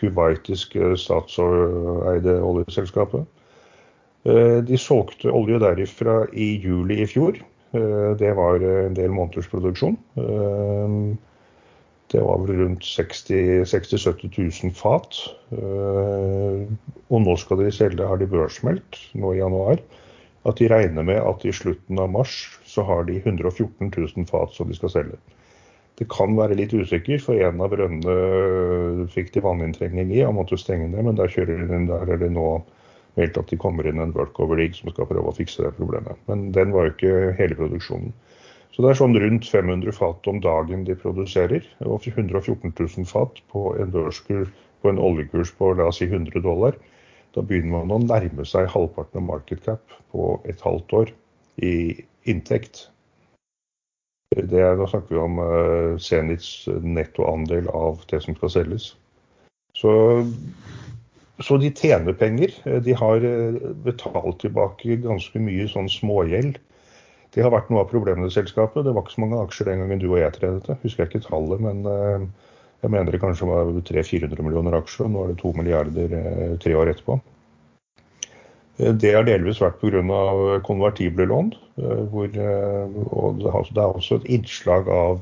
kuwaitiske 0.01 0.97
statseide 0.99 2.41
oljeselskapet. 2.43 3.29
De 4.23 4.77
solgte 4.77 5.33
olje 5.33 5.57
derifra 5.63 6.27
i 6.37 6.51
juli 6.61 6.99
i 7.01 7.07
fjor. 7.09 7.39
Det 8.21 8.33
var 8.37 8.61
en 8.61 8.97
del 8.99 9.15
måneders 9.15 9.49
produksjon. 9.49 9.97
Det 12.11 12.21
var 12.21 12.41
vel 12.43 12.57
rundt 12.59 12.85
60 12.85 13.35
000-70 13.63 14.65
000 14.65 14.73
fat. 14.75 15.19
Eh, 15.55 16.63
og 17.07 17.23
nå 17.23 17.37
skal 17.39 17.61
de 17.63 17.71
selge, 17.75 18.07
har 18.07 18.19
de 18.19 18.27
børsmeldt 18.31 18.99
nå 19.15 19.37
i 19.37 19.39
januar, 19.39 19.79
at 20.49 20.59
de 20.59 20.71
regner 20.73 21.07
med 21.07 21.21
at 21.23 21.45
i 21.47 21.55
slutten 21.55 22.01
av 22.03 22.11
mars 22.11 22.35
så 22.67 22.83
har 22.89 23.07
de 23.07 23.21
114 23.21 23.93
000 23.95 24.27
fat 24.31 24.57
som 24.57 24.71
de 24.71 24.79
skal 24.79 24.95
selge. 24.97 25.21
Det 26.01 26.09
kan 26.11 26.35
være 26.35 26.57
litt 26.59 26.75
usikker, 26.75 27.21
for 27.23 27.39
en 27.39 27.63
av 27.63 27.71
brønnene 27.77 29.07
fikk 29.15 29.35
de 29.37 29.45
vanninntrengning 29.45 30.11
i 30.17 30.25
og 30.27 30.35
måtte 30.41 30.59
stenge 30.59 30.89
ned, 30.89 31.05
men 31.07 31.19
der, 31.19 31.31
kjører 31.31 31.63
de, 31.69 31.81
der 31.93 32.15
er 32.17 32.23
det 32.25 32.33
nå 32.35 32.49
meldt 33.19 33.39
at 33.41 33.51
de 33.51 33.59
kommer 33.61 33.89
inn 33.89 34.03
en 34.03 34.15
workover 34.15 34.61
league 34.61 34.79
som 34.79 34.91
skal 34.93 35.09
prøve 35.11 35.33
å 35.33 35.37
fikse 35.37 35.65
det 35.65 35.75
problemet. 35.79 36.19
Men 36.31 36.51
den 36.57 36.75
var 36.75 36.87
jo 36.87 36.95
ikke 36.95 37.37
hele 37.41 37.59
produksjonen. 37.59 38.13
Så 38.71 38.85
det 38.85 38.93
er 38.93 39.01
sånn 39.01 39.19
rundt 39.19 39.49
500 39.51 39.97
fat 39.97 40.29
om 40.31 40.39
dagen 40.43 40.85
de 40.87 40.95
produserer, 40.99 41.65
og 41.83 42.07
114 42.07 42.71
000 42.71 43.09
fat 43.11 43.41
på 43.51 43.73
en 43.83 43.91
børskurs 43.95 44.53
på 44.81 44.89
en 44.89 45.01
oljekurs 45.03 45.53
på 45.59 45.75
la 45.77 45.91
oss 45.91 46.01
si 46.01 46.09
100 46.09 46.41
dollar. 46.45 46.79
Da 47.35 47.43
begynner 47.47 47.85
man 47.85 47.95
å 47.95 48.01
nærme 48.03 48.47
seg 48.49 48.71
halvparten 48.73 49.21
av 49.21 49.27
market 49.27 49.63
cap 49.67 49.99
på 50.15 50.33
et 50.51 50.63
halvt 50.65 50.95
år 51.03 51.13
i 51.63 51.75
inntekt. 52.31 52.87
Det 54.31 54.63
er, 54.63 54.77
da 54.79 54.87
snakker 54.87 55.17
vi 55.17 55.21
om 55.21 55.41
uh, 55.43 56.81
nettoandel 56.87 57.69
av 57.75 58.03
det 58.11 58.23
som 58.25 58.37
skal 58.39 58.53
selges. 58.55 58.93
Så, 59.75 59.93
så, 61.41 61.57
de 61.61 61.71
tjener 61.73 62.17
penger. 62.17 62.53
De 62.85 62.97
har 62.97 63.25
eh, 63.25 63.61
betalt 63.85 64.43
tilbake 64.43 65.01
ganske 65.05 65.41
mye 65.43 65.69
sånn 65.71 65.89
smågjeld 65.91 66.59
det 67.35 67.45
har 67.45 67.53
vært 67.55 67.69
noe 67.71 67.85
av 67.85 67.91
problemet 67.91 68.27
i 68.27 68.35
selskapet. 68.35 68.85
Det 68.85 68.93
var 68.95 69.05
ikke 69.05 69.15
så 69.15 69.25
mange 69.25 69.43
aksjer 69.45 69.71
den 69.71 69.85
gangen 69.85 70.01
du 70.03 70.09
og 70.11 70.19
jeg 70.19 70.35
tredet. 70.35 70.65
det. 70.67 70.79
Husker 70.83 71.05
jeg 71.05 71.13
ikke 71.13 71.29
tallet, 71.29 71.63
men 71.63 71.85
eh, 71.87 72.25
jeg 72.83 72.95
mener 72.95 73.15
det 73.15 73.21
kanskje 73.23 73.51
var 73.51 73.71
300-400 73.87 74.47
millioner 74.47 74.79
aksjer. 74.81 75.07
og 75.07 75.13
Nå 75.13 75.23
er 75.23 75.31
det 75.31 75.43
2 75.43 75.53
milliarder 75.59 76.17
eh, 76.21 76.57
tre 76.63 76.75
år 76.79 76.91
etterpå. 76.95 77.21
Det 78.81 79.11
har 79.13 79.27
delvis 79.29 79.61
vært 79.61 79.77
pga. 79.83 80.61
konvertible 80.65 81.27
lån. 81.29 81.51
Hvor, 81.81 82.31
og 83.13 83.43
det 83.43 83.51
er 83.83 83.85
også 83.85 84.17
et 84.17 84.31
innslag 84.39 84.89
av 84.89 85.21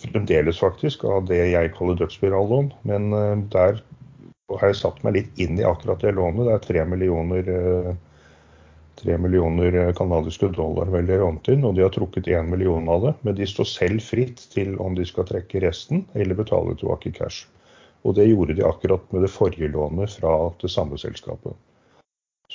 fremdeles 0.00 0.58
faktisk 0.62 1.04
av 1.04 1.26
det 1.28 1.42
jeg 1.50 1.74
kaller 1.76 1.98
dødsspirallån. 2.00 2.70
Men 2.88 3.12
der 3.52 3.82
har 4.54 4.72
satt 4.78 5.02
meg 5.02 5.16
litt 5.18 5.40
inn 5.42 5.58
i 5.58 5.66
akkurat 5.66 6.00
det 6.00 6.14
lånet. 6.14 6.46
Det 6.46 6.54
er 6.54 6.66
tre 6.66 6.84
millioner 6.88 7.96
3 8.96 9.18
millioner 9.18 9.92
canadiske 9.92 10.48
dollar 10.56 10.88
vel 10.88 11.10
lånt 11.20 11.48
inn, 11.52 11.64
og 11.68 11.74
de 11.76 11.84
har 11.84 11.92
trukket 11.92 12.28
1 12.32 12.48
million 12.48 12.88
av 12.88 13.02
det. 13.04 13.12
Men 13.28 13.36
de 13.36 13.48
står 13.48 13.68
selv 13.68 14.04
fritt 14.04 14.40
til 14.54 14.76
om 14.80 14.96
de 14.96 15.04
skal 15.04 15.28
trekke 15.28 15.60
resten 15.66 16.06
eller 16.14 16.38
betale 16.38 16.76
tilbake 16.80 17.12
cash. 17.16 17.44
Og 18.06 18.16
det 18.16 18.28
gjorde 18.30 18.56
de 18.56 18.64
akkurat 18.64 19.04
med 19.12 19.26
det 19.26 19.32
forrige 19.34 19.68
lånet 19.74 20.16
fra 20.16 20.36
det 20.62 20.70
samme 20.72 20.98
selskapet. 21.00 21.52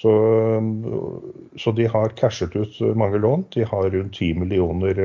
Så, 0.01 0.11
så, 1.59 1.73
de 1.75 1.85
har 1.93 2.13
cashet 2.17 2.55
ut 2.55 2.79
mange 2.97 3.19
lån. 3.21 3.43
De 3.53 3.65
har 3.67 3.89
rundt 3.91 4.15
10 4.17 4.39
millioner 4.39 5.01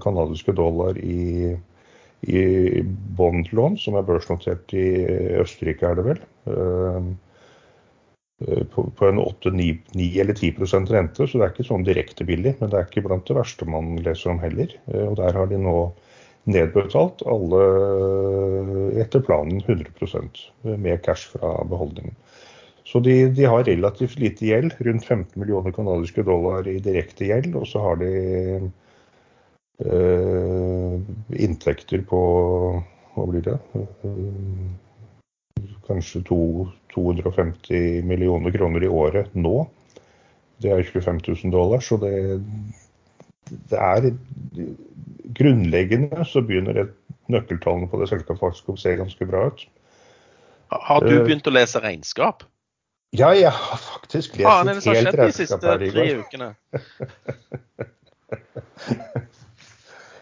canadiske 0.00 0.54
dollar 0.56 0.96
i, 0.96 1.58
i 2.28 2.82
bondlån, 3.16 3.78
som 3.80 3.96
er 3.96 4.06
børsnotert 4.06 4.72
i 4.76 4.86
Østerrike, 5.40 5.88
er 5.88 5.98
det 5.98 6.06
vel. 6.06 6.22
Eh, 6.50 7.10
på, 8.72 8.86
på 8.96 9.08
en 9.08 9.20
8-9 9.20 10.20
eller 10.20 10.34
10% 10.34 10.92
rente, 10.92 11.26
så 11.26 11.38
det 11.38 11.46
er 11.46 11.54
ikke 11.54 11.68
sånn 11.68 11.84
direkte 11.84 12.24
billig. 12.28 12.56
Men 12.60 12.72
det 12.72 12.78
er 12.78 12.88
ikke 12.88 13.04
blant 13.08 13.26
det 13.28 13.36
verste 13.36 13.68
man 13.68 13.98
leser 14.04 14.34
om 14.34 14.40
heller. 14.42 14.72
Eh, 14.92 15.06
og 15.08 15.18
der 15.20 15.36
har 15.36 15.50
de 15.50 15.60
nå 15.60 15.76
nedbetalt 16.50 17.20
alle 17.28 17.58
etter 18.98 19.20
planen 19.22 19.60
100% 19.60 20.40
med 20.64 21.02
cash 21.04 21.34
fra 21.34 21.58
beholdningen. 21.68 22.16
Så 22.88 22.98
de, 23.04 23.28
de, 23.36 23.44
har 23.46 23.68
relativt 23.68 24.18
lite 24.18 24.48
gjeld, 24.48 24.72
rundt 24.82 25.04
15 25.04 25.36
millioner 25.38 25.74
canadiske 25.76 26.24
dollar 26.26 26.66
i 26.66 26.80
direkte 26.82 27.28
gjeld. 27.28 27.52
Og 27.60 27.68
så 27.70 27.84
har 27.84 28.00
de 28.00 28.10
eh, 28.56 28.64
inntekter 29.80 32.02
på 32.08 32.20
hva 33.14 33.26
blir 33.30 33.46
det? 33.46 33.58
kanskje 35.90 36.22
to, 36.26 36.68
250 36.94 38.02
millioner 38.06 38.50
kroner 38.54 38.84
i 38.84 38.88
året 38.88 39.34
nå. 39.34 39.66
Det 40.60 40.70
er 40.70 40.82
25 40.84 41.20
000 41.26 41.52
dollar, 41.54 41.80
så 41.82 41.96
det, 42.00 42.42
det 43.72 43.78
er 43.78 44.10
grunnleggende 45.40 46.24
så 46.28 46.40
begynner 46.44 46.86
nøkkeltallene 47.30 47.88
på 47.90 48.00
det 48.00 48.08
selskapet 48.10 48.40
faktisk 48.42 48.68
å 48.72 48.80
se 48.80 48.90
ganske 48.98 49.24
bra 49.28 49.40
ut. 49.50 49.60
Har 50.70 51.00
du 51.02 51.24
begynt 51.24 51.46
å 51.50 51.52
lese 51.54 51.78
regnskap? 51.82 52.36
Ja, 53.16 53.32
jeg 53.34 53.50
har 53.50 53.78
faktisk 53.82 54.36
lest 54.38 54.86
et 54.86 54.94
helt 54.94 55.18
regnskap 55.18 55.62
her 55.66 55.82
i 55.82 55.90
går. 55.94 56.10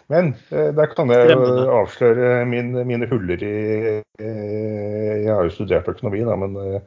Men 0.09 0.33
eh, 0.49 0.71
der 0.73 0.89
kan 0.95 1.11
jeg 1.13 1.37
avsløre 1.37 2.45
min, 2.49 2.73
mine 2.89 3.09
huller 3.11 3.43
i 3.45 3.55
eh, 4.01 5.25
Jeg 5.25 5.33
har 5.35 5.45
jo 5.45 5.53
studert 5.53 5.89
økonomi, 5.93 6.23
da, 6.25 6.37
men 6.41 6.57
eh, 6.63 6.79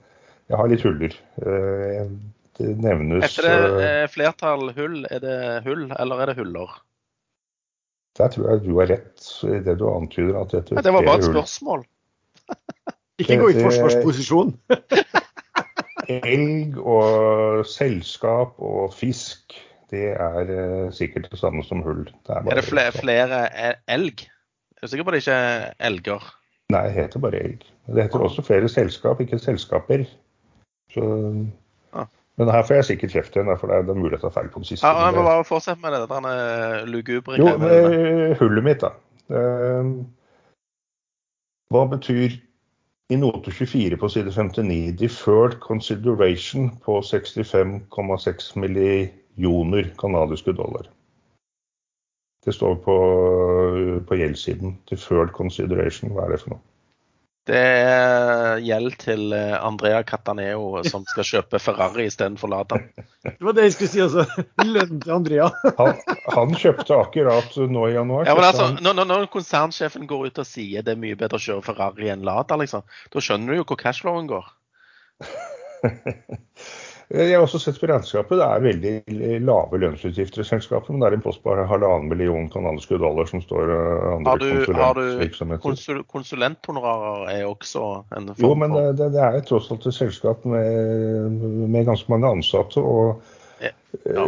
jeg 0.50 0.58
har 0.58 0.72
litt 0.72 0.86
huller. 0.86 1.14
Det 2.58 2.72
nevnes 2.82 3.24
Etter 3.30 3.68
det 3.78 3.92
flertall 4.12 4.74
hull, 4.76 5.04
er 5.08 5.22
det 5.24 5.38
hull, 5.68 5.86
eller 6.02 6.24
er 6.24 6.32
det 6.32 6.40
huller? 6.42 6.74
Der 8.20 8.34
tror 8.34 8.50
jeg 8.50 8.64
du 8.66 8.74
har 8.82 8.90
rett 8.92 9.30
i 9.48 9.62
det 9.64 9.78
du 9.80 9.86
antyder. 9.88 10.42
at 10.42 10.52
dette 10.52 10.76
ja, 10.76 10.84
Det 10.84 10.94
var 10.94 11.06
bare 11.06 11.22
et 11.22 11.30
spørsmål. 11.30 11.86
Ikke 13.22 13.38
gå 13.40 13.52
i 13.54 13.62
forsvarsposisjon. 13.62 14.56
Elg 16.12 16.76
og 16.82 17.64
selskap 17.70 18.58
og 18.60 18.92
fisk 18.98 19.56
det 19.92 20.12
er 20.16 20.52
uh, 20.52 20.92
sikkert 20.96 21.28
det 21.32 21.40
samme 21.40 21.64
som 21.68 21.84
hull. 21.86 22.06
Det 22.06 22.36
er, 22.36 22.46
er, 22.46 22.60
det 22.60 22.68
flere, 22.68 22.92
flere, 22.96 23.42
elg? 23.92 24.24
Jeg 24.24 24.88
er 24.88 24.92
sikker 24.92 25.08
på 25.08 25.14
det 25.14 25.24
ikke 25.24 25.38
er 25.38 25.66
elger? 25.90 26.30
Nei, 26.72 26.86
det 26.88 26.96
heter 26.96 27.24
bare 27.24 27.42
elg. 27.44 27.66
Det 27.92 28.06
heter 28.06 28.24
også 28.24 28.46
flere 28.46 28.70
selskap, 28.72 29.20
ikke 29.22 29.40
selskaper. 29.40 30.06
Så, 30.94 31.04
ah. 31.94 32.08
Men 32.40 32.50
her 32.50 32.64
får 32.68 32.80
jeg 32.80 32.88
sikkert 32.94 33.16
kjeft 33.18 33.36
igjen, 33.36 33.52
for 33.60 33.72
det 33.72 33.82
er, 33.82 34.00
mulig 34.00 34.18
å 34.18 34.24
ta 34.24 34.32
feil 34.34 34.50
på 34.52 34.64
den 34.64 34.70
siste. 34.72 34.88
Ja, 34.88 35.12
men 35.12 35.28
bare 35.28 35.44
Fortsett 35.48 35.82
med 35.84 35.94
det. 35.94 36.06
Denne 36.10 36.34
lugubre 36.88 37.38
Jo, 37.38 37.52
med 37.60 38.38
hullet 38.40 38.66
mitt, 38.66 38.86
da. 38.88 38.96
Hva 41.72 41.86
betyr 41.92 42.40
i 43.12 43.18
note 43.20 43.52
24 43.52 44.00
på 44.00 44.10
side 44.12 44.32
59 44.32 44.96
deferred 45.00 45.60
consideration 45.64 46.70
på 46.84 47.00
65,6 47.04 48.56
millioner 48.60 49.10
millioner 49.36 49.94
canadiske 49.98 50.52
dollar. 50.52 50.90
Det 52.46 52.54
står 52.54 52.76
på, 52.76 52.98
på 54.08 54.18
gjeldssiden. 54.18 54.78
Deferred 54.90 55.32
consideration, 55.38 56.12
hva 56.16 56.26
er 56.26 56.36
det 56.36 56.42
for 56.42 56.56
noe? 56.56 56.64
Det 57.50 57.58
er 57.58 58.60
gjeld 58.62 58.96
til 59.02 59.32
eh, 59.34 59.56
Andrea 59.58 60.04
Cataneo 60.06 60.84
som 60.86 61.08
skal 61.10 61.26
kjøpe 61.26 61.60
Ferrari 61.62 62.06
istedenfor 62.06 62.52
Lada. 62.52 62.78
Det 63.26 63.42
var 63.42 63.56
det 63.58 63.66
jeg 63.66 63.74
skulle 63.76 63.90
si, 63.90 64.02
altså. 64.04 64.46
Lønnen 64.62 65.02
til 65.02 65.14
Andrea. 65.16 65.48
Han, 65.80 65.98
han, 66.30 66.54
kjøpte 66.58 66.98
akkurat 66.98 67.58
nå 67.70 67.88
i 67.90 67.96
januar. 67.96 68.30
Ja, 68.30 68.36
men 68.38 68.46
altså, 68.46 68.70
når, 68.78 69.04
når, 69.10 69.26
konsernsjefen 69.34 70.06
går 70.10 70.30
ut 70.30 70.42
og 70.42 70.48
sier 70.48 70.86
det 70.86 70.94
er 70.94 71.02
mye 71.02 71.18
bedre 71.18 71.42
å 71.42 71.44
kjøre 71.44 71.66
Ferrari 71.66 72.14
enn 72.14 72.26
Lada, 72.26 72.58
liksom, 72.62 72.86
da 73.14 73.26
skjønner 73.26 73.54
du 73.54 73.62
jo 73.62 73.68
hvor 73.72 73.82
cashflowen 73.82 74.30
går. 74.30 74.54
Jeg 77.12 77.34
har 77.36 77.44
også 77.44 77.60
sett 77.60 77.80
på 77.82 77.90
regnskapet. 77.90 78.40
Det 78.40 78.46
er 78.46 78.64
veldig 78.64 79.40
lave 79.44 79.80
lønnsutgifter 79.84 80.44
i 80.44 80.48
selskapet. 80.48 80.94
Men 80.94 81.04
det 81.04 81.10
er 81.10 81.18
en 81.18 81.26
post 81.26 81.42
på 81.44 81.56
halvannen 81.68 82.08
million 82.08 82.48
kanadiske 82.54 83.00
dollar 83.02 83.28
som 83.28 83.44
står 83.44 83.74
eh, 83.76 84.06
andre 84.16 84.38
konsulentvirksomheter. 84.40 85.66
Har 85.66 85.68
du 85.68 85.68
konsul 85.68 86.00
konsulenthonorarer 86.14 87.34
er 87.34 87.44
også 87.50 87.84
en 88.16 88.32
form 88.32 88.46
Jo, 88.46 88.54
men 88.64 88.78
det, 88.78 89.12
det 89.18 89.26
er 89.28 89.44
tross 89.48 89.68
alt 89.74 89.90
et 89.92 89.98
selskap 89.98 90.48
med, 90.48 91.36
med 91.68 91.90
ganske 91.90 92.16
mange 92.16 92.32
ansatte. 92.38 92.80
og 92.80 93.20
ja. 93.62 93.72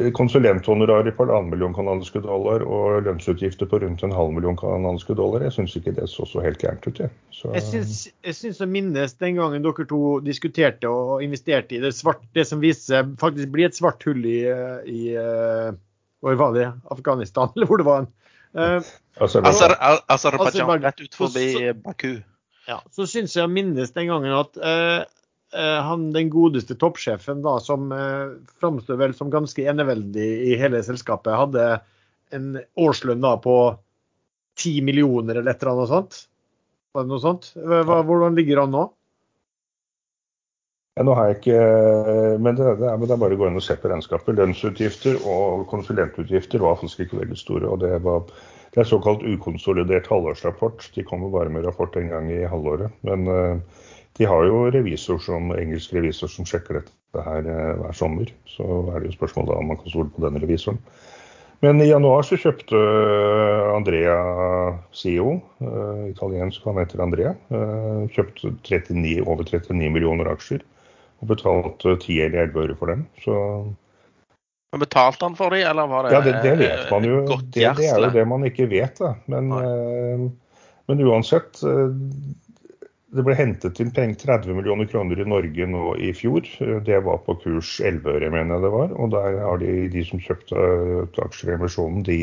Eh, 0.01 0.11
konsulenthonorarer 0.11 1.11
på 1.11 1.26
halvannen 1.26 1.49
million 1.49 1.73
kanadiske 1.73 2.22
dollar 2.22 2.64
og 2.65 3.05
lønnsutgifter 3.07 3.69
på 3.69 3.80
rundt 3.81 4.03
en 4.05 4.14
halv 4.14 4.34
million 4.35 4.57
kanadiske 4.60 5.15
dollar. 5.18 5.45
Jeg 5.47 5.55
syns 5.55 5.76
ikke 5.80 5.95
det 5.97 6.10
så 6.11 6.27
så 6.30 6.43
helt 6.43 6.61
gærent 6.61 6.85
ut. 6.88 6.99
Jeg, 6.99 7.10
så... 7.34 7.53
jeg 7.55 8.35
syns 8.38 8.61
å 8.61 8.68
minnes 8.69 9.15
den 9.22 9.39
gangen 9.39 9.65
dere 9.65 9.88
to 9.89 10.19
diskuterte 10.26 10.89
og 10.89 11.23
investerte 11.26 11.77
i 11.77 11.81
det, 11.84 11.93
svart, 11.97 12.22
det 12.38 12.45
som 12.49 12.61
viste 12.64 12.91
seg 12.91 13.15
faktisk 13.22 13.53
bli 13.55 13.65
et 13.65 13.80
svart 13.80 14.05
hull 14.07 14.22
i, 14.26 14.41
i 14.89 15.15
eh, 15.18 15.72
Hvor 16.23 16.38
var 16.39 16.53
det? 16.55 16.69
Afghanistan, 16.93 17.49
eller 17.55 17.69
hvor 17.72 17.81
det 17.81 17.89
var? 17.89 18.05
Uh, 18.53 18.85
Aserbajdsjan, 19.18 20.77
rett 20.84 21.01
ut 21.01 21.18
forbi 21.18 21.73
Baku. 21.81 22.19
Ja, 22.69 22.77
så 22.93 23.07
syns 23.10 23.34
jeg 23.35 23.47
å 23.47 23.51
minnes 23.51 23.91
den 23.95 24.11
gangen 24.11 24.35
at 24.38 24.60
uh, 24.61 25.01
Eh, 25.01 25.05
han, 25.61 26.09
den 26.15 26.30
godeste 26.34 26.75
toppsjefen, 26.80 27.43
da, 27.45 27.57
som 27.61 27.91
eh, 27.93 28.35
framstår 28.61 28.99
vel 28.99 29.13
som 29.17 29.31
ganske 29.34 29.65
eneveldig 29.69 30.30
i 30.49 30.57
hele 30.59 30.81
selskapet, 30.85 31.35
hadde 31.38 31.67
en 32.34 32.57
årslønn 32.80 33.21
da 33.21 33.35
på 33.41 33.57
10 34.59 34.81
millioner 34.85 35.39
eller 35.39 35.53
et 35.53 35.63
eller 35.63 35.75
annet 35.75 35.91
sånt. 35.93 36.19
Var 36.93 37.05
det 37.05 37.09
noe 37.13 37.21
sånt? 37.21 37.51
Hva, 37.57 38.01
hvordan 38.05 38.38
ligger 38.38 38.63
han 38.63 38.73
nå? 38.73 38.88
Ja, 40.93 41.05
nå 41.07 41.15
har 41.17 41.31
jeg 41.31 41.39
ikke, 41.39 41.61
men 42.38 42.57
det, 42.57 42.65
det, 42.77 42.85
er, 42.85 42.97
men 43.01 43.07
det 43.09 43.15
er 43.15 43.21
bare 43.23 43.34
å 43.34 43.39
gå 43.39 43.47
inn 43.49 43.57
og 43.57 43.65
se 43.65 43.73
på 43.81 43.89
regnskapet. 43.89 44.35
Lønnsutgifter 44.38 45.17
og 45.25 45.63
konsulentutgifter 45.71 46.61
var 46.61 46.77
faktisk 46.77 47.07
ikke 47.07 47.23
veldig 47.23 47.38
store. 47.39 47.65
og 47.65 47.81
Det, 47.81 47.95
var, 48.05 48.27
det 48.75 48.84
er 48.84 48.89
såkalt 48.91 49.25
ukonsolidert 49.25 50.09
halvårsrapport. 50.13 50.85
De 50.93 51.05
kommer 51.07 51.34
bare 51.34 51.49
med 51.49 51.65
rapport 51.65 51.97
en 51.97 52.13
gang 52.13 52.30
i 52.30 52.43
halvåret. 52.45 52.93
Men 53.09 53.25
uh, 53.25 53.81
de 54.18 54.26
har 54.30 54.45
jo 54.45 54.68
revisor 54.73 55.18
som, 55.23 55.49
engelsk 55.57 55.94
revisor 55.95 56.30
som 56.30 56.45
sjekker 56.45 56.81
dette 56.81 57.26
her 57.26 57.48
eh, 57.49 57.73
hver 57.80 57.98
sommer. 57.98 58.30
Så 58.49 58.65
er 58.94 59.02
det 59.02 59.10
jo 59.10 59.18
spørsmålet 59.18 59.56
om 59.57 59.72
man 59.72 59.80
kan 59.81 59.90
stole 59.90 60.14
på 60.14 60.23
den 60.26 60.38
revisoren. 60.44 60.80
Men 61.64 61.80
i 61.81 61.88
januar 61.88 62.26
så 62.27 62.38
kjøpte 62.38 62.77
eh, 62.77 63.69
Andrea 63.72 64.18
CEO, 64.94 65.38
uh, 65.64 66.03
italiensk, 66.10 66.65
han 66.68 66.81
heter 66.81 67.02
Andrea, 67.06 67.31
kjøpte 68.11 68.52
39, 68.68 69.14
over 69.23 69.48
39 69.48 69.94
millioner 69.95 70.27
aksjer 70.34 70.65
og 71.23 71.30
betalte 71.31 71.95
10 71.95 72.19
eller 72.26 72.49
11 72.49 72.65
øre 72.65 72.76
for 72.81 72.91
dem. 72.91 73.07
Så 73.23 73.38
men 74.73 74.81
Betalte 74.81 75.27
han 75.27 75.35
for 75.38 75.53
dem, 75.53 75.64
eller 75.69 75.88
var 75.88 76.07
det 76.07 76.14
Ja, 76.15 76.22
det, 76.26 76.31
det 76.41 76.53
vet 76.57 76.88
man 76.90 77.06
jo. 77.06 77.18
Det, 77.30 77.61
det, 77.77 77.85
er 77.85 77.99
jo 78.02 78.10
det 78.10 78.23
man 78.26 78.45
ikke 78.48 78.65
vet, 78.72 78.98
da. 78.98 79.11
Men, 79.30 79.52
men 80.90 81.03
uansett, 81.06 81.61
det 83.14 83.23
ble 83.26 83.35
hentet 83.38 83.80
inn 83.84 83.91
penger 83.94 84.18
30 84.23 84.57
millioner 84.57 84.90
kroner 84.90 85.19
i 85.22 85.27
Norge 85.30 85.68
nå 85.69 85.94
i 86.02 86.10
fjor. 86.18 86.48
Det 86.85 86.99
var 87.06 87.22
på 87.26 87.35
kurs 87.44 87.76
11 87.84 88.10
øre, 88.15 88.31
mener 88.34 88.57
jeg 88.57 88.65
det 88.65 88.73
var. 88.73 88.95
Og 88.98 89.14
der 89.14 89.40
har 89.44 89.61
de, 89.61 89.73
de 89.94 90.03
som 90.07 90.22
kjøpte 90.23 90.65
aksjer 91.26 91.53
i 91.53 91.57
emisjonen, 91.60 92.06
de 92.07 92.19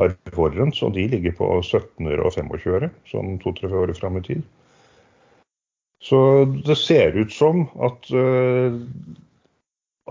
har 0.00 0.14
forurens, 0.34 0.82
og 0.82 0.96
de 0.96 1.06
ligger 1.12 1.36
på 1.38 1.50
17 1.62 2.10
øre 2.10 2.26
og 2.26 2.34
25 2.34 2.78
øre, 2.78 2.90
sånn 3.10 3.36
to-tre 3.44 3.70
år 3.70 3.94
fram 3.98 4.18
i 4.18 4.24
tid. 4.26 4.42
Så 6.04 6.18
det 6.66 6.76
ser 6.76 7.14
ut 7.16 7.32
som 7.32 7.64
at 7.86 8.10
uh, 8.12 8.74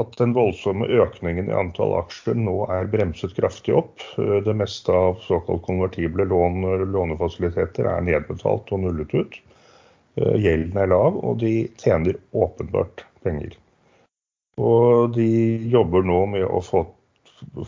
at 0.02 0.16
den 0.18 0.32
voldsomme 0.34 0.88
økningen 0.90 1.52
i 1.52 1.54
antall 1.54 1.94
aksjer 2.00 2.38
nå 2.40 2.56
er 2.74 2.90
bremset 2.90 3.36
kraftig 3.38 3.76
opp. 3.78 4.02
Eh, 4.18 4.40
det 4.46 4.56
meste 4.58 4.94
av 4.94 5.20
såkalt 5.28 5.62
konvertible 5.68 6.26
lån, 6.30 6.64
lånefasiliteter 6.96 7.90
er 7.92 8.08
nedbetalt 8.08 8.74
og 8.74 8.82
nullet 8.88 9.14
ut. 9.14 9.38
Eh, 10.16 10.36
gjelden 10.42 10.80
er 10.80 10.92
lav, 10.92 11.20
og 11.20 11.40
de 11.44 11.54
tjener 11.82 12.20
åpenbart 12.32 13.06
penger. 13.26 13.56
Og 14.62 15.16
de 15.16 15.30
jobber 15.74 16.06
nå 16.06 16.20
med 16.36 16.46
å 16.46 16.60
få, 16.62 16.84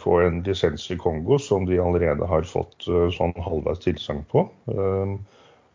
få 0.01 0.19
en 0.25 0.43
lisens 0.45 0.85
i 0.93 0.99
Kongo 1.01 1.39
som 1.41 1.65
de 1.65 1.81
allerede 1.81 2.27
har 2.29 2.45
fått 2.49 2.85
eh, 2.89 3.07
sånn 3.15 3.33
halvveis 3.47 3.81
tilsagn 3.85 4.21
på. 4.29 4.45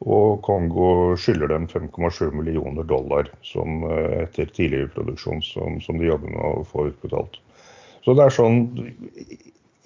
Og 0.00 0.40
Kongo 0.46 1.16
skylder 1.20 1.50
dem 1.52 1.66
5,7 1.68 2.30
millioner 2.32 2.86
dollar 2.88 3.28
som 3.44 3.84
eh, 3.84 4.22
etter 4.24 4.48
tidligere 4.48 4.88
produksjon 4.94 5.42
som, 5.44 5.76
som, 5.84 5.98
de 6.00 6.08
jobber 6.08 6.32
med 6.32 6.40
å 6.40 6.64
få 6.64 6.86
utbetalt. 6.88 7.36
Så 8.04 8.16
det 8.16 8.24
er 8.24 8.36
sånn 8.36 8.62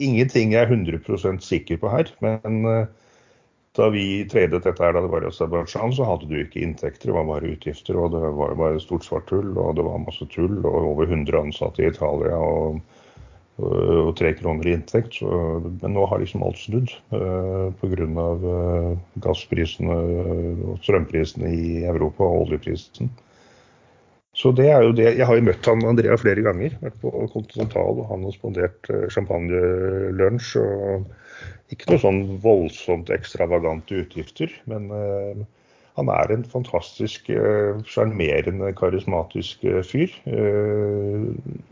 Ingenting 0.03 0.57
er 0.59 0.67
100% 0.67 1.43
sikker 1.47 1.79
på 1.79 1.91
her. 1.91 2.09
Men 2.23 2.65
eh, 2.67 2.87
da 3.75 3.89
vi 3.91 4.23
tradet 4.31 4.63
dette 4.63 4.83
her 4.85 4.95
da 4.95 5.03
det 5.03 5.11
var 5.11 5.25
i 5.25 5.31
Aserbajdsjan, 5.33 5.95
så 5.97 6.07
hadde 6.07 6.29
du 6.31 6.37
ikke 6.39 6.63
inntekter, 6.63 7.11
det 7.11 7.17
var 7.17 7.27
bare 7.27 7.55
utgifter. 7.57 7.99
Og 7.99 8.13
det 8.15 8.21
var 8.39 8.55
bare 8.59 8.83
stort 8.83 9.07
svart 9.07 9.27
tull, 9.31 9.51
og 9.59 9.75
det 9.79 9.87
var 9.87 10.05
masse 10.05 10.27
tull. 10.31 10.61
Og 10.63 10.93
over 10.95 11.11
100 11.11 11.41
ansatte 11.41 11.83
i 11.83 11.89
Italia. 11.91 12.39
og 12.39 12.83
tre 14.19 14.33
kroner 14.35 14.67
i 14.67 14.73
inntekt. 14.75 15.15
Så, 15.15 15.29
men 15.83 15.95
nå 15.95 16.07
har 16.11 16.19
liksom 16.19 16.43
alt 16.43 16.59
snudd 16.59 16.91
eh, 17.15 17.69
pga. 17.81 18.07
Uh, 18.45 18.95
gassprisene 19.23 19.95
og 19.95 20.81
strømprisene 20.83 21.51
i 21.51 21.85
Europa 21.87 22.27
og 22.27 22.49
oljeprisen. 22.49 23.11
Så 24.35 24.51
det 24.51 24.67
er 24.67 24.83
jo 24.83 24.95
det. 24.99 25.13
Jeg 25.15 25.27
har 25.27 25.39
jo 25.39 25.47
møtt 25.47 25.67
han 25.71 25.85
Andrea 25.87 26.17
flere 26.19 26.43
ganger. 26.43 26.75
Vært 26.83 26.99
på 27.03 27.13
Continental 27.33 28.03
og 28.03 28.09
han 28.11 28.27
har 28.27 28.35
spandert 28.35 28.91
uh, 28.91 29.07
champagnelunsj. 29.15 30.57
og 30.59 31.07
Ikke 31.73 31.89
noe 31.91 32.03
sånn 32.03 32.23
voldsomt 32.45 33.09
ekstravagante 33.15 34.03
utgifter, 34.03 34.53
men 34.69 34.91
uh, 34.93 35.45
han 35.95 36.11
er 36.11 36.33
en 36.35 36.45
fantastisk 36.51 37.29
eh, 37.31 37.79
sjarmerende, 37.87 38.73
karismatisk 38.75 39.63
eh, 39.71 39.81
fyr. 39.87 40.11
Eh, 40.27 41.29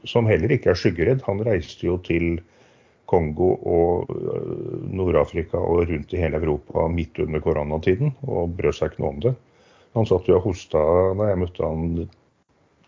som 0.07 0.29
heller 0.31 0.55
ikke 0.55 0.71
er 0.73 0.79
skyggeredd. 0.79 1.25
Han 1.27 1.43
reiste 1.47 1.89
jo 1.89 1.97
til 2.07 2.37
Kongo 3.11 3.51
og 3.69 4.13
Nord-Afrika 4.95 5.59
og 5.59 5.89
rundt 5.91 6.15
i 6.15 6.21
hele 6.23 6.39
Europa 6.39 6.87
midt 6.89 7.19
under 7.21 7.43
koronatiden 7.45 8.15
og 8.23 8.55
brød 8.57 8.79
seg 8.79 8.93
ikke 8.93 9.03
noe 9.03 9.11
om 9.11 9.19
det. 9.27 9.35
Han 9.99 10.09
satt 10.09 10.31
jo 10.31 10.39
og 10.39 10.47
hosta 10.47 10.81
da 11.19 11.29
jeg 11.33 11.41
møtte 11.43 11.67
han 11.67 12.07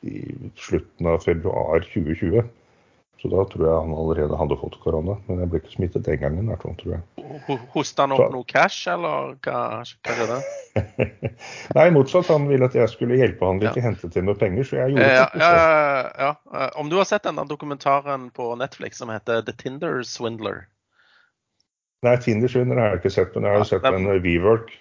i 0.07 0.23
slutten 0.61 1.11
av 1.11 1.21
februar 1.27 1.83
2020. 1.91 2.47
Så 3.23 3.31
da 3.33 3.45
tror 3.49 3.65
jeg 3.65 3.77
han 3.87 3.93
allerede 3.97 4.37
hadde 4.37 4.57
fått 4.61 4.75
korona. 4.83 5.15
Men 5.29 5.39
jeg 5.41 5.51
ble 5.53 5.61
ikke 5.63 5.73
smittet 5.73 6.05
den 6.05 6.19
gangen. 6.21 6.51
hvert 6.51 6.65
fall, 6.67 6.75
tror 6.81 6.97
jeg. 6.97 7.61
Hosta 7.73 8.05
han 8.05 8.13
opp 8.17 8.27
noe 8.35 8.45
cash, 8.45 8.85
eller 8.93 9.33
hva, 9.47 9.61
hva 9.81 10.17
er 10.25 10.33
det? 10.35 10.41
Nei, 11.79 11.87
motsatt. 11.95 12.29
Han 12.29 12.51
ville 12.51 12.69
at 12.69 12.77
jeg 12.77 12.93
skulle 12.93 13.17
hjelpe 13.17 13.49
han 13.49 13.63
litt, 13.63 13.79
ja. 13.81 13.87
hente 13.87 14.11
til 14.13 14.27
noe 14.29 14.37
penger, 14.37 14.69
så 14.69 14.83
jeg 14.83 14.97
gjorde 14.97 15.09
ja, 15.09 15.25
det. 15.33 15.41
Ja, 15.41 16.33
ja, 16.53 16.69
Om 16.83 16.93
du 16.93 16.99
har 17.01 17.09
sett 17.09 17.25
denne 17.25 17.47
dokumentaren 17.49 18.29
på 18.37 18.51
Netflix 18.61 19.01
som 19.01 19.13
heter 19.15 19.41
The 19.47 19.57
Tinder 19.57 20.05
Swindler? 20.05 20.67
Nei, 22.05 22.19
Tinder 22.21 22.53
Swindler 22.53 22.83
har 22.83 22.93
jeg 22.93 23.05
ikke 23.05 23.15
sett, 23.17 23.33
men 23.39 23.49
jeg 23.49 23.63
har 23.63 23.71
sett 23.71 23.89
den 23.89 24.11
WeWork. 24.21 24.75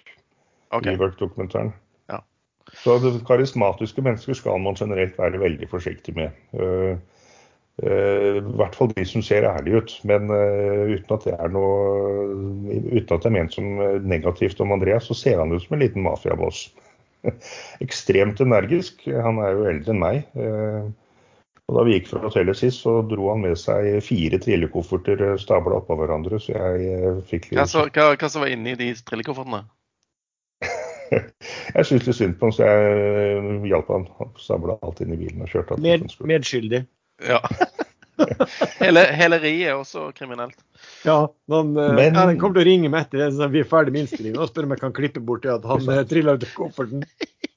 Okay. 0.74 0.92
WeWork-dokumentaren. 0.92 1.72
Så 2.72 3.20
karismatiske 3.28 4.02
mennesker 4.02 4.34
skal 4.34 4.60
man 4.60 4.76
generelt 4.78 5.18
være 5.18 5.40
veldig 5.40 5.68
forsiktig 5.70 6.14
med. 6.16 6.32
Uh, 6.56 6.96
I 7.82 8.38
hvert 8.54 8.76
fall 8.78 8.92
de 8.94 9.02
som 9.08 9.22
ser 9.26 9.46
ærlige 9.48 9.80
ut. 9.82 9.92
Men 10.06 10.30
uh, 10.30 10.86
uten 10.94 11.16
at 11.16 11.24
det 11.26 11.34
er 11.34 11.50
noe 11.50 11.72
Uten 12.70 13.16
at 13.16 13.24
det 13.24 13.30
er 13.30 13.34
ment 13.34 13.56
som 13.56 13.70
negativt 14.06 14.60
om 14.62 14.74
Andreas, 14.76 15.08
så 15.10 15.16
ser 15.18 15.40
han 15.42 15.52
ut 15.54 15.64
som 15.64 15.74
en 15.74 15.82
liten 15.82 16.04
mafiaboss. 16.06 16.68
Ekstremt 17.84 18.42
energisk. 18.44 19.02
Han 19.10 19.40
er 19.42 19.56
jo 19.56 19.66
eldre 19.72 19.94
enn 19.94 20.04
meg. 20.04 20.22
Uh, 20.38 20.92
og 21.64 21.78
Da 21.78 21.84
vi 21.86 21.94
gikk 21.96 22.10
fra 22.10 22.20
hotellet 22.26 22.58
sist, 22.60 22.82
så 22.84 22.98
dro 23.08 23.30
han 23.32 23.40
med 23.40 23.56
seg 23.56 23.96
fire 24.04 24.40
trillekofferter 24.42 25.22
stabla 25.40 25.78
oppå 25.80 25.96
hverandre. 25.96 26.40
Så 26.42 26.52
jeg 26.52 27.14
fikk 27.30 27.48
litt... 27.50 27.60
Hva, 27.60 27.68
så, 27.70 27.86
hva, 27.88 28.10
hva 28.20 28.30
som 28.30 28.44
var 28.44 28.52
inni 28.52 28.76
de 28.76 28.90
trillekoffertene? 29.08 29.64
jeg 31.14 31.86
syntes 31.88 32.10
litt 32.10 32.18
synd 32.18 32.36
på 32.40 32.50
han, 32.50 32.56
så 32.56 32.68
jeg 32.68 33.70
hjalp 33.70 33.94
han. 33.94 34.04
Han 34.20 34.34
stabla 34.40 34.76
alt 34.84 35.00
inn 35.04 35.16
i 35.16 35.20
bilen 35.24 35.46
og 35.46 35.54
kjørte. 35.54 35.80
Med, 35.80 36.04
medskyldig? 36.28 36.84
Ja. 37.22 37.40
Hele, 38.78 39.38
riet 39.42 39.68
er 39.68 39.76
også 39.76 40.08
kriminelt. 40.14 40.56
Ja, 41.06 41.24
noen, 41.50 41.72
eh, 41.76 41.94
Men, 41.96 42.14
ja, 42.14 42.26
den 42.28 42.38
kommer 42.40 42.58
til 42.58 42.64
å 42.64 42.68
ringe 42.68 42.90
meg 42.92 43.08
etter 43.08 43.26
at 43.28 43.52
vi 43.52 43.62
er 43.62 43.68
ferdig 43.68 43.94
med 43.94 44.04
innstillingen 44.04 44.42
og 44.42 44.50
spør 44.50 44.68
om 44.68 44.74
jeg 44.74 44.82
kan 44.84 44.94
klippe 44.96 45.22
bort 45.24 45.42
det 45.46 45.54
at 45.54 45.66
han 45.68 45.88
eh, 45.90 46.04
trilla 46.10 46.36
ut 46.36 46.46
av 46.46 46.52
kofferten. 46.56 47.02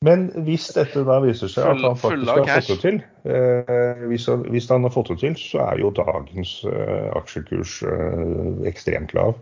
Men 0.05 0.27
hvis 0.45 0.69
dette 0.75 1.03
da 1.07 1.19
viser 1.23 1.51
seg 1.51 1.71
at 1.71 1.83
han 1.85 1.97
faktisk 1.97 2.31
har 2.31 2.49
fått 2.53 2.71
det 2.71 2.79
til, 2.83 2.97
eh, 3.29 4.07
hvis, 4.09 4.27
han, 4.29 4.45
hvis, 4.53 4.69
han, 4.69 4.85
har 4.85 4.93
fått 4.93 5.11
det 5.13 5.19
til, 5.23 5.37
så 5.41 5.61
er 5.67 5.83
jo 5.83 5.93
dagens 5.97 6.57
eh, 6.69 7.07
aksjekurs 7.17 7.79
eh, 7.85 8.65
ekstremt 8.69 9.13
lav. 9.17 9.37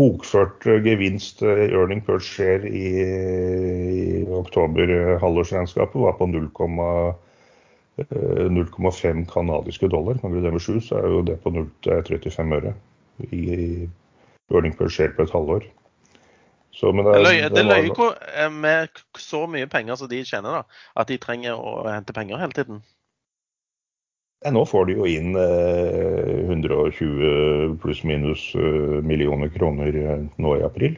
Bokført 0.00 0.64
eh, 0.68 0.80
gevinst, 0.84 1.44
earning 1.44 2.00
per 2.04 2.20
share 2.24 2.68
i, 2.68 2.88
i 3.04 4.06
oktober, 4.32 4.92
halvårsregnskapet, 5.24 6.00
var 6.04 6.16
på 6.20 6.28
0,5 6.32 6.80
0,5 7.98 8.72
canadiske 8.72 9.32
kanadiske 9.32 9.88
dollar. 9.88 10.18
Ganger 10.22 10.40
det 10.40 10.52
med 10.52 10.60
7, 10.60 10.80
så 10.80 10.98
er 10.98 11.08
jo 11.08 11.22
det 11.22 11.38
på 11.42 11.50
0,35 11.50 12.54
øre 12.56 12.74
i 13.30 13.88
earning 14.52 14.76
per 14.76 14.88
share 14.88 15.14
på 15.16 15.22
et 15.22 15.30
halvår. 15.30 15.68
Så, 16.72 16.88
det, 16.92 17.04
det, 17.04 17.50
det 17.52 17.64
løy 17.68 17.90
jo 17.90 18.08
eh, 18.32 18.48
med 18.52 18.88
så 19.20 19.44
mye 19.46 19.68
penger 19.68 19.98
som 20.00 20.08
de 20.08 20.22
tjener, 20.24 20.62
da, 20.62 20.62
at 20.96 21.08
de 21.08 21.18
trenger 21.20 21.58
å 21.60 21.82
hente 21.84 22.14
penger 22.16 22.40
hele 22.40 22.56
tiden. 22.56 22.80
Ja, 24.42 24.50
nå 24.50 24.64
får 24.66 24.88
de 24.88 24.96
jo 24.96 25.06
inn 25.06 25.36
eh, 25.38 26.48
120 26.48 27.76
pluss-minus 27.82 28.48
eh, 28.56 28.98
millioner 29.04 29.52
kroner 29.54 29.98
eh, 30.00 30.24
nå 30.40 30.56
i 30.58 30.64
april. 30.66 30.96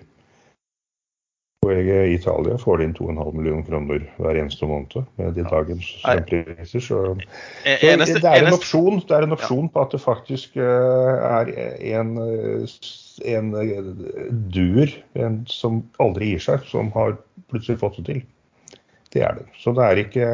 Og 1.64 1.72
i 1.80 2.14
Italia 2.14 2.58
får 2.60 2.80
de 2.80 2.86
inn 2.88 2.94
2,5 2.98 3.30
millioner 3.38 3.64
kroner 3.64 4.04
hver 4.20 4.40
eneste 4.42 4.68
måned 4.68 5.08
med 5.20 5.32
de 5.38 5.46
dagens 5.48 5.86
strømpriser. 6.02 6.84
Så, 6.84 7.00
eh, 7.64 7.80
så 8.04 8.18
det 8.20 8.30
er 8.30 8.44
en 8.44 8.56
opsjon, 8.56 9.00
det 9.00 9.16
er 9.16 9.26
en 9.26 9.36
opsjon 9.36 9.70
på 9.72 9.84
at 9.84 9.96
det 9.96 10.02
faktisk 10.02 10.58
eh, 10.60 11.24
er 11.24 11.52
en, 11.96 12.14
en 13.32 13.50
duer 14.52 14.94
en 15.24 15.40
som 15.48 15.82
aldri 16.04 16.34
gir 16.34 16.46
seg, 16.50 16.68
som 16.68 16.92
har 16.96 17.16
plutselig 17.52 17.80
fått 17.80 18.00
det 18.02 18.06
til. 18.10 18.22
Det 19.14 19.24
er 19.24 19.38
det. 19.38 19.48
Så 19.62 19.72
det 19.72 19.88
er 19.88 20.02
ikke 20.04 20.28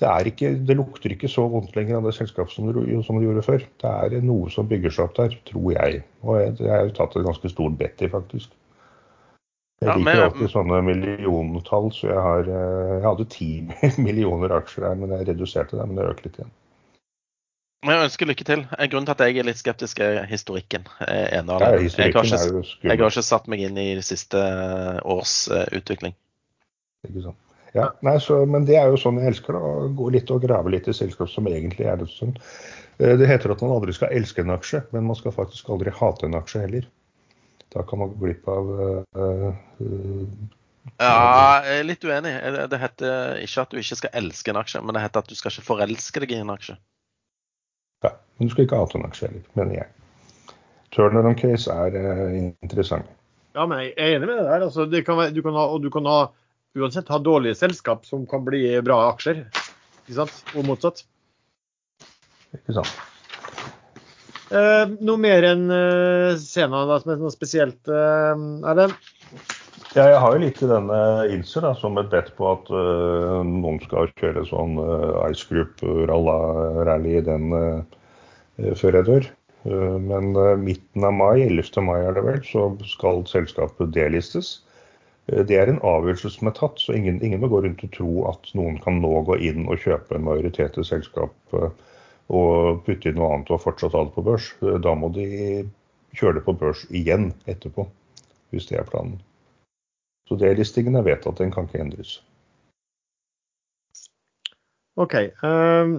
det, 0.00 0.08
er 0.10 0.26
ikke, 0.26 0.50
det 0.66 0.74
lukter 0.74 1.12
ikke 1.14 1.30
så 1.30 1.44
vondt 1.46 1.76
lenger 1.78 2.00
av 2.00 2.08
det 2.08 2.16
selskapet 2.16 2.56
som 2.56 2.66
det, 2.66 2.82
som 3.06 3.20
det, 3.20 3.28
gjorde 3.28 3.46
før. 3.46 3.62
Det 3.78 3.94
er 4.18 4.26
noe 4.26 4.50
som 4.50 4.66
bygger 4.66 4.90
seg 4.90 5.06
opp 5.06 5.16
der, 5.20 5.36
tror 5.46 5.70
jeg. 5.76 6.02
Og 6.26 6.40
jeg, 6.40 6.56
jeg 6.64 6.74
har 6.74 6.94
tatt 6.96 7.14
et 7.14 7.26
ganske 7.28 7.52
stort 7.52 7.76
bet 7.78 8.02
i, 8.02 8.10
faktisk. 8.10 8.50
Jeg 9.84 10.00
liker 10.00 10.26
alltid 10.26 10.50
sånne 10.52 10.80
milliontall, 10.86 11.88
så 11.94 12.08
jeg, 12.08 12.20
har, 12.26 12.48
eh, 12.48 12.90
jeg 12.96 13.04
hadde 13.04 13.26
ti 13.32 13.48
millioner 14.06 14.54
aksjer 14.56 14.88
her, 14.88 15.00
men 15.00 15.12
jeg 15.16 15.28
reduserte 15.30 15.78
det. 15.78 15.86
Men 15.88 16.00
det 16.00 16.06
økte 16.10 16.28
litt 16.28 16.38
igjen. 16.40 16.52
Jeg 17.84 18.00
ønsker 18.00 18.28
lykke 18.30 18.46
til. 18.48 18.62
Grunnen 18.64 19.08
til 19.10 19.12
at 19.12 19.22
jeg 19.26 19.40
er 19.42 19.48
litt 19.50 19.60
skeptisk, 19.60 20.00
er 20.00 20.22
historikken. 20.30 20.86
Eh, 21.04 21.26
ene 21.36 21.58
ja, 21.60 21.74
jeg, 21.76 22.12
har 22.16 22.24
ikke, 22.24 22.62
jeg 22.64 22.96
har 22.96 23.10
ikke 23.10 23.26
satt 23.26 23.50
meg 23.52 23.64
inn 23.66 23.80
i 23.80 23.90
de 23.98 24.04
siste 24.04 24.40
års 25.04 25.34
uh, 25.52 25.66
utvikling. 25.76 26.16
Ikke 27.04 27.26
sant. 27.26 27.40
Ja, 27.74 27.90
nei, 28.06 28.16
så, 28.22 28.38
men 28.48 28.64
det 28.68 28.78
er 28.78 28.88
jo 28.88 29.00
sånn 29.02 29.18
jeg 29.20 29.34
elsker, 29.34 29.58
å 29.58 29.90
gå 29.98 30.08
litt 30.14 30.30
og 30.32 30.44
grave 30.46 30.70
litt 30.72 30.86
i 30.88 30.94
selskap 30.96 31.28
som 31.28 31.48
egentlig 31.50 31.88
er 31.90 31.98
det 32.00 32.06
sånn. 32.12 32.36
Det 32.96 33.26
heter 33.26 33.50
at 33.50 33.64
man 33.64 33.74
aldri 33.74 33.92
skal 33.96 34.14
elske 34.14 34.44
en 34.44 34.54
aksje, 34.54 34.84
men 34.94 35.08
man 35.08 35.18
skal 35.18 35.34
faktisk 35.34 35.72
aldri 35.74 35.92
hate 35.92 36.28
en 36.28 36.38
aksje 36.38 36.62
heller. 36.62 36.86
Da 37.74 37.82
kan 37.82 37.98
man 37.98 38.12
gå 38.12 38.26
glipp 38.26 38.48
av 38.48 38.68
uh, 38.70 39.54
Ja, 41.00 41.62
jeg 41.64 41.80
er 41.80 41.86
litt 41.88 42.04
uenig. 42.06 42.34
Det 42.70 42.78
heter 42.78 43.40
ikke 43.42 43.64
at 43.64 43.72
du 43.72 43.80
ikke 43.80 43.98
skal 43.98 44.18
elske 44.20 44.52
en 44.52 44.60
aksje, 44.60 44.82
men 44.84 44.94
det 44.94 45.02
heter 45.02 45.24
at 45.24 45.30
du 45.30 45.34
skal 45.38 45.50
ikke 45.50 45.66
forelske 45.72 46.22
deg 46.22 46.36
i 46.36 46.42
en 46.44 46.52
aksje. 46.54 46.76
Ja, 48.04 48.12
men 48.38 48.48
du 48.48 48.54
skal 48.54 48.68
ikke 48.68 48.78
hate 48.78 49.00
en 49.00 49.08
aksje 49.08 49.26
heller, 49.26 49.44
mener 49.58 49.78
jeg. 49.80 49.90
Turnaround 50.94 51.40
case 51.40 51.74
er 51.74 51.98
uh, 51.98 52.36
interessant. 52.62 53.10
Ja, 53.54 53.66
men 53.70 53.80
jeg 53.82 53.94
er 53.96 54.16
enig 54.16 54.28
med 54.28 54.38
det 54.38 54.46
der. 54.46 54.66
Altså, 54.68 54.86
det 54.90 55.02
kan 55.06 55.18
være, 55.18 55.34
du 55.34 55.42
kan 55.42 55.58
ha, 55.58 55.66
og 55.74 55.82
du 55.82 55.90
kan 55.94 56.06
ha, 56.10 56.20
uansett 56.78 57.10
ha 57.10 57.18
dårlige 57.22 57.58
selskap 57.58 58.06
som 58.06 58.26
kan 58.30 58.46
bli 58.46 58.62
bra 58.86 59.00
aksjer. 59.12 59.44
Ikke 60.04 60.20
sant? 60.20 60.38
Og 60.54 60.66
motsatt. 60.68 61.02
Ikke 62.54 62.76
sant. 62.78 62.94
Uh, 64.52 64.90
noe 65.00 65.16
mer 65.20 65.44
enn 65.48 65.68
uh, 65.72 66.34
scenen 66.36 66.88
da, 66.90 66.98
som 67.00 67.14
er 67.14 67.20
noe 67.22 67.32
spesielt, 67.32 67.80
uh, 67.88 68.34
er 68.68 68.80
det? 68.82 68.88
Ja, 69.94 70.08
jeg 70.10 70.18
har 70.18 70.34
jo 70.34 70.42
litt 70.42 70.58
i 70.58 70.66
denne 70.66 70.98
Inser 71.30 71.62
da, 71.62 71.70
som 71.78 71.94
et 72.00 72.10
bedt 72.10 72.32
på 72.34 72.48
at 72.50 72.66
uh, 72.74 73.44
noen 73.46 73.78
skal 73.84 74.10
kjøre 74.18 74.42
sånn 74.48 74.74
uh, 74.82 75.22
Ice 75.30 75.46
Group 75.46 75.84
rally 76.10 77.14
i 77.20 77.22
den 77.22 77.54
uh, 77.54 78.02
før 78.74 78.98
jeg 78.98 79.06
dør. 79.06 79.30
Uh, 79.64 79.94
men 80.02 80.34
midten 80.64 81.06
av 81.06 81.14
mai, 81.14 81.46
11. 81.46 81.78
mai 81.86 82.00
er 82.02 82.18
det 82.18 82.26
vel, 82.26 82.42
så 82.48 82.66
skal 82.90 83.22
selskapet 83.30 83.94
delistes. 83.94 84.56
Det 85.24 85.56
er 85.56 85.70
en 85.70 85.80
avgjørelse 85.86 86.34
som 86.34 86.50
er 86.50 86.58
tatt, 86.58 86.82
så 86.82 86.92
ingen, 86.98 87.22
ingen, 87.24 87.40
må 87.40 87.48
gå 87.48 87.62
rundt 87.64 87.86
og 87.86 87.94
tro 87.94 88.10
at 88.28 88.50
noen 88.58 88.76
kan 88.82 88.98
nå 89.00 89.22
gå 89.30 89.38
inn 89.46 89.62
og 89.70 89.78
kjøpe 89.80 90.18
en 90.18 90.26
majoritet 90.26 90.76
i 90.76 90.84
selskapet 90.84 91.86
og 92.32 92.84
putte 92.86 93.10
inn 93.10 93.18
noe 93.20 93.34
annet 93.34 93.52
og 93.52 93.62
fortsatt 93.64 93.96
ha 93.96 94.04
det 94.06 94.14
på 94.14 94.24
børs. 94.24 94.52
Da 94.60 94.94
må 94.96 95.10
de 95.12 95.26
kjøre 96.16 96.38
det 96.38 96.44
på 96.46 96.56
børs 96.56 96.84
igjen 96.94 97.32
etterpå, 97.50 97.86
hvis 98.54 98.70
det 98.70 98.78
er 98.80 98.88
planen. 98.88 99.18
Så 100.28 100.38
det 100.40 100.54
er 100.54 101.04
vedtatt, 101.04 101.36
den 101.38 101.52
kan 101.52 101.68
ikke 101.68 101.82
endres. 101.84 102.16
OK. 104.96 105.14
Um, 105.42 105.98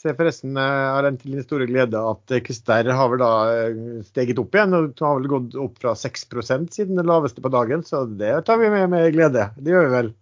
se 0.00 0.14
forresten, 0.16 0.54
jeg 0.56 0.92
har 0.94 1.04
en 1.04 1.18
til 1.20 1.34
din 1.34 1.44
store 1.44 1.66
glede 1.68 1.98
at 1.98 2.34
Kvister 2.46 2.88
har 2.88 3.10
vel 3.12 3.20
da 3.20 3.32
eh, 3.52 3.80
steget 4.06 4.38
opp 4.40 4.54
igjen. 4.54 4.76
og 4.76 5.02
Har 5.04 5.18
vel 5.18 5.28
gått 5.34 5.56
opp 5.60 5.80
fra 5.82 5.92
6% 5.98 6.72
siden 6.72 7.00
det 7.00 7.04
laveste 7.08 7.44
på 7.44 7.52
dagen, 7.52 7.84
så 7.84 8.06
det 8.06 8.32
tar 8.46 8.62
vi 8.62 8.70
med 8.72 8.88
med 8.94 9.10
glede. 9.16 9.50
Det 9.58 9.74
gjør 9.74 9.88
vi 9.88 9.96
vel. 9.98 10.12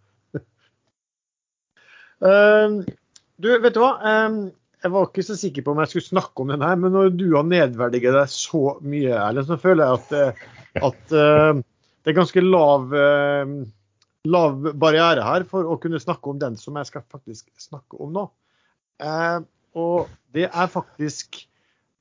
um, 2.26 2.80
du, 3.44 3.52
vet 3.62 3.76
du 3.76 3.84
hva? 3.84 3.92
Um, 4.02 4.40
jeg 4.82 4.92
var 4.94 5.08
ikke 5.08 5.24
så 5.26 5.34
sikker 5.38 5.64
på 5.64 5.72
om 5.72 5.80
jeg 5.82 5.90
skulle 5.92 6.06
snakke 6.06 6.44
om 6.44 6.52
den 6.52 6.62
her, 6.62 6.76
men 6.78 6.94
når 6.94 7.10
du 7.18 7.26
har 7.34 7.46
nedverdiget 7.46 8.14
deg 8.14 8.30
så 8.30 8.76
mye, 8.84 9.10
Erlend, 9.16 9.48
så 9.48 9.58
føler 9.58 9.84
jeg 9.84 9.98
at, 9.98 10.12
eh, 10.14 10.84
at 10.88 11.14
uh, 11.14 11.60
det 12.04 12.12
er 12.12 12.18
ganske 12.18 12.44
lav, 12.44 12.94
uh, 12.94 13.56
lav, 14.28 14.70
barriere 14.78 15.24
her 15.26 15.46
for 15.50 15.66
å 15.66 15.78
kunne 15.82 16.00
snakke 16.02 16.30
om 16.30 16.38
den 16.42 16.58
som 16.60 16.78
jeg 16.78 16.90
skal 16.90 17.06
faktisk 17.10 17.50
snakke 17.58 17.98
om 18.04 18.14
nå. 18.14 18.24
Uh, 19.02 19.42
og 19.78 20.14
det 20.34 20.46
er 20.48 20.70
faktisk 20.70 21.42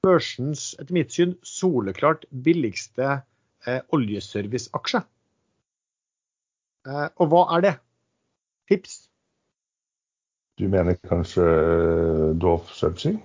børsens, 0.05 0.69
etter 0.77 0.93
mitt 0.95 1.13
syn, 1.13 1.33
soleklart 1.45 2.29
billigste 2.45 3.19
oljeserviceaksje. 3.91 5.01
og 6.87 7.25
hva 7.33 7.41
er 7.57 7.63
det? 7.65 7.73
Tips? 8.69 9.07
Du 10.57 10.65
mener 10.67 10.97
kanskje 11.05 11.43
eh, 11.45 12.29
Doff 12.41 12.71
Subsea? 12.73 13.17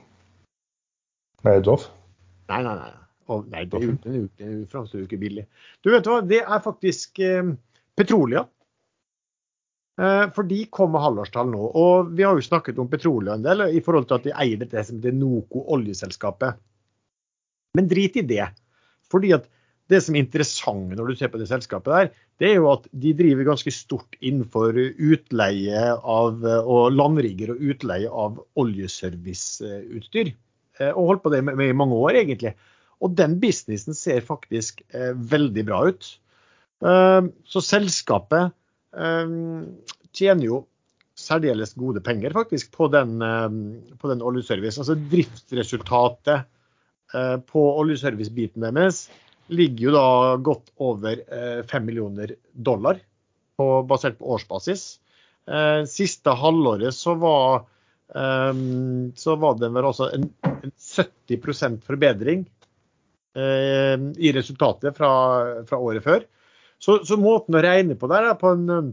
Nei, 1.42 1.60
Doff? 1.64 1.88
Nei, 2.52 2.60
nei, 2.66 2.74
nei. 2.76 2.90
Oh, 3.30 3.44
nei 3.48 3.62
det, 3.70 3.80
det, 4.02 4.18
det 4.36 4.48
framstår 4.68 5.00
jo 5.00 5.06
ikke 5.06 5.20
billig. 5.22 5.46
Du 5.80 5.92
vet 5.94 6.06
hva, 6.06 6.18
det 6.26 6.42
er 6.42 6.60
faktisk 6.64 7.22
eh, 7.24 7.54
Petrolia. 7.96 8.44
Eh, 10.00 10.26
for 10.36 10.48
de 10.48 10.60
kom 10.72 10.92
med 10.92 11.04
halvårstall 11.04 11.48
nå. 11.52 11.70
Og 11.80 12.12
vi 12.16 12.26
har 12.26 12.36
jo 12.36 12.44
snakket 12.44 12.80
om 12.82 12.90
Petrolia 12.92 13.38
en 13.38 13.46
del 13.46 13.64
i 13.70 13.80
forhold 13.84 14.10
til 14.10 14.18
at 14.20 14.28
de 14.28 14.36
eier 14.44 14.60
dette 14.60 14.84
som 14.88 15.00
det 15.00 15.14
Noco 15.16 15.64
oljeselskapet. 15.72 16.60
Men 17.78 17.88
drit 17.88 18.20
i 18.20 18.26
det. 18.28 18.44
Fordi 19.12 19.32
at 19.38 19.48
det 19.92 20.00
som 20.04 20.16
er 20.16 20.24
interessant 20.24 20.94
når 20.96 21.12
du 21.12 21.18
ser 21.18 21.30
på 21.32 21.40
det 21.40 21.48
selskapet 21.50 21.92
der, 21.92 22.10
det 22.42 22.48
er 22.50 22.56
jo 22.58 22.70
at 22.72 22.88
de 23.04 23.12
driver 23.16 23.46
ganske 23.52 23.72
stort 23.74 24.16
innenfor 24.20 24.78
utleie 24.80 25.82
av 26.00 26.42
og 26.62 26.94
landrigger 26.94 27.54
og 27.54 27.62
utleie 27.72 28.08
av 28.08 28.40
oljeserviceutstyr. 28.58 30.32
Eh, 30.80 30.90
og 30.92 31.12
holdt 31.12 31.24
på 31.26 31.32
det 31.34 31.42
med, 31.46 31.60
i 31.68 31.76
mange 31.76 31.98
år, 31.98 32.18
egentlig. 32.22 32.54
Og 33.02 33.14
den 33.18 33.38
businessen 33.42 33.96
ser 33.98 34.24
faktisk 34.24 34.82
eh, 34.94 35.12
veldig 35.14 35.64
bra 35.68 35.84
ut. 35.90 36.10
Eh, 36.82 37.30
så 37.44 37.64
selskapet 37.64 38.52
eh, 38.96 39.34
tjener 40.16 40.48
jo 40.48 40.62
særdeles 41.18 41.76
gode 41.78 42.00
penger 42.04 42.34
faktisk 42.34 42.72
på 42.74 42.88
den, 42.92 43.18
eh, 43.22 43.96
på 44.00 44.10
den 44.12 44.24
oljeservice. 44.24 44.80
Altså 44.80 44.96
driftsresultatet 45.12 46.48
eh, 47.14 47.36
på 47.52 47.66
oljeservice-biten 47.82 48.64
deres 48.66 49.06
ligger 49.52 49.88
jo 49.88 49.94
da 49.94 50.06
godt 50.44 50.72
over 50.82 51.20
5 51.68 51.76
eh, 51.76 51.84
millioner 51.84 52.34
dollar 52.52 53.00
på, 53.56 53.66
basert 53.88 54.18
på 54.18 54.32
årsbasis. 54.36 54.84
Eh, 55.46 55.84
siste 55.90 56.34
halvåret 56.38 56.94
så 56.94 57.14
var, 57.20 57.64
um, 58.14 59.12
så 59.18 59.36
var 59.40 59.56
det 59.60 59.72
vel 59.74 59.88
også 59.88 60.10
en, 60.16 60.28
en 60.48 60.74
70 60.78 61.80
forbedring 61.86 62.48
i 63.32 64.28
resultatet 64.36 64.92
fra, 64.92 65.10
fra 65.64 65.78
året 65.80 66.04
før. 66.04 66.24
Så, 66.76 66.98
så, 67.08 67.16
måten 67.16 67.56
å 67.56 67.62
regne 67.64 67.94
på 67.96 68.10
der 68.10 68.26
på 68.36 68.50
en, 68.52 68.90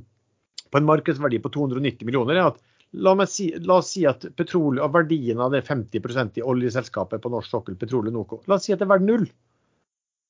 på 0.72 0.80
en 0.80 0.88
markedsverdi 0.88 1.41
på 1.44 1.52
290 1.52 2.07
millioner 2.07 2.38
er 2.40 2.48
at 2.53 2.61
La, 2.91 3.14
si, 3.27 3.52
la, 3.61 3.76
oss 3.77 3.91
si 3.94 4.06
at 4.10 4.23
verdien 4.34 5.40
av 5.40 5.52
det 5.53 5.61
50% 5.68 6.40
i 6.40 6.41
oljeselskapet 6.41 7.22
på 7.22 7.30
norsk 7.30 7.52
sokkel, 7.52 7.76
Petroleum 7.77 8.15
Noco, 8.18 8.40
la 8.49 8.57
oss 8.57 8.65
si 8.65 8.73
at 8.73 8.81
det 8.81 8.88
er 8.88 8.94
verdt 8.95 9.06
null. 9.06 9.27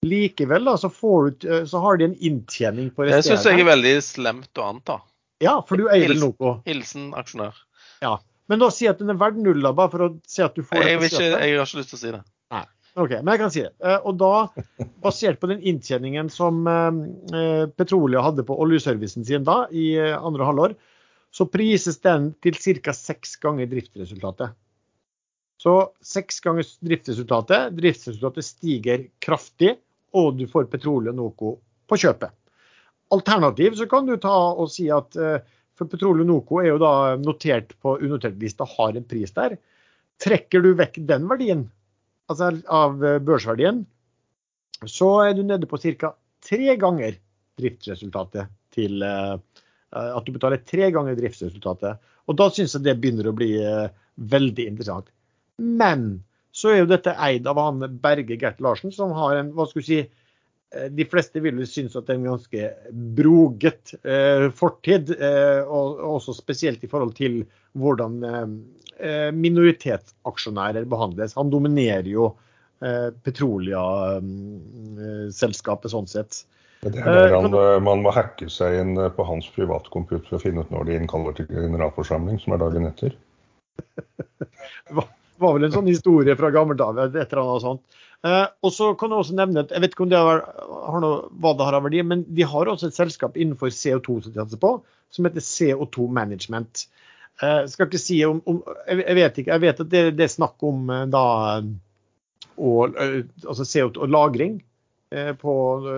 Likevel 0.02 0.66
da, 0.66 0.78
så, 0.78 0.90
du, 0.90 1.50
eh, 1.50 1.66
så, 1.66 1.80
har 1.84 1.98
de 1.98 2.06
en 2.06 2.16
inntjening 2.16 2.90
på 2.90 3.04
resterende. 3.04 3.20
Det 3.20 3.28
syns 3.28 3.48
jeg 3.50 3.60
er 3.60 3.68
veldig 3.68 3.94
slemt 4.04 4.62
å 4.62 4.68
anta. 4.74 5.00
Ja, 5.44 5.60
for 5.68 5.80
du 5.80 5.90
eier 5.92 6.14
vel 6.14 6.22
noe. 6.22 6.54
Hilsen 6.68 7.12
aksjonær. 7.20 7.58
Ja, 8.04 8.18
Men 8.50 8.62
da 8.64 8.70
si 8.74 8.88
at 8.90 9.02
den 9.02 9.12
er 9.12 9.18
verdt 9.20 9.38
null, 9.38 9.60
da, 9.62 9.74
bare 9.76 9.92
for 9.92 10.06
å 10.08 10.10
se 10.28 10.42
at 10.46 10.56
du 10.56 10.64
får 10.66 10.80
jeg, 10.82 11.00
det 11.00 11.10
ikke, 11.12 11.26
jeg 11.26 11.58
har 11.60 11.68
ikke 11.68 11.82
lyst 11.82 11.92
til 11.92 12.00
å 12.00 12.02
si 12.02 12.14
det. 12.16 12.22
Nei, 12.56 12.64
ok, 12.96 13.12
Men 13.18 13.34
jeg 13.34 13.42
kan 13.42 13.52
si 13.54 13.66
det. 13.66 13.74
Eh, 13.84 14.08
og 14.08 14.16
da, 14.22 14.32
basert 15.04 15.42
på 15.44 15.52
den 15.52 15.60
inntjeningen 15.68 16.32
som 16.34 16.64
eh, 16.72 17.68
Petrolia 17.76 18.24
hadde 18.24 18.48
på 18.48 18.58
oljeservicen 18.64 19.28
sin 19.28 19.46
da, 19.48 19.66
i 19.70 19.92
andre 20.00 20.48
halvår, 20.48 20.78
så 21.36 21.46
prises 21.46 22.00
den 22.02 22.32
til 22.42 22.56
ca. 22.58 22.96
seks 22.96 23.36
ganger 23.44 23.68
driftsresultatet. 23.70 24.56
Så 25.60 25.76
seks 26.02 26.40
ganger 26.40 26.66
driftsresultatet. 26.88 27.76
Driftsresultatet 27.76 28.48
stiger 28.48 29.06
kraftig 29.20 29.76
og 30.18 30.38
du 30.40 30.46
får 30.50 30.70
Petroleum 30.72 31.18
Noco 31.20 31.58
på 31.90 31.98
kjøpet. 32.00 32.34
Alternativ 33.14 33.78
så 33.80 33.88
kan 33.90 34.06
du 34.06 34.16
ta 34.22 34.36
og 34.54 34.70
si 34.72 34.88
at 34.94 35.18
eh, 35.18 35.42
for 35.78 35.90
Petroleum 35.90 36.30
Noco 36.30 36.60
er 36.62 36.72
jo 36.74 36.82
da 36.82 36.94
notert 37.22 37.74
på 37.82 37.98
unotert 38.04 38.38
liste, 38.42 38.68
har 38.78 38.98
en 38.98 39.08
pris 39.08 39.34
der. 39.36 39.58
Trekker 40.22 40.64
du 40.66 40.74
vekk 40.78 41.00
den 41.10 41.26
verdien, 41.30 41.66
altså 42.30 42.52
av 42.68 43.04
eh, 43.06 43.22
børsverdien, 43.24 43.86
så 44.86 45.10
er 45.26 45.34
du 45.36 45.44
nede 45.44 45.68
på 45.70 45.80
ca. 45.82 46.14
tre 46.46 46.76
ganger 46.80 47.18
driftsresultatet 47.60 48.52
til 48.76 49.02
eh, 49.04 49.36
At 49.90 50.26
du 50.26 50.32
betaler 50.32 50.62
tre 50.62 50.92
ganger 50.94 51.18
driftsresultatet. 51.18 51.98
Og 52.30 52.38
da 52.38 52.46
syns 52.54 52.76
jeg 52.78 52.86
det 52.86 53.00
begynner 53.02 53.32
å 53.32 53.34
bli 53.34 53.56
veldig 54.22 54.66
interessant. 54.70 55.08
Men 55.58 56.20
så 56.60 56.74
er 56.74 56.82
jo 56.82 56.90
dette 56.90 57.14
eid 57.24 57.48
av 57.50 57.58
han 57.62 57.78
Berge 58.04 58.36
Gert 58.40 58.60
Larsen, 58.64 58.92
som 58.96 59.10
har 59.16 59.32
en 59.40 59.52
hva 59.56 59.66
skal 59.70 59.82
vi 59.82 59.88
si, 59.88 60.00
eh, 60.76 60.90
de 60.92 61.06
fleste 61.10 61.38
vil 61.44 61.58
synes 61.68 61.96
at 61.96 62.06
det 62.08 62.14
er 62.16 62.20
en 62.20 62.32
ganske 62.34 62.62
broget 63.20 63.86
eh, 64.04 64.46
fortid, 64.56 65.06
eh, 65.16 65.62
og 65.64 65.88
også 66.18 66.32
spesielt 66.38 66.84
i 66.84 66.92
forhold 66.92 67.14
til 67.20 67.34
hvordan 67.80 68.14
eh, 68.26 68.48
minoritetsaksjonærer 69.36 70.86
behandles. 70.90 71.38
Han 71.40 71.52
dominerer 71.54 72.08
jo 72.10 72.26
eh, 72.84 73.10
Petrolia-selskapet 73.24 75.90
sånn 75.96 76.12
sett. 76.12 76.32
Det 76.82 77.02
er 77.04 77.12
der 77.12 77.34
han, 77.36 77.52
eh, 77.52 77.78
man 77.84 78.00
må 78.06 78.12
hacke 78.16 78.48
seg 78.52 78.78
inn 78.80 78.94
på 79.16 79.24
hans 79.28 79.50
privatcomputer 79.56 80.28
for 80.30 80.38
å 80.38 80.44
finne 80.44 80.62
ut 80.64 80.72
når 80.72 80.84
de 80.88 80.96
innkaller 81.00 81.34
til 81.36 81.46
generalforsamling, 81.52 82.38
som 82.44 82.56
er 82.56 82.62
dagen 82.64 82.88
etter. 82.88 83.12
Var 85.40 85.56
vel 85.56 85.68
en 85.68 85.74
sånn 85.74 85.90
historie 85.90 86.36
fra 86.40 86.52
gammelt 86.52 86.82
av. 86.84 87.00
et 87.00 87.16
eller 87.16 87.42
annet 87.44 87.66
sånt. 87.66 88.00
Eh, 88.28 88.46
og 88.66 88.74
så 88.76 88.92
kan 89.00 89.14
Jeg 89.14 89.24
også 89.24 89.36
nevne 89.38 89.64
at, 89.64 89.72
jeg 89.72 89.84
vet 89.84 89.94
ikke 89.96 90.04
om 90.04 90.12
det 90.12 90.20
har, 90.20 90.42
har 90.68 91.04
noe, 91.04 91.20
hva 91.40 91.54
det 91.56 91.68
har 91.68 91.78
av 91.78 91.86
verdi, 91.88 92.02
men 92.04 92.26
de 92.28 92.44
har 92.44 92.68
også 92.68 92.90
et 92.90 92.98
selskap 92.98 93.38
innenfor 93.40 93.72
CO2 93.72 94.18
som 94.26 94.34
de 94.34 94.42
satser 94.42 94.60
på, 94.60 94.74
som 95.16 95.28
heter 95.28 95.46
CO2 95.46 96.10
Management. 96.12 96.88
Eh, 97.40 97.62
skal 97.72 97.88
ikke 97.88 98.02
si 98.02 98.20
om, 98.28 98.42
om 98.44 98.60
jeg, 98.90 99.16
vet 99.16 99.40
ikke, 99.40 99.54
jeg 99.54 99.64
vet 99.64 99.86
at 99.86 99.92
det, 99.94 100.04
det 100.20 100.26
er 100.28 100.34
snakk 100.34 100.60
om 100.68 100.90
eh, 100.92 101.06
da 101.08 101.24
og, 102.60 102.98
eh, 103.00 103.22
altså 103.46 103.64
CO2 103.64 104.04
og 104.04 104.12
lagring. 104.12 104.60
Eh, 105.16 105.32
på 105.40 105.54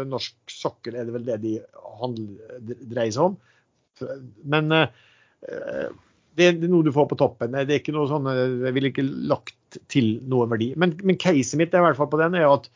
norsk 0.07 0.53
sokkel 0.53 0.95
er 0.95 1.07
det 1.07 1.15
vel 1.17 1.25
det 1.27 1.39
de 1.43 1.55
handler, 1.99 2.61
dreier 2.85 3.15
seg 3.15 3.31
om. 3.31 3.39
Men 4.53 4.77
eh, 4.77 5.89
det 6.39 6.47
er 6.47 6.71
noe 6.71 6.85
du 6.85 6.93
får 6.95 7.09
på 7.11 7.17
toppen. 7.19 7.55
Det 7.57 7.75
er 7.75 7.81
ikke 7.81 7.95
noe 7.95 8.09
sånn, 8.09 8.29
Jeg 8.31 8.75
ville 8.75 8.91
ikke 8.91 9.07
lagt 9.29 9.79
til 9.91 10.13
noe 10.31 10.47
verdi. 10.51 10.71
Men, 10.79 10.95
men 11.03 11.19
caset 11.19 11.59
mitt 11.59 11.75
er 11.75 11.83
i 11.83 11.89
hvert 11.89 11.99
fall 11.99 12.11
på 12.11 12.19
den 12.21 12.37
er 12.39 12.47
at 12.47 12.69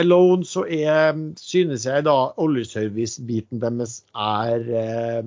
alone 0.00 0.46
så 0.48 0.64
er, 0.64 1.12
synes 1.40 1.84
jeg 1.88 2.06
da 2.06 2.16
oljeservice-biten 2.40 3.60
deres 3.62 4.00
er 4.16 4.66
eh, 4.80 5.22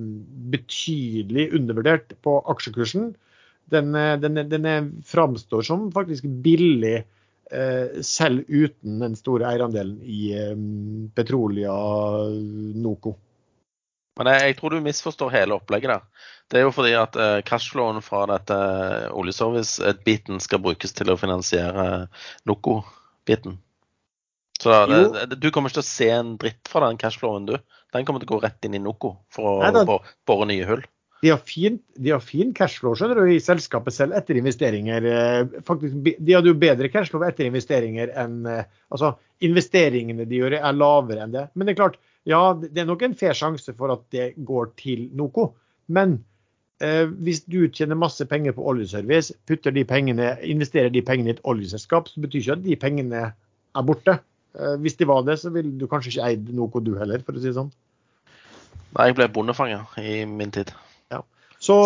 betydelig 0.54 1.50
undervurdert 1.56 2.16
på 2.24 2.38
aksjekursen. 2.50 3.12
Den, 3.72 3.94
den, 4.20 4.40
den 4.50 4.90
framstår 5.08 5.64
som 5.64 5.86
faktisk 5.94 6.26
billig 6.44 6.98
eh, 7.50 8.00
selv 8.04 8.44
uten 8.48 9.00
den 9.00 9.14
store 9.18 9.48
eierandelen 9.52 10.00
i 10.02 10.32
eh, 10.36 10.56
Petrolia 11.16 11.74
Noco. 12.76 13.16
Men 14.18 14.30
jeg, 14.30 14.42
jeg, 14.46 14.56
tror 14.58 14.74
du 14.74 14.84
misforstår 14.84 15.32
hele 15.34 15.56
opplegget 15.58 15.96
der. 15.96 16.28
Det 16.52 16.60
er 16.60 16.66
jo 16.66 16.72
fordi 16.76 16.92
at 16.98 17.16
eh, 17.18 17.40
cashflowen 17.46 18.02
fra 18.04 18.24
dette 18.30 18.56
oljeservice-biten 19.16 20.42
skal 20.44 20.62
brukes 20.64 20.92
til 20.96 21.10
å 21.10 21.18
finansiere 21.18 22.06
Noco-biten. 22.48 23.58
Så 24.60 24.74
det, 24.86 25.38
du 25.40 25.48
kommer 25.50 25.72
ikke 25.72 25.80
til 25.80 25.84
å 25.84 25.88
se 25.88 26.10
en 26.14 26.34
dritt 26.40 26.70
fra 26.70 26.86
den 26.86 27.00
cashflowen, 27.00 27.48
du. 27.48 27.56
Den 27.94 28.06
kommer 28.06 28.22
til 28.22 28.30
å 28.30 28.36
gå 28.36 28.44
rett 28.44 28.66
inn 28.66 28.76
i 28.76 28.82
Noco 28.82 29.16
for 29.32 29.64
å 29.64 29.72
Nei, 29.72 29.84
bore 30.28 30.46
nye 30.50 30.68
hull. 30.68 30.84
De 31.24 31.30
har, 31.32 31.40
fin, 31.48 31.78
de 31.96 32.10
har 32.12 32.20
fin 32.20 32.50
cashflow 32.52 32.92
skjønner 32.98 33.22
du, 33.22 33.30
i 33.32 33.40
selskapet 33.40 33.94
selv 33.96 34.16
etter 34.18 34.36
investeringer. 34.36 35.06
Eh, 35.08 35.54
faktisk, 35.64 35.96
de 36.18 36.34
hadde 36.36 36.50
jo 36.50 36.58
bedre 36.60 36.90
cashflow 36.92 37.24
etter 37.24 37.48
investeringer 37.48 38.12
enn 38.20 38.42
eh, 38.50 38.66
Altså, 38.92 39.14
investeringene 39.46 40.26
de 40.28 40.42
gjør 40.42 40.58
er 40.58 40.76
lavere 40.76 41.24
enn 41.24 41.32
det. 41.32 41.46
Men 41.54 41.66
det 41.66 41.72
er 41.74 41.78
klart, 41.80 41.96
ja, 42.28 42.42
det 42.60 42.82
er 42.82 42.90
nok 42.90 43.06
en 43.06 43.16
fair 43.16 43.32
sjanse 43.38 43.72
for 43.78 43.94
at 43.94 44.04
det 44.12 44.28
går 44.36 44.74
til 44.80 45.08
Noco. 45.16 45.48
Men 45.88 46.18
eh, 46.82 47.04
hvis 47.26 47.44
du 47.46 47.60
tjener 47.68 47.98
masse 47.98 48.24
penger 48.30 48.56
på 48.56 48.66
oljeservice, 48.70 49.36
putter 49.46 49.74
de 49.74 49.84
pengene, 49.88 50.34
investerer 50.42 50.92
de 50.94 51.04
pengene 51.06 51.32
i 51.32 51.36
et 51.36 51.44
oljeselskap, 51.44 52.08
så 52.10 52.22
betyr 52.24 52.40
ikke 52.40 52.58
at 52.58 52.64
de 52.66 52.78
pengene 52.80 53.24
er 53.30 53.86
borte. 53.86 54.18
Eh, 54.58 54.76
hvis 54.82 54.98
de 55.00 55.10
var 55.10 55.26
det, 55.26 55.38
så 55.42 55.52
ville 55.54 55.74
du 55.78 55.88
kanskje 55.90 56.14
ikke 56.14 56.30
eid 56.30 56.54
noe 56.54 56.84
du 56.84 56.94
heller, 57.00 57.22
for 57.26 57.36
å 57.36 57.42
si 57.42 57.50
det 57.50 57.58
sånn. 57.58 57.72
Nei, 58.94 59.10
jeg 59.10 59.18
ble 59.18 59.30
bondefanger 59.34 59.98
i 60.02 60.22
min 60.30 60.54
tid. 60.54 60.70
Så, 61.64 61.76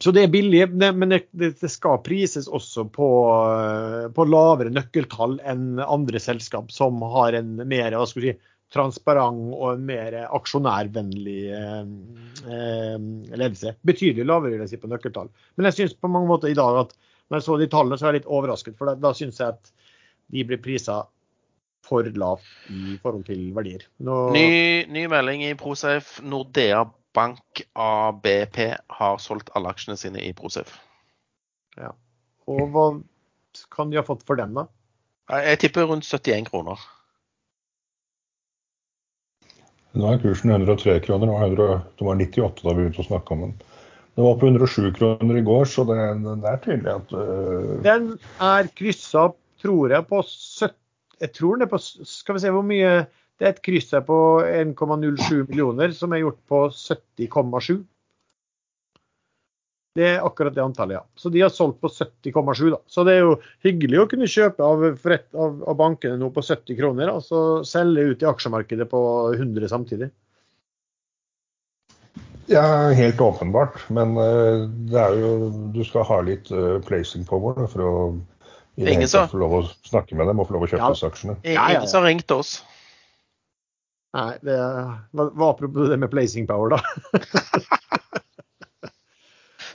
så 0.00 0.12
det 0.14 0.24
er 0.24 0.32
billig, 0.32 0.62
men 0.74 1.12
det, 1.12 1.20
det, 1.36 1.70
skal 1.70 2.00
prises 2.04 2.48
også 2.48 2.86
på, 2.90 3.08
på, 4.16 4.26
lavere 4.26 4.72
nøkkeltall 4.74 5.38
enn 5.46 5.80
andre 5.84 6.22
selskap 6.22 6.72
som 6.74 6.98
har 7.14 7.36
en 7.38 7.60
mer 7.62 7.94
hva 7.94 8.06
skal 8.08 8.24
vi 8.24 8.32
si, 8.32 8.38
transparent 8.70 9.54
og 9.56 9.74
en 9.74 9.86
mer 9.86 10.16
aksjonærvennlig 10.28 11.40
eh, 11.56 11.80
eh 12.46 12.96
ledelse. 13.34 13.74
Betydelig 13.86 14.26
lavere 14.26 14.54
vil 14.54 14.64
jeg 14.64 14.74
si, 14.74 14.80
på 14.82 14.90
nøkkeltall. 14.90 15.30
Men 15.56 15.68
jeg 15.68 15.78
syns 15.78 15.96
på 15.98 16.10
mange 16.10 16.30
måter 16.30 16.52
i 16.52 16.58
dag 16.58 16.84
at 16.84 16.94
når 17.30 17.38
jeg 17.38 17.46
så 17.46 17.56
de 17.58 17.70
tallene, 17.70 17.98
så 17.98 18.06
er 18.06 18.12
jeg 18.12 18.20
litt 18.20 18.30
overrasket. 18.30 18.76
For 18.78 18.90
da, 18.90 18.96
da 18.98 19.14
syns 19.14 19.38
jeg 19.38 19.54
at 19.54 19.72
de 20.30 20.44
blir 20.46 20.62
prisa 20.62 21.02
for 21.86 22.06
lavt 22.22 22.46
i 22.70 22.96
forhold 23.02 23.26
til 23.26 23.50
verdier. 23.56 23.86
Nå... 24.06 24.16
Ny, 24.34 24.46
ny, 24.90 25.04
melding 25.10 25.44
i 25.46 25.54
Prosafe. 25.58 26.22
Nordea 26.26 26.84
Bank 27.14 27.62
ABP 27.74 28.58
har 28.98 29.22
solgt 29.22 29.50
alle 29.58 29.72
aksjene 29.72 29.98
sine 29.98 30.22
i 30.22 30.32
Prosafe. 30.36 30.78
Ja. 31.78 31.94
Og 32.50 32.66
hva 32.74 32.86
kan 33.74 33.90
de 33.90 33.98
ha 33.98 34.06
fått 34.06 34.26
for 34.26 34.38
den, 34.38 34.54
da? 34.58 34.68
Jeg 35.30 35.62
tipper 35.62 35.86
rundt 35.90 36.06
71 36.06 36.50
kroner. 36.50 36.82
Nå 39.98 40.06
er 40.06 40.20
kursen 40.22 40.52
103 40.54 41.00
kroner. 41.06 41.32
Det 41.50 42.06
var 42.06 42.18
98 42.20 42.62
da 42.62 42.74
vi 42.74 42.84
begynte 42.84 43.02
å 43.02 43.08
snakke 43.08 43.34
om 43.34 43.46
den. 43.46 43.54
Den 44.18 44.26
var 44.26 44.36
på 44.40 44.50
107 44.50 44.90
kroner 44.98 45.38
i 45.38 45.46
går, 45.46 45.64
så 45.70 45.84
det, 45.88 45.96
det 46.42 46.50
er 46.50 46.60
tydelig 46.64 46.92
at 46.92 47.14
uh... 47.14 47.72
Den 47.86 48.12
er 48.42 48.70
kryssa, 48.78 49.30
tror 49.62 49.94
jeg, 49.94 50.06
på 50.10 50.22
70 50.26 50.76
Jeg 51.20 51.32
tror 51.36 51.56
den 51.56 51.66
er 51.66 51.70
på 51.70 51.80
Skal 51.80 52.36
vi 52.36 52.42
se 52.42 52.52
hvor 52.54 52.66
mye 52.66 52.92
det 53.40 53.46
er 53.48 53.54
et 53.54 53.62
kryss 53.64 53.94
her 53.94 54.02
på 54.04 54.16
1,07 54.44 55.46
millioner 55.48 55.94
som 55.96 56.12
er 56.12 56.20
gjort 56.20 56.40
på 56.50 56.58
70,7. 56.76 57.78
Det 59.98 60.06
er 60.06 60.22
akkurat 60.22 60.54
det 60.54 60.62
antallet, 60.62 61.00
ja. 61.00 61.02
Så 61.18 61.32
de 61.34 61.40
har 61.42 61.50
solgt 61.50 61.80
på 61.82 61.90
70,7. 61.90 62.70
da. 62.70 62.78
Så 62.86 63.02
det 63.06 63.16
er 63.16 63.24
jo 63.24 63.36
hyggelig 63.66 63.98
å 63.98 64.08
kunne 64.10 64.28
kjøpe 64.30 64.62
av, 64.62 64.84
av, 64.86 65.62
av 65.66 65.78
bankene 65.78 66.20
nå 66.20 66.30
på 66.34 66.44
70 66.46 66.78
kroner, 66.78 67.10
og 67.10 67.24
så 67.26 67.40
selge 67.66 68.12
ut 68.12 68.22
i 68.22 68.28
aksjemarkedet 68.30 68.86
på 68.90 69.00
100 69.34 69.72
samtidig. 69.72 70.10
Ja, 72.50 72.62
helt 72.94 73.20
åpenbart. 73.20 73.82
Men 73.94 74.14
uh, 74.18 74.66
det 74.90 74.98
er 74.98 75.18
jo 75.18 75.50
Du 75.74 75.82
skal 75.86 76.06
ha 76.06 76.20
litt 76.26 76.50
uh, 76.50 76.78
placing 76.86 77.26
power 77.26 77.66
for 77.70 77.86
å 77.86 77.94
i 78.78 78.86
det 78.86 78.94
hele 78.96 79.26
få 79.28 79.38
lov 79.42 79.54
å 79.58 79.60
snakke 79.84 80.16
med 80.16 80.30
dem 80.30 80.40
og 80.40 80.48
få 80.48 80.56
lov 80.56 80.64
å 80.64 80.70
kjøpe 80.70 80.86
ja. 80.86 81.08
aksjene. 81.10 81.34
Ingen 81.44 81.88
som 81.90 82.00
har 82.00 82.08
ringt 82.08 82.32
oss. 82.32 82.60
Nei, 84.16 84.30
det 84.46 84.56
hva, 84.56 85.26
hva 85.28 85.50
apropos 85.52 85.90
det 85.90 85.98
med 86.00 86.10
placing 86.10 86.48
power, 86.48 86.78
da. 86.78 86.80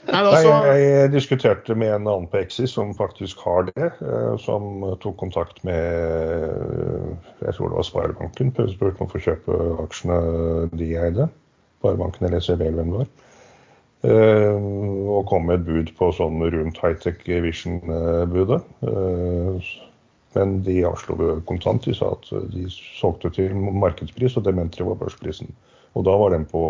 Nei, 0.06 0.20
altså... 0.22 0.50
Nei, 0.62 0.76
jeg 0.82 1.12
diskuterte 1.14 1.74
med 1.78 1.90
en 1.90 2.06
annen 2.06 2.28
på 2.30 2.38
Exis 2.38 2.74
som 2.76 2.92
faktisk 2.94 3.40
har 3.46 3.66
det, 3.72 3.88
eh, 4.04 4.34
som 4.42 4.84
tok 5.02 5.16
kontakt 5.18 5.62
med 5.66 7.16
jeg 7.42 7.56
tror 7.56 7.72
det 7.72 7.78
var 7.80 7.88
Sparebanken, 7.88 8.52
spurte 8.54 9.02
om 9.02 9.08
å 9.08 9.12
få 9.12 9.22
kjøpe 9.24 9.58
aksjene 9.82 10.18
de 10.78 10.92
eide. 11.00 11.26
Sparebanken 11.80 12.28
eller 12.28 12.44
SEB-vennen 12.44 12.94
vår. 12.94 13.10
Eh, 14.06 14.68
og 15.10 15.26
kom 15.30 15.48
med 15.48 15.60
et 15.60 15.66
bud 15.66 15.92
på 15.98 16.12
sånn 16.14 16.38
rundt 16.54 16.78
Hightech 16.82 17.26
Vision-budet. 17.26 18.62
Eh, 18.86 19.70
men 20.36 20.58
de 20.66 20.82
avslo 20.84 21.16
kontant. 21.48 21.86
De 21.86 21.96
sa 21.96 22.12
at 22.12 22.30
de 22.52 22.66
solgte 22.70 23.32
til 23.34 23.56
markedspris, 23.56 24.36
og 24.36 24.46
det 24.46 24.54
mente 24.56 24.82
de 24.82 24.88
var 24.88 25.00
børsprisen. 25.00 25.50
Og 25.96 26.04
da 26.04 26.14
var 26.20 26.34
den 26.34 26.44
på 26.48 26.62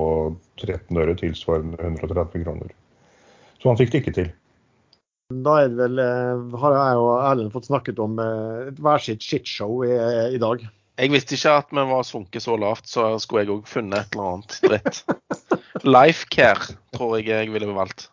13 0.63 1.03
øre, 1.03 1.17
tilsvarende 1.19 1.81
130 1.83 2.45
kroner. 2.47 2.75
Så 3.67 3.73
han 3.73 3.79
fikk 3.81 3.89
det 3.91 3.99
ikke 4.05 4.13
til. 4.15 4.27
Da 5.43 5.57
er 5.59 5.73
det 5.73 5.79
vel, 5.81 5.99
eh, 5.99 6.59
har 6.63 6.75
jeg 6.77 6.99
og 7.03 7.09
Erlend 7.19 7.51
fått 7.51 7.67
snakket 7.67 7.99
om 7.99 8.13
eh, 8.23 8.69
et 8.69 8.77
hver 8.79 9.03
sitt 9.03 9.27
shitshow 9.27 9.81
i, 9.83 9.91
i, 10.37 10.39
dag. 10.39 10.63
Jeg 11.03 11.11
visste 11.11 11.35
ikke 11.35 11.55
at 11.65 11.75
vi 11.75 11.85
var 11.89 12.07
sunket 12.07 12.45
så 12.45 12.55
lavt, 12.63 12.87
så 12.87 13.09
skulle 13.19 13.43
jeg 13.43 13.51
òg 13.57 13.67
funnet 13.67 14.05
et 14.05 14.15
eller 14.15 14.37
annet 14.37 14.55
dritt. 14.63 15.03
Lifecare 15.97 16.77
tror 16.95 17.17
jeg 17.19 17.27
jeg 17.33 17.51
ville 17.57 17.75
valgt. 17.75 18.07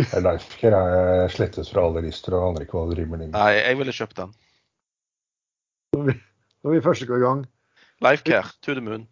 Lifecare 0.00 0.80
er 1.04 1.36
slettet 1.36 1.68
fra 1.68 1.84
alle 1.84 2.06
lister 2.08 2.38
og 2.38 2.48
aner 2.48 2.64
ikke 2.64 2.78
hva 2.78 2.88
det 2.88 2.96
driver 2.96 3.12
med. 3.12 3.34
Nei, 3.36 3.50
jeg 3.60 3.82
ville 3.82 3.98
kjøpt 4.00 4.22
den. 4.24 4.36
Når 5.92 6.08
vi, 6.08 6.16
når 6.64 6.78
vi 6.78 6.84
først 6.88 7.10
går 7.12 7.20
i 7.20 7.28
gang. 7.28 7.44
Lifecare, 8.08 8.56
to 8.64 8.72
the 8.72 8.88
moon. 8.88 9.04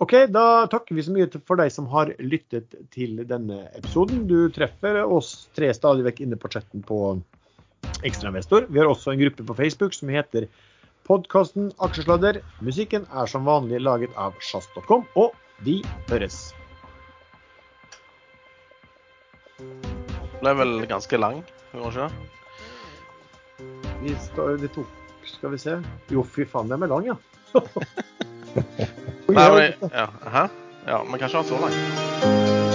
OK, 0.00 0.14
da 0.32 0.66
takker 0.72 0.96
vi 0.96 1.02
så 1.04 1.12
mye 1.12 1.28
for 1.44 1.60
deg 1.60 1.72
som 1.74 1.88
har 1.92 2.14
lyttet 2.24 2.72
til 2.94 3.18
denne 3.28 3.66
episoden. 3.76 4.22
Du 4.30 4.48
treffer 4.48 5.02
oss 5.04 5.50
tre 5.56 5.68
stadig 5.76 6.06
vekk 6.06 6.22
inne 6.24 6.38
på 6.40 6.48
chatten 6.52 6.80
på 6.88 7.18
Ekstrainvestor. 8.08 8.64
Vi 8.72 8.80
har 8.80 8.88
også 8.88 9.12
en 9.12 9.20
gruppe 9.20 9.44
på 9.44 9.56
Facebook 9.58 9.92
som 9.96 10.08
heter 10.08 10.46
podkasten 11.04 11.68
Aksjesladder. 11.84 12.40
Musikken 12.64 13.04
er 13.12 13.28
som 13.28 13.44
vanlig 13.44 13.82
laget 13.84 14.16
av 14.16 14.40
sjazz.com, 14.40 15.04
og 15.20 15.36
vi 15.66 15.82
høres. 16.08 16.48
ble 20.40 20.54
vel 20.56 20.86
ganske 20.88 21.20
lang, 21.20 21.42
gjorde 21.74 21.90
ikke 21.90 22.08
det? 24.00 24.56
Vi, 24.64 24.72
tok 24.72 24.98
Skal 25.28 25.52
vi 25.52 25.60
se. 25.60 25.76
Jo, 26.08 26.24
fy 26.24 26.48
faen, 26.48 26.72
den 26.72 26.88
er 26.88 26.88
lang, 26.88 27.12
ja. 27.12 27.20
Nei, 29.30 29.50
men, 29.54 29.90
ja, 29.92 30.08
ja, 30.86 31.04
men 31.10 31.18
kanskje 31.20 31.38
han 31.38 31.46
så 31.46 31.58
lang. 31.60 32.69